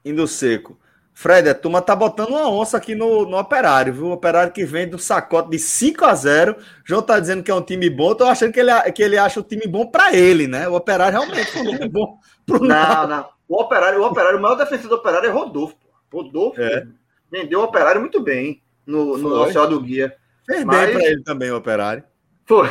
[0.03, 0.77] Indo seco.
[1.17, 4.07] Fred, a turma tá botando uma onça aqui no, no operário, viu?
[4.07, 7.55] O operário que vem do sacote de 5 a 0 João tá dizendo que é
[7.55, 10.45] um time bom, tô achando que ele, que ele acha o time bom para ele,
[10.45, 10.67] né?
[10.67, 13.29] O operário realmente é um time bom pro Não, não.
[13.47, 15.77] O operário, o operário, o maior defensor do operário é Rodolfo.
[16.09, 16.21] Pô.
[16.21, 16.85] Rodolfo é.
[17.31, 20.13] vendeu o operário muito bem no, no oficial do guia.
[20.45, 20.77] Fez mas...
[20.77, 22.03] bem para ele também, o operário.
[22.45, 22.67] Foi.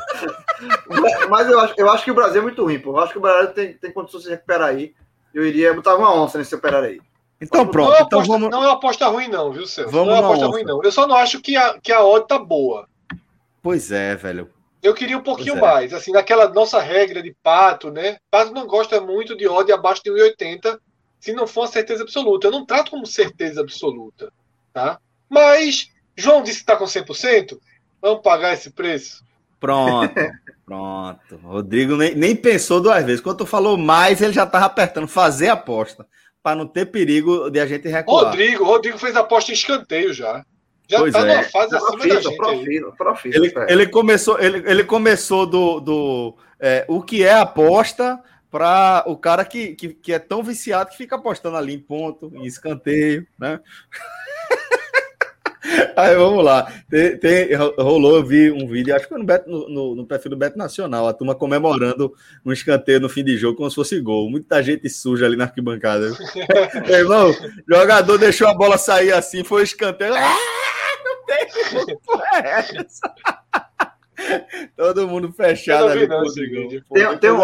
[1.28, 2.92] mas eu acho, eu acho que o Brasil é muito ruim, pô.
[2.92, 4.94] Eu acho que o Brasil tem, tem condições de se recuperar aí.
[5.34, 7.00] Eu iria botar uma onça nesse operário aí.
[7.40, 7.90] Então pronto.
[7.90, 8.50] Não é, então aposta, vamos...
[8.50, 9.90] não é uma aposta ruim, não, viu, Celso?
[9.90, 10.82] Vamos não é uma aposta ruim, não.
[10.82, 12.88] Eu só não acho que a, que a odd tá boa.
[13.62, 14.50] Pois é, velho.
[14.82, 15.60] Eu queria um pouquinho é.
[15.60, 18.18] mais, assim, naquela nossa regra de pato, né?
[18.30, 20.78] Pato não gosta muito de odd abaixo de 1,80
[21.18, 22.46] se não for uma certeza absoluta.
[22.46, 24.30] Eu não trato como certeza absoluta,
[24.74, 24.98] tá?
[25.28, 27.58] Mas João disse que tá com 100%,
[28.00, 29.24] vamos pagar esse preço.
[29.58, 30.12] Pronto,
[30.66, 31.36] pronto.
[31.42, 33.22] Rodrigo nem, nem pensou duas vezes.
[33.22, 36.06] Quando tu falou mais, ele já tava apertando fazer aposta
[36.44, 38.26] para não ter perigo de a gente recuar.
[38.26, 40.44] Rodrigo, Rodrigo fez aposta em escanteio já.
[40.86, 41.36] Já pois tá é.
[41.36, 42.36] numa fase acima profita, da gente.
[42.36, 48.22] Profita, profita, ele, ele, começou, ele, ele começou do, do é, o que é aposta
[48.50, 52.30] para o cara que, que, que, é tão viciado que fica apostando ali em ponto,
[52.34, 53.58] em escanteio, né?
[55.96, 56.70] Aí vamos lá.
[56.90, 60.30] Tem, tem, rolou, eu vi um vídeo, acho que foi no, Beto, no, no, perfil
[60.30, 62.12] do Beto Nacional, a turma comemorando
[62.44, 64.30] um escanteio no fim de jogo como se fosse gol.
[64.30, 66.12] Muita gente suja ali na arquibancada.
[66.88, 67.34] irmão,
[67.68, 70.14] jogador deixou a bola sair assim, foi escanteio.
[70.14, 70.36] Ah,
[71.04, 71.46] não tem,
[74.76, 76.06] Todo mundo fechado ali.
[76.06, 77.40] Não, tem, tem, um,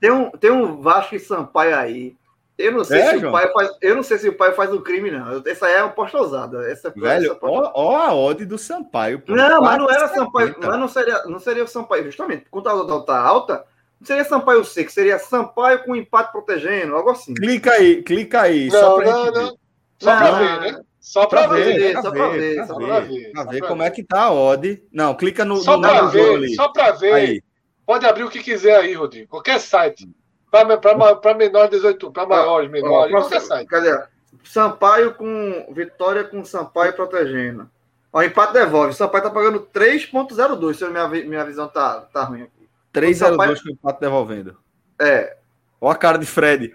[0.00, 2.16] tem, um, tem um Vasco e Sampaio aí
[2.62, 3.70] eu não sei é, se o pai faz.
[3.80, 5.42] Eu não sei se o pai faz um crime, não.
[5.44, 6.70] Essa é uma aposta ousada.
[6.70, 9.20] Essa, Velho, ó, ó, a ode do Sampaio.
[9.20, 9.34] Pô.
[9.34, 10.54] Não, mas não era Sampaio.
[10.58, 12.46] Mas não seria, não seria o Sampaio, justamente.
[12.50, 13.64] Quando a odd tá alta,
[14.00, 17.34] não seria Sampaio seco, seria Sampaio com empate protegendo, algo assim.
[17.34, 18.68] Clica aí, clica aí.
[18.68, 19.56] Não, só pra não, não.
[19.98, 20.80] Só pra ver, né?
[21.00, 23.32] Só pra, pra ver, ver, só pra ver, pra só pra ver.
[23.32, 24.82] Pra ver como é que tá a odd.
[24.92, 25.56] Não, clica no.
[25.56, 26.54] Só no pra ver, ali.
[26.54, 27.12] só pra ver.
[27.12, 27.42] Aí.
[27.84, 29.28] Pode abrir o que quiser aí, Rodrigo.
[29.28, 30.08] Qualquer site.
[30.52, 33.66] Para menor de 18, para maiores, menores, qualquer site.
[33.66, 34.04] Cadê?
[34.44, 37.70] Sampaio com Vitória com Sampaio protegendo.
[38.12, 38.92] Ó, empate devolve.
[38.92, 42.68] Sampaio tá pagando 3.02, se minha, minha visão tá, tá ruim aqui.
[42.92, 43.62] 3.02 Sampaio...
[43.62, 44.58] com empate devolvendo.
[45.00, 45.36] É.
[45.80, 46.74] Ó a cara de Fred.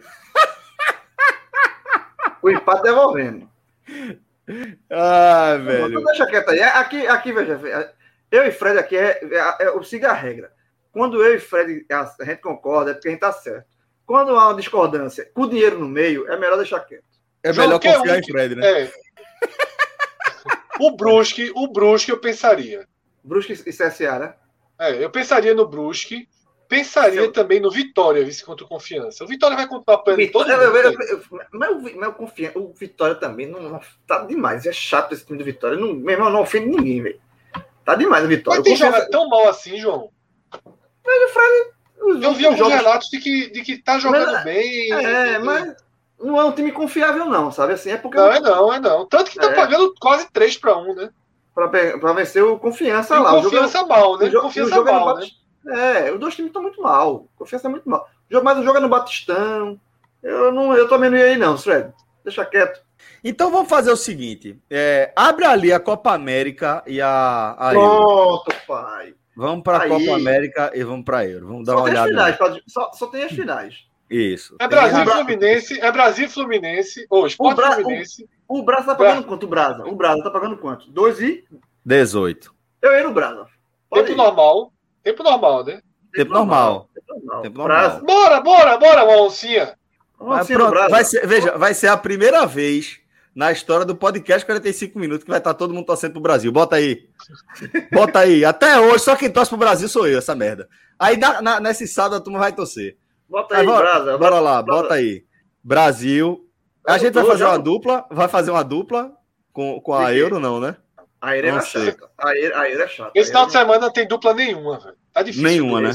[2.41, 3.48] o empate devolvendo.
[4.90, 6.04] Ah, velho.
[6.04, 6.64] deixa quieto aí.
[6.64, 7.94] Aqui, aqui, veja.
[8.32, 10.52] Eu e Fred aqui é, é, é, eu sigo a regra.
[10.98, 13.68] Quando eu e Fred a gente concorda, é porque a gente está certo.
[14.03, 17.03] Quando há uma discordância com o dinheiro no meio, é melhor deixar quieto.
[17.44, 18.19] É João, melhor confiar é um...
[18.19, 18.82] em Fred, né?
[18.82, 18.91] É.
[20.82, 22.88] o Brusque, o Brusque eu pensaria.
[23.24, 24.34] Brusque e CSA, né?
[24.80, 26.28] É, eu pensaria no Brusque.
[26.68, 27.32] Pensaria Seu...
[27.32, 29.24] também no Vitória, vice contra o Confiança.
[29.24, 30.61] O Vitória vai contar apanhando todo mundo.
[30.61, 34.65] Eu, eu, eu, mas o, mas o, Confiança, o Vitória também não, não, tá demais.
[34.65, 35.78] É chato esse time do Vitória.
[35.78, 37.22] Não, meu irmão, não ofende ninguém, velho.
[37.86, 38.61] Tá demais o Vitória.
[38.61, 39.11] Mas tem Confiança...
[39.11, 40.11] tão mal assim, João?
[41.08, 41.78] Mas o Fred.
[42.26, 42.74] Eu vi alguns jogos...
[42.74, 44.92] relatos de que, de que tá jogando mas, bem.
[44.92, 45.76] É, mas
[46.20, 47.74] não é um time confiável, não, sabe?
[47.74, 48.18] Assim, é porque.
[48.18, 49.06] Não, é não, é não.
[49.06, 49.56] Tanto que tá é.
[49.56, 51.10] pagando quase 3 para 1, né?
[51.56, 53.42] Para vencer o confiança e lá.
[53.42, 54.28] Confiança jogo, mal, né?
[54.28, 55.28] O, confiança jogo mal, né?
[55.70, 57.28] É, os dois times estão muito mal.
[57.36, 58.08] Confiança é muito mal.
[58.44, 59.80] Mas o jogo é no Batistão.
[60.22, 61.92] Eu, não, eu também não ia aí, não, Fred.
[62.24, 62.82] Deixa quieto.
[63.24, 67.56] Então vamos fazer o seguinte: é, abre ali a Copa América e a.
[67.58, 69.14] a Pronto, pai.
[69.38, 71.45] Vamos para a Copa América e vamos para a Euro.
[71.45, 72.09] Vamos dar só uma olhada.
[72.09, 73.85] Finais, pode, só, só tem as finais.
[74.09, 74.55] Isso.
[74.59, 77.72] É Brasil e Fluminense, é Brasil Fluminense, ou Sport o Bra...
[77.73, 78.27] Fluminense.
[78.47, 79.27] O, o Brasa tá pagando Bra...
[79.27, 79.85] quanto, o Brasa?
[79.85, 80.89] O Brasa tá pagando quanto?
[80.89, 81.45] 2 e?
[81.85, 82.51] 18.
[82.81, 83.45] Eu ia no Brasa.
[83.88, 84.23] Pode Tempo ir.
[84.23, 84.73] normal.
[85.03, 85.81] Tempo normal, né?
[86.14, 86.89] Tempo, normal.
[86.95, 87.41] Tempo normal.
[87.43, 88.01] Tempo normal.
[88.01, 89.77] Bora, bora, bora, Oncinha.
[90.19, 92.99] Vai, pronto, vai ser, veja, vai ser a primeira vez
[93.38, 96.51] na história do podcast 45 minutos que vai estar todo mundo torcendo pro Brasil.
[96.51, 97.07] Bota aí.
[97.93, 98.43] Bota aí.
[98.43, 100.68] Até hoje, só quem torce pro Brasil sou eu, essa merda.
[100.97, 102.97] Aí na, na, nesse sábado a turma vai torcer.
[103.30, 104.81] Bota aí, aí bora, Brasa, bora lá, Brasa.
[104.81, 105.23] bota aí.
[105.64, 106.49] Brasil.
[106.88, 109.11] A gente vai fazer uma dupla, vai fazer uma dupla
[109.53, 110.76] com, com a Euro, não, né?
[111.22, 112.09] A Euro é chata.
[112.18, 113.11] A Euro, a Euro é chata.
[113.14, 114.95] Esse final de semana não tem dupla nenhuma, velho.
[115.14, 115.47] Tá difícil.
[115.47, 115.91] Nenhuma, né?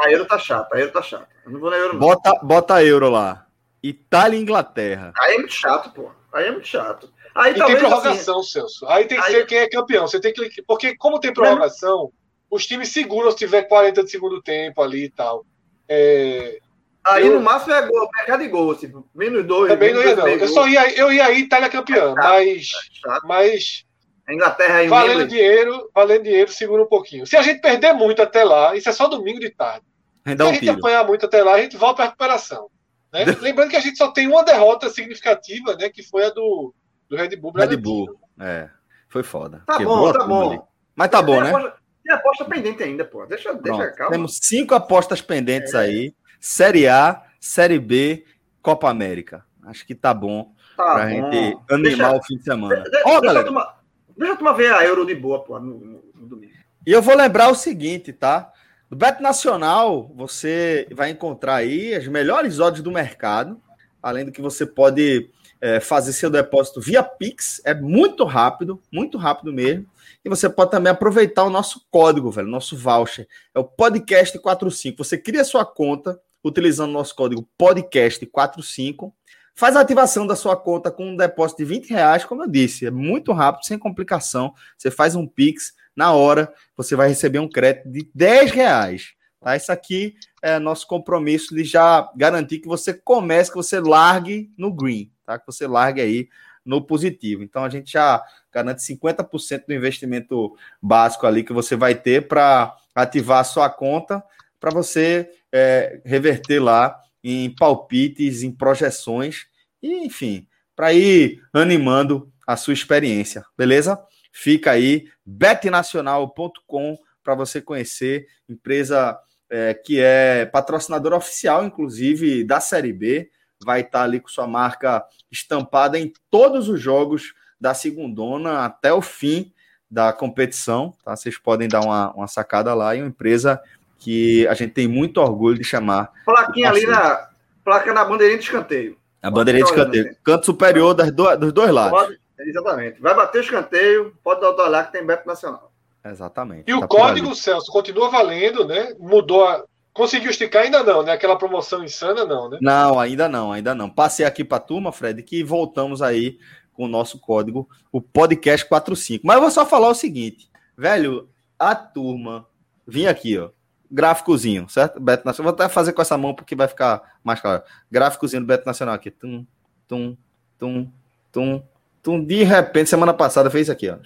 [0.00, 1.26] a Euro tá chata, a Euro tá chata.
[1.44, 1.98] Eu não vou na Euro, não.
[1.98, 3.46] Bota, bota a Euro lá.
[3.82, 5.12] Itália e Inglaterra.
[5.20, 6.16] Aí é muito chato, pô.
[6.32, 7.12] Aí é muito chato.
[7.34, 8.86] Aí e tem prorrogação, assim, Celso.
[8.86, 9.32] Aí tem que aí...
[9.32, 10.06] ser quem é campeão.
[10.06, 10.62] Você tem que.
[10.62, 12.12] Porque, como tem prorrogação,
[12.50, 15.44] os times seguram se tiver 40 de segundo tempo ali e tal.
[15.88, 16.58] É...
[17.04, 17.34] Aí eu...
[17.34, 19.72] no máximo é gol, mercado de gol, assim, menos dois.
[19.72, 20.28] Também não ia, não.
[20.28, 22.70] Eu só ia, eu ia aí, Itália campeã, é mas.
[23.06, 23.84] É mas.
[24.26, 27.26] A Inglaterra aí valendo dinheiro, valendo dinheiro, segura um pouquinho.
[27.26, 29.86] Se a gente perder muito até lá, isso é só domingo de tarde.
[30.26, 32.68] Se a gente apanhar muito até lá, a gente volta para recuperação.
[33.12, 33.24] Né?
[33.40, 35.88] Lembrando que a gente só tem uma derrota significativa, né?
[35.88, 36.74] Que foi a do,
[37.08, 38.68] do Red Bull Red Bull, é.
[39.08, 39.62] Foi foda.
[39.66, 40.50] Tá Quebrou bom, tá bom.
[40.50, 40.60] Ali.
[40.94, 41.48] Mas tá bom, né?
[41.48, 41.74] Aposta,
[42.04, 43.24] tem aposta pendente ainda, pô.
[43.24, 44.12] Deixa, deixa calma.
[44.12, 45.78] Temos cinco apostas pendentes é.
[45.78, 46.14] aí.
[46.40, 48.24] Série A, Série B,
[48.60, 49.44] Copa América.
[49.64, 51.10] Acho que tá bom tá pra bom.
[51.10, 52.84] gente animar deixa, o fim de semana.
[53.04, 53.46] Ó, oh, galera.
[53.46, 53.80] Tomar,
[54.16, 56.52] deixa eu tomar ver a Euro de boa, pô, no, no, no domingo.
[56.86, 58.52] E eu vou lembrar o seguinte, tá?
[58.90, 63.60] No Beto Nacional, você vai encontrar aí as melhores odds do mercado,
[64.02, 65.28] além do que você pode
[65.60, 69.86] é, fazer seu depósito via Pix, é muito rápido, muito rápido mesmo.
[70.24, 73.28] E você pode também aproveitar o nosso código, velho, nosso voucher.
[73.54, 74.96] É o podcast45.
[74.96, 79.12] Você cria sua conta utilizando o nosso código podcast45.
[79.54, 82.86] Faz a ativação da sua conta com um depósito de 20 reais, como eu disse,
[82.86, 84.54] é muito rápido, sem complicação.
[84.78, 89.14] Você faz um Pix, na hora você vai receber um crédito de 10 reais.
[89.40, 89.56] Tá?
[89.56, 94.72] Isso aqui é nosso compromisso de já garantir que você comece, que você largue no
[94.72, 95.40] green, tá?
[95.40, 96.28] que você largue aí
[96.64, 97.42] no positivo.
[97.42, 98.22] Então a gente já
[98.52, 104.22] garante 50% do investimento básico ali que você vai ter para ativar a sua conta,
[104.60, 109.46] para você é, reverter lá em palpites, em projeções,
[109.82, 110.46] e enfim,
[110.76, 114.00] para ir animando a sua experiência, beleza?
[114.32, 119.18] Fica aí, betnacional.com para você conhecer, empresa
[119.50, 123.30] é, que é patrocinadora oficial, inclusive, da Série B.
[123.64, 128.92] Vai estar tá ali com sua marca estampada em todos os jogos da segundona até
[128.92, 129.52] o fim
[129.90, 130.94] da competição.
[131.04, 131.16] Tá?
[131.16, 132.94] Vocês podem dar uma, uma sacada lá.
[132.94, 133.60] E uma empresa
[133.98, 136.12] que a gente tem muito orgulho de chamar.
[136.24, 137.28] Plaquinha ali na
[137.64, 138.96] placa na bandeirinha de escanteio.
[139.20, 140.16] A bandeirinha de escanteio.
[140.22, 141.98] Canto superior das do, dos dois lados.
[141.98, 143.00] Pode, Exatamente.
[143.00, 145.72] Vai bater o escanteio, pode dar o olhar que tem Beto Nacional.
[146.04, 146.70] Exatamente.
[146.70, 148.94] E tá o código, Celso, continua valendo, né?
[148.98, 149.64] Mudou a.
[149.92, 151.12] Conseguiu esticar ainda não, né?
[151.12, 152.58] Aquela promoção insana, não, né?
[152.62, 153.90] Não, ainda não, ainda não.
[153.90, 156.38] Passei aqui para a turma, Fred, que voltamos aí
[156.72, 159.26] com o nosso código, o podcast 45.
[159.26, 161.28] Mas eu vou só falar o seguinte, velho,
[161.58, 162.46] a turma,
[162.86, 163.50] vim aqui, ó,
[163.90, 165.00] gráficozinho, certo?
[165.00, 165.52] Beto Nacional.
[165.52, 167.64] Vou até fazer com essa mão porque vai ficar mais claro.
[167.90, 169.10] Gráficozinho do Beto Nacional aqui.
[169.10, 169.44] Tum,
[169.88, 170.16] tum,
[170.56, 170.92] tum,
[171.32, 171.62] tum,
[172.08, 173.96] então, de repente, semana passada fez isso aqui, ó.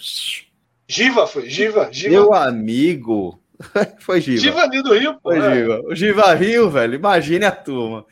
[0.88, 2.10] Giva foi, Giva, Giva.
[2.10, 3.40] Meu amigo.
[4.00, 4.40] foi Giva.
[4.40, 5.30] Giva do Rio, pô.
[5.30, 5.54] Foi é.
[5.54, 5.80] Giva.
[5.84, 6.94] O Giva Rio, velho.
[6.94, 8.04] Imagine a turma.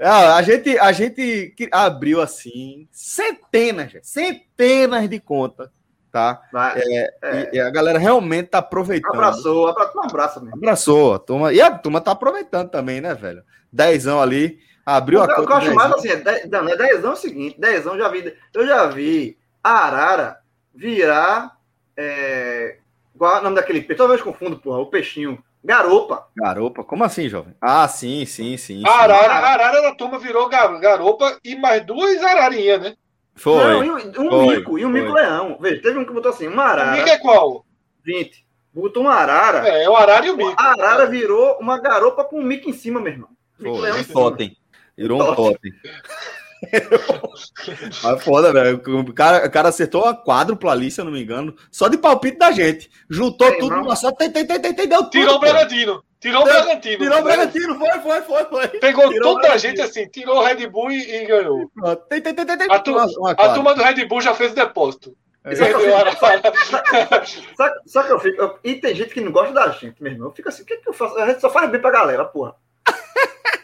[0.00, 5.68] Ah, a gente, a gente abriu assim centenas, centenas de contas,
[6.12, 6.40] tá?
[6.76, 7.50] É, é.
[7.52, 9.14] E a galera realmente tá aproveitando.
[9.14, 10.56] Abraçou, abraçou, um abraço mesmo.
[10.56, 11.52] Abraçou a turma.
[11.52, 13.42] E a turma tá aproveitando também, né, velho?
[13.72, 14.60] Dezão ali.
[14.88, 15.42] Abriu a conta.
[15.42, 18.08] O que eu acho mais assim, é, não, é dezão é o seguinte, dezão já
[18.08, 20.38] vi, eu já vi a Arara
[20.74, 21.58] virar,
[21.94, 22.78] é,
[23.18, 23.98] qual é o nome daquele peixe?
[23.98, 25.44] Talvez confundo, porra, o peixinho.
[25.62, 26.28] Garopa.
[26.34, 26.82] Garopa?
[26.84, 27.54] Como assim, jovem?
[27.60, 28.82] Ah, sim, sim, sim.
[28.86, 32.96] A arara, a arara da turma virou garopa e mais duas ararinhas, né?
[33.34, 33.62] Foi.
[33.62, 35.58] Não, e um, foi, mico, e um mico-leão.
[35.60, 36.92] Veja, teve um que botou assim, uma arara.
[36.92, 37.66] O mico é qual?
[38.04, 38.46] 20.
[38.72, 39.68] Botou uma arara.
[39.68, 40.54] É, é o arara e o mico.
[40.56, 43.28] A arara virou uma garopa com um mico em cima, meu irmão.
[43.58, 44.36] Mico-leão em cima.
[44.98, 45.72] Virou um totem.
[48.02, 48.82] Mas foda, velho.
[48.84, 51.54] O cara, o cara acertou a quádrupla ali, se eu não me engano.
[51.70, 52.90] Só de palpite da gente.
[53.08, 55.10] Juntou tudo numa só, tem, tem, tem, tem, deu tudo.
[55.10, 56.02] Tirou o Bragantino.
[56.20, 56.98] Tirou o Bragantino.
[56.98, 58.68] Tirou o Bragantino, foi, foi, foi, foi.
[58.80, 61.70] Pegou tirou toda a gente assim, tirou o Red Bull e, e ganhou.
[62.08, 62.72] Tem, tem, tem, tem, tem.
[62.72, 65.16] A, tu, a turma do Red Bull já fez o depósito.
[65.44, 65.54] É.
[67.86, 68.42] Só, que eu fico.
[68.42, 70.28] Eu, e tem gente que não gosta da gente, meu irmão.
[70.28, 71.16] Eu fico assim, o que, que eu faço?
[71.18, 72.56] A gente só faz bem pra galera, porra.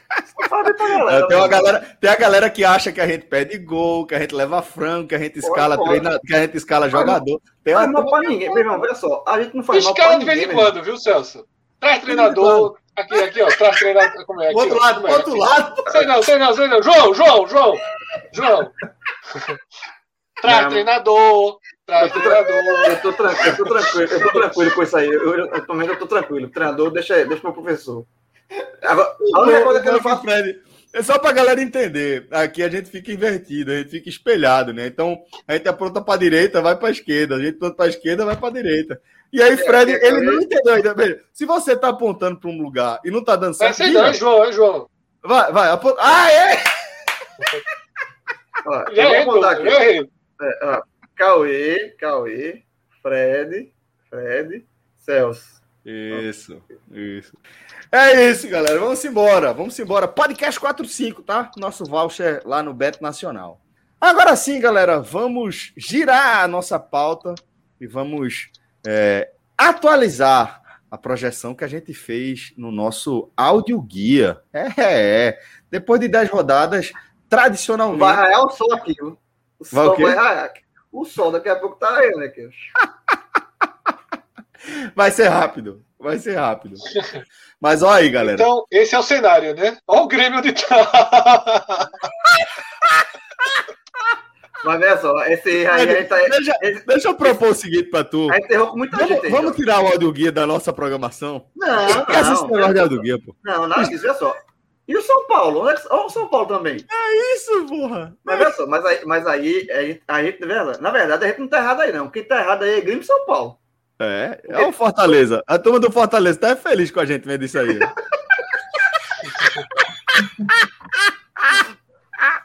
[0.78, 1.24] Galera.
[1.24, 4.14] É, tem, uma galera tem a galera que acha que a gente pede gol, que
[4.14, 7.40] a gente leva frango, que a gente escala treina, que a gente escala jogador.
[7.62, 7.86] Tem uma...
[7.86, 8.80] mal pra ninguém, meu irmão.
[8.80, 11.46] Olha só, a gente não faz escala mal pra de vez em quando, viu, Celso?
[11.80, 12.76] Traz treinador.
[12.96, 13.48] Aqui, aqui, ó.
[13.48, 14.26] Traz treinador.
[14.26, 14.48] Como é?
[14.48, 15.12] Aqui, outro lado, é?
[15.12, 15.84] outro lado.
[15.90, 16.82] Sei não, sei não, sei não.
[16.82, 17.74] João, João, João.
[18.32, 18.72] João.
[20.40, 20.70] Traz não.
[20.70, 21.58] treinador.
[21.86, 22.54] Traz eu tô, treinador.
[22.54, 25.06] Eu tô, tranquilo, eu tô tranquilo, eu tô tranquilo com isso aí.
[25.06, 26.48] Eu, eu, eu, eu tô tranquilo.
[26.48, 28.06] Treinador, deixa, deixa meu professor.
[28.82, 30.22] Agora, a única coisa que eu não faço.
[30.22, 30.60] Fred,
[30.92, 32.28] é só pra galera entender.
[32.30, 34.86] Aqui a gente fica invertido, a gente fica espelhado, né?
[34.86, 37.36] Então, a gente aponta pra direita, vai pra esquerda.
[37.36, 39.00] A gente aponta pra esquerda, vai pra direita.
[39.32, 40.94] E aí, Fred, é, é, ele não entendeu ainda.
[41.32, 43.78] Se você tá apontando pra um lugar e não tá dando certo.
[43.78, 44.88] Vai ser não, é João, é João.
[45.24, 45.70] Vai, vai.
[45.70, 46.00] Aponta...
[46.00, 46.62] Ah, é!
[48.66, 50.08] Ó, eu vou apontar aqui.
[50.40, 50.82] É, ó,
[51.16, 52.62] Cauê, Cauê,
[53.02, 53.72] Fred,
[54.08, 54.64] Fred,
[54.98, 55.62] Celso.
[55.84, 57.36] Isso, isso.
[57.92, 58.78] É isso, galera.
[58.78, 59.52] Vamos embora.
[59.52, 60.08] Vamos embora.
[60.08, 61.50] Podcast 45, tá?
[61.58, 63.60] Nosso voucher lá no Beto Nacional.
[64.00, 67.34] Agora sim, galera, vamos girar a nossa pauta
[67.80, 68.50] e vamos
[68.86, 74.40] é, atualizar a projeção que a gente fez no nosso áudio guia.
[74.52, 74.68] É,
[75.28, 75.40] é.
[75.70, 76.92] Depois de 10 rodadas,
[77.28, 77.98] tradicionalmente.
[77.98, 79.18] Vai raiar o sol aqui, viu?
[79.58, 80.52] O vai sol vai raiar.
[80.92, 82.30] O sol daqui a pouco tá aí, né,
[84.94, 85.84] Vai ser rápido.
[85.98, 86.76] Vai ser rápido.
[87.60, 88.34] Mas olha aí, galera.
[88.34, 89.78] Então, esse é o cenário, né?
[89.86, 91.90] Olha o Grêmio de tá.
[94.64, 98.02] Mas olha só, esse aí, aí tá, deixa, esse, deixa eu propor o seguinte para
[98.02, 98.28] tu.
[98.70, 99.28] Com muita vamos, gente.
[99.28, 101.46] Vamos tirar o áudio guia da nossa programação?
[101.54, 102.06] Não, não.
[102.08, 103.36] Essa negócio de áudio guia, pô.
[103.44, 104.34] Não, nada disso, olha só.
[104.88, 105.60] E o São Paulo?
[105.60, 106.76] Olha o São Paulo também.
[106.90, 108.16] É isso, porra.
[108.24, 109.68] Mas olha só, mas aí, mas aí
[110.08, 110.40] a gente,
[110.80, 112.10] na verdade, a gente não tá errado aí, não.
[112.10, 113.58] Quem tá errado aí é Grêmio e São Paulo.
[113.98, 115.42] É, é o Fortaleza.
[115.46, 117.78] A turma do Fortaleza tá feliz com a gente vendo isso aí.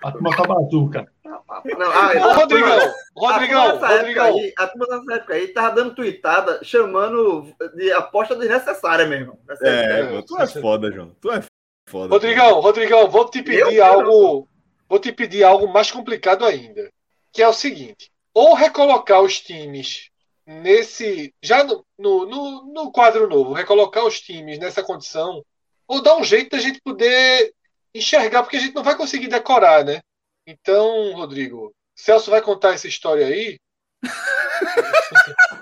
[0.04, 1.08] a turma tá bazuca.
[1.26, 4.26] Não, ah, Ô, Rodrigão, Rodrigão, a Rodrigão.
[4.26, 9.40] Aí, a turma nessa época aí tava dando tweetada chamando de aposta desnecessária mesmo.
[9.62, 11.16] É, é, tu é foda, João.
[11.20, 11.44] Tu é
[11.88, 12.14] foda.
[12.14, 12.62] Rodrigão, cara.
[12.62, 14.48] Rodrigão, vou te pedir eu, algo.
[14.88, 16.90] Vou te pedir algo mais complicado ainda.
[17.32, 20.09] Que é o seguinte: ou recolocar os times
[20.50, 21.34] nesse.
[21.42, 25.46] Já no, no, no, no quadro novo, recolocar os times nessa condição,
[25.88, 27.54] ou dar um jeito da gente poder
[27.94, 30.02] enxergar, porque a gente não vai conseguir decorar, né?
[30.48, 33.60] Então, Rodrigo, Celso vai contar essa história aí.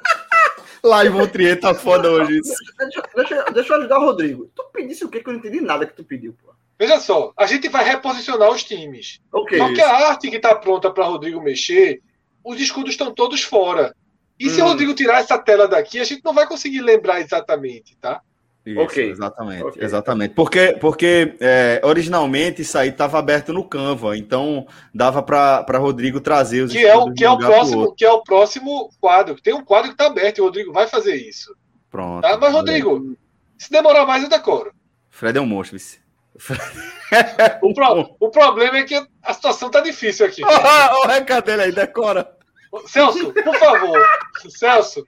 [0.84, 2.39] Live Montrier tá foda hoje.
[2.77, 4.49] Deixa, deixa, deixa, eu ajudar o Rodrigo.
[4.55, 6.53] Tu pedisse o quê que eu não entendi nada que tu pediu, pô.
[6.80, 9.19] Veja só, a gente vai reposicionar os times.
[9.34, 12.01] Okay, Só que a arte que tá pronta para Rodrigo mexer,
[12.43, 13.93] os escudos estão todos fora.
[14.39, 14.49] E hum.
[14.49, 18.22] se o Rodrigo tirar essa tela daqui, a gente não vai conseguir lembrar exatamente, tá?
[18.68, 19.09] Isso, okay.
[19.09, 19.84] Exatamente, okay.
[19.84, 20.34] exatamente.
[20.34, 26.64] Porque, porque é, originalmente isso aí estava aberto no Canva, então dava para Rodrigo trazer
[26.64, 29.41] os que é o que é o próximo que é o próximo quadro.
[29.41, 31.55] Tem um quadro que está aberto e o Rodrigo vai fazer isso.
[31.89, 32.22] Pronto.
[32.22, 32.38] Tá?
[32.38, 33.15] Mas Rodrigo,
[33.57, 34.73] se demorar mais eu decoro.
[35.09, 35.77] Fred é um monstro.
[37.64, 40.43] o, pro, o problema é que a situação tá difícil aqui.
[40.45, 42.36] Olha o recado dele aí, decora.
[42.85, 44.06] Celso, por favor.
[44.49, 45.06] Celso,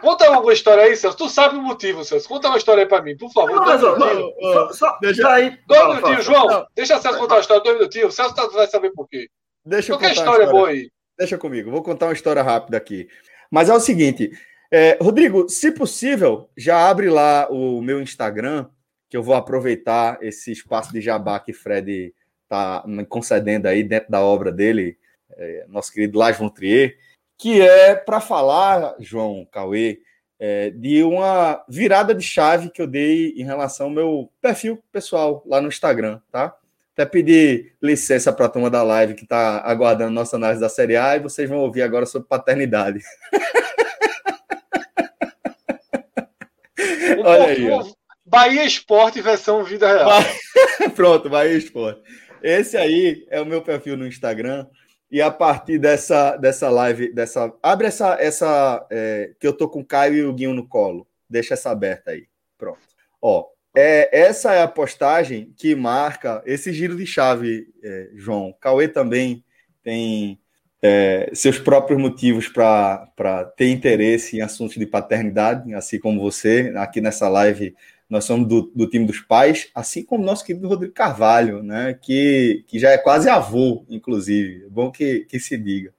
[0.00, 1.16] Conta alguma história aí, Celso.
[1.16, 2.28] Tu sabe o motivo, Celso.
[2.28, 3.54] Conta uma história aí pra mim, por favor.
[3.54, 5.58] Não, mas, só, só, deixa aí.
[5.66, 6.46] Dois minutinhos, João.
[6.46, 6.66] Não.
[6.74, 8.12] Deixa o Celso contar uma história, dois minutinhos.
[8.12, 9.28] O Celso tá, vai saber por quê.
[9.64, 10.90] Deixa eu contar história, história boa aí.
[11.16, 13.08] Deixa comigo, vou contar uma história rápida aqui.
[13.50, 14.32] Mas é o seguinte,
[14.70, 18.66] é, Rodrigo, se possível, já abre lá o meu Instagram,
[19.08, 22.12] que eu vou aproveitar esse espaço de jabá que Fred
[22.48, 24.98] tá me concedendo aí dentro da obra dele,
[25.36, 26.96] é, nosso querido Lage Montrier
[27.36, 30.00] que é para falar, João Cauê,
[30.38, 35.42] é, de uma virada de chave que eu dei em relação ao meu perfil pessoal
[35.46, 36.54] lá no Instagram, tá?
[36.92, 40.96] Até pedir licença para a turma da live que está aguardando nossa análise da Série
[40.96, 43.00] A e vocês vão ouvir agora sobre paternidade.
[47.24, 47.70] Olha aí.
[47.70, 47.84] Ó.
[48.24, 50.10] Bahia Esporte versão vida real.
[50.94, 52.00] Pronto, Bahia Esporte.
[52.42, 54.66] Esse aí é o meu perfil no Instagram.
[55.14, 57.54] E a partir dessa, dessa live, dessa.
[57.62, 58.16] Abre essa.
[58.20, 61.06] essa é, que eu tô com o Caio e o Guinho no colo.
[61.30, 62.26] Deixa essa aberta aí.
[62.58, 62.80] Pronto.
[63.22, 63.46] Ó,
[63.76, 68.52] é, essa é a postagem que marca esse giro de chave, é, João.
[68.60, 69.44] Cauê também
[69.84, 70.40] tem
[70.82, 76.72] é, seus próprios motivos para ter interesse em assuntos de paternidade, assim como você.
[76.74, 77.72] Aqui nessa live
[78.08, 81.98] nós somos do, do time dos pais, assim como nosso querido Rodrigo Carvalho, né?
[82.00, 84.64] Que, que já é quase avô, inclusive.
[84.66, 85.92] É bom que, que se diga.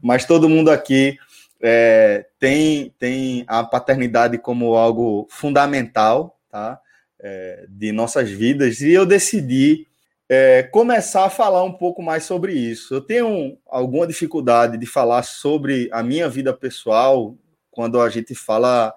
[0.00, 1.18] Mas todo mundo aqui
[1.60, 6.80] é, tem, tem a paternidade como algo fundamental, tá?
[7.20, 9.86] É, de nossas vidas, e eu decidi
[10.28, 12.94] é, começar a falar um pouco mais sobre isso.
[12.94, 17.36] Eu tenho alguma dificuldade de falar sobre a minha vida pessoal
[17.70, 18.92] quando a gente fala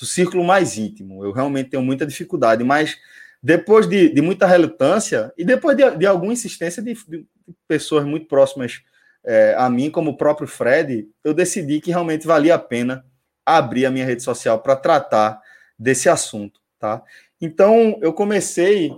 [0.00, 1.22] do círculo mais íntimo.
[1.22, 2.96] Eu realmente tenho muita dificuldade, mas
[3.42, 7.26] depois de, de muita relutância e depois de, de alguma insistência de, de,
[7.68, 8.82] pessoas muito próximas
[9.24, 13.04] é, a mim, como o próprio Fred, eu decidi que realmente valia a pena
[13.44, 15.40] abrir a minha rede social para tratar
[15.78, 17.02] desse assunto, tá?
[17.40, 18.92] Então eu comecei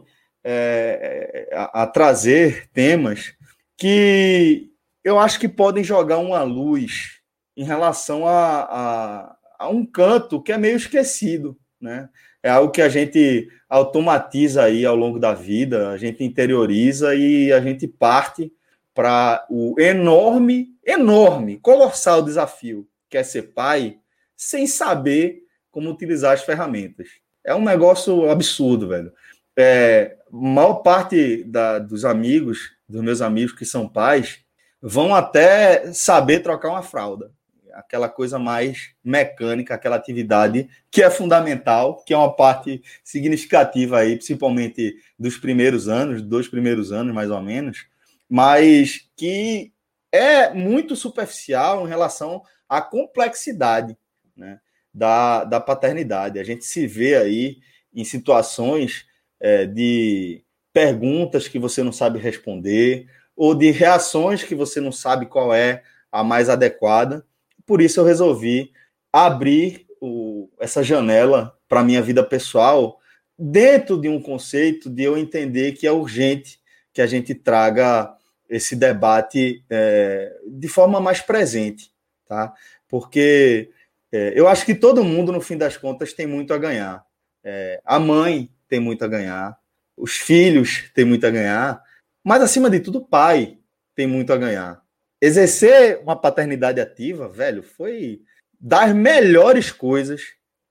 [0.45, 3.35] é, a, a trazer temas
[3.77, 4.71] que
[5.03, 7.21] eu acho que podem jogar uma luz
[7.57, 12.09] em relação a, a, a, um canto que é meio esquecido, né?
[12.43, 17.53] É algo que a gente automatiza aí ao longo da vida, a gente interioriza e
[17.53, 18.53] a gente parte
[18.93, 23.99] para o enorme, enorme, colossal desafio que é ser pai
[24.35, 27.09] sem saber como utilizar as ferramentas.
[27.45, 29.13] É um negócio absurdo, velho.
[29.57, 34.41] É, maior parte da, dos amigos, dos meus amigos que são pais,
[34.81, 37.31] vão até saber trocar uma fralda.
[37.75, 44.17] Aquela coisa mais mecânica, aquela atividade que é fundamental, que é uma parte significativa aí,
[44.17, 47.87] principalmente dos primeiros anos, dois primeiros anos mais ou menos,
[48.29, 49.73] mas que
[50.11, 53.97] é muito superficial em relação à complexidade
[54.37, 54.61] né,
[54.93, 56.39] da, da paternidade.
[56.39, 57.59] A gente se vê aí
[57.95, 59.07] em situações
[59.41, 65.27] é, de perguntas que você não sabe responder ou de reações que você não sabe
[65.27, 67.27] qual é a mais adequada.
[67.67, 68.73] Por isso eu resolvi
[69.13, 72.99] abrir o, essa janela para minha vida pessoal
[73.39, 76.61] dentro de um conceito de eu entender que é urgente
[76.93, 78.15] que a gente traga
[78.49, 81.91] esse debate é, de forma mais presente,
[82.29, 82.53] tá?
[82.87, 83.71] Porque
[84.13, 87.05] é, eu acho que todo mundo, no fim das contas, tem muito a ganhar.
[87.43, 89.59] É, a mãe tem muito a ganhar,
[89.97, 91.83] os filhos têm muito a ganhar,
[92.23, 93.59] mas acima de tudo, o pai
[93.95, 94.82] tem muito a ganhar.
[95.23, 98.23] Exercer uma paternidade ativa, velho, foi
[98.59, 100.21] das melhores coisas,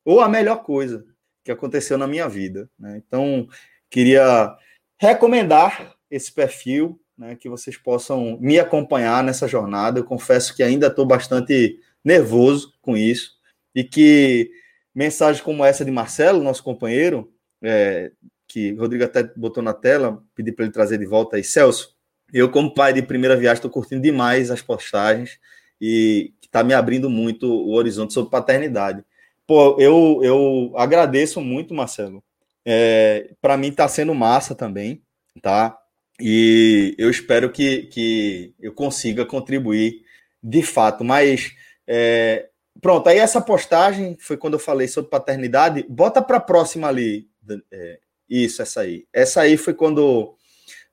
[0.03, 1.05] ou a melhor coisa
[1.41, 2.69] que aconteceu na minha vida.
[2.77, 3.01] Né?
[3.07, 3.47] Então,
[3.89, 4.53] queria
[4.99, 9.99] recomendar esse perfil, né, que vocês possam me acompanhar nessa jornada.
[9.99, 13.39] Eu confesso que ainda estou bastante nervoso com isso,
[13.73, 14.51] e que
[14.93, 17.33] mensagens como essa de Marcelo, nosso companheiro,
[17.63, 18.11] é,
[18.49, 21.43] que Rodrigo até botou na tela, pedi para ele trazer de volta aí.
[21.43, 21.95] Celso,
[22.33, 25.39] eu, como pai de primeira viagem, estou curtindo demais as postagens
[25.79, 29.03] e está me abrindo muito o horizonte sobre paternidade.
[29.47, 32.23] Pô, eu, eu agradeço muito, Marcelo.
[32.65, 35.01] É, para mim está sendo massa também,
[35.41, 35.77] tá?
[36.19, 40.03] E eu espero que, que eu consiga contribuir
[40.41, 41.03] de fato.
[41.03, 41.51] Mas
[41.87, 42.47] é,
[42.79, 45.85] pronto, aí essa postagem foi quando eu falei sobre paternidade.
[45.89, 47.27] Bota para próxima ali,
[47.71, 47.99] é,
[48.29, 49.05] isso, essa aí.
[49.11, 50.35] Essa aí foi quando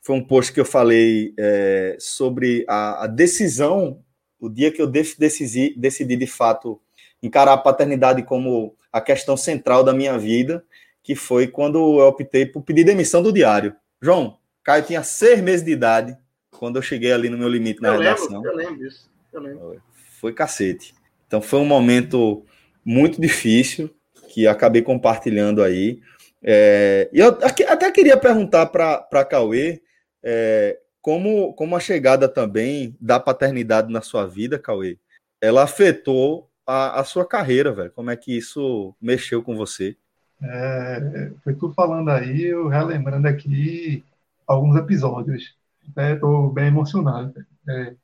[0.09, 4.02] foi um post que eu falei é, sobre a, a, decisão,
[4.40, 6.80] o dia que eu decidi, decidi de fato
[7.22, 10.64] encarar a paternidade como a questão central da minha vida,
[11.02, 13.76] que foi quando eu optei por pedir demissão do diário.
[14.01, 16.16] João, Caio tinha seis meses de idade
[16.52, 18.40] quando eu cheguei ali no meu limite na eu redação.
[18.40, 19.10] Lembro, eu lembro disso.
[19.30, 19.82] Eu lembro.
[20.18, 20.94] Foi cacete.
[21.26, 22.47] Então foi um momento
[22.82, 23.94] muito difícil
[24.30, 26.01] que acabei compartilhando aí.
[26.43, 27.28] É, e eu
[27.68, 29.82] até queria perguntar para Cauê
[30.23, 34.99] é, como, como a chegada também da paternidade na sua vida, Cauê,
[35.40, 37.90] ela afetou a, a sua carreira, velho.
[37.93, 39.97] Como é que isso mexeu com você?
[40.43, 44.05] É, foi tu falando aí, eu relembrando aqui
[44.47, 45.57] alguns episódios.
[45.97, 47.35] Estou bem emocionado.
[47.69, 47.95] É,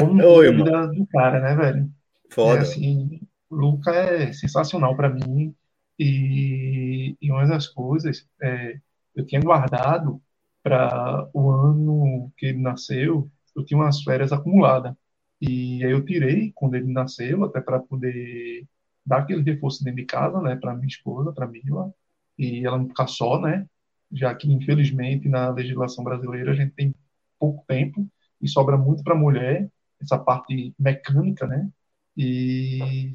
[0.00, 1.90] como Oi, vida do cara, né, velho?
[2.30, 2.58] Foda.
[2.58, 5.54] É, assim, o Luca é sensacional para mim.
[5.98, 8.78] E, e uma das coisas, é,
[9.14, 10.20] eu tinha guardado
[10.62, 14.94] para o ano que ele nasceu, eu tinha umas férias acumuladas.
[15.40, 18.66] E aí eu tirei quando ele nasceu, até para poder
[19.04, 21.92] dar aquele reforço dentro de casa, né, para minha esposa, para Mila,
[22.38, 23.66] e ela não ficar só, né,
[24.12, 26.94] já que infelizmente na legislação brasileira a gente tem
[27.38, 28.06] pouco tempo
[28.40, 29.68] e sobra muito para a mulher
[30.00, 31.68] essa parte mecânica, né,
[32.16, 33.12] e,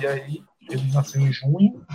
[0.00, 1.86] e aí ele nasceu em junho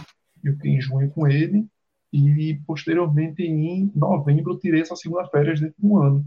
[0.43, 1.65] eu fiquei em junho com ele,
[2.13, 6.25] e posteriormente em novembro eu tirei essa segunda férias dentro de um ano.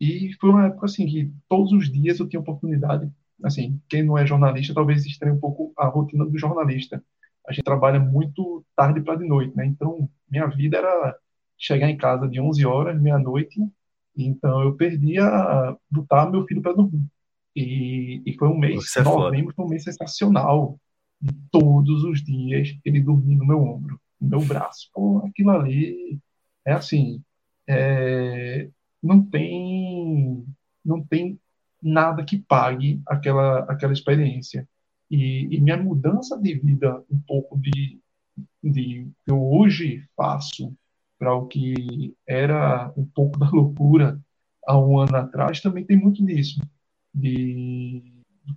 [0.00, 3.10] E foi uma época assim que todos os dias eu tinha oportunidade,
[3.42, 7.02] assim, quem não é jornalista talvez estranhe um pouco a rotina do jornalista.
[7.46, 9.64] a gente trabalha muito tarde para de noite, né?
[9.64, 11.16] Então, minha vida era
[11.56, 13.60] chegar em casa de 11 horas, meia-noite,
[14.16, 17.06] então eu perdia botar meu filho para dormir.
[17.54, 20.78] E, e, foi um mês, é novembro, foi um mês sensacional.
[21.22, 24.90] E todos os dias ele dormia no meu ombro, meu braço.
[24.92, 26.20] Pô, aquilo ali
[26.64, 27.22] é assim,
[27.66, 28.68] é,
[29.02, 30.44] não tem
[30.84, 31.38] não tem
[31.82, 34.68] nada que pague aquela aquela experiência.
[35.10, 38.00] E, e minha mudança de vida, um pouco de,
[38.62, 40.74] de que eu hoje faço
[41.18, 44.20] para o que era um pouco da loucura
[44.66, 46.60] há um ano atrás, também tem muito disso.
[47.14, 48.02] De,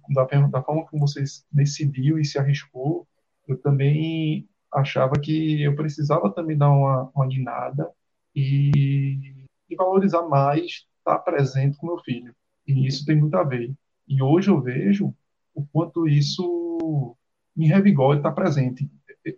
[0.10, 3.08] da, da forma como você decidiu e se arriscou,
[3.48, 7.90] eu também achava que eu precisava também dar uma, uma guinada
[8.36, 12.34] e, e valorizar mais estar presente com meu filho.
[12.68, 13.74] E isso tem muito a ver.
[14.08, 15.14] E hoje eu vejo
[15.54, 17.16] o quanto isso
[17.56, 18.90] me revigora e está presente.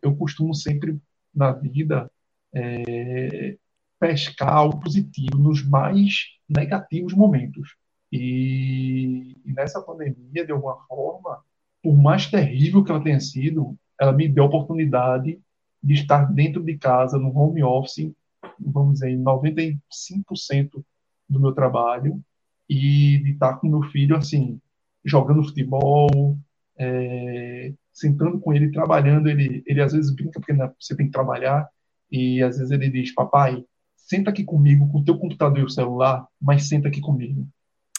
[0.01, 0.99] Eu costumo sempre,
[1.33, 2.11] na vida,
[2.53, 3.57] é,
[3.99, 7.75] pescar o positivo nos mais negativos momentos.
[8.11, 11.43] E, e, nessa pandemia, de alguma forma,
[11.81, 15.39] por mais terrível que ela tenha sido, ela me deu a oportunidade
[15.81, 18.11] de estar dentro de casa, no home office,
[18.59, 20.83] vamos dizer, 95%
[21.29, 22.21] do meu trabalho,
[22.69, 24.59] e de estar com meu filho, assim,
[25.03, 26.37] jogando futebol,
[26.77, 29.29] é, sentando com ele, trabalhando.
[29.29, 31.67] Ele, ele às vezes brinca porque né, você tem que trabalhar,
[32.11, 33.63] e às vezes ele diz: Papai,
[33.95, 37.47] senta aqui comigo com o teu computador e o celular, mas senta aqui comigo.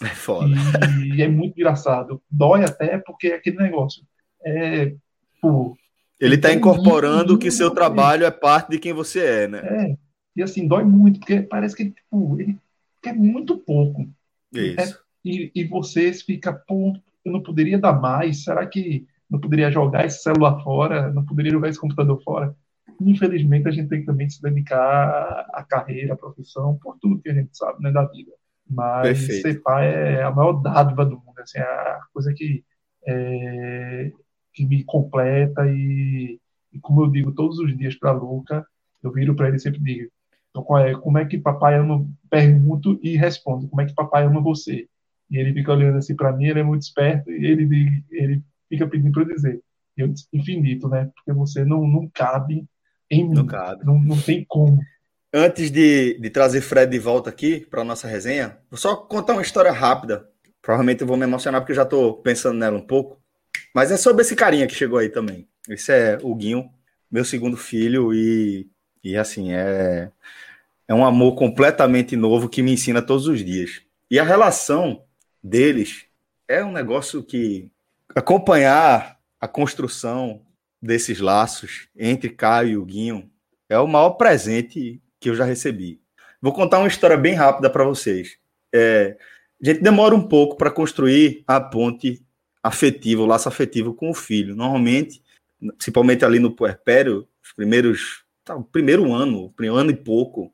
[0.03, 0.49] É foda.
[1.03, 2.21] E, e é muito engraçado.
[2.31, 4.03] Dói até porque é aquele negócio.
[4.45, 4.95] É,
[5.41, 5.77] pô,
[6.24, 9.59] ele está incorporando que seu trabalho é parte de quem você é, né?
[9.62, 9.96] É.
[10.36, 12.56] E assim, dói muito, porque parece que tipo, ele
[13.02, 14.09] quer muito pouco.
[14.52, 14.80] Isso.
[14.80, 18.44] É, e, e vocês ficam, pô, eu não poderia dar mais?
[18.44, 21.12] Será que não poderia jogar esse celular fora?
[21.12, 22.55] Não poderia jogar esse computador fora?
[23.01, 27.30] Infelizmente, a gente tem que também se dedicar à carreira, à profissão, por tudo que
[27.30, 28.32] a gente sabe né, da vida.
[28.68, 29.42] Mas Perfeito.
[29.42, 32.64] ser pai é a maior dádiva do mundo, assim, é a coisa que,
[33.06, 34.12] é,
[34.55, 36.39] que me completa e,
[36.72, 38.66] e, como eu digo todos os dias para Luca,
[39.02, 40.10] eu viro para ele e sempre digo,
[40.51, 44.40] então, é, como é que papai ama, pergunto e respondo, como é que papai ama
[44.40, 44.86] você?
[45.31, 48.86] E ele fica olhando assim para mim, ele é muito esperto e ele, ele fica
[48.86, 49.60] pedindo para eu dizer,
[49.97, 51.10] eu infinito, né?
[51.14, 52.64] Porque você não, não cabe
[53.10, 53.85] em mim, não, cabe.
[53.85, 54.81] não, não tem como.
[55.32, 59.32] Antes de, de trazer Fred de volta aqui para a nossa resenha, vou só contar
[59.32, 60.28] uma história rápida.
[60.62, 63.20] Provavelmente eu vou me emocionar porque eu já estou pensando nela um pouco.
[63.74, 65.48] Mas é sobre esse carinha que chegou aí também.
[65.68, 66.70] Esse é o Guinho,
[67.10, 68.68] meu segundo filho, e,
[69.02, 70.10] e assim, é,
[70.86, 73.82] é um amor completamente novo que me ensina todos os dias.
[74.10, 75.02] E a relação
[75.42, 76.05] deles
[76.46, 77.68] é um negócio que
[78.14, 80.42] acompanhar a construção
[80.80, 83.30] desses laços entre Caio e o Guinho
[83.68, 86.01] é o maior presente que eu já recebi.
[86.40, 88.36] Vou contar uma história bem rápida para vocês.
[88.72, 89.16] É,
[89.62, 92.22] a gente demora um pouco para construir a ponte
[92.65, 94.57] afetiva, o laço afetivo com o filho.
[94.57, 95.23] Normalmente,
[95.77, 100.51] principalmente ali no puerpério, os primeiros, tá, o primeiro ano, primeiro ano e pouco,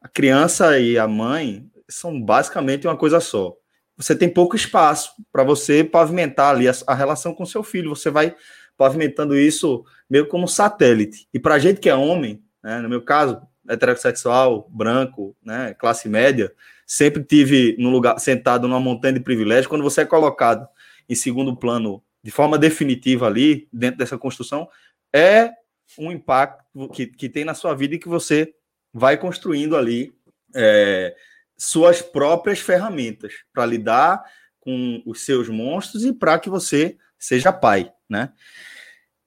[0.00, 3.54] a criança e a mãe são basicamente uma coisa só.
[3.96, 7.90] Você tem pouco espaço para você pavimentar ali a, a relação com seu filho.
[7.90, 8.34] Você vai
[8.76, 11.28] pavimentando isso meio como satélite.
[11.32, 16.08] E para a gente que é homem, né, no meu caso, heterossexual, branco, né, classe
[16.08, 16.52] média,
[16.84, 19.68] sempre tive no lugar sentado numa montanha de privilégio.
[19.68, 20.66] Quando você é colocado
[21.12, 24.68] em segundo plano de forma definitiva ali, dentro dessa construção,
[25.12, 25.50] é
[25.98, 28.54] um impacto que, que tem na sua vida e que você
[28.92, 30.12] vai construindo ali
[30.54, 31.14] é,
[31.56, 34.22] suas próprias ferramentas para lidar
[34.60, 38.32] com os seus monstros e para que você seja pai, né?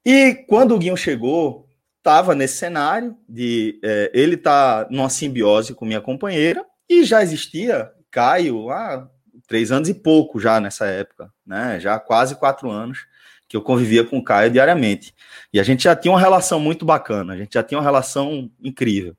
[0.06, 1.68] E quando o Guinho chegou,
[1.98, 7.92] estava nesse cenário de é, ele tá numa simbiose com minha companheira e já existia
[8.12, 9.10] Caio há
[9.48, 11.80] três anos e pouco já nessa época, né?
[11.80, 13.06] Já quase quatro anos
[13.48, 15.14] que eu convivia com o Caio diariamente.
[15.54, 18.50] E a gente já tinha uma relação muito bacana, a gente já tinha uma relação
[18.64, 19.16] incrível.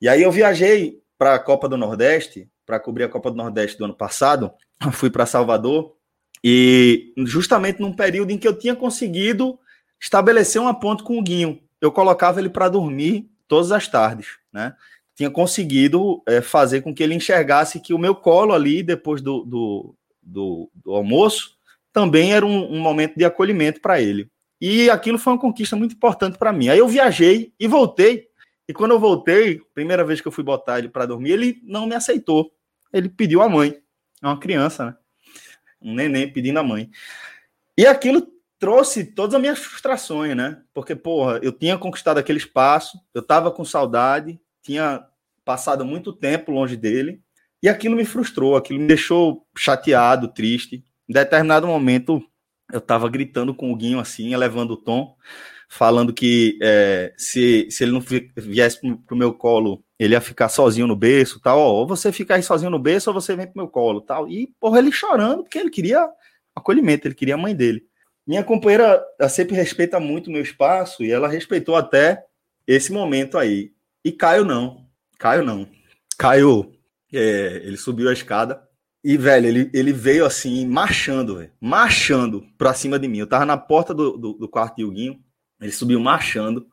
[0.00, 3.78] E aí eu viajei para a Copa do Nordeste, para cobrir a Copa do Nordeste
[3.78, 4.52] do ano passado,
[4.92, 5.94] fui para Salvador
[6.42, 9.58] e justamente num período em que eu tinha conseguido
[10.00, 14.74] estabelecer uma ponte com o Guinho eu colocava ele para dormir todas as tardes, né?
[15.16, 19.44] Tinha conseguido é, fazer com que ele enxergasse que o meu colo ali, depois do,
[19.44, 21.56] do, do, do almoço,
[21.92, 24.28] também era um, um momento de acolhimento para ele.
[24.60, 26.68] E aquilo foi uma conquista muito importante para mim.
[26.68, 28.28] Aí eu viajei e voltei.
[28.66, 31.86] E quando eu voltei, primeira vez que eu fui botar ele para dormir, ele não
[31.86, 32.50] me aceitou.
[32.92, 33.78] Ele pediu a mãe.
[34.22, 34.96] É uma criança, né?
[35.82, 36.90] Um neném pedindo a mãe.
[37.76, 38.26] E aquilo
[38.58, 40.62] trouxe todas as minhas frustrações, né?
[40.72, 45.04] Porque, porra, eu tinha conquistado aquele espaço, eu tava com saudade, tinha
[45.44, 47.20] passado muito tempo longe dele,
[47.62, 50.82] e aquilo me frustrou, aquilo me deixou chateado, triste.
[51.08, 52.22] Em determinado momento,
[52.72, 55.14] eu tava gritando com o Guinho assim, elevando o tom,
[55.68, 58.02] falando que é, se, se ele não
[58.36, 62.34] viesse pro, pro meu colo, ele ia ficar sozinho no berço, tal, ou você fica
[62.34, 64.28] aí sozinho no berço, ou você vem pro meu colo, tal.
[64.28, 66.08] E, porra, ele chorando, porque ele queria
[66.54, 67.84] acolhimento, ele queria a mãe dele.
[68.26, 72.24] Minha companheira sempre respeita muito o meu espaço e ela respeitou até
[72.66, 73.72] esse momento aí.
[74.04, 74.86] E Caio não.
[75.18, 75.68] Caio não.
[76.18, 76.72] Caio,
[77.12, 78.62] é, ele subiu a escada
[79.02, 83.18] e, velho, ele, ele veio assim, marchando, velho, marchando pra cima de mim.
[83.18, 85.20] Eu tava na porta do, do, do quarto de Huguinho,
[85.60, 86.66] ele subiu marchando,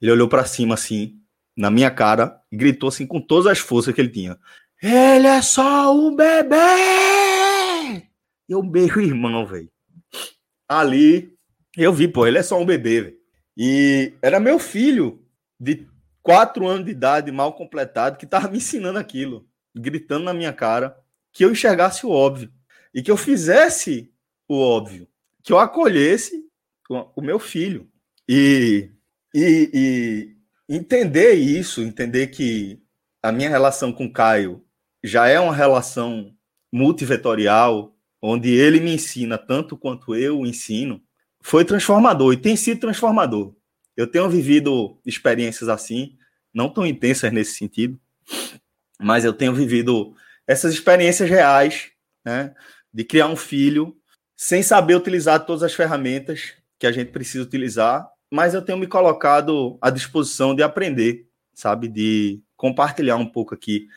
[0.00, 1.18] ele olhou para cima assim,
[1.56, 4.38] na minha cara, e gritou assim com todas as forças que ele tinha.
[4.82, 6.56] Ele é só um bebê!
[8.48, 9.70] E eu beijo o irmão, velho
[10.80, 11.36] ali
[11.76, 13.16] eu vi, pô, ele é só um bebê, véio.
[13.56, 15.22] E era meu filho
[15.58, 15.86] de
[16.22, 20.96] quatro anos de idade, mal completado, que tava me ensinando aquilo, gritando na minha cara,
[21.32, 22.52] que eu enxergasse o óbvio
[22.94, 24.12] e que eu fizesse
[24.48, 25.08] o óbvio,
[25.42, 26.44] que eu acolhesse
[26.88, 27.88] o meu filho.
[28.28, 28.90] E,
[29.34, 29.70] e,
[30.68, 32.80] e entender isso, entender que
[33.22, 34.64] a minha relação com Caio
[35.02, 36.34] já é uma relação
[36.72, 41.02] multivetorial, onde ele me ensina tanto quanto eu ensino,
[41.42, 43.54] foi transformador e tem sido transformador.
[43.96, 46.16] Eu tenho vivido experiências assim,
[46.52, 47.98] não tão intensas nesse sentido,
[49.00, 50.14] mas eu tenho vivido
[50.46, 51.90] essas experiências reais,
[52.24, 52.54] né,
[52.92, 53.96] de criar um filho
[54.36, 58.86] sem saber utilizar todas as ferramentas que a gente precisa utilizar, mas eu tenho me
[58.86, 63.88] colocado à disposição de aprender, sabe, de compartilhar um pouco aqui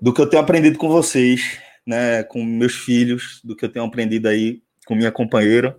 [0.00, 3.84] do que eu tenho aprendido com vocês né, com meus filhos, do que eu tenho
[3.84, 5.78] aprendido aí com minha companheira,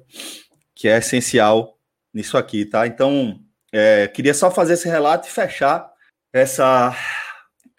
[0.76, 1.77] que é essencial
[2.14, 2.85] nisso aqui, tá?
[2.88, 3.39] Então,
[3.72, 5.91] é, queria só fazer esse relato e fechar
[6.34, 6.95] essa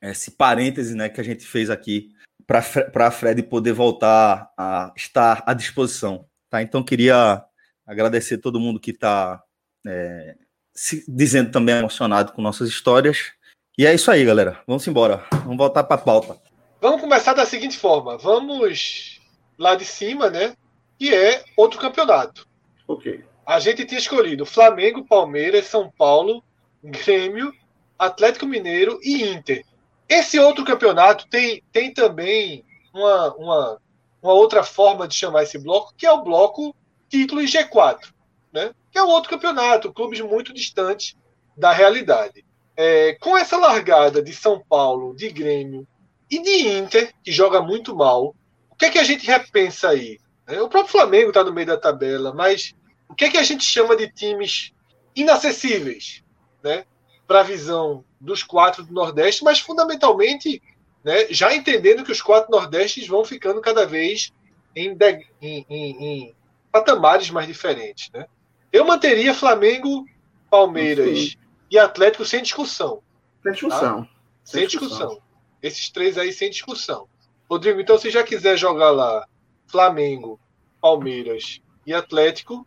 [0.03, 2.11] esse parêntese, né, que a gente fez aqui
[2.45, 6.61] para a Fred poder voltar a estar à disposição, tá?
[6.61, 7.45] Então, queria
[7.87, 9.43] agradecer todo mundo que está
[9.87, 10.35] é,
[10.75, 13.33] se dizendo também emocionado com nossas histórias.
[13.79, 14.61] E é isso aí, galera.
[14.67, 15.25] Vamos embora.
[15.31, 16.37] Vamos voltar para a pauta.
[16.81, 18.19] Vamos começar da seguinte forma.
[18.19, 19.21] Vamos
[19.59, 20.55] lá de cima, né?
[20.99, 22.47] Que é outro campeonato.
[22.87, 23.25] Ok.
[23.45, 26.43] A gente tinha escolhido Flamengo, Palmeiras, São Paulo,
[26.83, 27.53] Grêmio,
[27.99, 29.65] Atlético Mineiro e Inter.
[30.09, 33.81] Esse outro campeonato tem, tem também uma, uma,
[34.23, 36.75] uma outra forma de chamar esse bloco, que é o bloco
[37.09, 38.13] título e G4,
[38.53, 38.73] né?
[38.91, 41.17] Que é um outro campeonato, clubes muito distantes
[41.57, 42.45] da realidade.
[42.77, 45.87] É, com essa largada de São Paulo, de Grêmio
[46.31, 48.35] e de Inter, que joga muito mal,
[48.71, 50.19] o que é que a gente repensa aí?
[50.47, 52.75] É, o próprio Flamengo está no meio da tabela, mas
[53.13, 54.73] o que é que a gente chama de times
[55.15, 56.25] inacessíveis,
[56.65, 56.87] né?
[57.27, 60.63] Para a visão dos quatro do Nordeste, mas fundamentalmente,
[61.05, 64.33] né, já entendendo que os quatro Nordestes vão ficando cada vez
[64.75, 66.35] em, de, em, em, em
[66.73, 68.27] patamares mais diferentes, né?
[68.73, 70.07] Eu manteria Flamengo,
[70.49, 71.37] Palmeiras
[71.71, 73.03] e Atlético sem discussão.
[73.43, 74.05] Sem discussão.
[74.05, 74.11] Tá?
[74.43, 75.09] Sem, sem discussão.
[75.09, 75.23] discussão.
[75.63, 77.07] Esses três aí sem discussão.
[77.51, 79.29] Rodrigo, então se já quiser jogar lá
[79.67, 80.41] Flamengo,
[80.81, 82.67] Palmeiras e Atlético,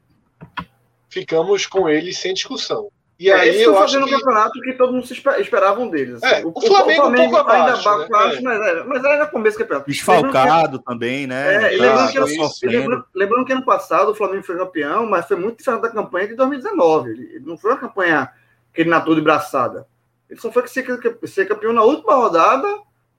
[1.09, 2.89] ficamos com eles sem discussão.
[3.17, 4.15] E é, aí eu fazendo acho que...
[4.15, 6.21] um campeonato que todo mundo se esperava um deles.
[6.21, 6.35] Assim.
[6.35, 8.07] É, o, o, Flamengo, o Flamengo um pouco ainda abaixo, né?
[8.09, 8.41] baixo, né?
[8.41, 9.89] mas, é, mas era começo do campeonato.
[9.89, 11.55] Desfalcado também, né?
[11.55, 15.37] É, lembrando, que, tá lembrando, lembrando, que ano passado o Flamengo foi campeão, mas foi
[15.37, 17.09] muito diferente da campanha de 2019.
[17.09, 18.29] Ele, não foi uma campanha
[18.73, 19.87] que ele natou de braçada.
[20.29, 20.85] Ele só foi ser,
[21.23, 22.67] ser campeão na última rodada,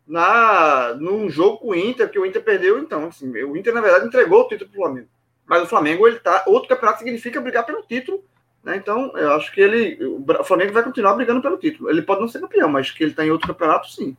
[0.07, 2.79] na, num jogo com o Inter, que o Inter perdeu.
[2.79, 5.09] Então, assim, o Inter, na verdade, entregou o título para o Flamengo.
[5.47, 6.45] Mas o Flamengo, ele tá.
[6.47, 8.23] Outro campeonato significa brigar pelo título.
[8.65, 8.77] Né?
[8.77, 9.99] Então, eu acho que ele.
[10.05, 11.89] O Flamengo vai continuar brigando pelo título.
[11.89, 14.17] Ele pode não ser campeão, mas que ele está em outro campeonato, sim.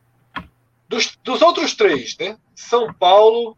[0.88, 2.38] Dos, dos outros três, né?
[2.56, 3.58] São Paulo,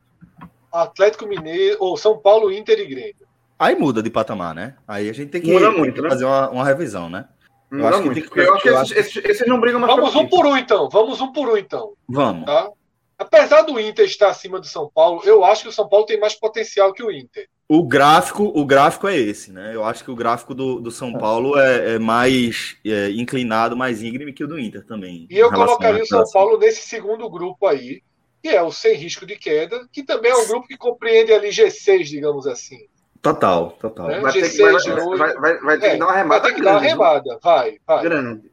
[0.73, 3.29] Atlético Mineiro, ou São Paulo, Inter e Grêmio.
[3.59, 4.75] Aí muda de patamar, né?
[4.87, 6.09] Aí a gente tem que, muda muito, né?
[6.09, 7.27] fazer uma, uma revisão, né?
[7.71, 9.95] Eu acho, muito, que, eu acho que, esses, esses, esses, não brigam mais.
[9.95, 10.89] Vamos um por um, então.
[10.89, 11.93] Vamos um por um, então.
[12.07, 12.45] Vamos.
[12.45, 12.71] Tá?
[13.15, 16.19] Apesar do Inter estar acima do São Paulo, eu acho que o São Paulo tem
[16.19, 17.47] mais potencial que o Inter.
[17.71, 19.75] O gráfico, o gráfico é esse, né?
[19.75, 24.01] Eu acho que o gráfico do, do São Paulo é, é mais é, inclinado, mais
[24.01, 25.27] íngreme que o do Inter também.
[25.29, 28.01] E eu colocaria o São Paulo nesse segundo grupo aí,
[28.41, 31.49] que é o sem risco de queda, que também é um grupo que compreende ali
[31.49, 32.87] G6, digamos assim.
[33.21, 34.09] Total, total.
[34.09, 36.41] É, vai, ter que, vai, vai, vai, vai, ter é, que dar uma remada.
[36.41, 38.03] Vai ter que grande, dar uma remada, vai, vai.
[38.03, 38.51] Grande.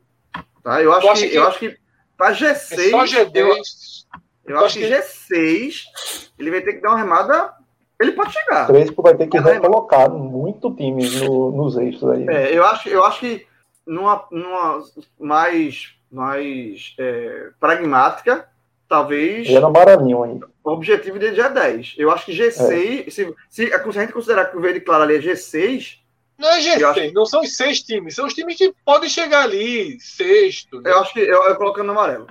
[0.62, 0.82] Tá?
[0.82, 1.78] Eu, acho que, que, eu acho que
[2.18, 2.78] para G6.
[2.78, 3.34] É só G10.
[4.44, 5.84] Eu, eu acho que G6
[6.38, 7.56] ele vai ter que dar uma remada
[7.98, 8.66] Ele pode chegar.
[8.66, 12.28] Crespo vai ter que recolocar muito time no, nos eixos aí.
[12.28, 13.46] É, eu acho, eu acho que
[13.86, 14.82] numa, numa
[15.18, 18.48] mais, mais é, pragmática,
[18.88, 19.48] talvez.
[19.48, 20.48] E é no Maranhão ainda.
[20.62, 21.94] O objetivo dele já é 10.
[21.96, 23.10] Eu acho que G6, é.
[23.10, 25.98] se, se, a gente considerar que o verde claro ali é G6.
[26.36, 27.14] Não é G6, acho...
[27.14, 30.82] não são os seis times, são os times que podem chegar ali, sexto.
[30.82, 30.90] Né?
[30.90, 32.26] Eu acho que eu, eu coloco no amarelo.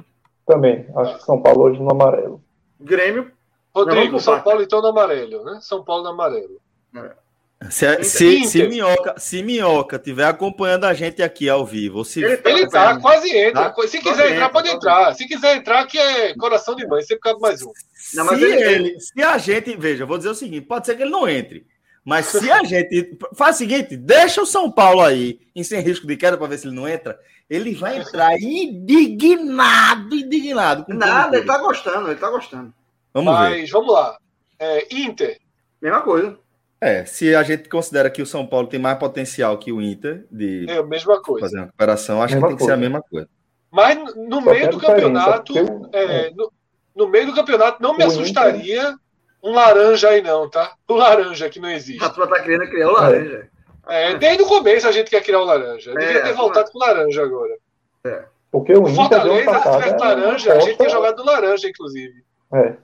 [0.46, 2.40] Também, acho que São Paulo hoje no amarelo.
[2.80, 3.32] Grêmio.
[3.76, 5.60] Rodrigo, São Paulo então no amarelo, né?
[5.62, 6.62] São Paulo no amarelo.
[6.96, 7.26] É.
[7.70, 12.22] Se, se, se, Minhoca, se Minhoca tiver acompanhando a gente aqui ao vivo, se...
[12.22, 13.70] ele, tá, ele tá, quase entra.
[13.70, 13.88] Tá?
[13.88, 15.16] Se quiser entrar, pode entrar.
[15.16, 17.72] Se quiser entrar, que é coração de mãe, sempre cabe mais um.
[18.14, 21.04] Não, se, ele, ele, se a gente, veja, vou dizer o seguinte: pode ser que
[21.04, 21.66] ele não entre.
[22.04, 26.06] Mas se a gente faz o seguinte, deixa o São Paulo aí em sem risco
[26.06, 27.18] de queda para ver se ele não entra,
[27.50, 30.86] ele vai entrar indignado, indignado.
[30.90, 32.74] Nada, ele tá gostando, ele tá gostando.
[33.16, 33.72] Vamos Mas ver.
[33.72, 34.18] vamos lá.
[34.60, 35.40] É, Inter.
[35.82, 36.38] Mesma coisa.
[36.82, 40.26] É, se a gente considera que o São Paulo tem mais potencial que o Inter
[40.30, 41.46] de é mesma coisa.
[41.46, 42.74] fazer uma recuperação, acho mesma que tem coisa.
[42.74, 43.30] que ser a mesma coisa.
[43.72, 45.54] Mas no Só meio do campeonato,
[45.94, 46.52] é, no,
[46.94, 48.96] no, meio do campeonato, não me o assustaria Inter...
[49.42, 50.76] um laranja aí, não, tá?
[50.86, 52.04] O laranja que não existe.
[52.04, 53.50] A tua tá querendo criar o laranja.
[53.88, 55.92] É, desde o começo a gente quer criar o laranja.
[55.92, 57.58] Eu devia é, ter voltado com o laranja agora.
[58.04, 58.26] É.
[58.52, 62.24] Porque o, o Inter Fortaleza, se tivesse laranja, a gente tinha jogado do laranja, inclusive.
[62.54, 62.76] É.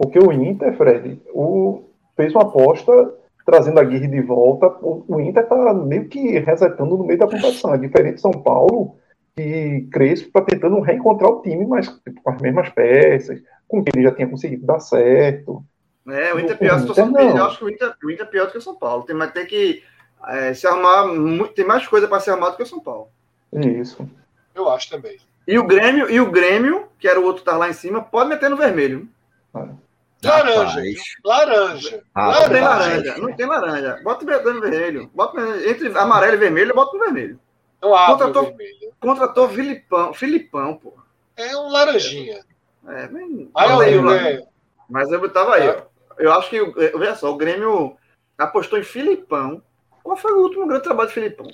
[0.00, 1.84] Porque o Inter, Fred, o,
[2.16, 3.14] fez uma aposta
[3.44, 4.66] trazendo a Guirre de volta.
[4.80, 7.74] O, o Inter está meio que resetando no meio da competição.
[7.74, 8.96] É diferente de São Paulo,
[9.36, 13.90] que Crespo está tentando reencontrar o time, mas tipo, com as mesmas peças, com que
[13.94, 15.62] ele já tinha conseguido dar certo.
[16.08, 18.26] É, o Inter é pior, a situação dele, eu acho que o Inter, o Inter
[18.26, 19.02] é pior do que o São Paulo.
[19.02, 19.82] Tem, tem que
[20.28, 21.08] é, se armar,
[21.54, 23.08] tem mais coisa para se armar do que o São Paulo.
[23.52, 24.08] Isso.
[24.54, 25.18] Eu acho também.
[25.46, 28.00] E o Grêmio, e o Grêmio, que era o outro que tá lá em cima,
[28.00, 29.06] pode meter no vermelho.
[29.54, 29.89] É.
[30.22, 31.02] Laranja.
[31.24, 32.02] Laranja.
[32.14, 33.18] Ah, não tem laranja.
[33.18, 34.00] Não tem laranja.
[34.04, 35.10] Bota o vermelho.
[35.14, 37.40] Bota entre amarelo e vermelho, bota no vermelho.
[37.82, 38.92] Abre contratou, vermelho.
[39.00, 40.12] Contratou Filipão.
[40.12, 40.94] Filipão, pô.
[41.36, 42.44] É um laranjinha.
[42.86, 43.50] É, bem.
[43.54, 44.42] Aí, eu, é...
[44.88, 45.68] Mas eu tava aí.
[45.68, 45.82] É.
[46.18, 46.62] Eu acho que,
[46.98, 47.96] veja só, o Grêmio
[48.36, 49.62] apostou em Filipão.
[50.02, 51.46] Qual foi o último grande trabalho de Filipão?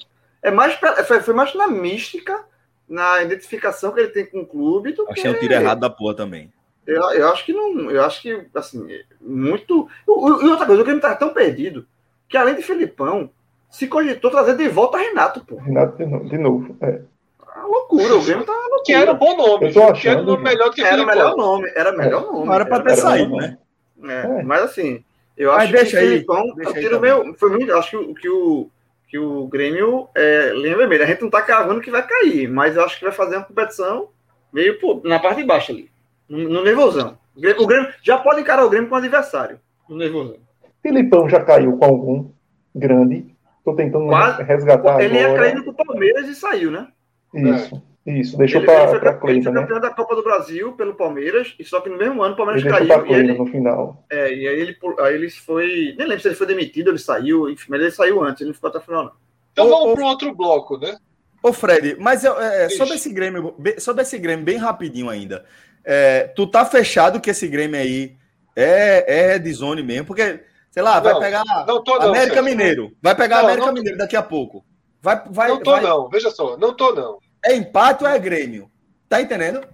[0.42, 2.44] É mais, foi, foi mais na mística,
[2.88, 4.92] na identificação que ele tem com o clube.
[4.92, 5.28] Do Achei que...
[5.28, 6.52] um tiro errado da porra também.
[6.86, 7.90] Eu, eu acho que não.
[7.90, 8.86] Eu acho que, assim,
[9.20, 9.88] muito.
[10.06, 11.86] E outra coisa, o Grêmio tá tão perdido
[12.28, 13.30] que, além de Felipão,
[13.70, 15.56] se cogitou trazer de volta Renato, pô.
[15.56, 16.28] Renato de novo.
[16.28, 17.00] De novo é.
[17.40, 18.82] A ah, loucura, o Grêmio tá loucura.
[18.84, 19.68] Que era um bom nome.
[19.68, 21.72] Eu tô achando, que era um nome melhor que Era o melhor nome.
[21.74, 22.26] Era melhor é.
[22.26, 22.46] nome.
[22.46, 23.58] Não era pra ter saído, né?
[24.04, 24.42] É, é.
[24.42, 25.04] Mas assim,
[25.36, 26.54] eu acho mas deixa que o Felipão.
[26.54, 27.74] Deixa eu tiro meu, foi muito.
[27.74, 28.70] Acho que, que o.
[29.08, 31.04] Que o Grêmio é linha vermelha.
[31.04, 33.44] A gente não tá cavando que vai cair, mas eu acho que vai fazer uma
[33.44, 34.08] competição
[34.52, 35.88] meio pô, na parte de baixo ali.
[36.28, 37.18] No, nervosão.
[37.36, 39.60] O Grêmio já pode encarar o Grêmio com o adversário.
[39.88, 40.36] No nervosão.
[40.82, 42.30] Filipão já caiu com algum
[42.74, 43.26] grande.
[43.58, 45.00] Estou tentando Quase, resgatar.
[45.00, 45.32] Ele agora.
[45.32, 46.88] ia caindo com o Palmeiras e saiu, né?
[47.34, 47.74] Isso.
[47.74, 47.96] É.
[48.06, 49.60] Isso, deixou para Ele foi, Cleida, ele foi né?
[49.60, 52.62] campeão da Copa do Brasil pelo Palmeiras, e só que no mesmo ano o Palmeiras
[52.62, 53.06] ele caiu.
[53.06, 54.04] E ele, no final.
[54.08, 55.92] É, e aí ele, aí ele foi.
[55.98, 58.54] Nem lembro se ele foi demitido, ele saiu, enfim, mas ele saiu antes, ele não
[58.54, 59.12] ficou até o final, não.
[59.50, 60.96] Então vamos para o outro bloco, né?
[61.42, 65.44] Ô, Fred, mas é, sobre, esse Grêmio, sobre esse Grêmio, bem rapidinho ainda.
[65.88, 68.16] É, tu tá fechado que esse Grêmio aí
[68.56, 72.42] é, é de zone mesmo, porque, sei lá, vai não, pegar não tô, não, América
[72.42, 72.92] Mineiro.
[73.00, 74.64] Vai pegar não, América Mineiro daqui a pouco.
[75.00, 75.82] Vai, vai, não tô, vai...
[75.82, 76.08] não.
[76.08, 77.18] Veja só, não tô, não.
[77.44, 78.68] É empate ou é Grêmio?
[79.08, 79.64] Tá entendendo?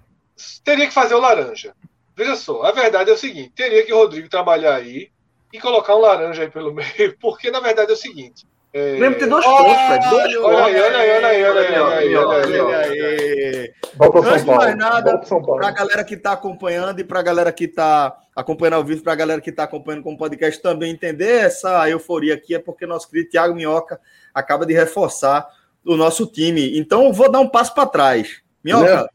[0.62, 1.74] Teria que fazer o laranja.
[2.14, 5.10] Veja só, a verdade é o seguinte: teria que o Rodrigo trabalhar aí
[5.51, 8.98] e colocar um laranja aí pelo meio, porque na verdade é o seguinte: é...
[8.98, 10.10] Lembra tem dois pontos, Fred.
[10.10, 10.44] Dois pontos.
[10.44, 13.74] Olha aí, olha aí, olha aí, olha aí, olha aí.
[14.00, 17.64] Antes de mais nada, para a galera que está acompanhando e para a galera que
[17.64, 21.44] está acompanhando ao vivo, para a galera que está acompanhando com o podcast também entender
[21.44, 24.00] essa euforia aqui, é porque nosso querido Thiago Minhoca
[24.32, 25.46] acaba de reforçar
[25.84, 26.78] o nosso time.
[26.78, 28.40] Então, vou dar um passo para trás.
[28.64, 29.10] Minhoca,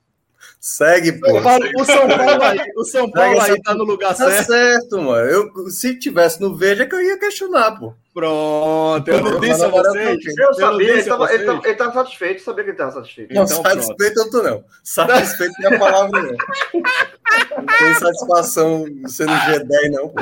[0.59, 1.27] Segue, pô.
[1.27, 4.47] O São Paulo aí, o São Paulo aí tá no lugar tá certo.
[4.47, 5.29] certo, mano.
[5.29, 7.93] Eu, se tivesse no Veja, que eu ia questionar, pô.
[8.17, 10.37] Pronto, eu não disse a vocês.
[10.39, 13.31] Eu sabia, ele tava, ele, tava, ele tava satisfeito, sabia que ele tava satisfeito.
[13.31, 14.17] Não, então, satisfeito pronto.
[14.17, 14.63] eu tô não.
[14.83, 16.31] Satisfeito é a palavra não.
[16.31, 20.15] Não tem satisfação sendo G10, não, pô.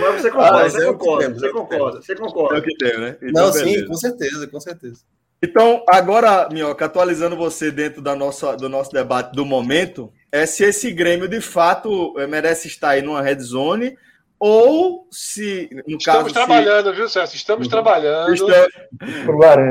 [0.00, 2.56] Mas você concorda, ah, você, concorda você concorda, você concorda.
[2.56, 3.16] É o que tem, né?
[3.22, 3.80] Então, não, beleza.
[3.80, 5.00] sim, com certeza, com certeza.
[5.42, 10.62] Então, agora, Minhoca, atualizando você dentro da nossa, do nosso debate do momento, é se
[10.62, 13.96] esse Grêmio de fato eh, merece estar aí numa red zone
[14.38, 16.96] ou se, no Estamos caso, trabalhando, se...
[16.96, 17.36] viu, Celso?
[17.36, 17.70] Estamos uhum.
[17.70, 18.34] trabalhando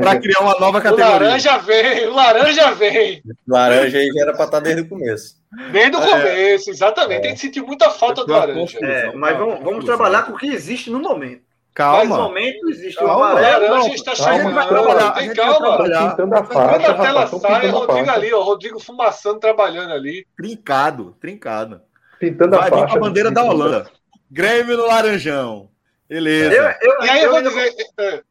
[0.00, 1.16] para criar uma nova categoria.
[1.16, 3.22] O laranja vem, o laranja vem.
[3.46, 5.36] O laranja aí já era para estar desde o começo.
[5.70, 7.22] Bem do começo, exatamente.
[7.22, 7.26] É.
[7.26, 8.78] A gente sentiu muita falta do laranja.
[8.82, 11.42] É, mas vamos, vamos trabalhar com o que existe no momento.
[11.74, 11.98] Calma.
[11.98, 13.14] Mas no momento existe calma.
[13.14, 13.68] o amarelo.
[13.68, 15.14] laranja está chegando.
[15.14, 16.46] Tem calma.
[16.46, 20.26] Quando a tela sai, Rodrigo ali, ó, Rodrigo fumaçando, trabalhando ali.
[20.36, 21.82] Trincado, trincado.
[22.18, 22.96] Pintando Vai a faixa.
[22.96, 23.90] a bandeira da Holanda.
[24.30, 25.70] Grêmio no Laranjão.
[26.08, 26.54] Beleza.
[26.80, 27.74] Eu, eu, e aí eu, vou dizer.
[27.98, 28.22] É,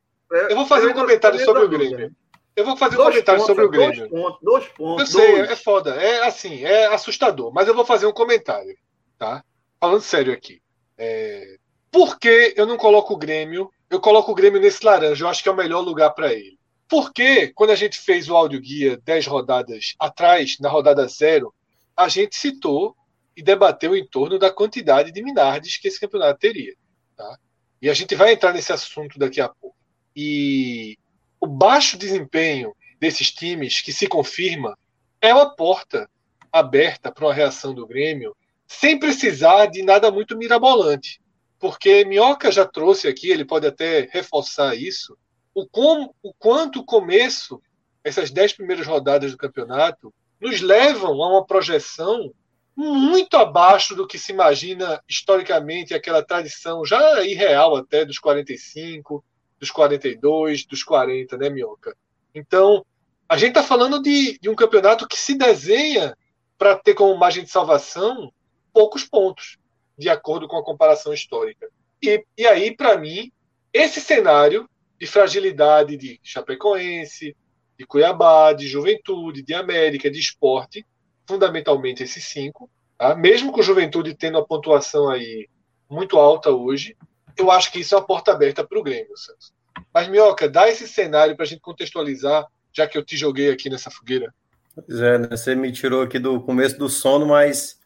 [0.49, 2.15] eu vou fazer um comentário sobre o Grêmio.
[2.55, 4.09] Eu vou fazer um comentário pontos, sobre o Grêmio.
[4.09, 5.15] Dois pontos, dois pontos.
[5.15, 5.49] Eu sei, dois.
[5.49, 5.95] é foda.
[5.95, 7.51] É assim, é assustador.
[7.51, 8.75] Mas eu vou fazer um comentário,
[9.17, 9.43] tá?
[9.79, 10.61] Falando sério aqui.
[10.97, 11.57] É...
[11.91, 13.71] Por que eu não coloco o Grêmio?
[13.89, 15.23] Eu coloco o Grêmio nesse laranja.
[15.23, 16.57] Eu acho que é o melhor lugar para ele.
[16.87, 21.53] Porque quando a gente fez o áudio guia 10 rodadas atrás, na rodada zero,
[21.97, 22.95] a gente citou
[23.35, 26.75] e debateu em torno da quantidade de Minardes que esse campeonato teria.
[27.15, 27.37] Tá?
[27.81, 29.75] E a gente vai entrar nesse assunto daqui a pouco.
[30.15, 30.97] E
[31.39, 34.77] o baixo desempenho desses times, que se confirma,
[35.19, 36.09] é uma porta
[36.51, 38.35] aberta para uma reação do Grêmio,
[38.67, 41.21] sem precisar de nada muito mirabolante.
[41.59, 45.17] Porque Minhoca já trouxe aqui, ele pode até reforçar isso,
[45.53, 47.61] o, como, o quanto o começo,
[48.03, 52.33] essas dez primeiras rodadas do campeonato, nos levam a uma projeção
[52.75, 59.23] muito abaixo do que se imagina historicamente aquela tradição já irreal até dos 45,
[59.59, 61.95] dos 42, dos 40, né, Minhoca?
[62.33, 62.85] Então,
[63.29, 66.17] a gente está falando de, de um campeonato que se desenha
[66.57, 68.31] para ter como margem de salvação
[68.71, 69.57] poucos pontos,
[69.97, 71.69] de acordo com a comparação histórica.
[72.01, 73.31] E, e aí, para mim,
[73.71, 74.67] esse cenário
[74.99, 77.35] de fragilidade de Chapecoense,
[77.77, 80.85] de Cuiabá, de Juventude, de América, de Esporte,
[81.27, 83.15] fundamentalmente esses cinco, tá?
[83.15, 85.47] mesmo com a Juventude tendo a pontuação aí
[85.89, 86.95] muito alta hoje,
[87.37, 89.53] eu acho que isso é uma porta aberta para o Grêmio, Celso.
[89.93, 93.69] Mas, Minhoca, dá esse cenário para a gente contextualizar, já que eu te joguei aqui
[93.69, 94.33] nessa fogueira.
[94.75, 95.27] Pois é, né?
[95.29, 97.77] você me tirou aqui do começo do sono, mas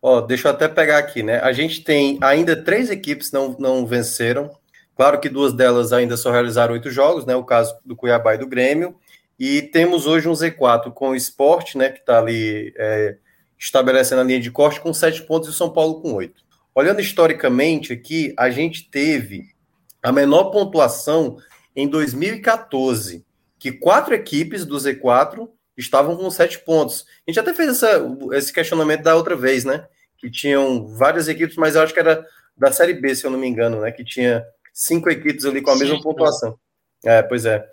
[0.00, 1.40] ó, deixa eu até pegar aqui, né?
[1.40, 4.50] A gente tem ainda três equipes não, não venceram.
[4.96, 7.34] Claro que duas delas ainda só realizaram oito jogos, né?
[7.34, 8.94] O caso do Cuiabá e do Grêmio.
[9.38, 11.90] E temos hoje um Z4 com o Sport, né?
[11.90, 13.16] Que está ali é,
[13.58, 16.42] estabelecendo a linha de corte com sete pontos e o São Paulo com oito.
[16.74, 19.54] Olhando historicamente aqui, a gente teve
[20.02, 21.38] a menor pontuação
[21.74, 23.24] em 2014,
[23.58, 27.06] que quatro equipes do Z4 estavam com sete pontos.
[27.26, 28.02] A gente até fez essa,
[28.32, 29.86] esse questionamento da outra vez, né?
[30.18, 32.24] Que tinham várias equipes, mas eu acho que era
[32.56, 33.90] da Série B, se eu não me engano, né?
[33.90, 36.58] Que tinha cinco equipes ali com a Sim, mesma pontuação.
[37.04, 37.66] É, pois é.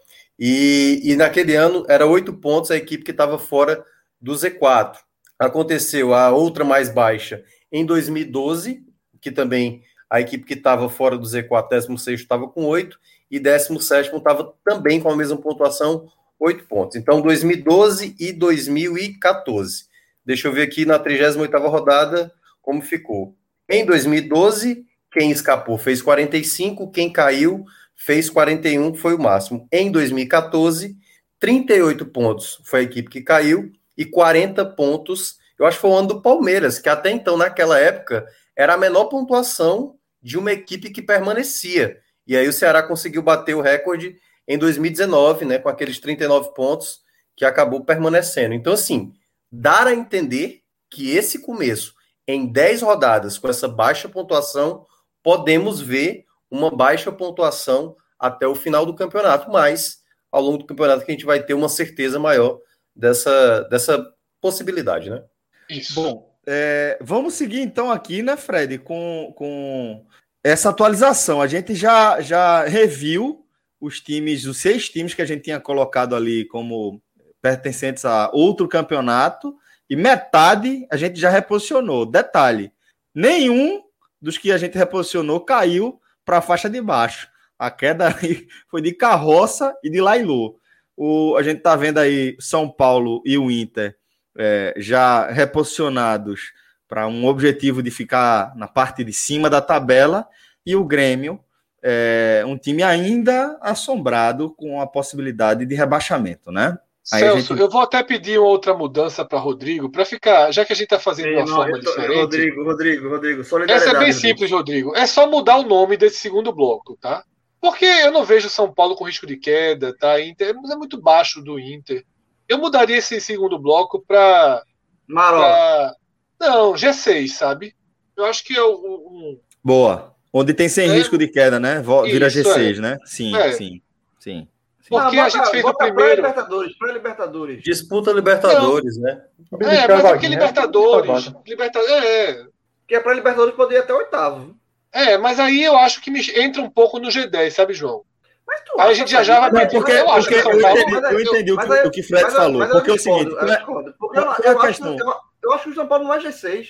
[0.43, 3.85] E, e naquele ano era oito pontos a equipe que estava fora
[4.19, 4.97] do Z4.
[5.37, 8.83] Aconteceu a outra mais baixa em 2012,
[9.21, 12.97] que também a equipe que estava fora do Z4, 16 estava com 8,
[13.29, 16.09] e 17 estava também com a mesma pontuação,
[16.39, 16.95] 8 pontos.
[16.95, 19.85] Então, 2012 e 2014.
[20.25, 23.35] Deixa eu ver aqui na 38 rodada como ficou.
[23.69, 27.63] Em 2012, quem escapou fez 45, quem caiu
[28.03, 29.67] fez 41, foi o máximo.
[29.71, 30.97] Em 2014,
[31.39, 35.95] 38 pontos foi a equipe que caiu e 40 pontos, eu acho que foi o
[35.95, 38.25] ano do Palmeiras, que até então, naquela época,
[38.55, 41.99] era a menor pontuação de uma equipe que permanecia.
[42.25, 44.15] E aí o Ceará conseguiu bater o recorde
[44.47, 47.01] em 2019, né, com aqueles 39 pontos
[47.35, 48.55] que acabou permanecendo.
[48.55, 49.13] Então, assim,
[49.51, 51.93] dar a entender que esse começo,
[52.27, 54.87] em 10 rodadas, com essa baixa pontuação,
[55.21, 60.01] podemos ver uma baixa pontuação até o final do campeonato, mas
[60.31, 62.59] ao longo do campeonato que a gente vai ter uma certeza maior
[62.95, 64.05] dessa, dessa
[64.39, 65.23] possibilidade, né?
[65.69, 65.95] Isso.
[65.95, 70.05] Bom, é, vamos seguir então aqui, né, Fred, com, com
[70.43, 71.41] essa atualização.
[71.41, 73.45] A gente já, já reviu
[73.79, 77.01] os times, os seis times que a gente tinha colocado ali como
[77.41, 79.55] pertencentes a outro campeonato,
[79.89, 82.05] e metade a gente já reposicionou.
[82.05, 82.71] Detalhe:
[83.13, 83.81] nenhum
[84.21, 85.99] dos que a gente reposicionou caiu
[86.31, 87.27] para a faixa de baixo.
[87.59, 88.15] A queda
[88.71, 90.57] foi de carroça e de Lailô.
[90.95, 93.97] O, a gente está vendo aí São Paulo e o Inter
[94.37, 96.53] é, já reposicionados
[96.87, 100.25] para um objetivo de ficar na parte de cima da tabela,
[100.65, 101.37] e o Grêmio,
[101.83, 106.77] é, um time ainda assombrado com a possibilidade de rebaixamento, né?
[107.11, 107.59] Aí Celso, gente...
[107.59, 110.99] eu vou até pedir outra mudança para Rodrigo, para ficar, já que a gente está
[110.99, 112.19] fazendo de uma não, forma tô, diferente.
[112.19, 113.41] Rodrigo, Rodrigo, Rodrigo,
[113.71, 114.95] Essa é bem simples, Rodrigo.
[114.95, 117.23] É só mudar o nome desse segundo bloco, tá?
[117.59, 120.19] Porque eu não vejo São Paulo com risco de queda, tá?
[120.21, 122.03] Inter é muito baixo do Inter.
[122.47, 124.63] Eu mudaria esse segundo bloco para.
[125.07, 125.95] Marola.
[126.39, 127.75] Não, G6, sabe?
[128.17, 129.39] Eu acho que é um.
[129.63, 130.15] Boa.
[130.33, 130.93] Onde tem sem é...
[130.93, 131.83] risco de queda, né?
[132.05, 132.81] Vira Isso, G6, é.
[132.81, 132.97] né?
[133.05, 133.51] Sim, é.
[133.51, 133.81] sim,
[134.19, 134.47] sim.
[134.91, 136.09] Porque Não, a gente bota- fez o bota primeiro.
[136.21, 137.63] Pré-Libertadores, pré-Libertadores.
[137.63, 139.21] Disputa Libertadores, né?
[139.61, 141.31] É, mas é porque Libertadores.
[141.47, 141.93] Libertadores.
[142.05, 142.43] É,
[142.87, 144.53] Que é pré-Libertadores poderia ir até oitavo.
[144.91, 148.03] é, mas aí eu acho que me entra um pouco no G10, sabe, João?
[148.45, 149.51] Mas tu Aí a gente já já vai?
[149.63, 152.03] Não, porque, eu acho porque eu Paulo- entendi, eu entendi o Mas que, o que
[152.03, 152.59] Fred mas eu- falou.
[152.59, 154.13] mas eu Porque é o seguinte, eu não é- eu,
[154.43, 155.13] eu é acho, eu,
[155.53, 156.67] eu que o São Paulo não é G6.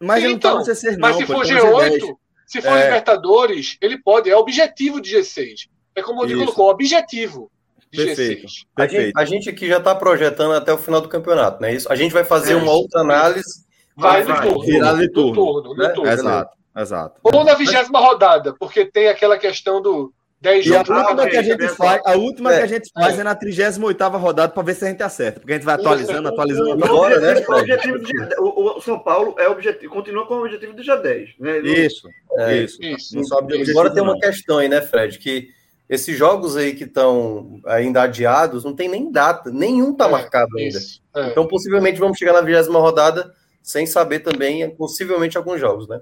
[0.00, 0.98] mas ele não tá no Então, C6, não.
[1.00, 1.90] Mas se for ele tá no G10.
[1.98, 2.84] G8, se for É.
[2.84, 5.68] Libertadores, ele pode, é objetivo de G6.
[5.96, 7.50] É como o Rodrigo colocou, objetivo
[7.96, 8.46] de Perfeito.
[8.46, 8.50] G6.
[8.76, 9.18] A gente, Perfeito.
[9.18, 11.72] a gente aqui já está projetando até o final do campeonato, né?
[11.74, 11.90] Isso.
[11.90, 12.56] A gente vai fazer É.
[12.56, 13.64] uma outra análise.
[13.96, 14.64] Vai, Vai, no turno.
[14.64, 15.34] De no turno.
[15.34, 15.88] turno, no Né?
[15.90, 16.10] turno.
[16.10, 17.20] Exato, exato.
[17.22, 20.90] Ou na vigésima rodada, porque tem aquela questão do 10 E a jogos.
[20.90, 22.58] Ah, última que a gente faz, a última É.
[22.58, 25.38] que a gente faz é, na 38ª rodada para ver se a gente acerta.
[25.40, 26.70] Porque a gente vai atualizando, atualizando.
[26.82, 30.34] O Agora, né, o, objetivo do G- o, o São Paulo é objetivo, continua com
[30.34, 31.28] o objetivo do G10.
[31.38, 31.58] Né?
[31.60, 32.08] Isso,
[32.40, 32.56] É.
[32.58, 32.82] isso.
[32.84, 33.16] Isso.
[33.16, 34.18] Não sobe de Agora tem uma não.
[34.20, 35.18] questão aí, né, Fred?
[35.18, 35.48] Que
[35.88, 40.56] esses jogos aí que estão ainda adiados não tem nem data, nenhum tá É, marcado
[40.56, 40.78] ainda.
[40.78, 41.02] Isso.
[41.14, 41.28] É.
[41.28, 43.32] Então, possivelmente, vamos chegar na vigésima rodada
[43.62, 46.00] sem saber também, possivelmente, alguns jogos, né?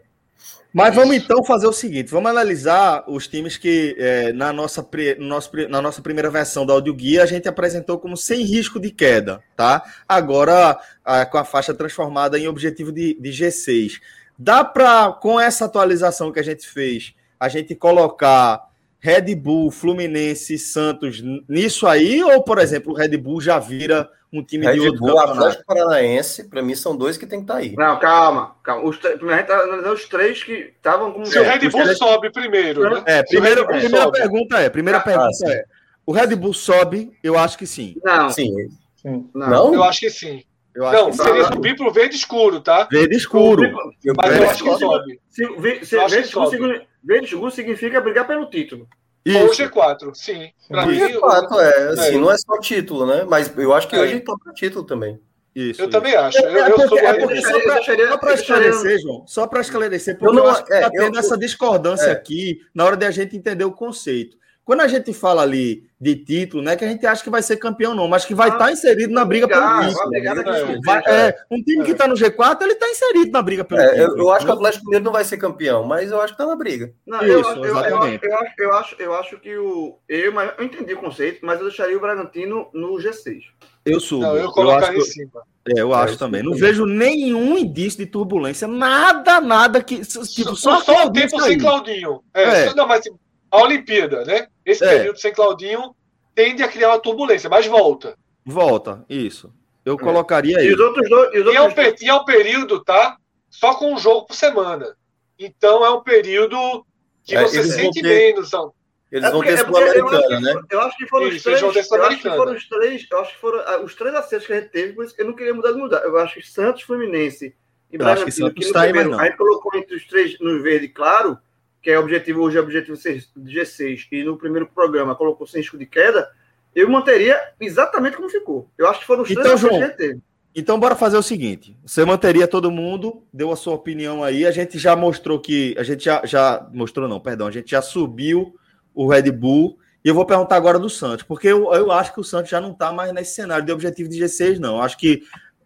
[0.73, 4.87] Mas vamos então fazer o seguinte: vamos analisar os times que é, na, nossa,
[5.19, 8.91] no nosso na nossa primeira versão da audioguia a gente apresentou como sem risco de
[8.91, 9.83] queda, tá?
[10.09, 14.01] Agora ah, com a faixa transformada em objetivo de, de G6.
[14.39, 18.72] Dá para, com essa atualização que a gente fez, a gente colocar
[19.05, 22.23] Red Bull, Fluminense, Santos nisso aí?
[22.23, 25.39] Ou, por exemplo, o Red Bull já vira um time de Red outro Bull, campeonato?
[25.41, 27.75] Atlético Paranaense, para mim, são dois que tem que estar aí.
[27.77, 28.89] Não, calma, calma.
[28.89, 31.27] Os, tre- primeiro a gente tá analisando os três que estavam como.
[31.27, 33.03] Se o Red Bull sobe primeiro, né?
[33.07, 34.19] É, primeiro, primeira sobe.
[34.19, 35.65] pergunta é, primeira Ah, pergunta é,
[36.07, 37.13] o Red Bull sobe?
[37.25, 37.97] Eu acho que sim.
[38.05, 38.55] Não, Sim.
[38.97, 39.29] Sim.
[39.35, 39.49] não.
[39.51, 39.75] Não?
[39.75, 40.45] Eu acho que sim.
[40.75, 42.89] Eu acho Não, que seria subir pro verde escuro, tá?
[42.91, 43.63] verde escuro.
[44.05, 44.79] Eu Mas eu Verde acho que escuro.
[44.93, 45.21] sobe.
[45.29, 46.57] Se, ve- se, Eu acho verde que escuro sobe.
[46.57, 48.89] signi- verde escuro significa brigar pelo título.
[49.27, 49.63] Ou Isso.
[49.63, 50.51] G4, sim.
[50.69, 51.05] Pra Isso.
[51.05, 52.19] mim, De fato, é, assim, É.
[52.19, 53.25] não é só título, né?
[53.29, 54.01] Mas eu acho que É.
[54.01, 55.21] hoje tá para título também.
[55.55, 55.91] Isso, eu isso.
[55.91, 56.39] também acho.
[56.39, 57.59] Eu, É eu porque, sou é porque só Bull.
[57.59, 60.65] Eu para deixaria- eu deixaria- esclarecer, João, só para esclarecer, porque Eu eu, não- acho
[60.65, 62.11] que é, está eu- tendo essa discordância é.
[62.13, 64.37] aqui na hora de a gente entender o conceito.
[64.65, 67.43] Quando a gente fala ali de título, não é que a gente acha que vai
[67.43, 70.09] ser campeão, não, mas que vai Ah, estar inserido na briga pelo brigar, título.
[70.11, 70.81] brigar É.
[70.85, 73.91] Vai- é, um time que está no G4, ele está inserido na briga pelo É,
[73.91, 74.19] título.
[74.19, 76.39] eu, eu acho que o Atlético Mineiro não vai ser campeão, mas eu acho que
[76.39, 76.93] tá na briga.
[77.05, 78.25] Não, eu, Isso, acho- eu, eu, acho, exatamente.
[78.27, 79.99] eu, acho, eu, acho, eu acho que o.
[80.09, 83.41] Eu, mas eu entendi o conceito, mas eu deixaria o Bragantino no G6.
[83.85, 84.23] Eu subo.
[84.23, 85.43] Não, eu acho colocaria em cima.
[85.77, 86.41] É, eu acho eu também.
[86.43, 88.69] Não vejo nenhum indício de turbulência.
[88.69, 90.01] Nada, nada que.
[90.03, 92.23] Tipo, Só, só, só o tempo sem Claudinho.
[92.33, 92.75] É, É.
[92.75, 93.03] não, mas
[93.51, 94.47] a Olimpíada, né?
[94.65, 94.99] Esse É.
[94.99, 95.95] período sem Claudinho
[96.35, 98.17] tende a criar uma turbulência, mas volta.
[98.45, 99.53] Volta, isso.
[99.85, 99.99] Eu É.
[99.99, 100.73] colocaria E aí.
[100.73, 101.35] os outros dois.
[101.35, 103.17] E os E é, um, outros e é um período, tá?
[103.51, 104.97] Só com um jogo por semana.
[105.39, 106.87] Então é um período
[107.25, 108.51] que É, você sente ter- menos.
[108.53, 108.73] Não.
[109.11, 110.63] Eles É vão ter é porque eu acho Sul-Americana, que- né?
[110.71, 111.61] Eu acho que foram Isso, os três.
[111.63, 111.69] Eu
[112.07, 113.07] acho que foram os três.
[113.11, 115.21] Eu acho que foram ah, os três acertos que a gente teve, por isso que
[115.21, 115.99] eu não queria mudar de mudar.
[116.03, 117.55] Eu acho que Santos, Fluminense
[117.89, 121.37] e que Bragantino, Santos que no tá aí, colocou entre os três no verde claro,
[121.83, 125.77] que é objetivo hoje é objetivo seis- G6, e no primeiro programa colocou sem risco
[125.77, 126.31] de queda,
[126.75, 128.71] eu manteria exatamente como ficou.
[128.79, 130.21] Eu acho que foram os Então, três João, que a gente teve.
[130.55, 134.47] Então, bora fazer o seguinte: você manteria todo mundo, deu a sua opinião aí.
[134.47, 135.75] A gente já mostrou que.
[135.79, 137.47] A gente já, já mostrou, não, perdão.
[137.47, 138.55] A gente já subiu
[138.95, 139.79] o Red Bull.
[140.05, 142.61] E eu vou perguntar agora do Santos, porque eu, eu acho que o Santos já
[142.61, 144.77] não está mais nesse cenário de objetivo de G6, não.
[144.77, 145.23] Eu acho que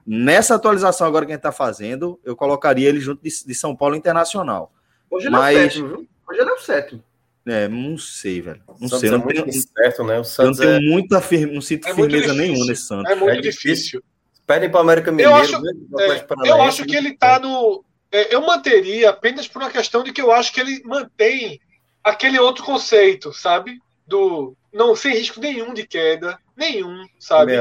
[0.06, 3.74] nessa atualização agora que a gente está fazendo, eu colocaria ele junto de, de São
[3.74, 4.72] Paulo Internacional.
[5.10, 6.08] Hoje ele é o sétimo, viu?
[6.28, 7.04] Hoje ele é o sétimo.
[7.48, 8.60] É, não sei, velho.
[8.66, 9.08] Não O Santos sei.
[9.08, 10.14] é Não muito tenho, incerto, né?
[10.14, 10.80] O eu não Santos tenho é...
[10.80, 13.10] muita firme, não sinto É firmeza nenhuma nesse Santos.
[13.10, 14.02] É muito É difícil.
[14.46, 15.34] Pedem para América Mineiro.
[15.34, 15.72] acho- né?
[15.74, 16.98] Do É, eu acho que né?
[16.98, 17.84] ele tá no.
[18.10, 21.60] é, eu manteria apenas por uma questão de que eu acho que ele mantém
[22.02, 23.80] aquele outro conceito, sabe?
[24.06, 27.52] Do não sem risco nenhum de queda, nenhum, sabe?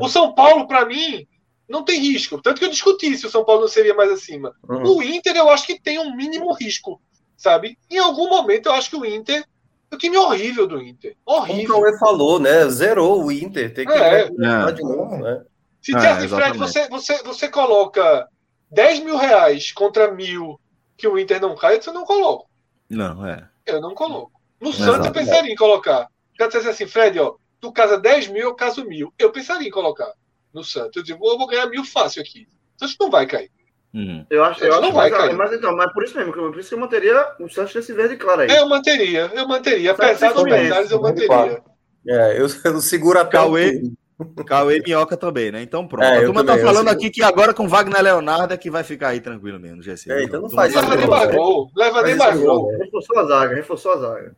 [0.00, 1.26] O São Paulo, para mim,
[1.72, 2.40] não tem risco.
[2.40, 4.54] Tanto que eu discuti se o São Paulo não seria mais acima.
[4.68, 4.96] Uhum.
[4.96, 7.00] O Inter, eu acho que tem um mínimo risco,
[7.34, 7.78] sabe?
[7.90, 9.42] Em algum momento, eu acho que o Inter.
[9.90, 11.16] O time horrível do Inter.
[11.24, 11.74] Como o Horrível.
[11.74, 12.66] Cauê falou, né?
[12.68, 13.74] Zerou o Inter.
[13.74, 14.24] Tem que É.
[14.24, 15.44] regular de novo, né?
[15.82, 18.26] Se É, assim, Fred, você, você, você coloca
[18.70, 20.58] 10 mil reais contra mil
[20.96, 22.46] que o Inter não cai, você não coloca.
[22.88, 23.46] Não, é.
[23.66, 24.32] Eu não coloco.
[24.60, 24.84] No Exato.
[24.84, 26.06] Santos eu pensaria em colocar.
[26.36, 29.12] Se eu dissesse assim, Fred, ó, tu casa 10 mil, eu caso mil.
[29.18, 30.12] Eu pensaria em colocar
[30.52, 30.96] no Santos.
[30.96, 32.46] Eu digo, eu vou ganhar mil fácil aqui.
[32.76, 33.50] O Santos não vai cair.
[33.94, 34.24] Uhum.
[34.30, 35.36] Eu acho, eu acho não vai mas, cair.
[35.36, 38.16] mas então, mas por isso mesmo, por isso que eu manteria o Santos nesse verde
[38.16, 38.50] claro aí.
[38.50, 39.92] Eu manteria, eu manteria.
[39.92, 41.62] Apesar dos detalhes, eu manteria.
[42.08, 43.82] É, eu, eu seguro até Cauê-
[44.18, 44.44] o.
[44.44, 45.62] Cauê e Minhoca também, né?
[45.62, 46.04] Então pronto.
[46.04, 48.70] É, a turma tá também, eu falando aqui que agora com Wagner Leonardo é que
[48.70, 50.10] vai ficar aí tranquilo mesmo, GC.
[50.12, 51.70] É, então não A faz tá isso, Leva nem gol.
[51.76, 52.70] Leva nem isso gol.
[52.78, 54.36] Reforçou a zaga, reforçou a zaga.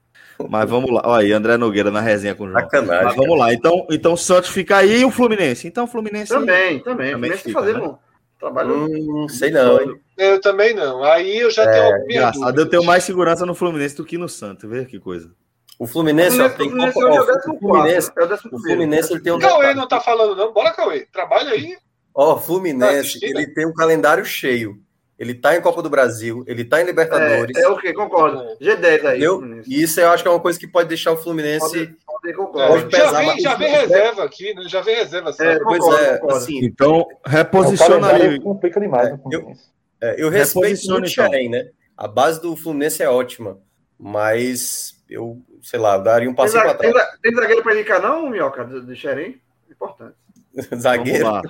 [0.48, 1.02] Mas vamos lá.
[1.04, 2.60] Olha aí, André Nogueira na resenha com o João.
[2.60, 3.04] Sacanagem.
[3.04, 3.52] Mas vamos lá.
[3.54, 5.66] Então, então o Santos fica aí e o Fluminense.
[5.66, 6.32] Então o Fluminense.
[6.32, 7.12] Também, também.
[7.12, 7.86] Também Também fica, fazendo né?
[7.88, 7.96] um
[8.38, 8.86] trabalho.
[8.86, 10.00] Hum, sei não, hein?
[10.16, 11.02] Eu também não.
[11.02, 14.28] Aí eu já tenho minhas Engraçado, eu tenho mais segurança no Fluminense do que no
[14.28, 14.68] Santos.
[14.68, 15.30] Vê que coisa.
[15.78, 18.60] O Fluminense, tem Fluminense Copa- hoje é o décimo o Fluminense, é o o primeiro.
[18.62, 19.78] Fluminense ele tem um Cauê detalhe.
[19.80, 20.52] não tá falando, não.
[20.52, 21.06] Bora, Cauê.
[21.12, 21.76] Trabalha aí.
[22.14, 23.38] Ó, o Tá Fluminense, assistindo?
[23.38, 24.76] ele tem um calendário cheio.
[25.24, 27.56] Ele tá em Copa do Brasil, ele tá em Libertadores.
[27.56, 27.92] É, é o que?
[27.92, 28.38] Concordo.
[28.60, 29.24] G10 aí.
[29.24, 29.62] Entendeu?
[29.66, 31.96] E isso eu acho que é uma coisa que pode deixar o Fluminense.
[32.06, 34.62] Pode, pode, É, já vem, mas- já vem reserva aqui, né?
[34.68, 35.32] Já vem reserva.
[35.32, 35.50] sabe?
[35.50, 36.36] É, Pois concordo, é, concordo.
[36.36, 38.40] assim, Então, reposiciona calendário ali.
[38.40, 39.64] complica demais o eu- Fluminense.
[40.00, 41.08] é, eu respeito muito o então.
[41.08, 41.68] Xerém, né?
[41.96, 43.58] A base do Fluminense é ótima,
[43.98, 47.08] mas eu, sei lá, daria um za- para tem, trás.
[47.22, 49.40] tem zagueiro para indicar, não, Minhoca, de, de Xerém?
[49.70, 50.14] Importante.
[50.78, 51.42] Zagueiro.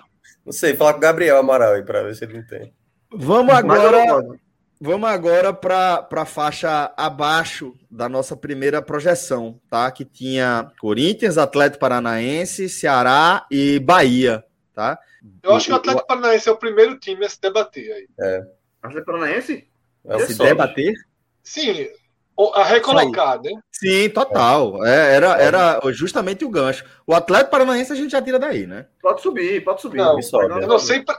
[0.44, 2.72] Não sei, falar com o Gabriel Amaral aí para ver se ele não tem.
[3.16, 4.04] Vamos agora,
[4.80, 9.90] vamos agora para a faixa abaixo da nossa primeira projeção, tá?
[9.90, 14.44] Que tinha Corinthians, Atlético Paranaense, Ceará e Bahia,
[14.74, 14.98] tá?
[15.42, 18.08] Eu acho que o Atlético Paranaense é o primeiro time a se debater aí.
[18.82, 19.68] Atlético Paranaense?
[20.04, 20.50] É Se Sobe.
[20.50, 20.92] debater?
[21.42, 21.88] Sim,
[22.54, 23.52] a recolocar, né?
[23.70, 24.84] Sim, total.
[24.84, 26.84] É, era, era justamente o gancho.
[27.06, 28.86] O Atlético Paranaense a gente já tira daí, né?
[29.00, 29.98] Pode subir, pode subir.
[29.98, 31.18] Não, sobe, Eu não sei pra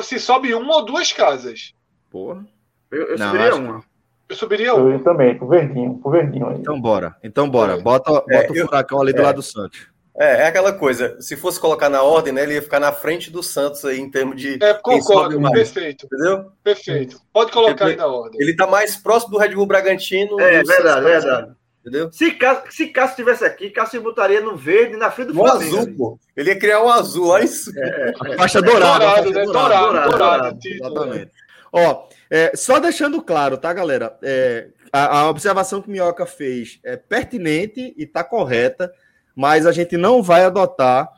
[0.00, 1.74] se sobe uma ou duas casas.
[2.10, 2.46] Porra.
[2.90, 3.84] Eu, eu Não, subiria acho uma.
[4.28, 4.92] Eu subiria uma.
[4.94, 6.56] Eu também, pro verdinho, pro verdinho aí.
[6.58, 7.14] Então bora.
[7.22, 7.76] Então bora.
[7.76, 9.22] Bota, bota É, o eu- furacão ali do é.
[9.24, 9.86] lado do Santos.
[10.14, 11.18] É, é aquela coisa.
[11.22, 14.10] Se fosse colocar na ordem, né, ele ia ficar na frente do Santos aí em
[14.10, 14.62] termos de.
[14.62, 16.52] É, concordo, perfeito, Entendeu?
[16.62, 17.18] perfeito.
[17.32, 18.38] Pode colocar aí na ordem.
[18.40, 20.38] Ele tá mais próximo do Red Bull Bragantino.
[20.38, 21.52] É, verdade, Santos, verdade.
[21.82, 22.12] Entendeu?
[22.12, 25.76] Se Cássio, se Cássio estivesse aqui, Cássio botaria no verde na frente do No Flamengo.
[25.78, 26.18] azul, pô.
[26.36, 27.80] Ele ia criar um azul lá em cima.
[28.30, 29.04] A faixa dourada.
[29.04, 29.44] a Dourado, né?
[29.44, 29.68] dourada.
[29.68, 30.54] Dourado, dourado, dourado.
[30.54, 30.60] né?
[30.64, 31.30] Exatamente.
[31.72, 34.16] Ó, é, só deixando claro, tá, galera?
[34.22, 38.92] É, a, a observação que o Minhoca fez é pertinente e tá correta,
[39.34, 41.08] mas a gente não vai adotar.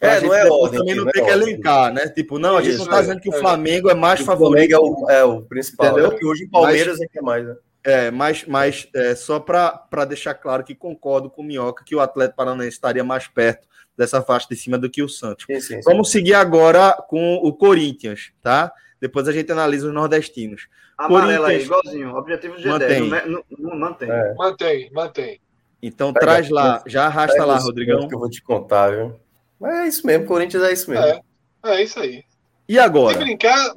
[0.00, 1.48] É, gente não é depois ordem também não não é ter que ordem.
[1.50, 2.08] elencar, né?
[2.08, 3.00] Tipo, não, a gente Isso, não tá é.
[3.02, 3.38] dizendo que o É.
[3.38, 4.70] Flamengo é mais O favorito.
[4.70, 5.86] Flamengo é o, é o principal.
[5.86, 6.04] Entendeu?
[6.04, 6.10] Né?
[6.10, 7.54] Porque hoje o Palmeiras é que é mais, né?
[7.84, 12.00] É, mas, mas é, só para deixar claro que concordo com o Minhoca que o
[12.00, 15.44] Atlético Paranaense estaria mais perto dessa faixa de cima do que o Santos.
[15.46, 15.80] Sim, sim, sim.
[15.84, 18.72] Vamos seguir agora com o Corinthians, tá?
[19.00, 20.66] Depois a gente analisa os nordestinos.
[20.96, 22.14] Amarela aí, igualzinho.
[22.14, 22.66] Objetivo G10.
[22.66, 23.08] Mantém.
[23.10, 24.10] Não, não, não mantém.
[24.10, 24.34] É.
[24.34, 25.40] Mantém, mantém.
[25.82, 28.08] Então Pega traz lá, já arrasta lá, Rodrigão.
[28.08, 29.20] Que eu vou te contar, viu?
[29.60, 31.04] Mas é isso mesmo, Corinthians é isso mesmo.
[31.04, 31.20] É,
[31.64, 32.24] é isso aí.
[32.66, 33.18] E Se agora?
[33.18, 33.74] brincar,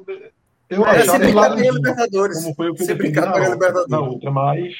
[0.69, 2.43] eu É, É, acho se brincar, ganha Libertadores.
[2.43, 4.01] Como foi o que Se brincar, na, ganha outra, na Libertadores.
[4.01, 4.73] outra, mas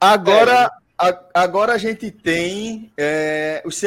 [0.00, 3.82] Agora, a- agora a gente tem é, os,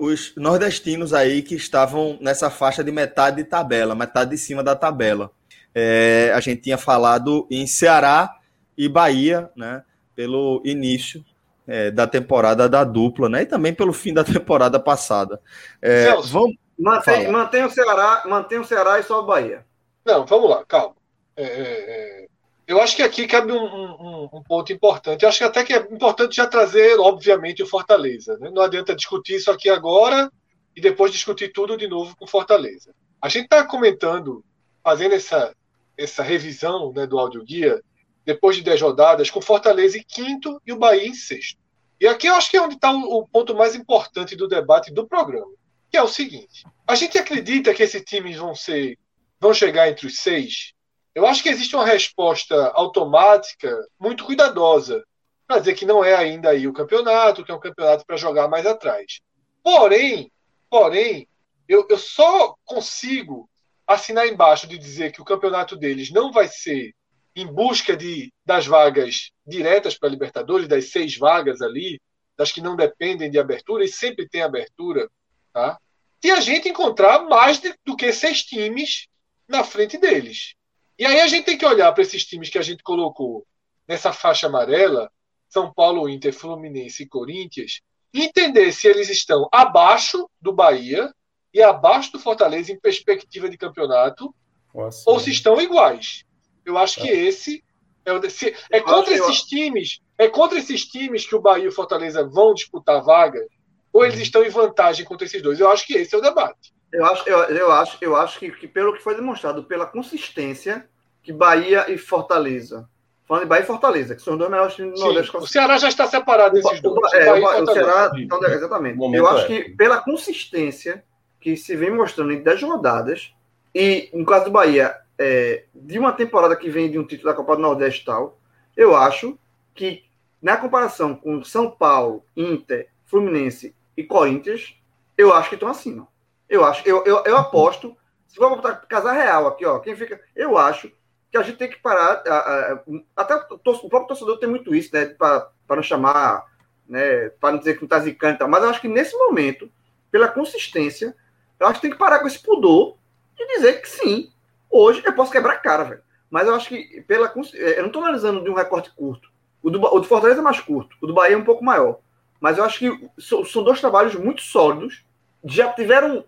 [0.00, 4.76] os nordestinos aí que estavam nessa faixa de metade de tabela, metade de cima da
[4.76, 5.30] tabela.
[5.74, 8.36] É, a gente tinha falado em Ceará
[8.76, 9.82] e Bahia, né?
[10.14, 11.24] Pelo início
[11.66, 13.42] é, da temporada da dupla, né?
[13.42, 15.40] E também pelo fim da temporada passada.
[15.82, 16.32] É, Celso.
[16.32, 19.64] vamos, Mantém, mantém o Ceará, mantém o Ceará e só o Bahia.
[20.06, 20.94] Não, vamos lá, calma.
[21.36, 22.26] É, é, é,
[22.66, 25.22] eu acho que aqui cabe um, um- um ponto importante.
[25.24, 28.38] Eu acho que até que é importante já trazer, obviamente, o Fortaleza.
[28.38, 28.50] né?
[28.50, 30.30] Não adianta discutir isso aqui agora
[30.74, 32.94] e depois discutir tudo de novo com Fortaleza.
[33.20, 34.44] A gente está comentando,
[34.82, 35.54] fazendo essa,
[35.96, 37.82] essa revisão né, do audioguia,
[38.24, 41.58] depois de 10 rodadas, com Fortaleza em quinto e o Bahia em sexto.
[42.00, 44.92] E aqui eu acho que é onde está o, o ponto mais importante do debate
[44.92, 45.50] do programa,
[45.90, 48.98] que é o seguinte: a gente acredita que esses times vão ser
[49.40, 50.72] vão chegar entre os seis?
[51.14, 55.02] Eu acho que existe uma resposta automática muito cuidadosa
[55.46, 58.48] para dizer que não é ainda aí o campeonato, que é um campeonato para jogar
[58.48, 59.20] mais atrás.
[59.62, 60.30] Porém,
[60.68, 61.28] porém,
[61.68, 63.48] eu, eu só consigo
[63.86, 66.92] assinar embaixo de dizer que o campeonato deles não vai ser
[67.34, 72.00] em busca de, das vagas diretas para a Libertadores, das seis vagas ali,
[72.36, 75.08] das que não dependem de abertura, e sempre tem abertura,
[75.52, 75.78] tá?
[76.20, 79.06] se a gente encontrar mais de- do que seis times
[79.48, 80.54] na frente deles.
[80.98, 83.46] E aí a gente tem que olhar para esses times que a gente colocou
[83.86, 85.10] nessa faixa amarela,
[85.48, 87.80] São Paulo, Inter, Fluminense e Corinthians,
[88.12, 91.12] e entender se eles estão abaixo do Bahia
[91.52, 94.34] e abaixo do Fortaleza em perspectiva de campeonato,
[94.74, 95.02] Nossa.
[95.06, 96.24] ou se estão iguais.
[96.64, 97.62] Eu acho que esse
[98.04, 101.64] é, o, se, é contra eu- esses times, é contra esses times que o Bahia
[101.64, 103.44] e o Fortaleza vão disputar vaga,
[103.92, 105.60] ou eles estão em vantagem contra esses dois.
[105.60, 106.72] Eu acho que esse é o debate.
[106.92, 110.88] Eu acho, eu, eu acho, eu acho que, que pelo que foi demonstrado, pela consistência
[111.22, 112.88] que Bahia e Fortaleza.
[113.24, 115.36] Falando de Bahia e Fortaleza, que são os dois melhores times do Sim, Nordeste.
[115.36, 117.12] o Ceará já está separado desses o, dois.
[117.12, 117.66] é, Bahia o.
[117.66, 118.96] Ceará, então, exatamente.
[118.96, 119.62] Momento Eu acho é.
[119.62, 121.04] que pela consistência
[121.40, 123.34] que se vem mostrando em 10 rodadas,
[123.74, 127.36] e no caso do Bahia, é, de uma temporada que vem de um título da
[127.36, 128.38] Copa do Nordeste e tal,
[128.76, 129.36] eu acho
[129.74, 130.04] que
[130.40, 134.76] na comparação com São Paulo, Inter, Fluminense e Corinthians,
[135.16, 136.06] eu acho que estão acima.
[136.48, 140.20] Eu acho, eu, eu, eu aposto, se for botar casar real aqui, ó, quem fica,
[140.34, 140.90] eu acho
[141.30, 142.80] que a gente tem que parar, a, a,
[143.16, 146.44] até o, o próprio torcedor tem muito isso, né, para não chamar,
[146.88, 149.70] né, para não dizer que não está zicando, mas eu acho que nesse momento,
[150.10, 151.16] pela consistência,
[151.58, 152.96] eu acho que tem que parar com esse pudor
[153.38, 154.30] e dizer que sim,
[154.70, 156.02] hoje eu posso quebrar a cara, velho.
[156.30, 159.30] Mas eu acho que, pela, eu não estou analisando de um recorte curto.
[159.62, 162.00] O do, o do Fortaleza é mais curto, o do Bahia é um pouco maior.
[162.40, 165.04] Mas eu acho que são dois trabalhos muito sólidos.
[165.46, 166.24] Já tiveram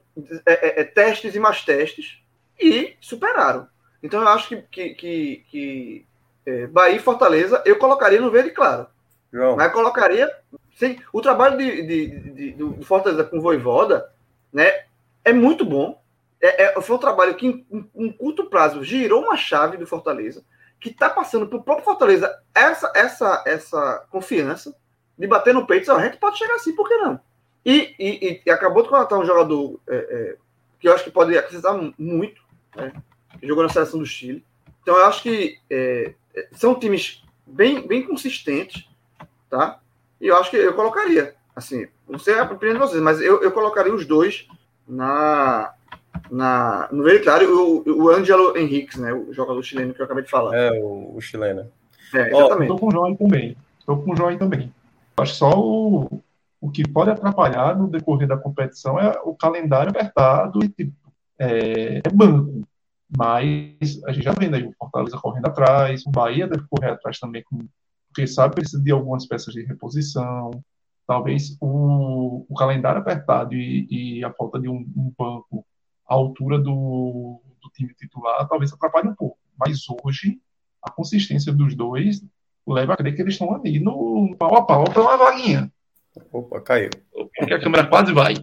[0.46, 2.22] é, é, é, testes e mais testes
[2.58, 3.68] e superaram.
[4.02, 6.06] Então eu acho que, que, que, que
[6.46, 8.86] é, Bahia e Fortaleza eu colocaria no verde claro.
[9.32, 9.56] João.
[9.56, 10.30] Mas colocaria.
[10.76, 14.10] Sim, o trabalho de, de, de, do Fortaleza com o Voivoda
[14.52, 14.84] né,
[15.24, 16.00] é muito bom.
[16.40, 20.44] É, é, foi um trabalho que, em, em, curto prazo, girou uma chave do Fortaleza,
[20.78, 24.72] que está passando para o próprio Fortaleza essa, essa, essa confiança
[25.18, 27.20] de bater no peito, a gente pode chegar assim, por que não?
[27.64, 30.36] E, e, e acabou de contratar um jogador é, é,
[30.80, 32.40] que eu acho que pode acrescentar muito,
[32.74, 32.92] né?
[33.42, 34.44] jogou na seleção do Chile.
[34.82, 38.88] Então eu acho que é, é, são times bem, bem consistentes,
[39.50, 39.80] tá?
[40.20, 43.42] E eu acho que eu colocaria, assim, não sei a opinião de vocês, mas eu,
[43.42, 44.48] eu colocaria os dois
[44.86, 45.74] na,
[46.30, 50.24] na, no meio claro, o, o Angelo Henriques, né, o jogador chileno que eu acabei
[50.24, 50.56] de falar.
[50.56, 51.70] É, o, o chileno.
[52.14, 52.62] É, exatamente.
[52.62, 53.56] Estou com o João também.
[53.78, 54.74] Estou com o João também.
[55.16, 56.22] Acho que só o,
[56.60, 60.92] o que pode atrapalhar no decorrer da competição é o calendário apertado e tipo,
[61.38, 62.66] é, é banco.
[63.16, 67.18] Mas a gente já vendo aí o Fortaleza correndo atrás, o Bahia deve correr atrás
[67.18, 67.42] também,
[68.08, 70.50] porque sabe precisa de algumas peças de reposição.
[71.06, 75.64] Talvez o, o calendário apertado e, e a falta de um, um, banco
[76.06, 79.38] à altura do, do time titular talvez atrapalhe um pouco.
[79.56, 80.38] Mas hoje,
[80.82, 82.22] a consistência dos dois
[82.66, 85.72] leva a crer que eles estão ali no pau a pau para uma vaguinha.
[86.32, 86.90] Opa, caiu.
[87.12, 88.34] Porque a câmera quase vai.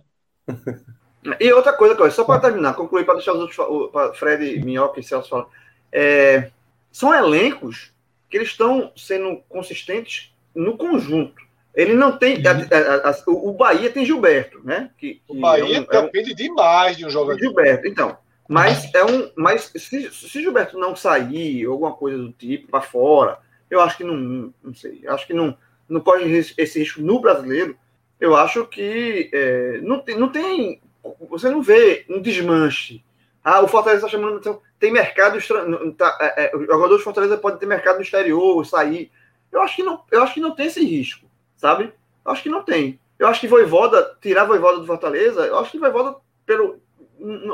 [1.40, 5.04] E outra coisa, só para terminar, concluir para deixar os outros, para Fred, Minhoca e
[5.04, 5.48] Celso falar.
[5.92, 6.52] É,
[6.92, 7.92] são elencos
[8.30, 11.44] que eles estão sendo consistentes no conjunto.
[11.74, 12.42] Ele não tem.
[12.46, 14.92] A, a, a, o Bahia tem Gilberto, né?
[14.98, 17.40] Que, que o Bahia é um, depende é um, demais de um jogador.
[17.40, 18.18] Gilberto, então.
[18.48, 19.32] Mas é um.
[19.36, 23.40] Mas se, se Gilberto não sair, alguma coisa do tipo, para fora,
[23.70, 25.58] eu acho que não, não sei, acho que não,
[25.88, 27.78] não corre esse risco no brasileiro.
[28.20, 30.82] Eu acho que é, não, tem, não tem,
[31.30, 33.04] você não vê um desmanche.
[33.44, 34.62] Ah, o Fortaleza está chamando atenção.
[34.80, 35.38] Tem mercado
[35.96, 39.12] tá, é, é, o jogador de Fortaleza pode ter mercado no exterior, sair.
[39.52, 41.94] Eu acho que não, eu acho que não tem esse risco, sabe?
[42.26, 43.00] Eu acho que não tem.
[43.20, 46.16] Eu acho que Voivoda, tirar Voivoda do Fortaleza, eu acho que Voivoda,
[46.46, 46.82] pelo.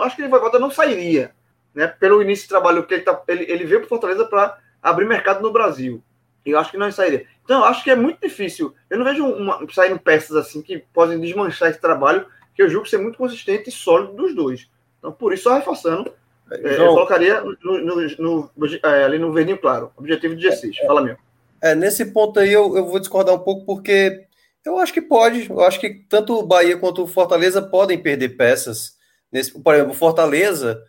[0.02, 1.36] Acho que Voivoda não sairia,
[1.76, 1.88] né?
[1.88, 5.42] Pelo início de trabalho que ele, tá, ele, ele veio para Fortaleza para abrir mercado
[5.42, 6.02] no Brasil.
[6.46, 7.28] Eu acho que não sairia.
[7.52, 8.74] Então, acho que é muito difícil.
[8.90, 12.88] Eu não vejo uma, saindo peças assim que podem desmanchar esse trabalho, que eu julgo
[12.88, 14.70] ser muito consistente e sólido dos dois.
[14.98, 16.14] Então, por isso, só reforçando,
[16.50, 20.78] é, é eu colocaria no, no, no, é, ali no verdinho claro, objetivo de G6.
[20.80, 21.18] É, Fala, meu.
[21.62, 24.24] É, nesse ponto aí eu, eu vou discordar um pouco, porque
[24.66, 25.50] eu acho que pode.
[25.50, 28.94] Eu acho que tanto o Bahia quanto o Fortaleza podem perder peças.
[29.30, 30.82] Nesse, por exemplo, o Fortaleza,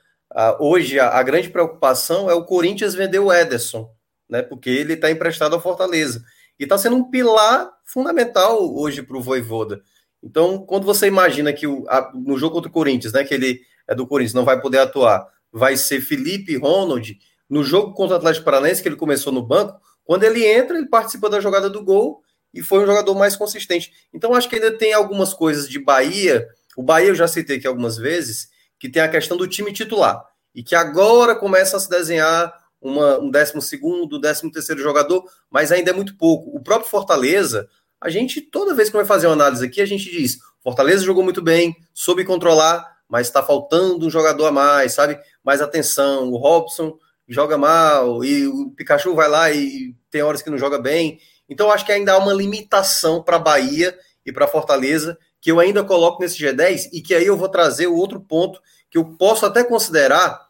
[0.61, 3.91] hoje, a, a grande preocupação é o Corinthians vender o Ederson
[4.33, 4.41] né?
[4.41, 6.25] Porque ele está emprestado ao Fortaleza.
[6.59, 9.83] E está sendo um pilar fundamental hoje para o Voivoda.
[10.23, 13.25] Então, quando você imagina que o, a, no jogo contra o Corinthians, né?
[13.25, 17.19] Que ele é do Corinthians, não vai poder atuar, vai ser Felipe Ronald.
[17.51, 20.89] No jogo contra o Atlético Paranaense, que ele começou no banco, quando ele entra, ele
[20.89, 22.23] participa da jogada do gol
[22.55, 23.93] e foi um jogador mais consistente.
[24.13, 26.47] Então, acho que ainda tem algumas coisas de Bahia.
[26.77, 28.49] O Bahia eu já citei aqui algumas vezes,
[28.79, 30.25] que tem a questão do time titular.
[30.55, 35.71] E que agora começa a se desenhar uma, um décimo segundo, décimo terceiro jogador, mas
[35.71, 36.55] ainda é muito pouco.
[36.55, 37.69] O próprio Fortaleza,
[38.01, 41.23] a gente, toda vez que vai fazer uma análise aqui, a gente diz: Fortaleza jogou
[41.23, 45.19] muito bem, soube controlar, mas está faltando um jogador a mais, sabe?
[45.45, 46.31] Mais atenção.
[46.31, 50.79] O Robson joga mal, e o Pikachu vai lá e tem horas que não joga
[50.79, 51.19] bem.
[51.49, 55.85] Então, acho que ainda há uma limitação para Bahia e para Fortaleza, que eu ainda
[55.85, 59.47] coloco nesse G10, e que aí eu vou trazer o outro ponto que eu posso
[59.47, 60.41] até considerar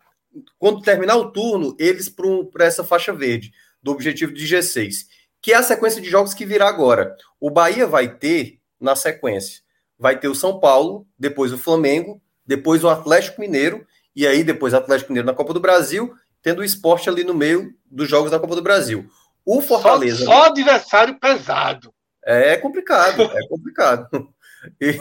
[0.59, 2.09] quando terminar o turno, eles
[2.53, 3.53] para essa faixa verde,
[3.83, 5.07] do objetivo de G6,
[5.41, 7.17] que é a sequência de jogos que virá agora.
[7.41, 9.61] O Bahia vai ter, na sequência,
[9.99, 14.73] vai ter o São Paulo, depois o Flamengo, depois o Atlético Mineiro, e aí depois
[14.73, 18.31] o Atlético Mineiro na Copa do Brasil, tendo o esporte ali no meio dos jogos
[18.31, 19.09] da Copa do Brasil.
[19.45, 20.25] O Fortaleza.
[20.25, 21.93] Só, só adversário pesado.
[22.25, 24.32] É complicado, é complicado.
[24.81, 25.01] E...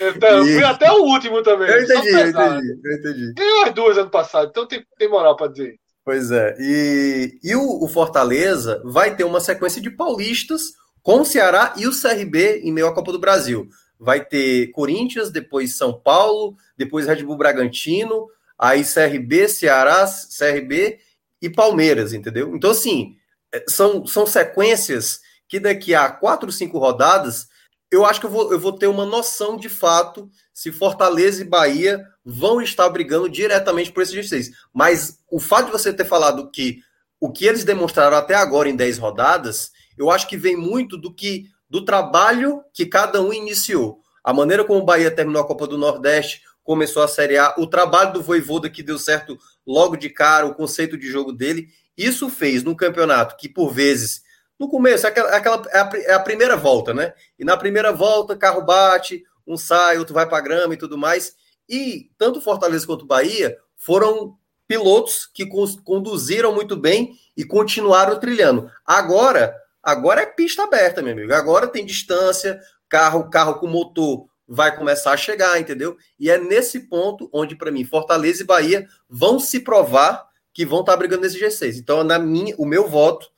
[0.00, 0.54] Então, e...
[0.54, 1.68] fui até o último também.
[1.68, 3.34] Eu entendi, eu entendi, eu entendi.
[3.34, 5.78] Ganhou as duas ano passado, então tem, tem moral para dizer.
[6.04, 6.56] Pois é.
[6.58, 10.72] E, e o, o, Fortaleza vai ter uma sequência de paulistas
[11.02, 13.68] com o Ceará e o CRB em meio à Copa do Brasil.
[13.98, 18.26] Vai ter Corinthians, depois São Paulo, depois Red Bull Bragantino,
[18.58, 20.98] aí CRB, Ceará, CRB
[21.40, 22.54] e Palmeiras, entendeu?
[22.56, 23.16] Então, assim,
[23.52, 27.46] é, são, são sequências que daqui a quatro, cinco rodadas,
[27.92, 31.46] eu acho que eu vou, eu vou ter uma noção de fato se Fortaleza e
[31.46, 34.50] Bahia vão estar brigando diretamente por esse G6.
[34.72, 36.80] Mas o fato de você ter falado que
[37.20, 41.12] o que eles demonstraram até agora em 10 rodadas, eu acho que vem muito do
[41.12, 44.00] que do trabalho que cada um iniciou.
[44.24, 47.66] A maneira como o Bahia terminou a Copa do Nordeste, começou a Série A, o
[47.66, 52.30] trabalho do Voivoda que deu certo logo de cara, o conceito de jogo dele, isso
[52.30, 54.22] fez no campeonato que por vezes
[54.62, 57.12] no começo, é aquela, é aquela é, a, é a primeira volta, né?
[57.36, 61.34] E na primeira volta, carro bate, um sai, outro vai para grama e tudo mais.
[61.68, 64.36] E tanto Fortaleza quanto Bahia foram
[64.68, 65.48] pilotos que
[65.82, 68.70] conduziram muito bem e continuaram trilhando.
[68.86, 71.34] Agora, agora é pista aberta, meu amigo.
[71.34, 75.96] Agora tem distância, carro, carro com motor vai começar a chegar, entendeu?
[76.20, 80.24] E é nesse ponto onde para mim Fortaleza e Bahia vão se provar
[80.54, 81.78] que vão estar tá brigando nesse G6.
[81.78, 83.31] Então, na minha, o meu voto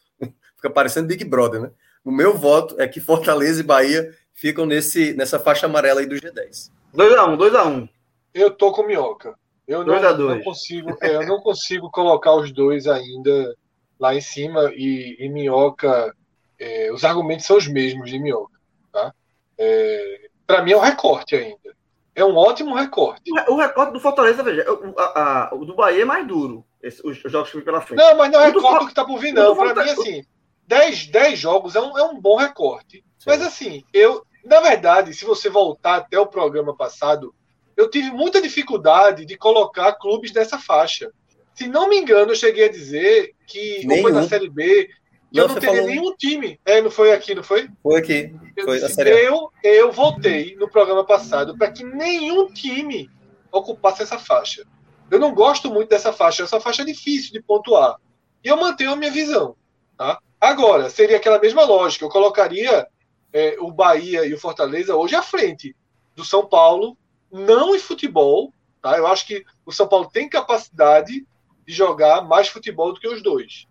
[0.65, 1.71] fica parecendo Big Brother, né?
[2.03, 6.17] O meu voto é que Fortaleza e Bahia ficam nesse, nessa faixa amarela aí do
[6.17, 6.71] G10.
[6.95, 7.89] 2x1, 2x1.
[8.33, 9.35] Eu tô com minhoca.
[9.67, 13.57] Eu não, não consigo, é, eu não consigo colocar os dois ainda
[13.99, 16.15] lá em cima e, e minhoca.
[16.59, 18.59] É, os argumentos são os mesmos de minhoca.
[18.93, 19.13] Tá?
[19.59, 21.75] É, Para mim é um recorte ainda.
[22.15, 23.23] É um ótimo recorte.
[23.49, 26.65] O recorte do Fortaleza, veja, o, a, a, o do Bahia é mais duro.
[26.83, 27.99] Esse, os, jogos que vêm pela frente.
[27.99, 29.57] Não, mas não é recorte do que tá por vir, não.
[29.57, 30.25] Para mim, assim,
[30.67, 33.05] 10, 10 jogos é um, é um bom recorte.
[33.19, 33.25] Sim.
[33.27, 37.35] Mas assim, eu, na verdade, se você voltar até o programa passado,
[37.77, 41.11] eu tive muita dificuldade de colocar clubes nessa faixa.
[41.55, 44.03] Se não me engano, eu cheguei a dizer que Nenhum.
[44.03, 44.89] foi na Série B,
[45.31, 45.87] que não, eu não teria falou...
[45.91, 46.61] nenhum time.
[46.65, 47.69] É, não foi aqui, não foi?
[47.83, 48.35] Foi aqui.
[48.63, 53.11] Foi eu, disse, eu, eu votei no programa passado para que nenhum time
[53.53, 54.65] ocupasse essa faixa.
[55.11, 57.97] Eu não gosto muito dessa faixa, essa faixa é difícil de pontuar.
[58.43, 59.57] E eu mantenho a minha visão.
[59.97, 60.19] Tá?
[60.45, 62.05] Agora, seria aquela mesma lógica.
[62.05, 62.87] Eu colocaria
[63.33, 65.75] é, o Bahia e o Fortaleza hoje à frente
[66.15, 66.99] do São Paulo,
[67.33, 68.53] não em futebol.
[68.83, 68.99] Tá?
[68.99, 71.27] Eu acho que o São Paulo tem capacidade
[71.67, 73.67] de jogar mais futebol do que os dois.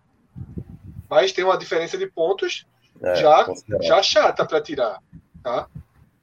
[1.08, 2.66] Mas tem uma diferença de pontos
[3.00, 3.46] é, já,
[3.80, 5.00] já chata para tirar.
[5.44, 5.68] Tá?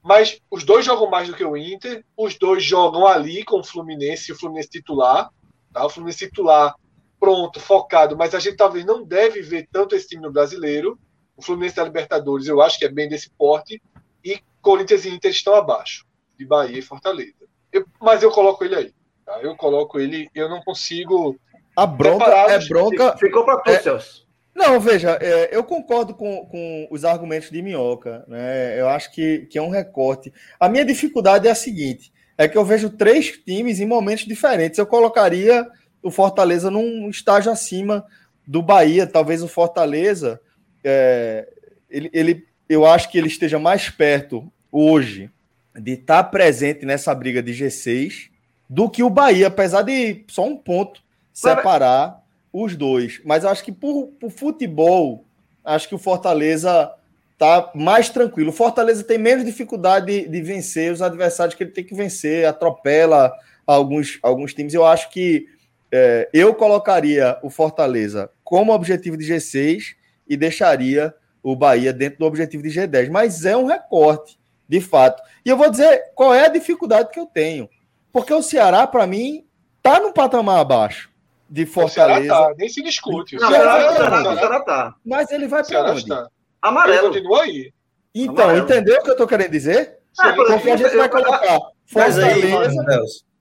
[0.04, 3.64] Mas os dois jogam mais do que o Inter, os dois jogam ali com o
[3.64, 5.32] Fluminense, o Fluminense titular.
[5.72, 5.86] Tá?
[5.86, 6.76] O Fluminense titular
[7.22, 10.98] pronto, focado, mas a gente talvez não deve ver tanto esse time no brasileiro.
[11.38, 13.80] O Fluminense da Libertadores, eu acho que é bem desse porte,
[14.25, 16.03] e Corinthians e Inter estão abaixo,
[16.38, 17.48] de Bahia e Fortaleza.
[17.72, 18.93] Eu, mas eu coloco ele aí.
[19.24, 19.40] Tá?
[19.40, 21.40] Eu coloco ele, eu não consigo.
[21.77, 23.16] A bronca é bronca.
[23.17, 23.80] Ficou para tu, é...
[23.80, 24.27] Celso.
[24.53, 28.25] Não, veja, é, eu concordo com, com os argumentos de Minhoca.
[28.27, 28.80] Né?
[28.80, 30.33] Eu acho que, que é um recorte.
[30.59, 34.77] A minha dificuldade é a seguinte: é que eu vejo três times em momentos diferentes.
[34.77, 35.66] Eu colocaria
[36.02, 38.06] o Fortaleza num estágio acima
[38.46, 39.08] do Bahia.
[39.08, 40.40] Talvez o Fortaleza,
[40.84, 41.48] é,
[41.90, 45.30] ele, ele, eu acho que ele esteja mais perto hoje
[45.76, 48.30] de estar presente nessa briga de G6
[48.70, 51.02] do que o Bahia, apesar de só um ponto
[51.34, 52.22] separar
[52.52, 53.22] os dois.
[53.24, 55.26] Mas eu acho que por, por futebol,
[55.64, 56.92] acho que o Fortaleza
[57.38, 58.50] tá mais tranquilo.
[58.50, 62.46] O Fortaleza tem menos dificuldade de, de, vencer os adversários que ele tem que vencer,
[62.46, 63.34] atropela
[63.66, 64.74] alguns, alguns times.
[64.74, 65.48] Eu acho que
[65.92, 69.95] é, eu colocaria o Fortaleza como objetivo de G6
[70.28, 71.14] e deixaria
[71.44, 73.10] o Bahia dentro do objetivo de G10.
[73.10, 75.22] Mas é um recorte, de fato.
[75.45, 77.70] E eu vou dizer qual é a dificuldade que eu tenho.
[78.11, 79.45] Porque o Ceará, para mim,
[79.82, 81.10] tá num patamar abaixo
[81.50, 82.20] de Fortaleza.
[82.22, 83.36] O Ceará tá, nem se discute.
[83.36, 84.95] O Ceará, Ceará, tá, Ceará tá.
[85.06, 86.08] Mas ele vai para onde?
[86.08, 86.28] Tá.
[86.61, 87.08] Amarelo.
[87.08, 87.74] Ele continua aí.
[88.14, 88.66] Então, Amarelo.
[88.66, 89.98] entendeu o que eu tô querendo dizer?
[90.20, 92.52] Ah, Porque a gente vai colocar Fortaleza, aí,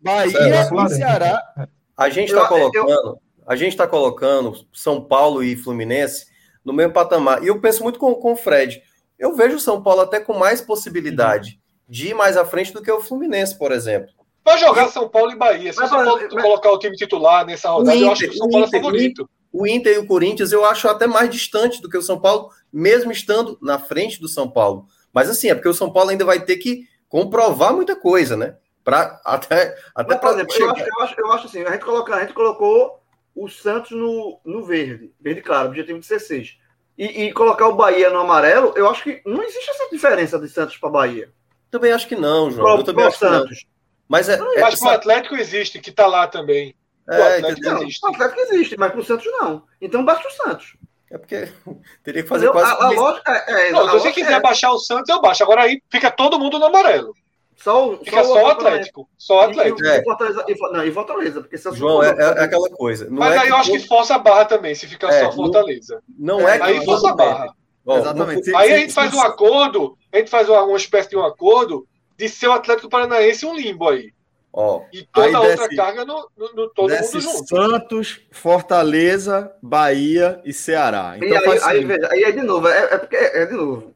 [0.00, 1.68] Bahia e Ceará
[2.00, 3.20] a gente está colocando, eu...
[3.46, 6.26] a gente está colocando São Paulo e Fluminense
[6.64, 7.42] no mesmo patamar.
[7.44, 8.82] E eu penso muito com, com o Fred.
[9.18, 11.58] Eu vejo o São Paulo até com mais possibilidade uhum.
[11.88, 14.10] de ir mais à frente do que o Fluminense, por exemplo.
[14.42, 15.72] Vai jogar São Paulo e Bahia.
[15.72, 18.30] Se mas, São Paulo mas, colocar o time titular nessa rodada, Inter, eu acho que
[18.30, 19.30] o São Paulo é Inter, é favorito.
[19.52, 22.50] O Inter e o Corinthians eu acho até mais distante do que o São Paulo,
[22.72, 24.86] mesmo estando na frente do São Paulo.
[25.12, 28.56] Mas assim, é porque o São Paulo ainda vai ter que comprovar muita coisa, né?
[28.90, 32.20] Pra, até até exemplo, eu acho, eu, acho, eu acho assim, a gente, coloca, a
[32.20, 33.00] gente colocou
[33.34, 36.58] o Santos no, no verde, verde claro, objetivo de ser 6.
[36.98, 40.48] E, e, colocar o Bahia no amarelo, eu acho que não existe essa diferença de
[40.48, 41.32] Santos para Bahia.
[41.70, 42.78] Também acho que não, João.
[42.78, 43.60] eu também acho Santos.
[43.60, 43.70] que não.
[44.08, 46.74] Mas, é, é, mas o Atlético existe, que está lá também.
[47.08, 48.04] O é, Atlético não, existe.
[48.04, 49.62] O Atlético existe, mas pro Santos não.
[49.80, 50.76] Então baixa o Santos.
[51.08, 51.48] É porque
[52.02, 52.72] teria que fazer eu, quase.
[52.72, 54.40] A, a lógica é, é, não, a se você quiser é...
[54.40, 55.44] baixar o Santos, eu baixo.
[55.44, 57.14] Agora aí fica todo mundo no amarelo.
[57.62, 59.08] Só, Fica só, só o Atlético.
[59.18, 59.84] Só o Atlético.
[59.84, 63.06] E, e, Fortaleza, e, não, e Fortaleza, porque se João, é, é, aquela coisa.
[63.10, 66.02] Mas aí eu acho que força a barra também, se ficar só Fortaleza.
[66.18, 67.54] Não, não é, que Aí força a barra.
[67.86, 68.54] Exatamente.
[68.54, 71.86] aí a gente faz um acordo, a gente faz uma, uma espécie de um acordo
[72.16, 74.12] de ser o Atlético Paranaense um limbo aí.
[74.52, 77.46] Ó, e toda a outra carga no, no, no todo mundo junto.
[77.46, 81.14] Santos, Fortaleza, Bahia e Ceará.
[81.16, 83.54] Então, e aí, aí, veja, aí é de novo, é, é porque é, é de
[83.54, 83.94] novo.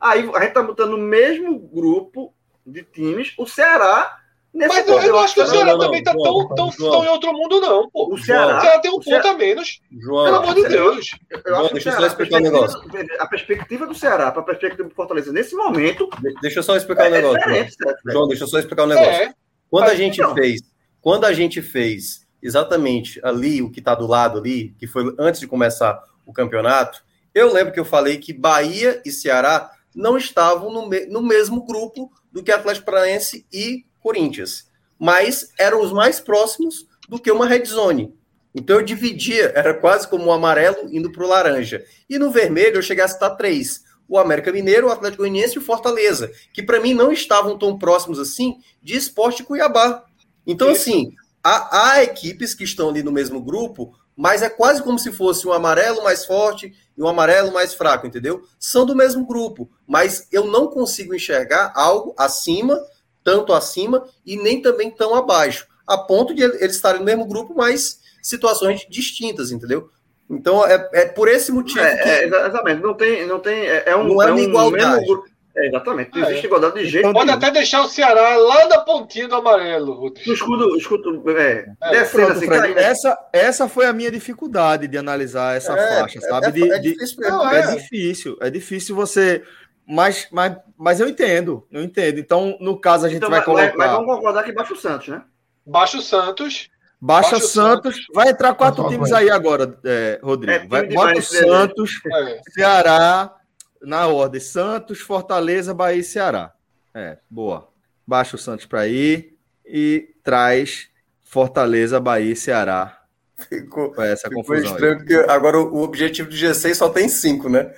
[0.00, 2.32] Aí a gente tá botando no mesmo grupo
[2.66, 4.18] de times, o Ceará.
[4.52, 7.08] Mas eu, eu não acho que o Ceará não, também está tão, tão, tão em
[7.08, 8.12] outro mundo, não, pô.
[8.12, 9.80] O Ceará, o Ceará tem um ponto a menos.
[10.00, 11.10] João, pelo amor de Deus.
[11.30, 12.80] Eu, eu acho deixa eu só explicar um negócio.
[13.18, 16.08] A perspectiva do Ceará para a perspectiva do Fortaleza nesse momento.
[16.40, 17.42] Deixa eu só explicar um é negócio.
[17.42, 17.94] João.
[18.06, 19.10] João, deixa eu só explicar um negócio.
[19.10, 19.34] É.
[19.68, 20.34] Quando a gente não.
[20.34, 20.62] fez,
[21.02, 25.40] quando a gente fez exatamente ali o que está do lado ali, que foi antes
[25.40, 27.04] de começar o campeonato,
[27.34, 31.64] eu lembro que eu falei que Bahia e Ceará não estavam no, me no mesmo
[31.64, 37.46] grupo do que Atlético Paranaense e Corinthians, mas eram os mais próximos do que uma
[37.46, 38.14] red zone.
[38.54, 41.84] Então eu dividia, era quase como o amarelo indo para o laranja.
[42.08, 45.58] E no vermelho eu cheguei a citar três: o América Mineiro, o Atlético Goianiense e
[45.58, 50.04] o Fortaleza, que para mim não estavam tão próximos assim de Esporte Cuiabá.
[50.46, 54.98] Então, assim, há, há equipes que estão ali no mesmo grupo, mas é quase como
[54.98, 58.42] se fosse um amarelo mais forte e um amarelo mais fraco, entendeu?
[58.58, 62.80] São do mesmo grupo, mas eu não consigo enxergar algo acima,
[63.22, 67.54] tanto acima e nem também tão abaixo, a ponto de eles estarem no mesmo grupo,
[67.54, 69.90] mas situações distintas, entendeu?
[70.28, 71.80] Então é, é por esse motivo.
[71.80, 72.08] É, que...
[72.08, 75.00] é, exatamente, não tem, não tem, é, é um, não é, é uma igualdade.
[75.00, 75.24] Mesmo...
[75.56, 77.10] É, exatamente, não existe igualdade de jeito.
[77.12, 77.38] Pode nenhum.
[77.38, 80.12] até deixar o Ceará lá da pontinha do amarelo.
[80.26, 85.56] No escudo, escudo é, descendo assim, Fred, essa, essa foi a minha dificuldade de analisar
[85.56, 86.52] essa faixa, sabe?
[86.52, 89.42] De, é, difícil, de, não, é, difícil, é difícil você.
[89.88, 92.18] Mas, mas, mas eu entendo, eu entendo.
[92.18, 93.72] Então, no caso, a gente então, vai colocar.
[93.78, 95.22] Mas, vamos concordar que baixa o Santos, né?
[95.64, 96.68] Baixa o Santos.
[97.00, 97.94] Baixa, Baixa Santos.
[97.94, 98.06] Santos.
[98.14, 100.64] Vai entrar quatro times aí agora, é, Rodrigo.
[100.64, 102.40] É, vai, bota o Santos, é.
[102.50, 103.35] Ceará,
[103.82, 106.52] na ordem: Santos, Fortaleza, Bahia e Ceará.
[106.94, 107.68] É, boa.
[108.06, 110.88] Baixa o Santos para ir e traz
[111.22, 113.02] Fortaleza, Bahia e Ceará.
[113.36, 114.98] Ficou, essa ficou confusão estranho, aí.
[114.98, 117.70] porque agora o, objetivo do G6 só tem cinco, né?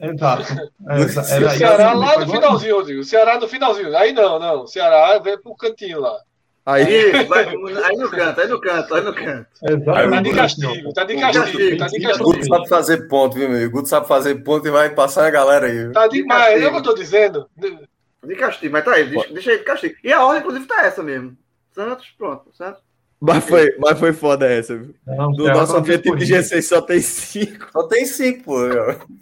[0.00, 0.44] Exato.
[0.88, 0.98] É,
[1.44, 3.00] o Ceará lá no finalzinho, Rodrigo.
[3.00, 3.96] O Ceará no finalzinho.
[3.96, 4.62] Aí não, não.
[4.62, 6.16] O Ceará vem pro cantinho lá.
[6.70, 9.46] Aí, vai, aí no canto, aí no canto, aí no canto.
[9.62, 10.12] Exatamente.
[10.12, 12.28] Tá de castigo, tá de castigo, tá de castigo.
[12.28, 13.66] O Guto sabe fazer ponto, viu, meu?
[13.66, 15.90] O Guto sabe fazer ponto e vai passar a galera aí.
[15.92, 17.48] Tá demais, é o que eu tô dizendo.
[17.56, 19.96] De castigo, mas tá aí, deixa, deixa aí de castigo.
[20.04, 21.36] E a ordem, inclusive, tá essa mesmo.
[21.72, 22.82] Santos, pronto, Santos.
[23.20, 24.94] Mas foi, mas foi foda essa, viu?
[25.06, 27.70] Não, Do nosso objetivo de G6 só tem cinco.
[27.70, 28.58] Só tem cinco, pô.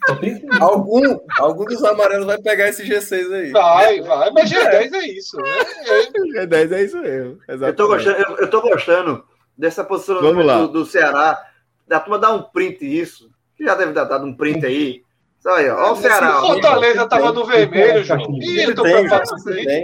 [0.07, 0.63] Só tem cinco.
[0.63, 3.51] Algum, algum dos amarelos vai pegar esse G6 aí.
[3.51, 5.37] Vai, vai, mas G10 é isso.
[5.37, 6.47] Né?
[6.47, 7.39] G10 é isso mesmo.
[7.49, 7.67] Exatamente.
[7.67, 9.25] Eu tô gostando, eu, eu tô gostando
[9.57, 11.45] dessa posição do, do Ceará.
[11.89, 13.29] Da turma dar um print isso.
[13.57, 15.03] Que já deve ter dado um print aí.
[15.47, 16.43] Olha, olha o Ceará.
[16.43, 18.39] O Fortaleza estava no vermelho, João.
[18.41, 19.31] Ih, eu tô preocupado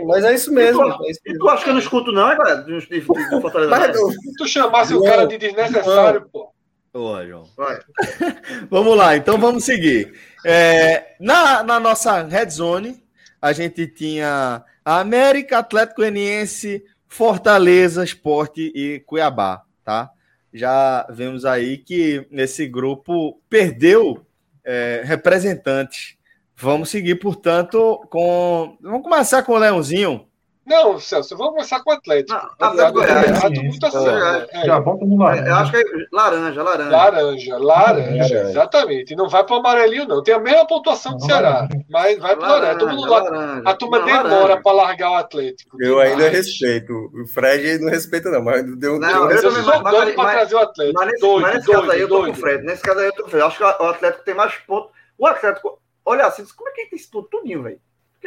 [0.06, 0.82] Mas é isso mesmo.
[0.82, 2.62] E tu, é tu acha que eu não escuto, não, é, galera?
[2.62, 3.70] De, de, de Fortaleza.
[3.70, 6.52] Mas, Se tu chamasse o cara de desnecessário, pô.
[6.92, 7.44] Boa, João.
[7.56, 7.80] Vai.
[8.70, 10.12] vamos lá, então vamos seguir.
[10.44, 13.02] É, na, na nossa red zone,
[13.42, 20.10] a gente tinha a América, Atlético Goianiense, Fortaleza, Esporte e Cuiabá, tá?
[20.52, 24.24] Já vemos aí que esse grupo perdeu
[24.64, 26.16] é, representantes.
[26.56, 28.76] Vamos seguir, portanto, com.
[28.80, 30.26] Vamos começar com o Leãozinho.
[30.66, 32.32] Não, Celso, vamos começar com o Atlético.
[32.32, 33.42] Não, Atlético Goiás.
[33.50, 35.48] Muito é, é, já volta no laranja.
[35.48, 36.90] Eu acho que é laranja, laranja.
[36.90, 39.12] Laranja, laranja, exatamente.
[39.12, 40.22] E não vai para o amarelinho, não.
[40.22, 42.78] Tem a mesma pontuação do Ceará, mas vai para o laranja.
[42.78, 43.62] Todo mundo laranja.
[43.66, 45.76] A turma não, demora para largar o Atlético.
[45.82, 46.12] Eu demais.
[46.12, 46.92] ainda respeito.
[47.12, 50.58] O Fred não respeita, não, mas deu Não, eu, eu também doido para trazer o
[50.58, 50.98] Atlético.
[50.98, 52.32] Mas nesse, doido, mas nesse doido, caso aí eu tô doido.
[52.32, 52.64] com o Fred.
[52.64, 53.44] Nesse caso aí eu tô com o Fred.
[53.44, 54.90] Acho que o Atlético tem mais pontos.
[55.18, 57.78] O Atlético, olha assim, como é que ele tem tudo, tudinho, velho?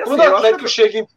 [0.03, 1.07] Quando assim, o Atlético chega em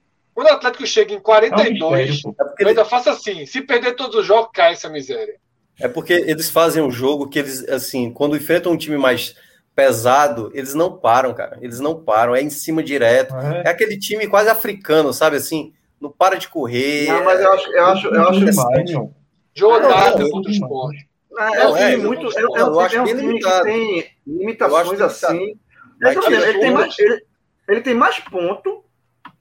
[0.41, 4.27] quando o Atlético chega em 42, é eu ainda faço assim: se perder todos os
[4.27, 5.35] jogos, cai essa miséria.
[5.79, 9.37] É porque eles fazem um jogo que eles, assim, quando enfrentam um time mais
[9.77, 11.59] pesado, eles não param, cara.
[11.61, 13.35] Eles não param, é em cima direto.
[13.35, 15.75] É, é aquele time quase africano, sabe assim?
[16.01, 17.09] Não para de correr.
[17.09, 19.11] Não, mas eu acho, eu acho, eu acho assim,
[19.55, 21.07] Jogada contra o esporte.
[21.39, 22.39] É, um time muito.
[22.39, 25.59] É, é, um, é um time que tem limitações assim.
[26.03, 27.25] Ele tem, mais, ele,
[27.69, 28.83] ele tem mais ponto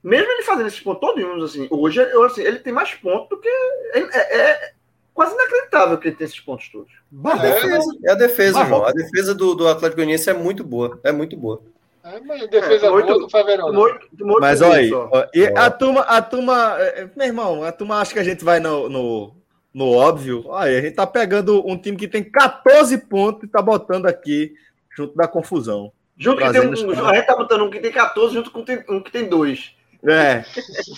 [0.02, 3.38] mesmo ele fazendo esses pontos todos, assim, hoje eu, assim, ele tem mais pontos do
[3.38, 3.48] que.
[3.92, 4.72] É, é
[5.12, 6.92] quase inacreditável que ele tem esses pontos todos.
[6.92, 8.84] É a defesa, é a defesa irmão.
[8.84, 10.98] A defesa do, do Atlético Goianiense é muito boa.
[11.04, 11.60] É muito boa.
[12.02, 13.72] É, mas defesa é, muito, boa do Faverão.
[13.72, 17.70] Muito, muito mas olha aí, ó, e a turma, a turma, é, meu irmão, a
[17.70, 19.34] turma acha que a gente vai no, no,
[19.74, 20.50] no óbvio.
[20.54, 24.54] Aí a gente tá pegando um time que tem 14 pontos e tá botando aqui
[24.96, 25.92] junto da confusão.
[26.16, 29.00] Junto que tem um, a gente tá botando um que tem 14 junto com um
[29.02, 29.74] que tem dois.
[30.06, 30.44] É.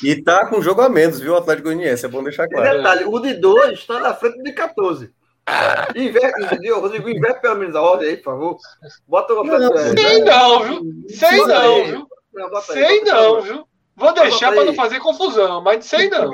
[0.03, 2.67] E tá com jogo a menos, viu, o Atlético Goianiense, é bom deixar claro.
[2.67, 5.13] E detalhe, o de 2 está na frente do de 14.
[5.97, 6.81] Inverte, entendeu?
[6.81, 8.57] Rodrigo, inverte pelo menos a ordem aí, por favor.
[9.09, 10.83] Bota o Atlético Sei não, viu?
[11.09, 12.09] Sei não, viu?
[12.63, 13.65] Sei não, viu?
[13.97, 16.31] Vou deixar para não fazer confusão, mas sei não.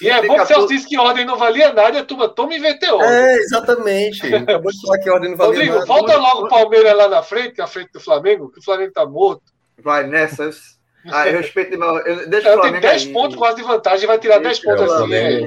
[0.00, 2.54] E é bom que você disse que ordem não valia nada e a turma toma
[2.54, 3.00] e inverteu.
[3.00, 4.34] É, exatamente.
[4.34, 5.86] Acabou de falar que ordem não valia Rodrigo, nada.
[5.86, 9.06] volta logo o Palmeiras lá na frente, na frente do Flamengo, que o Flamengo tá
[9.06, 9.42] morto.
[9.82, 10.73] Vai nessas.
[11.10, 14.58] Ah, eu respeito eu, deixa eu tenho 10 pontos quase de vantagem, vai tirar 10
[14.60, 15.14] pontos assim.
[15.14, 15.42] É.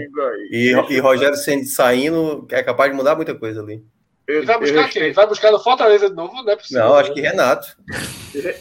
[0.52, 3.84] E, e Rogério saindo, é capaz de mudar muita coisa ali.
[4.27, 5.14] Ele vai buscar quem?
[5.14, 6.44] Vai buscar no Fortaleza de novo?
[6.44, 6.84] Não é possível.
[6.84, 7.77] Não, acho que Renato.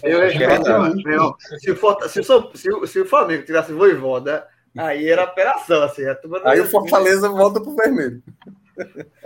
[0.05, 1.37] Eu, acho que é Renato.
[1.59, 4.47] se, o se, o, se o Flamengo tivesse voivoda,
[4.79, 5.83] aí era operação.
[5.83, 6.03] Assim,
[6.45, 8.23] aí o Fortaleza volta pro vermelho.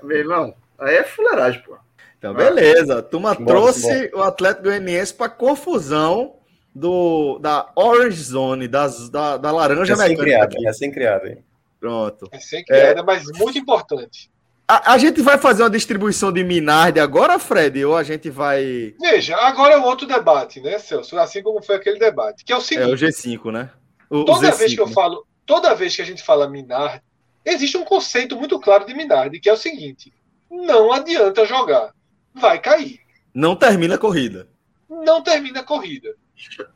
[0.03, 1.77] Meu irmão, aí é fuleiragem, pô.
[2.17, 2.99] Então, beleza.
[2.99, 6.40] A turma trouxe o Atlético Goianiense para confusão
[6.75, 10.57] do, da Orange Zone, das, da, da laranja recém mecânica.
[10.63, 11.45] Recém-criado, hein?
[11.79, 12.29] Pronto.
[12.33, 14.31] Recém-criada, é, mas muito importante.
[14.69, 17.85] A, a, gente vai fazer uma distribuição de Minardi agora, Fred?
[17.85, 18.95] Ou a gente vai.
[19.01, 21.19] Veja, agora é outro debate, né, Celso?
[21.19, 22.45] Assim como foi aquele debate.
[22.45, 22.89] Que é o seguinte.
[22.89, 23.71] É o G5, né?
[24.09, 27.03] O, toda o vez que eu falo, toda vez que a gente fala Minardi,
[27.45, 30.13] existe um conceito muito claro de Minardi, que é o seguinte:
[30.49, 31.93] não adianta jogar.
[32.33, 33.01] Vai cair.
[33.35, 34.49] Não termina a corrida.
[34.89, 36.15] Não termina a corrida.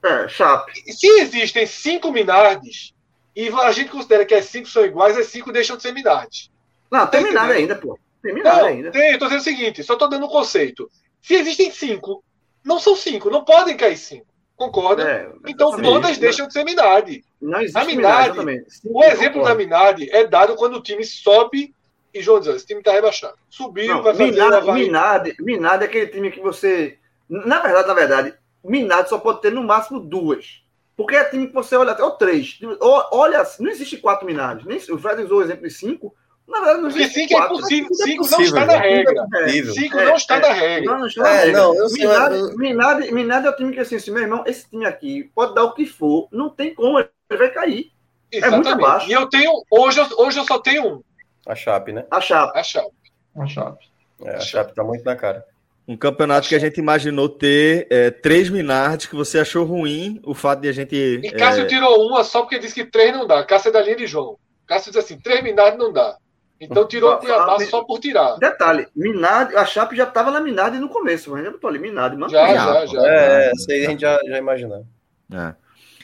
[0.02, 0.73] É, chape.
[0.93, 2.93] Se existem cinco Minardes,
[3.34, 6.51] e a gente considera que as cinco são iguais, as cinco deixam de ser Minardes.
[6.91, 7.99] Não, tem Minardi ainda, pô.
[8.23, 8.91] Tem Minardi ainda.
[8.91, 10.89] Tem, eu tô dizendo o seguinte, só tô dando um conceito.
[11.20, 12.23] Se existem cinco,
[12.65, 14.26] não são cinco, não podem cair cinco.
[14.57, 15.10] Concorda?
[15.10, 17.25] É, então todas deixam de ser Minardi.
[17.43, 21.75] Não existe a Minardi, Minardi o exemplo da Minardi é dado quando o time sobe
[22.12, 23.34] e João diz, esse time está rebaixado.
[23.51, 24.31] Subiu, não, vai fazer...
[24.31, 26.97] Minardi, Minardi, Minardi é aquele time que você...
[27.28, 28.34] Na verdade, na verdade,
[28.65, 30.62] Minardi só pode ter no máximo duas.
[30.97, 32.59] Porque é time que você olha até, ou três.
[32.81, 34.67] Olha, não existe quatro Minardi.
[34.67, 36.15] Nem, o Fred usou o exemplo de cinco.
[36.47, 37.55] Na verdade, não existe cinco é quatro.
[37.55, 37.94] é impossível.
[37.94, 39.26] Cinco não está na regra.
[39.73, 40.93] Cinco não está na regra.
[40.93, 43.12] Não, não está na regra.
[43.12, 45.75] Minardi é o time que assim, assim, meu irmão, esse time aqui pode dar o
[45.75, 47.93] que for, não tem como, ele vai cair.
[48.31, 48.68] Exatamente.
[48.68, 49.09] É muito baixo.
[49.09, 51.02] E eu tenho, hoje, hoje eu só tenho um.
[51.47, 52.07] A Chape, né?
[52.10, 52.59] A Chape.
[52.59, 52.94] A Chape.
[53.36, 53.91] A Chape.
[54.23, 55.44] É, a Chape tá muito na cara.
[55.86, 60.34] Um campeonato que a gente imaginou ter é, três Minardes, que você achou ruim o
[60.34, 60.96] fato de a gente.
[60.96, 61.66] E Cássio é...
[61.66, 63.44] tirou uma só porque disse que três não dá.
[63.44, 64.38] Cássio é da linha de João.
[64.66, 66.16] Cássio diz assim: três Minardes não dá.
[66.58, 68.38] Então tirou o Cuiabá só por tirar.
[68.38, 71.30] Detalhe: Minardi, a Chape já estava na Minardi no começo.
[71.30, 72.18] Mas ainda botou ali Minardi.
[72.30, 73.06] Já, já, já.
[73.06, 74.86] É, isso aí a gente já, já imaginou.
[75.32, 75.54] É.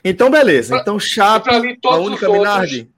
[0.04, 0.76] Então, beleza.
[0.76, 2.90] Então, Chape, mim, a única Minardi.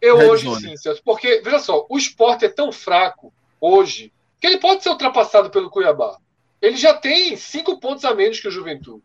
[0.00, 0.60] Eu Red hoje Zone.
[0.60, 1.02] sim, Celso.
[1.04, 4.12] Porque, veja só, o esporte é tão fraco hoje
[4.42, 6.18] que ele pode ser ultrapassado pelo Cuiabá
[6.62, 9.02] ele já tem cinco pontos a menos que o Juventude.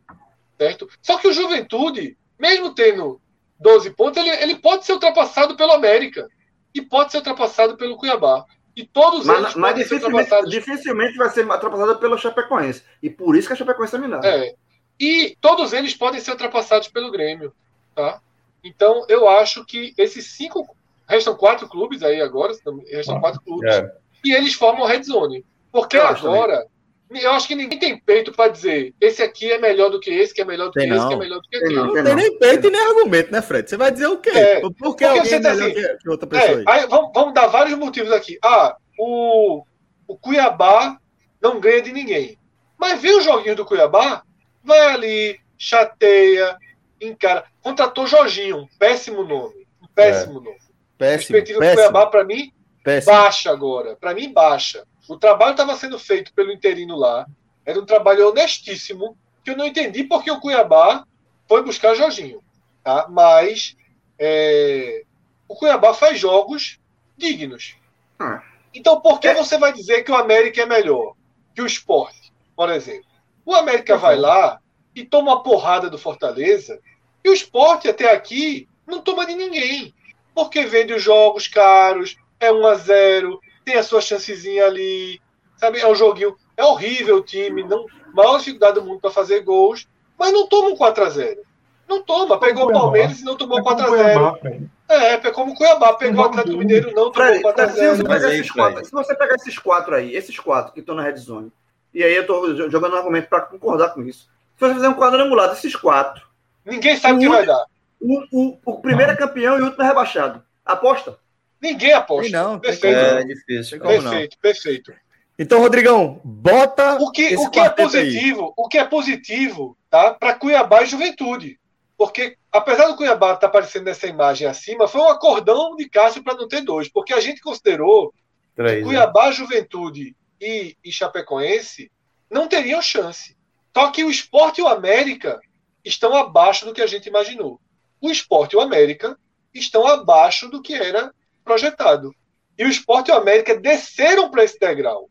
[0.60, 0.88] Certo?
[1.02, 3.20] Só que o Juventude, mesmo tendo
[3.60, 6.28] 12 pontos, ele, ele pode ser ultrapassado pelo América.
[6.74, 8.46] E pode ser ultrapassado pelo Cuiabá.
[8.76, 12.84] E todos mas, eles mas dificilmente, dificilmente vai ser ultrapassado pelo Chapecoense.
[13.02, 14.28] E por isso que a Chapecoense é minada.
[14.28, 14.54] É.
[15.00, 17.52] E todos eles podem ser ultrapassados pelo Grêmio.
[17.96, 18.22] Tá?
[18.64, 20.76] Então, eu acho que esses cinco.
[21.10, 22.54] Restam quatro clubes aí agora.
[22.92, 23.74] Restam quatro clubes.
[23.74, 23.92] É.
[24.24, 25.46] E eles formam Red Zone.
[25.72, 26.66] Porque agora.
[27.08, 30.10] Também eu acho que ninguém tem peito para dizer esse aqui é melhor do que
[30.10, 30.98] esse, que é melhor do tem que não.
[30.98, 31.76] esse, que é melhor do que aquele.
[31.76, 33.70] Não, não tem nem peito e nem argumento, né, Fred?
[33.70, 34.30] Você vai dizer o quê?
[34.30, 36.52] É, Por que porque alguém é melhor assim, que outra pessoa?
[36.52, 36.64] É, aí?
[36.82, 38.38] aí vamos, vamos, dar vários motivos aqui.
[38.44, 39.64] Ah, o,
[40.06, 40.98] o Cuiabá
[41.42, 42.38] não ganha de ninguém.
[42.78, 44.24] Mas vê o joguinho do Cuiabá,
[44.62, 46.58] vai ali, chateia,
[47.00, 47.46] encara.
[47.62, 49.66] Contratou Jorginho, um péssimo nome.
[49.82, 50.44] Um péssimo é.
[50.44, 50.58] nome.
[50.98, 51.60] Péssimo, péssimo.
[51.60, 52.52] do Cuiabá, para mim,
[52.88, 53.14] péssimo.
[53.14, 53.96] baixa agora.
[53.98, 54.88] Para mim, baixa.
[55.10, 57.28] O trabalho estava sendo feito pelo interino lá.
[57.66, 61.06] Era um trabalho honestíssimo, que eu não entendi porque o Cuiabá
[61.48, 62.42] foi buscar Jorginho.
[62.84, 63.08] Tá?
[63.10, 63.76] Mas
[64.18, 65.04] é,
[65.48, 66.80] o Cuiabá faz jogos
[67.18, 67.76] dignos.
[68.18, 68.42] Ah.
[68.74, 69.34] Então por que é.
[69.34, 71.14] você vai dizer que o América é melhor
[71.54, 73.08] que o esporte, por exemplo?
[73.46, 74.00] O América uhum.
[74.00, 74.60] vai lá
[74.96, 76.80] e toma uma porrada do Fortaleza,
[77.24, 79.94] e o esporte até aqui não toma de ninguém.
[80.34, 85.20] Porque vende os jogos caros, é 1 a 0 tem a sua chancezinha ali,
[85.58, 85.80] sabe?
[85.80, 86.36] É um joguinho.
[86.56, 90.70] É horrível o time, não, maior dificuldade do mundo para fazer gols, mas não toma
[90.70, 91.42] um 4 a 0
[91.88, 94.70] Não toma, pegou o Palmeiras e não tomou 4x0.
[94.90, 98.86] É, é como o Cuiabá, pegou o Atlético Mineiro não tomou 4x0.
[98.86, 101.52] Se você pegar esses quatro aí, esses quatro que estão na red zone,
[101.94, 104.30] e aí eu tô jogando um argumento para concordar com isso.
[104.56, 106.26] Se você fizer um quadrangular desses quatro.
[106.66, 107.66] Ninguém sabe o que vai dar.
[108.00, 110.44] O, o, o primeiro é campeão e o último é rebaixado.
[110.66, 111.18] Aposta?
[111.62, 112.32] Ninguém aposta.
[112.32, 112.98] Não, perfeito.
[112.98, 113.80] É difícil.
[113.80, 114.42] Perfeito, não.
[114.42, 114.94] perfeito.
[115.40, 116.96] Então, Rodrigão, bota.
[116.96, 118.54] O que, o que é positivo, aí.
[118.58, 120.14] o que é positivo, tá?
[120.14, 121.60] Para Cuiabá e Juventude.
[121.98, 126.24] Porque, apesar do Cuiabá estar tá aparecendo nessa imagem acima, foi um acordão de Cássio
[126.24, 126.90] para não ter dois.
[126.90, 128.14] Porque a gente considerou
[128.56, 128.86] Três, que né?
[128.86, 129.32] Cuiabá, né?
[129.32, 131.92] Juventude e, e Chapecoense
[132.30, 133.36] não teriam chance.
[133.76, 135.40] Só que o esporte e o América
[135.84, 137.60] estão abaixo do que a gente imaginou.
[138.02, 139.18] O esporte e o América
[139.54, 141.14] estão abaixo do que era
[141.48, 142.14] projetado.
[142.58, 145.10] E o esporte e o América desceram para esse degrau.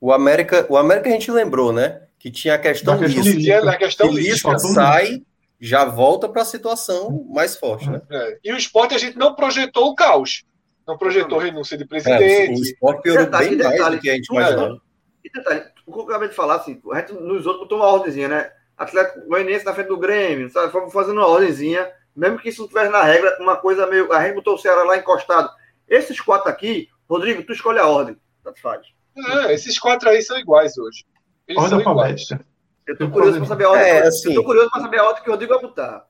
[0.00, 2.02] O América, o América a gente lembrou, né?
[2.18, 3.64] Que tinha a questão, questão Lisca.
[3.64, 5.22] Na questão que Lisca sai,
[5.60, 8.00] já volta para a situação mais forte, né?
[8.10, 8.38] É.
[8.44, 10.44] E o esporte a gente não projetou o caos.
[10.86, 12.22] Não projetou renúncia de presidente.
[12.22, 14.80] É, o esporte piorou detalhe, bem detalhe, mais do que a gente imaginava.
[15.24, 17.88] E detalhe, o que eu acabei de falar, assim, a gente nos outros botou uma
[17.88, 18.50] ordemzinha, né?
[18.78, 20.70] Atlético Goianiense na frente do Grêmio, sabe?
[20.70, 24.12] Fomos fazendo uma ordemzinha, mesmo que isso não estivesse na regra, uma coisa meio.
[24.12, 25.50] A gente botou o Ceará lá encostado.
[25.88, 28.16] Esses quatro aqui, Rodrigo, tu escolhe a ordem.
[28.42, 28.86] Tanto faz.
[29.16, 31.04] É, esses quatro aí são iguais hoje.
[31.48, 32.44] Eles ordem alfabética.
[32.86, 33.86] Eu tô curioso para saber a ordem.
[33.86, 36.06] É, assim, eu tô curioso para saber a ordem que o Rodrigo vai botar.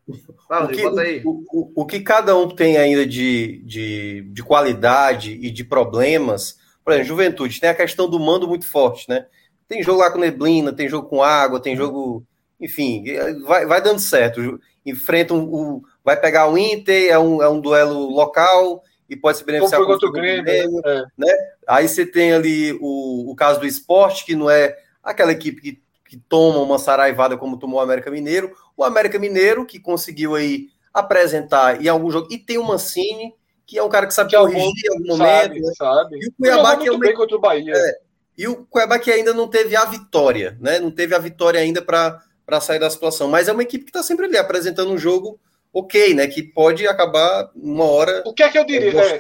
[0.49, 1.23] Vai, Rodrigo, o, que, bota aí.
[1.25, 6.59] O, o, o, que cada um tem ainda de, de, de qualidade e de problemas.
[6.85, 9.27] Por exemplo, juventude, tem a questão do mando muito forte, né?
[9.67, 12.25] Tem jogo lá com neblina, tem jogo com água, tem jogo.
[12.61, 13.05] Enfim,
[13.45, 14.61] vai, vai dando certo.
[14.85, 19.39] Enfrenta um, um vai pegar o Inter, é um, é um duelo local e pode
[19.39, 21.05] se beneficiar com o Grêmio, Grêmio é.
[21.17, 21.33] né?
[21.67, 25.83] Aí você tem ali o, o caso do esporte, que não é aquela equipe que,
[26.09, 28.53] que toma uma saraivada como tomou o América Mineiro.
[28.77, 33.79] O América Mineiro, que conseguiu aí apresentar em algum jogo, e tem o Mancini, que
[33.79, 35.43] é um cara que sabe que corrigir em algum momento.
[35.43, 35.73] Sabe, né?
[35.77, 36.19] sabe.
[36.21, 37.01] E o Cuiabá, que é uma...
[37.01, 37.73] bem contra o Bahia.
[37.75, 37.99] É,
[38.37, 40.79] e o Cuiabá que ainda não teve a vitória, né?
[40.79, 43.29] Não teve a vitória ainda para sair da situação.
[43.29, 45.41] Mas é uma equipe que está sempre ali apresentando um jogo
[45.79, 46.27] ok, né?
[46.27, 48.23] Que pode acabar uma hora.
[48.25, 48.99] O que é que eu diria?
[48.99, 49.19] É,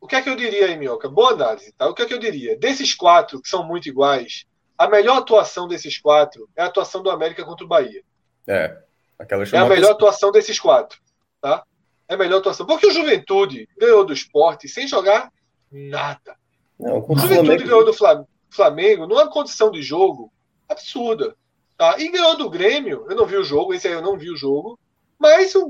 [0.00, 1.08] o que é que eu diria aí, Minhoca?
[1.08, 1.86] Boa análise, tá?
[1.88, 2.56] O que é que eu diria?
[2.56, 4.46] Desses quatro, que são muito iguais,
[4.78, 8.02] a melhor atuação desses quatro é a atuação do América contra o Bahia.
[8.46, 8.76] É.
[9.18, 10.98] Aquela é a melhor atuação desses quatro,
[11.40, 11.62] tá?
[12.08, 12.66] É a melhor atuação.
[12.66, 15.30] Porque o Juventude ganhou do esporte sem jogar
[15.70, 16.36] nada.
[16.80, 17.64] Não, o Juventude Flamengo...
[17.64, 20.30] ganhou do Flamengo Flamengo numa condição de jogo
[20.68, 21.34] absurda.
[21.78, 21.98] Tá?
[21.98, 23.06] E ganhou do Grêmio.
[23.08, 24.78] Eu não vi o jogo, esse aí eu não vi o jogo.
[25.22, 25.68] Mas o,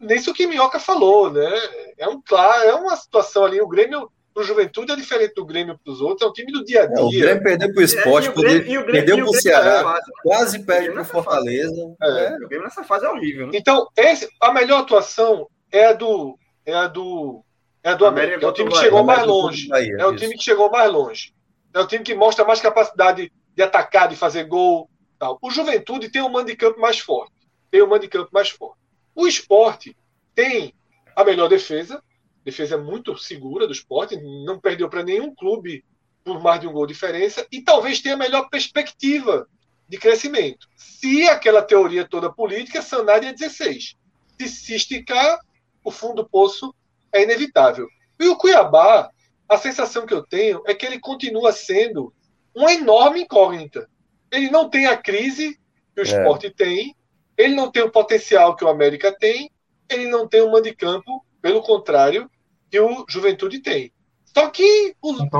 [0.00, 1.48] nem o que Minhoca falou, né?
[1.96, 3.60] É, um, claro, é uma situação ali.
[3.60, 6.64] O Grêmio pro Juventude é diferente do Grêmio para os outros, é um time do
[6.64, 6.98] dia a dia.
[6.98, 10.14] É, o Grêmio perdeu para o esporte, é, Grêmio, perdeu para o Ceará, fase, né?
[10.24, 11.94] quase perde para o Fortaleza.
[12.02, 12.08] É.
[12.08, 12.34] é.
[12.34, 13.46] O Grêmio nessa fase é horrível.
[13.46, 13.52] Né?
[13.54, 16.36] Então, esse, a melhor atuação é a do.
[16.66, 17.44] É a do.
[17.84, 18.34] É a do América.
[18.34, 18.46] América.
[18.46, 19.68] É o time que chegou mais longe.
[19.68, 21.32] Bahia, é o time que chegou mais longe.
[21.72, 24.90] É o time que mostra mais capacidade de atacar, de fazer gol.
[25.16, 25.38] Tal.
[25.40, 27.32] O Juventude tem um mando de campo mais forte.
[27.70, 28.79] Tem um mando de campo mais forte.
[29.14, 29.96] O esporte
[30.34, 30.74] tem
[31.14, 32.02] a melhor defesa.
[32.44, 34.16] Defesa muito segura do esporte.
[34.44, 35.84] Não perdeu para nenhum clube
[36.24, 37.46] por mais de um gol de diferença.
[37.50, 39.48] E talvez tenha a melhor perspectiva
[39.88, 40.68] de crescimento.
[40.76, 43.96] Se aquela teoria toda política sanar dia 16.
[44.38, 45.38] Se se esticar,
[45.84, 46.74] o fundo do poço
[47.12, 47.88] é inevitável.
[48.18, 49.10] E o Cuiabá
[49.50, 52.14] a sensação que eu tenho é que ele continua sendo
[52.54, 53.90] uma enorme incógnita.
[54.30, 55.58] Ele não tem a crise
[55.92, 56.06] que o é.
[56.06, 56.94] esporte tem,
[57.40, 59.50] ele não tem o potencial que o América tem,
[59.88, 62.30] ele não tem o mando de campo, pelo contrário,
[62.70, 63.92] que o Juventude tem.
[64.26, 64.94] Só que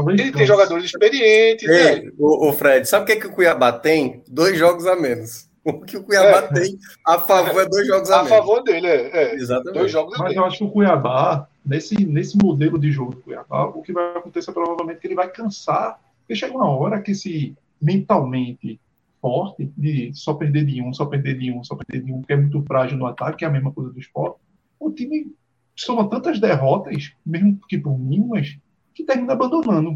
[0.09, 1.69] ele tem jogadores experientes.
[1.69, 2.13] Ei, né?
[2.19, 4.25] o, o, Fred, sabe o que, é que o Cuiabá tem?
[4.27, 5.49] Dois jogos a menos.
[5.63, 6.55] O que o Cuiabá é.
[6.55, 8.33] tem a favor é dois jogos a, a menos.
[8.33, 9.11] A favor dele, é.
[9.13, 9.35] é.
[9.35, 9.79] Exatamente.
[9.79, 13.21] Dois jogos a Mas eu acho que o Cuiabá nesse, nesse modelo de jogo do
[13.21, 17.03] Cuiabá, o que vai acontecer provavelmente é que ele vai cansar, porque chega uma hora
[17.03, 18.81] que se mentalmente
[19.21, 22.33] forte, de só perder de um, só perder de um, só perder de um, que
[22.33, 24.39] é muito frágil no ataque, que é a mesma coisa do esporte,
[24.79, 25.33] o time
[25.77, 28.57] soma tantas derrotas, mesmo que por mínimas,
[28.95, 29.95] que termina abandonando.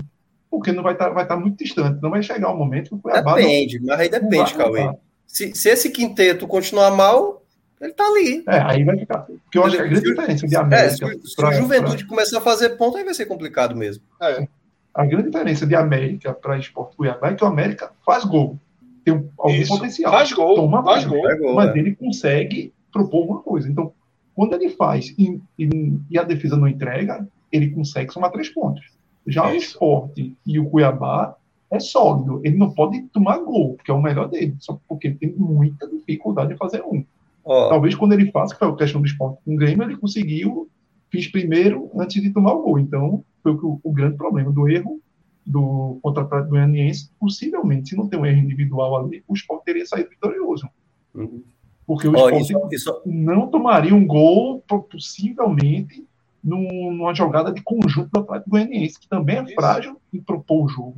[0.51, 2.91] Porque não vai estar tá, vai tá muito distante, não vai chegar o um momento
[2.91, 3.35] que o Cuiabá.
[3.35, 4.94] Depende, não, mas aí depende, Cauê.
[5.27, 7.44] Se, se esse quinteto continuar mal,
[7.81, 8.44] ele tá ali.
[8.47, 9.19] É, aí vai ficar.
[9.19, 11.07] Porque eu acho que a grande diferença de América.
[11.07, 12.09] É, se, se pra, o Juventude pra...
[12.09, 14.05] começar a fazer ponto, aí vai ser complicado mesmo.
[14.23, 14.47] É.
[14.94, 18.59] A grande diferença de América para Esporte Cuiabá é que o América faz gol.
[19.05, 19.68] Tem algum Isso.
[19.68, 20.12] potencial.
[20.12, 20.55] Faz gol.
[20.57, 21.23] Toma faz gol.
[21.55, 21.78] Mas é.
[21.78, 23.70] ele consegue propor alguma coisa.
[23.70, 23.92] Então,
[24.34, 25.68] quando ele faz e, e,
[26.10, 28.84] e, a defesa não entrega, ele consegue somar três pontos.
[29.26, 29.52] Já Isso.
[29.52, 31.36] o esporte e o Cuiabá
[31.70, 32.41] é sólido.
[32.44, 35.89] Ele não pode tomar gol, que é o melhor dele, só porque ele tem muita
[35.89, 37.05] dificuldade de fazer um.
[37.44, 37.68] Oh.
[37.68, 40.68] Talvez quando ele faça, que foi a questão do esporte com o Grêmio, ele conseguiu,
[41.10, 42.78] fiz primeiro antes de tomar o gol.
[42.78, 45.00] Então, foi o, o grande problema do erro
[45.47, 47.10] do contra-ataque do Goianiense.
[47.18, 50.68] Possivelmente, se não tem um erro individual ali, o esporte teria saído vitorioso.
[51.14, 51.42] Uhum.
[51.86, 53.02] Porque o oh, esporte isso, isso...
[53.05, 56.06] não tomaria um gol, possivelmente,
[56.42, 59.55] numa jogada de conjunto do Atlético Goianiense, que também é isso.
[59.55, 60.97] frágil e propôs o jogo.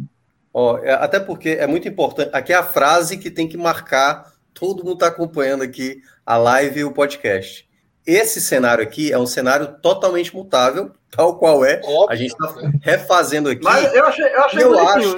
[0.52, 2.30] Oh, é, até porque é muito importante.
[2.32, 4.32] Aqui é a frase que tem que marcar.
[4.54, 7.68] Todo mundo está acompanhando aqui a live e o podcast.
[8.06, 11.80] Esse cenário aqui é um cenário totalmente mutável, tal qual é.
[11.84, 12.06] Óbvio.
[12.08, 13.62] A gente está refazendo aqui.
[13.62, 15.16] Mas eu achei, eu achei eu acho,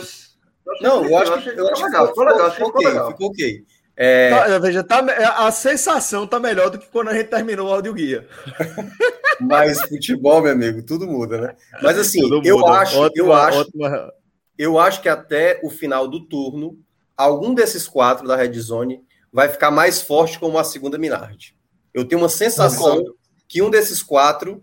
[0.81, 3.11] Não, eu acho que, eu acho que ficou, ficou, legal, ficou, ficou, legal.
[3.11, 3.65] ficou ok.
[4.01, 4.31] É...
[4.31, 5.01] Tá, veja, tá,
[5.45, 8.29] a sensação tá melhor do que quando a gente terminou o áudio guia.
[9.41, 11.57] Mas futebol, meu amigo, tudo muda, né?
[11.83, 14.13] Mas assim, eu acho, ótima, eu acho, ótima...
[14.57, 16.79] eu acho que até o final do turno,
[17.17, 19.03] algum desses quatro da Red Zone
[19.33, 21.57] vai ficar mais forte como a segunda Minardi.
[21.93, 23.03] Eu tenho uma sensação
[23.49, 24.63] que um desses quatro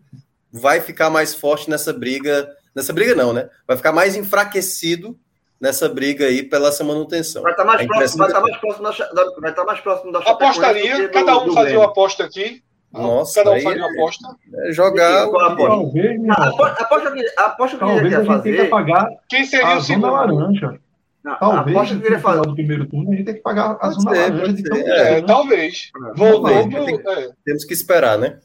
[0.56, 2.50] vai ficar mais forte nessa briga.
[2.74, 3.50] Nessa briga, não, né?
[3.68, 5.18] Vai ficar mais enfraquecido
[5.60, 7.42] nessa briga aí pela essa manutenção.
[7.42, 9.80] Vai estar tá mais, próximo, vai estar tá mais próximo da, vai estar tá mais
[9.80, 12.64] próximo da Apostaria, cada um fazia uma aposta aqui.
[12.92, 14.28] Nossa, cada um fazia uma aposta.
[14.54, 15.28] É jogar.
[15.30, 18.70] Talvez, aposta que aposta que ele quer fazer.
[18.70, 20.12] pagar Quem seria o segundo?
[20.12, 20.80] laranja.
[21.24, 23.90] Não, talvez, aposta que ele fazer do primeiro turno, a gente tem que pagar a
[23.90, 24.88] zona laranja de campo.
[24.88, 25.22] É, né?
[25.22, 25.92] talvez.
[26.16, 27.30] Voltou é.
[27.44, 28.40] Temos que esperar, né?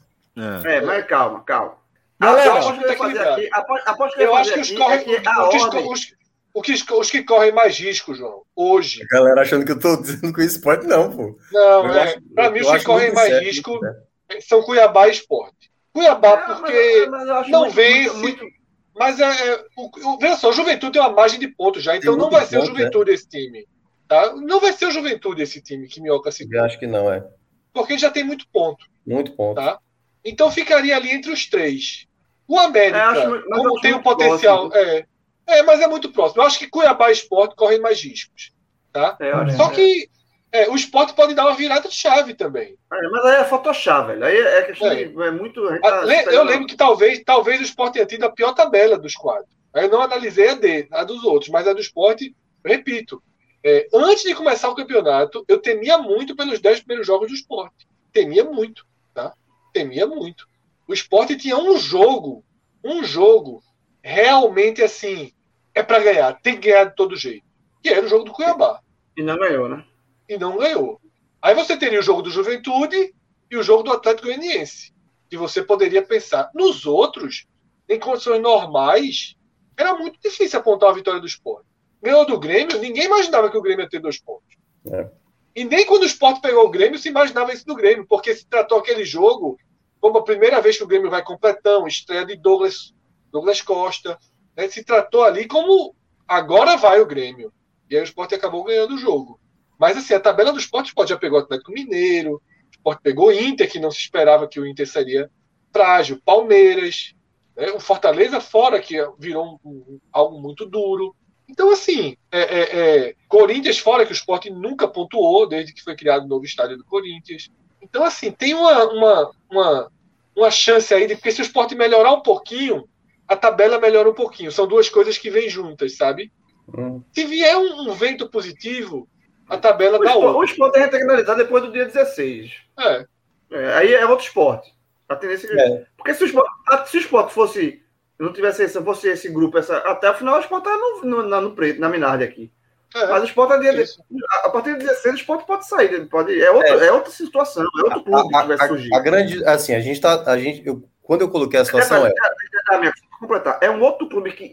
[0.64, 1.79] É, é mas calma, calma.
[2.20, 3.48] Galera, aposto que ele fazer aqui,
[3.86, 6.14] aposto que eu acho que os corre, é os,
[6.52, 9.02] o que, os que correm mais risco, João, hoje.
[9.02, 11.38] A galera achando que eu tô dizendo com esporte, não, pô.
[11.50, 12.18] Não, é.
[12.34, 13.94] Para mim, os que correm mais certo, risco né?
[14.40, 15.70] são Cuiabá e esporte.
[15.94, 18.16] Cuiabá, porque mas, mas não muito, vence.
[18.16, 18.60] Muito, muito...
[18.94, 21.96] Mas é, é o, o, veja só, o Juventude tem uma margem de pontos já,
[21.96, 23.14] então não vai ser ponto, o Juventude é.
[23.14, 23.66] esse time.
[24.06, 24.34] Tá?
[24.34, 26.46] Não vai ser o Juventude esse time que Minhoca se.
[26.50, 27.24] Eu acho que não é.
[27.72, 28.84] Porque já tem muito ponto.
[29.06, 29.54] Muito ponto.
[29.54, 29.78] Tá?
[30.24, 32.06] Então ficaria ali entre os três.
[32.50, 34.68] O América, é, acho, como tem o potencial.
[34.68, 34.90] Próximo.
[34.90, 35.06] É,
[35.46, 36.42] é, mas é muito próximo.
[36.42, 38.52] Eu acho que Cuiabá e Esporte correm mais riscos.
[38.92, 39.16] Tá?
[39.20, 40.10] É, Só que
[40.50, 42.76] é, o esporte pode dar uma virada de chave também.
[42.92, 44.24] É, mas aí é Photoshop, velho.
[44.24, 44.96] Aí é, questão é.
[44.96, 45.62] De, é muito.
[45.80, 49.46] Tá, eu lembro que talvez, talvez o esporte tenha tido a pior tabela dos quatro.
[49.72, 52.34] Aí eu não analisei a D, a dos outros, mas a do esporte,
[52.66, 53.22] repito.
[53.62, 57.86] É, antes de começar o campeonato, eu temia muito pelos dez primeiros jogos do esporte.
[58.12, 59.32] Temia muito, tá?
[59.72, 60.49] Temia muito.
[60.90, 62.44] O esporte tinha um jogo,
[62.84, 63.62] um jogo
[64.02, 65.32] realmente assim,
[65.72, 67.46] é para ganhar, tem que ganhar de todo jeito.
[67.80, 68.80] Que era o jogo do Cuiabá.
[69.16, 69.84] E não ganhou, né?
[70.28, 71.00] E não ganhou.
[71.40, 73.14] Aí você teria o jogo do Juventude
[73.48, 74.92] e o jogo do Atlético Goianiense.
[75.28, 76.50] Que você poderia pensar.
[76.56, 77.46] Nos outros,
[77.88, 79.36] em condições normais,
[79.76, 81.68] era muito difícil apontar a vitória do esporte.
[82.02, 84.56] Ganhou do Grêmio, ninguém imaginava que o Grêmio ia ter dois pontos.
[84.92, 85.08] É.
[85.54, 88.44] E nem quando o esporte pegou o Grêmio se imaginava isso do Grêmio, porque se
[88.44, 89.56] tratou aquele jogo
[90.00, 92.94] como a primeira vez que o Grêmio vai completão, estreia de Douglas,
[93.30, 94.18] Douglas Costa,
[94.56, 95.94] né, se tratou ali como
[96.26, 97.52] agora vai o Grêmio.
[97.88, 99.38] E aí o esporte acabou ganhando o jogo.
[99.78, 103.28] Mas assim, a tabela do esporte, o já pegou o Atlético Mineiro, o esporte pegou
[103.28, 105.30] o Inter, que não se esperava que o Inter seria
[105.72, 107.14] frágil, Palmeiras,
[107.56, 111.14] né, o Fortaleza fora, que virou um, um, algo muito duro.
[111.48, 112.60] Então, assim, é, é,
[113.08, 116.76] é, Corinthians fora, que o esporte nunca pontuou desde que foi criado o novo estádio
[116.76, 117.50] do Corinthians.
[117.82, 119.92] Então, assim, tem uma, uma, uma,
[120.36, 122.88] uma chance aí de, porque se o esporte melhorar um pouquinho,
[123.26, 124.50] a tabela melhora um pouquinho.
[124.50, 126.32] São duas coisas que vêm juntas, sabe?
[126.76, 127.02] Hum.
[127.12, 129.08] Se vier um, um, vento positivo,
[129.48, 130.38] a tabela o dá outra.
[130.38, 132.52] O esporte é analisar depois do dia 16.
[132.78, 133.06] É.
[133.52, 133.74] é.
[133.74, 134.72] Aí é outro esporte.
[135.08, 135.86] A tendência é.
[135.96, 136.50] Porque se o, esporte,
[136.90, 137.82] se o esporte fosse.
[138.18, 141.22] Não tivesse esse, fosse esse grupo, essa, até o final o esporte tá no, no,
[141.22, 142.52] no, no preto, na Minardi aqui.
[142.94, 146.06] É, Mas o esporte a, a partir de 16 o esporte pode sair.
[146.06, 146.88] Pode, é, outra, é.
[146.88, 148.94] é outra situação, é outro clube a, que vai surgir.
[148.94, 149.44] A, grande.
[149.44, 150.22] Assim, a gente tá.
[150.26, 152.06] A gente, eu, quando eu coloquei a situação.
[152.06, 153.58] É, é, completar.
[153.60, 154.48] É um outro clube que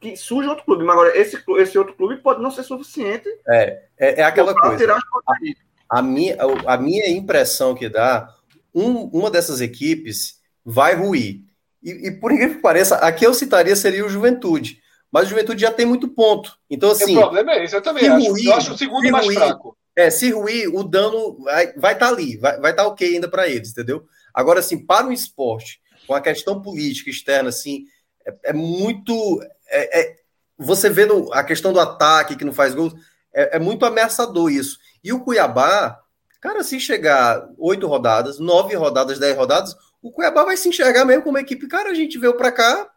[0.00, 3.28] que surge outro clube, mas agora esse, esse outro clube pode não ser suficiente.
[3.46, 4.94] É, é, é aquela coisa.
[4.94, 6.36] A, a, minha,
[6.66, 8.26] a minha impressão que dá,
[8.74, 11.42] um, uma dessas equipes vai ruir.
[11.82, 14.80] E, e, por incrível que pareça, aqui eu citaria seria o Juventude.
[15.10, 16.56] Mas o Juventude já tem muito ponto.
[16.68, 17.16] Então, assim.
[17.16, 18.30] O problema é esse, eu também acho.
[18.30, 19.76] Ruir, eu acho o segundo mais ruir, fraco.
[19.96, 21.38] É, se ruir, o dano
[21.76, 24.06] vai estar tá ali, vai estar tá ok ainda para eles, entendeu?
[24.32, 27.84] Agora, assim, para o esporte, com a questão política externa, assim,
[28.26, 29.40] é, é muito.
[29.68, 30.16] É, é,
[30.56, 32.94] você vendo a questão do ataque que não faz gols,
[33.34, 34.78] é, é, muito ameaçador isso.
[35.02, 35.98] E o Cuiabá,
[36.40, 41.22] cara, se chegar oito rodadas, nove rodadas, dez rodadas, o Cuiabá vai se enxergar mesmo
[41.24, 41.66] como equipe.
[41.66, 42.88] Cara, a gente veio para cá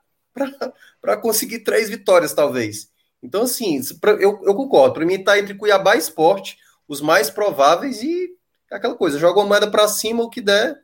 [1.02, 2.92] para conseguir três vitórias, talvez.
[3.22, 3.80] Então, assim,
[4.20, 4.95] eu, eu concordo.
[4.95, 8.30] Para mim, está entre Cuiabá e Esporte, os mais prováveis, e
[8.70, 10.78] aquela coisa, joga uma moeda para cima, o que der.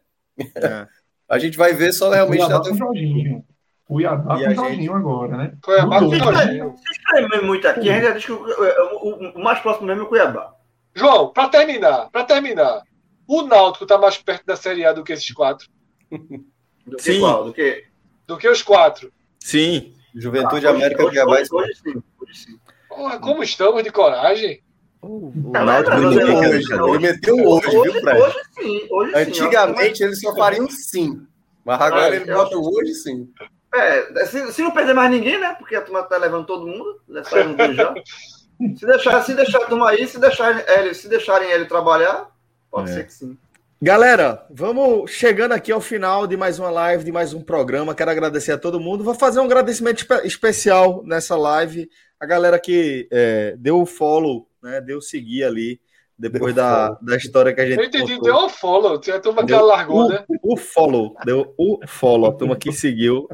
[0.56, 0.88] É.
[1.28, 2.46] a gente vai ver só realmente.
[2.46, 3.46] Cuiabá com Jorginho.
[3.86, 4.92] Cuiabá com Jorginho gente...
[4.92, 5.54] agora, né?
[5.62, 6.76] Cuiabá com Jorginho.
[6.78, 10.10] Se muito aqui, a gente diz que o, o, o, mais próximo mesmo é o
[10.10, 10.56] Cuiabá.
[10.96, 12.84] João, para terminar, para terminar,
[13.28, 15.68] o Náutico está mais perto da Série A do que esses quatro?
[16.10, 17.20] Do que Sim.
[17.20, 17.44] qual?
[17.46, 17.86] Do que?
[18.26, 19.12] Do que os quatro.
[19.40, 19.94] Sim.
[20.14, 21.34] Juventude ah, América hoje, Cuiabá.
[21.34, 22.60] Hoje, hoje, sim, hoje sim.
[22.88, 24.62] Porra, como estamos de coragem?
[25.02, 28.22] O, o Náutico hoje, ele meteu hoje, viu, Fred?
[28.22, 31.26] Hoje sim, hoje Antigamente sim, eles só fariam sim,
[31.64, 33.30] mas agora é, ele bota hoje sim.
[33.74, 35.56] É, se, se, não perder mais ninguém, né?
[35.58, 37.00] Porque a turma tá levando todo mundo,
[37.74, 37.94] já.
[38.76, 42.30] se deixar, se deixar a turma aí, se deixarem ele, se deixarem ele trabalhar,
[42.70, 42.94] pode é.
[42.96, 43.38] ser que sim.
[43.82, 47.96] Galera, vamos chegando aqui ao final de mais uma live, de mais um programa.
[47.96, 49.04] Quero agradecer a todo mundo.
[49.04, 51.90] Vou fazer um agradecimento especial nessa live.
[52.20, 54.82] A galera que é, deu o follow né?
[54.82, 55.80] Deu seguir ali
[56.18, 57.80] depois da, da história que a gente.
[57.80, 58.24] Eu entendi, contou.
[58.24, 59.00] deu o follow.
[59.00, 60.26] Tinha a turma que largou, o, né?
[60.44, 62.30] O follow, deu o follow.
[62.30, 63.28] A turma que seguiu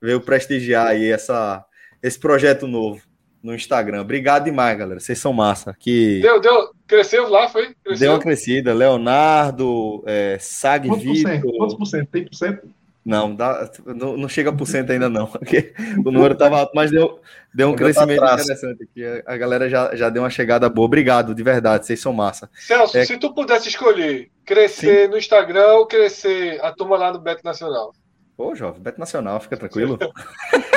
[0.00, 1.64] veio prestigiar aí essa,
[2.02, 3.00] esse projeto novo
[3.42, 4.00] no Instagram.
[4.00, 5.00] Obrigado demais, galera.
[5.00, 5.74] Vocês são massa.
[5.78, 6.20] Que...
[6.20, 6.70] Deu, deu.
[6.92, 7.74] Cresceu lá, foi?
[7.82, 8.06] Cresceu.
[8.06, 8.74] Deu uma crescida.
[8.74, 11.40] Leonardo, é, Sag Quantos Vitor.
[11.56, 12.08] Quantos por cento?
[12.10, 12.68] Tem por cento?
[13.02, 15.24] Não, dá, não, não chega a por cento ainda não.
[16.04, 17.18] o número estava alto, mas deu,
[17.52, 19.22] deu um crescimento tá interessante aqui.
[19.26, 20.84] A galera já, já deu uma chegada boa.
[20.84, 22.50] Obrigado, de verdade, vocês são massa.
[22.54, 23.06] Celso, é...
[23.06, 25.10] se tu pudesse escolher crescer Sim.
[25.10, 27.94] no Instagram ou crescer a turma lá no Beto Nacional?
[28.36, 29.98] Pô, jovem, Beto Nacional, fica tranquilo.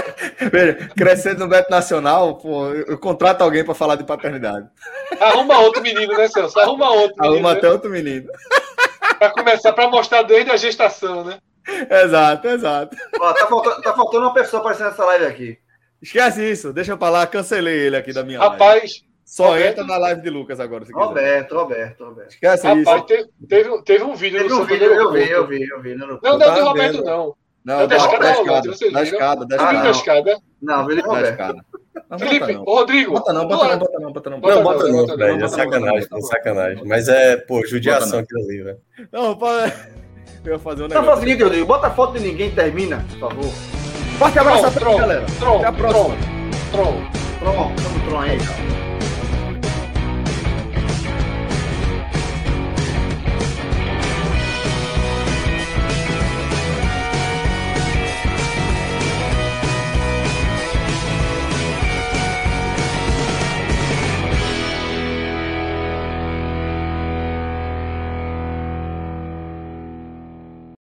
[0.51, 4.67] Veja, crescendo no Beto Nacional, pô, eu, eu contrato alguém para falar de paternidade.
[5.19, 6.59] Arruma outro menino, né, Celso?
[6.59, 7.33] Arruma outro menino.
[7.33, 7.57] Arruma né?
[7.57, 8.29] até outro menino.
[9.19, 11.39] para começar, para mostrar desde a gestação, né?
[11.89, 12.95] Exato, exato.
[13.19, 15.57] Ó, tá, faltando, tá faltando uma pessoa aparecendo nessa live aqui.
[16.01, 19.15] Esquece isso, deixa pra lá, cancelei ele aqui da minha Rapaz, live.
[19.25, 20.85] Só Roberto, entra na live de Lucas agora.
[20.85, 22.29] Se Roberto, Roberto, Roberto.
[22.29, 23.05] Esquece Rapaz, isso.
[23.05, 25.95] Teve, teve, teve um vídeo teve no um vídeo, eu vi, eu vi, eu vi.
[25.95, 27.35] Não, não, não é do Roberto, não.
[27.65, 29.81] Não, é da, escada, da, escada, da escada, da escada.
[29.81, 30.37] Da escada.
[30.61, 31.65] Não, ele da escada.
[32.19, 33.13] Felipe, Rodrigo.
[33.13, 34.39] Bota não, bota não, bota não, bota não.
[34.39, 36.83] Não, bota não, Fred, é sacanagem, é sacanagem.
[36.85, 38.77] Mas é, pô, judiação aquilo ali, velho.
[39.11, 39.73] Não, pode...
[40.45, 41.01] Eu ia fazer um negócio.
[41.01, 43.51] Então faz o seguinte, Rodrigo, bota a foto de ninguém termina, por favor.
[44.19, 45.25] Forte abraço a todos, galera.
[45.25, 46.15] Até a próxima.
[46.71, 46.93] Tron,
[47.39, 47.73] Tron.
[47.73, 47.75] Tron,
[48.07, 48.94] Tron aí, cara.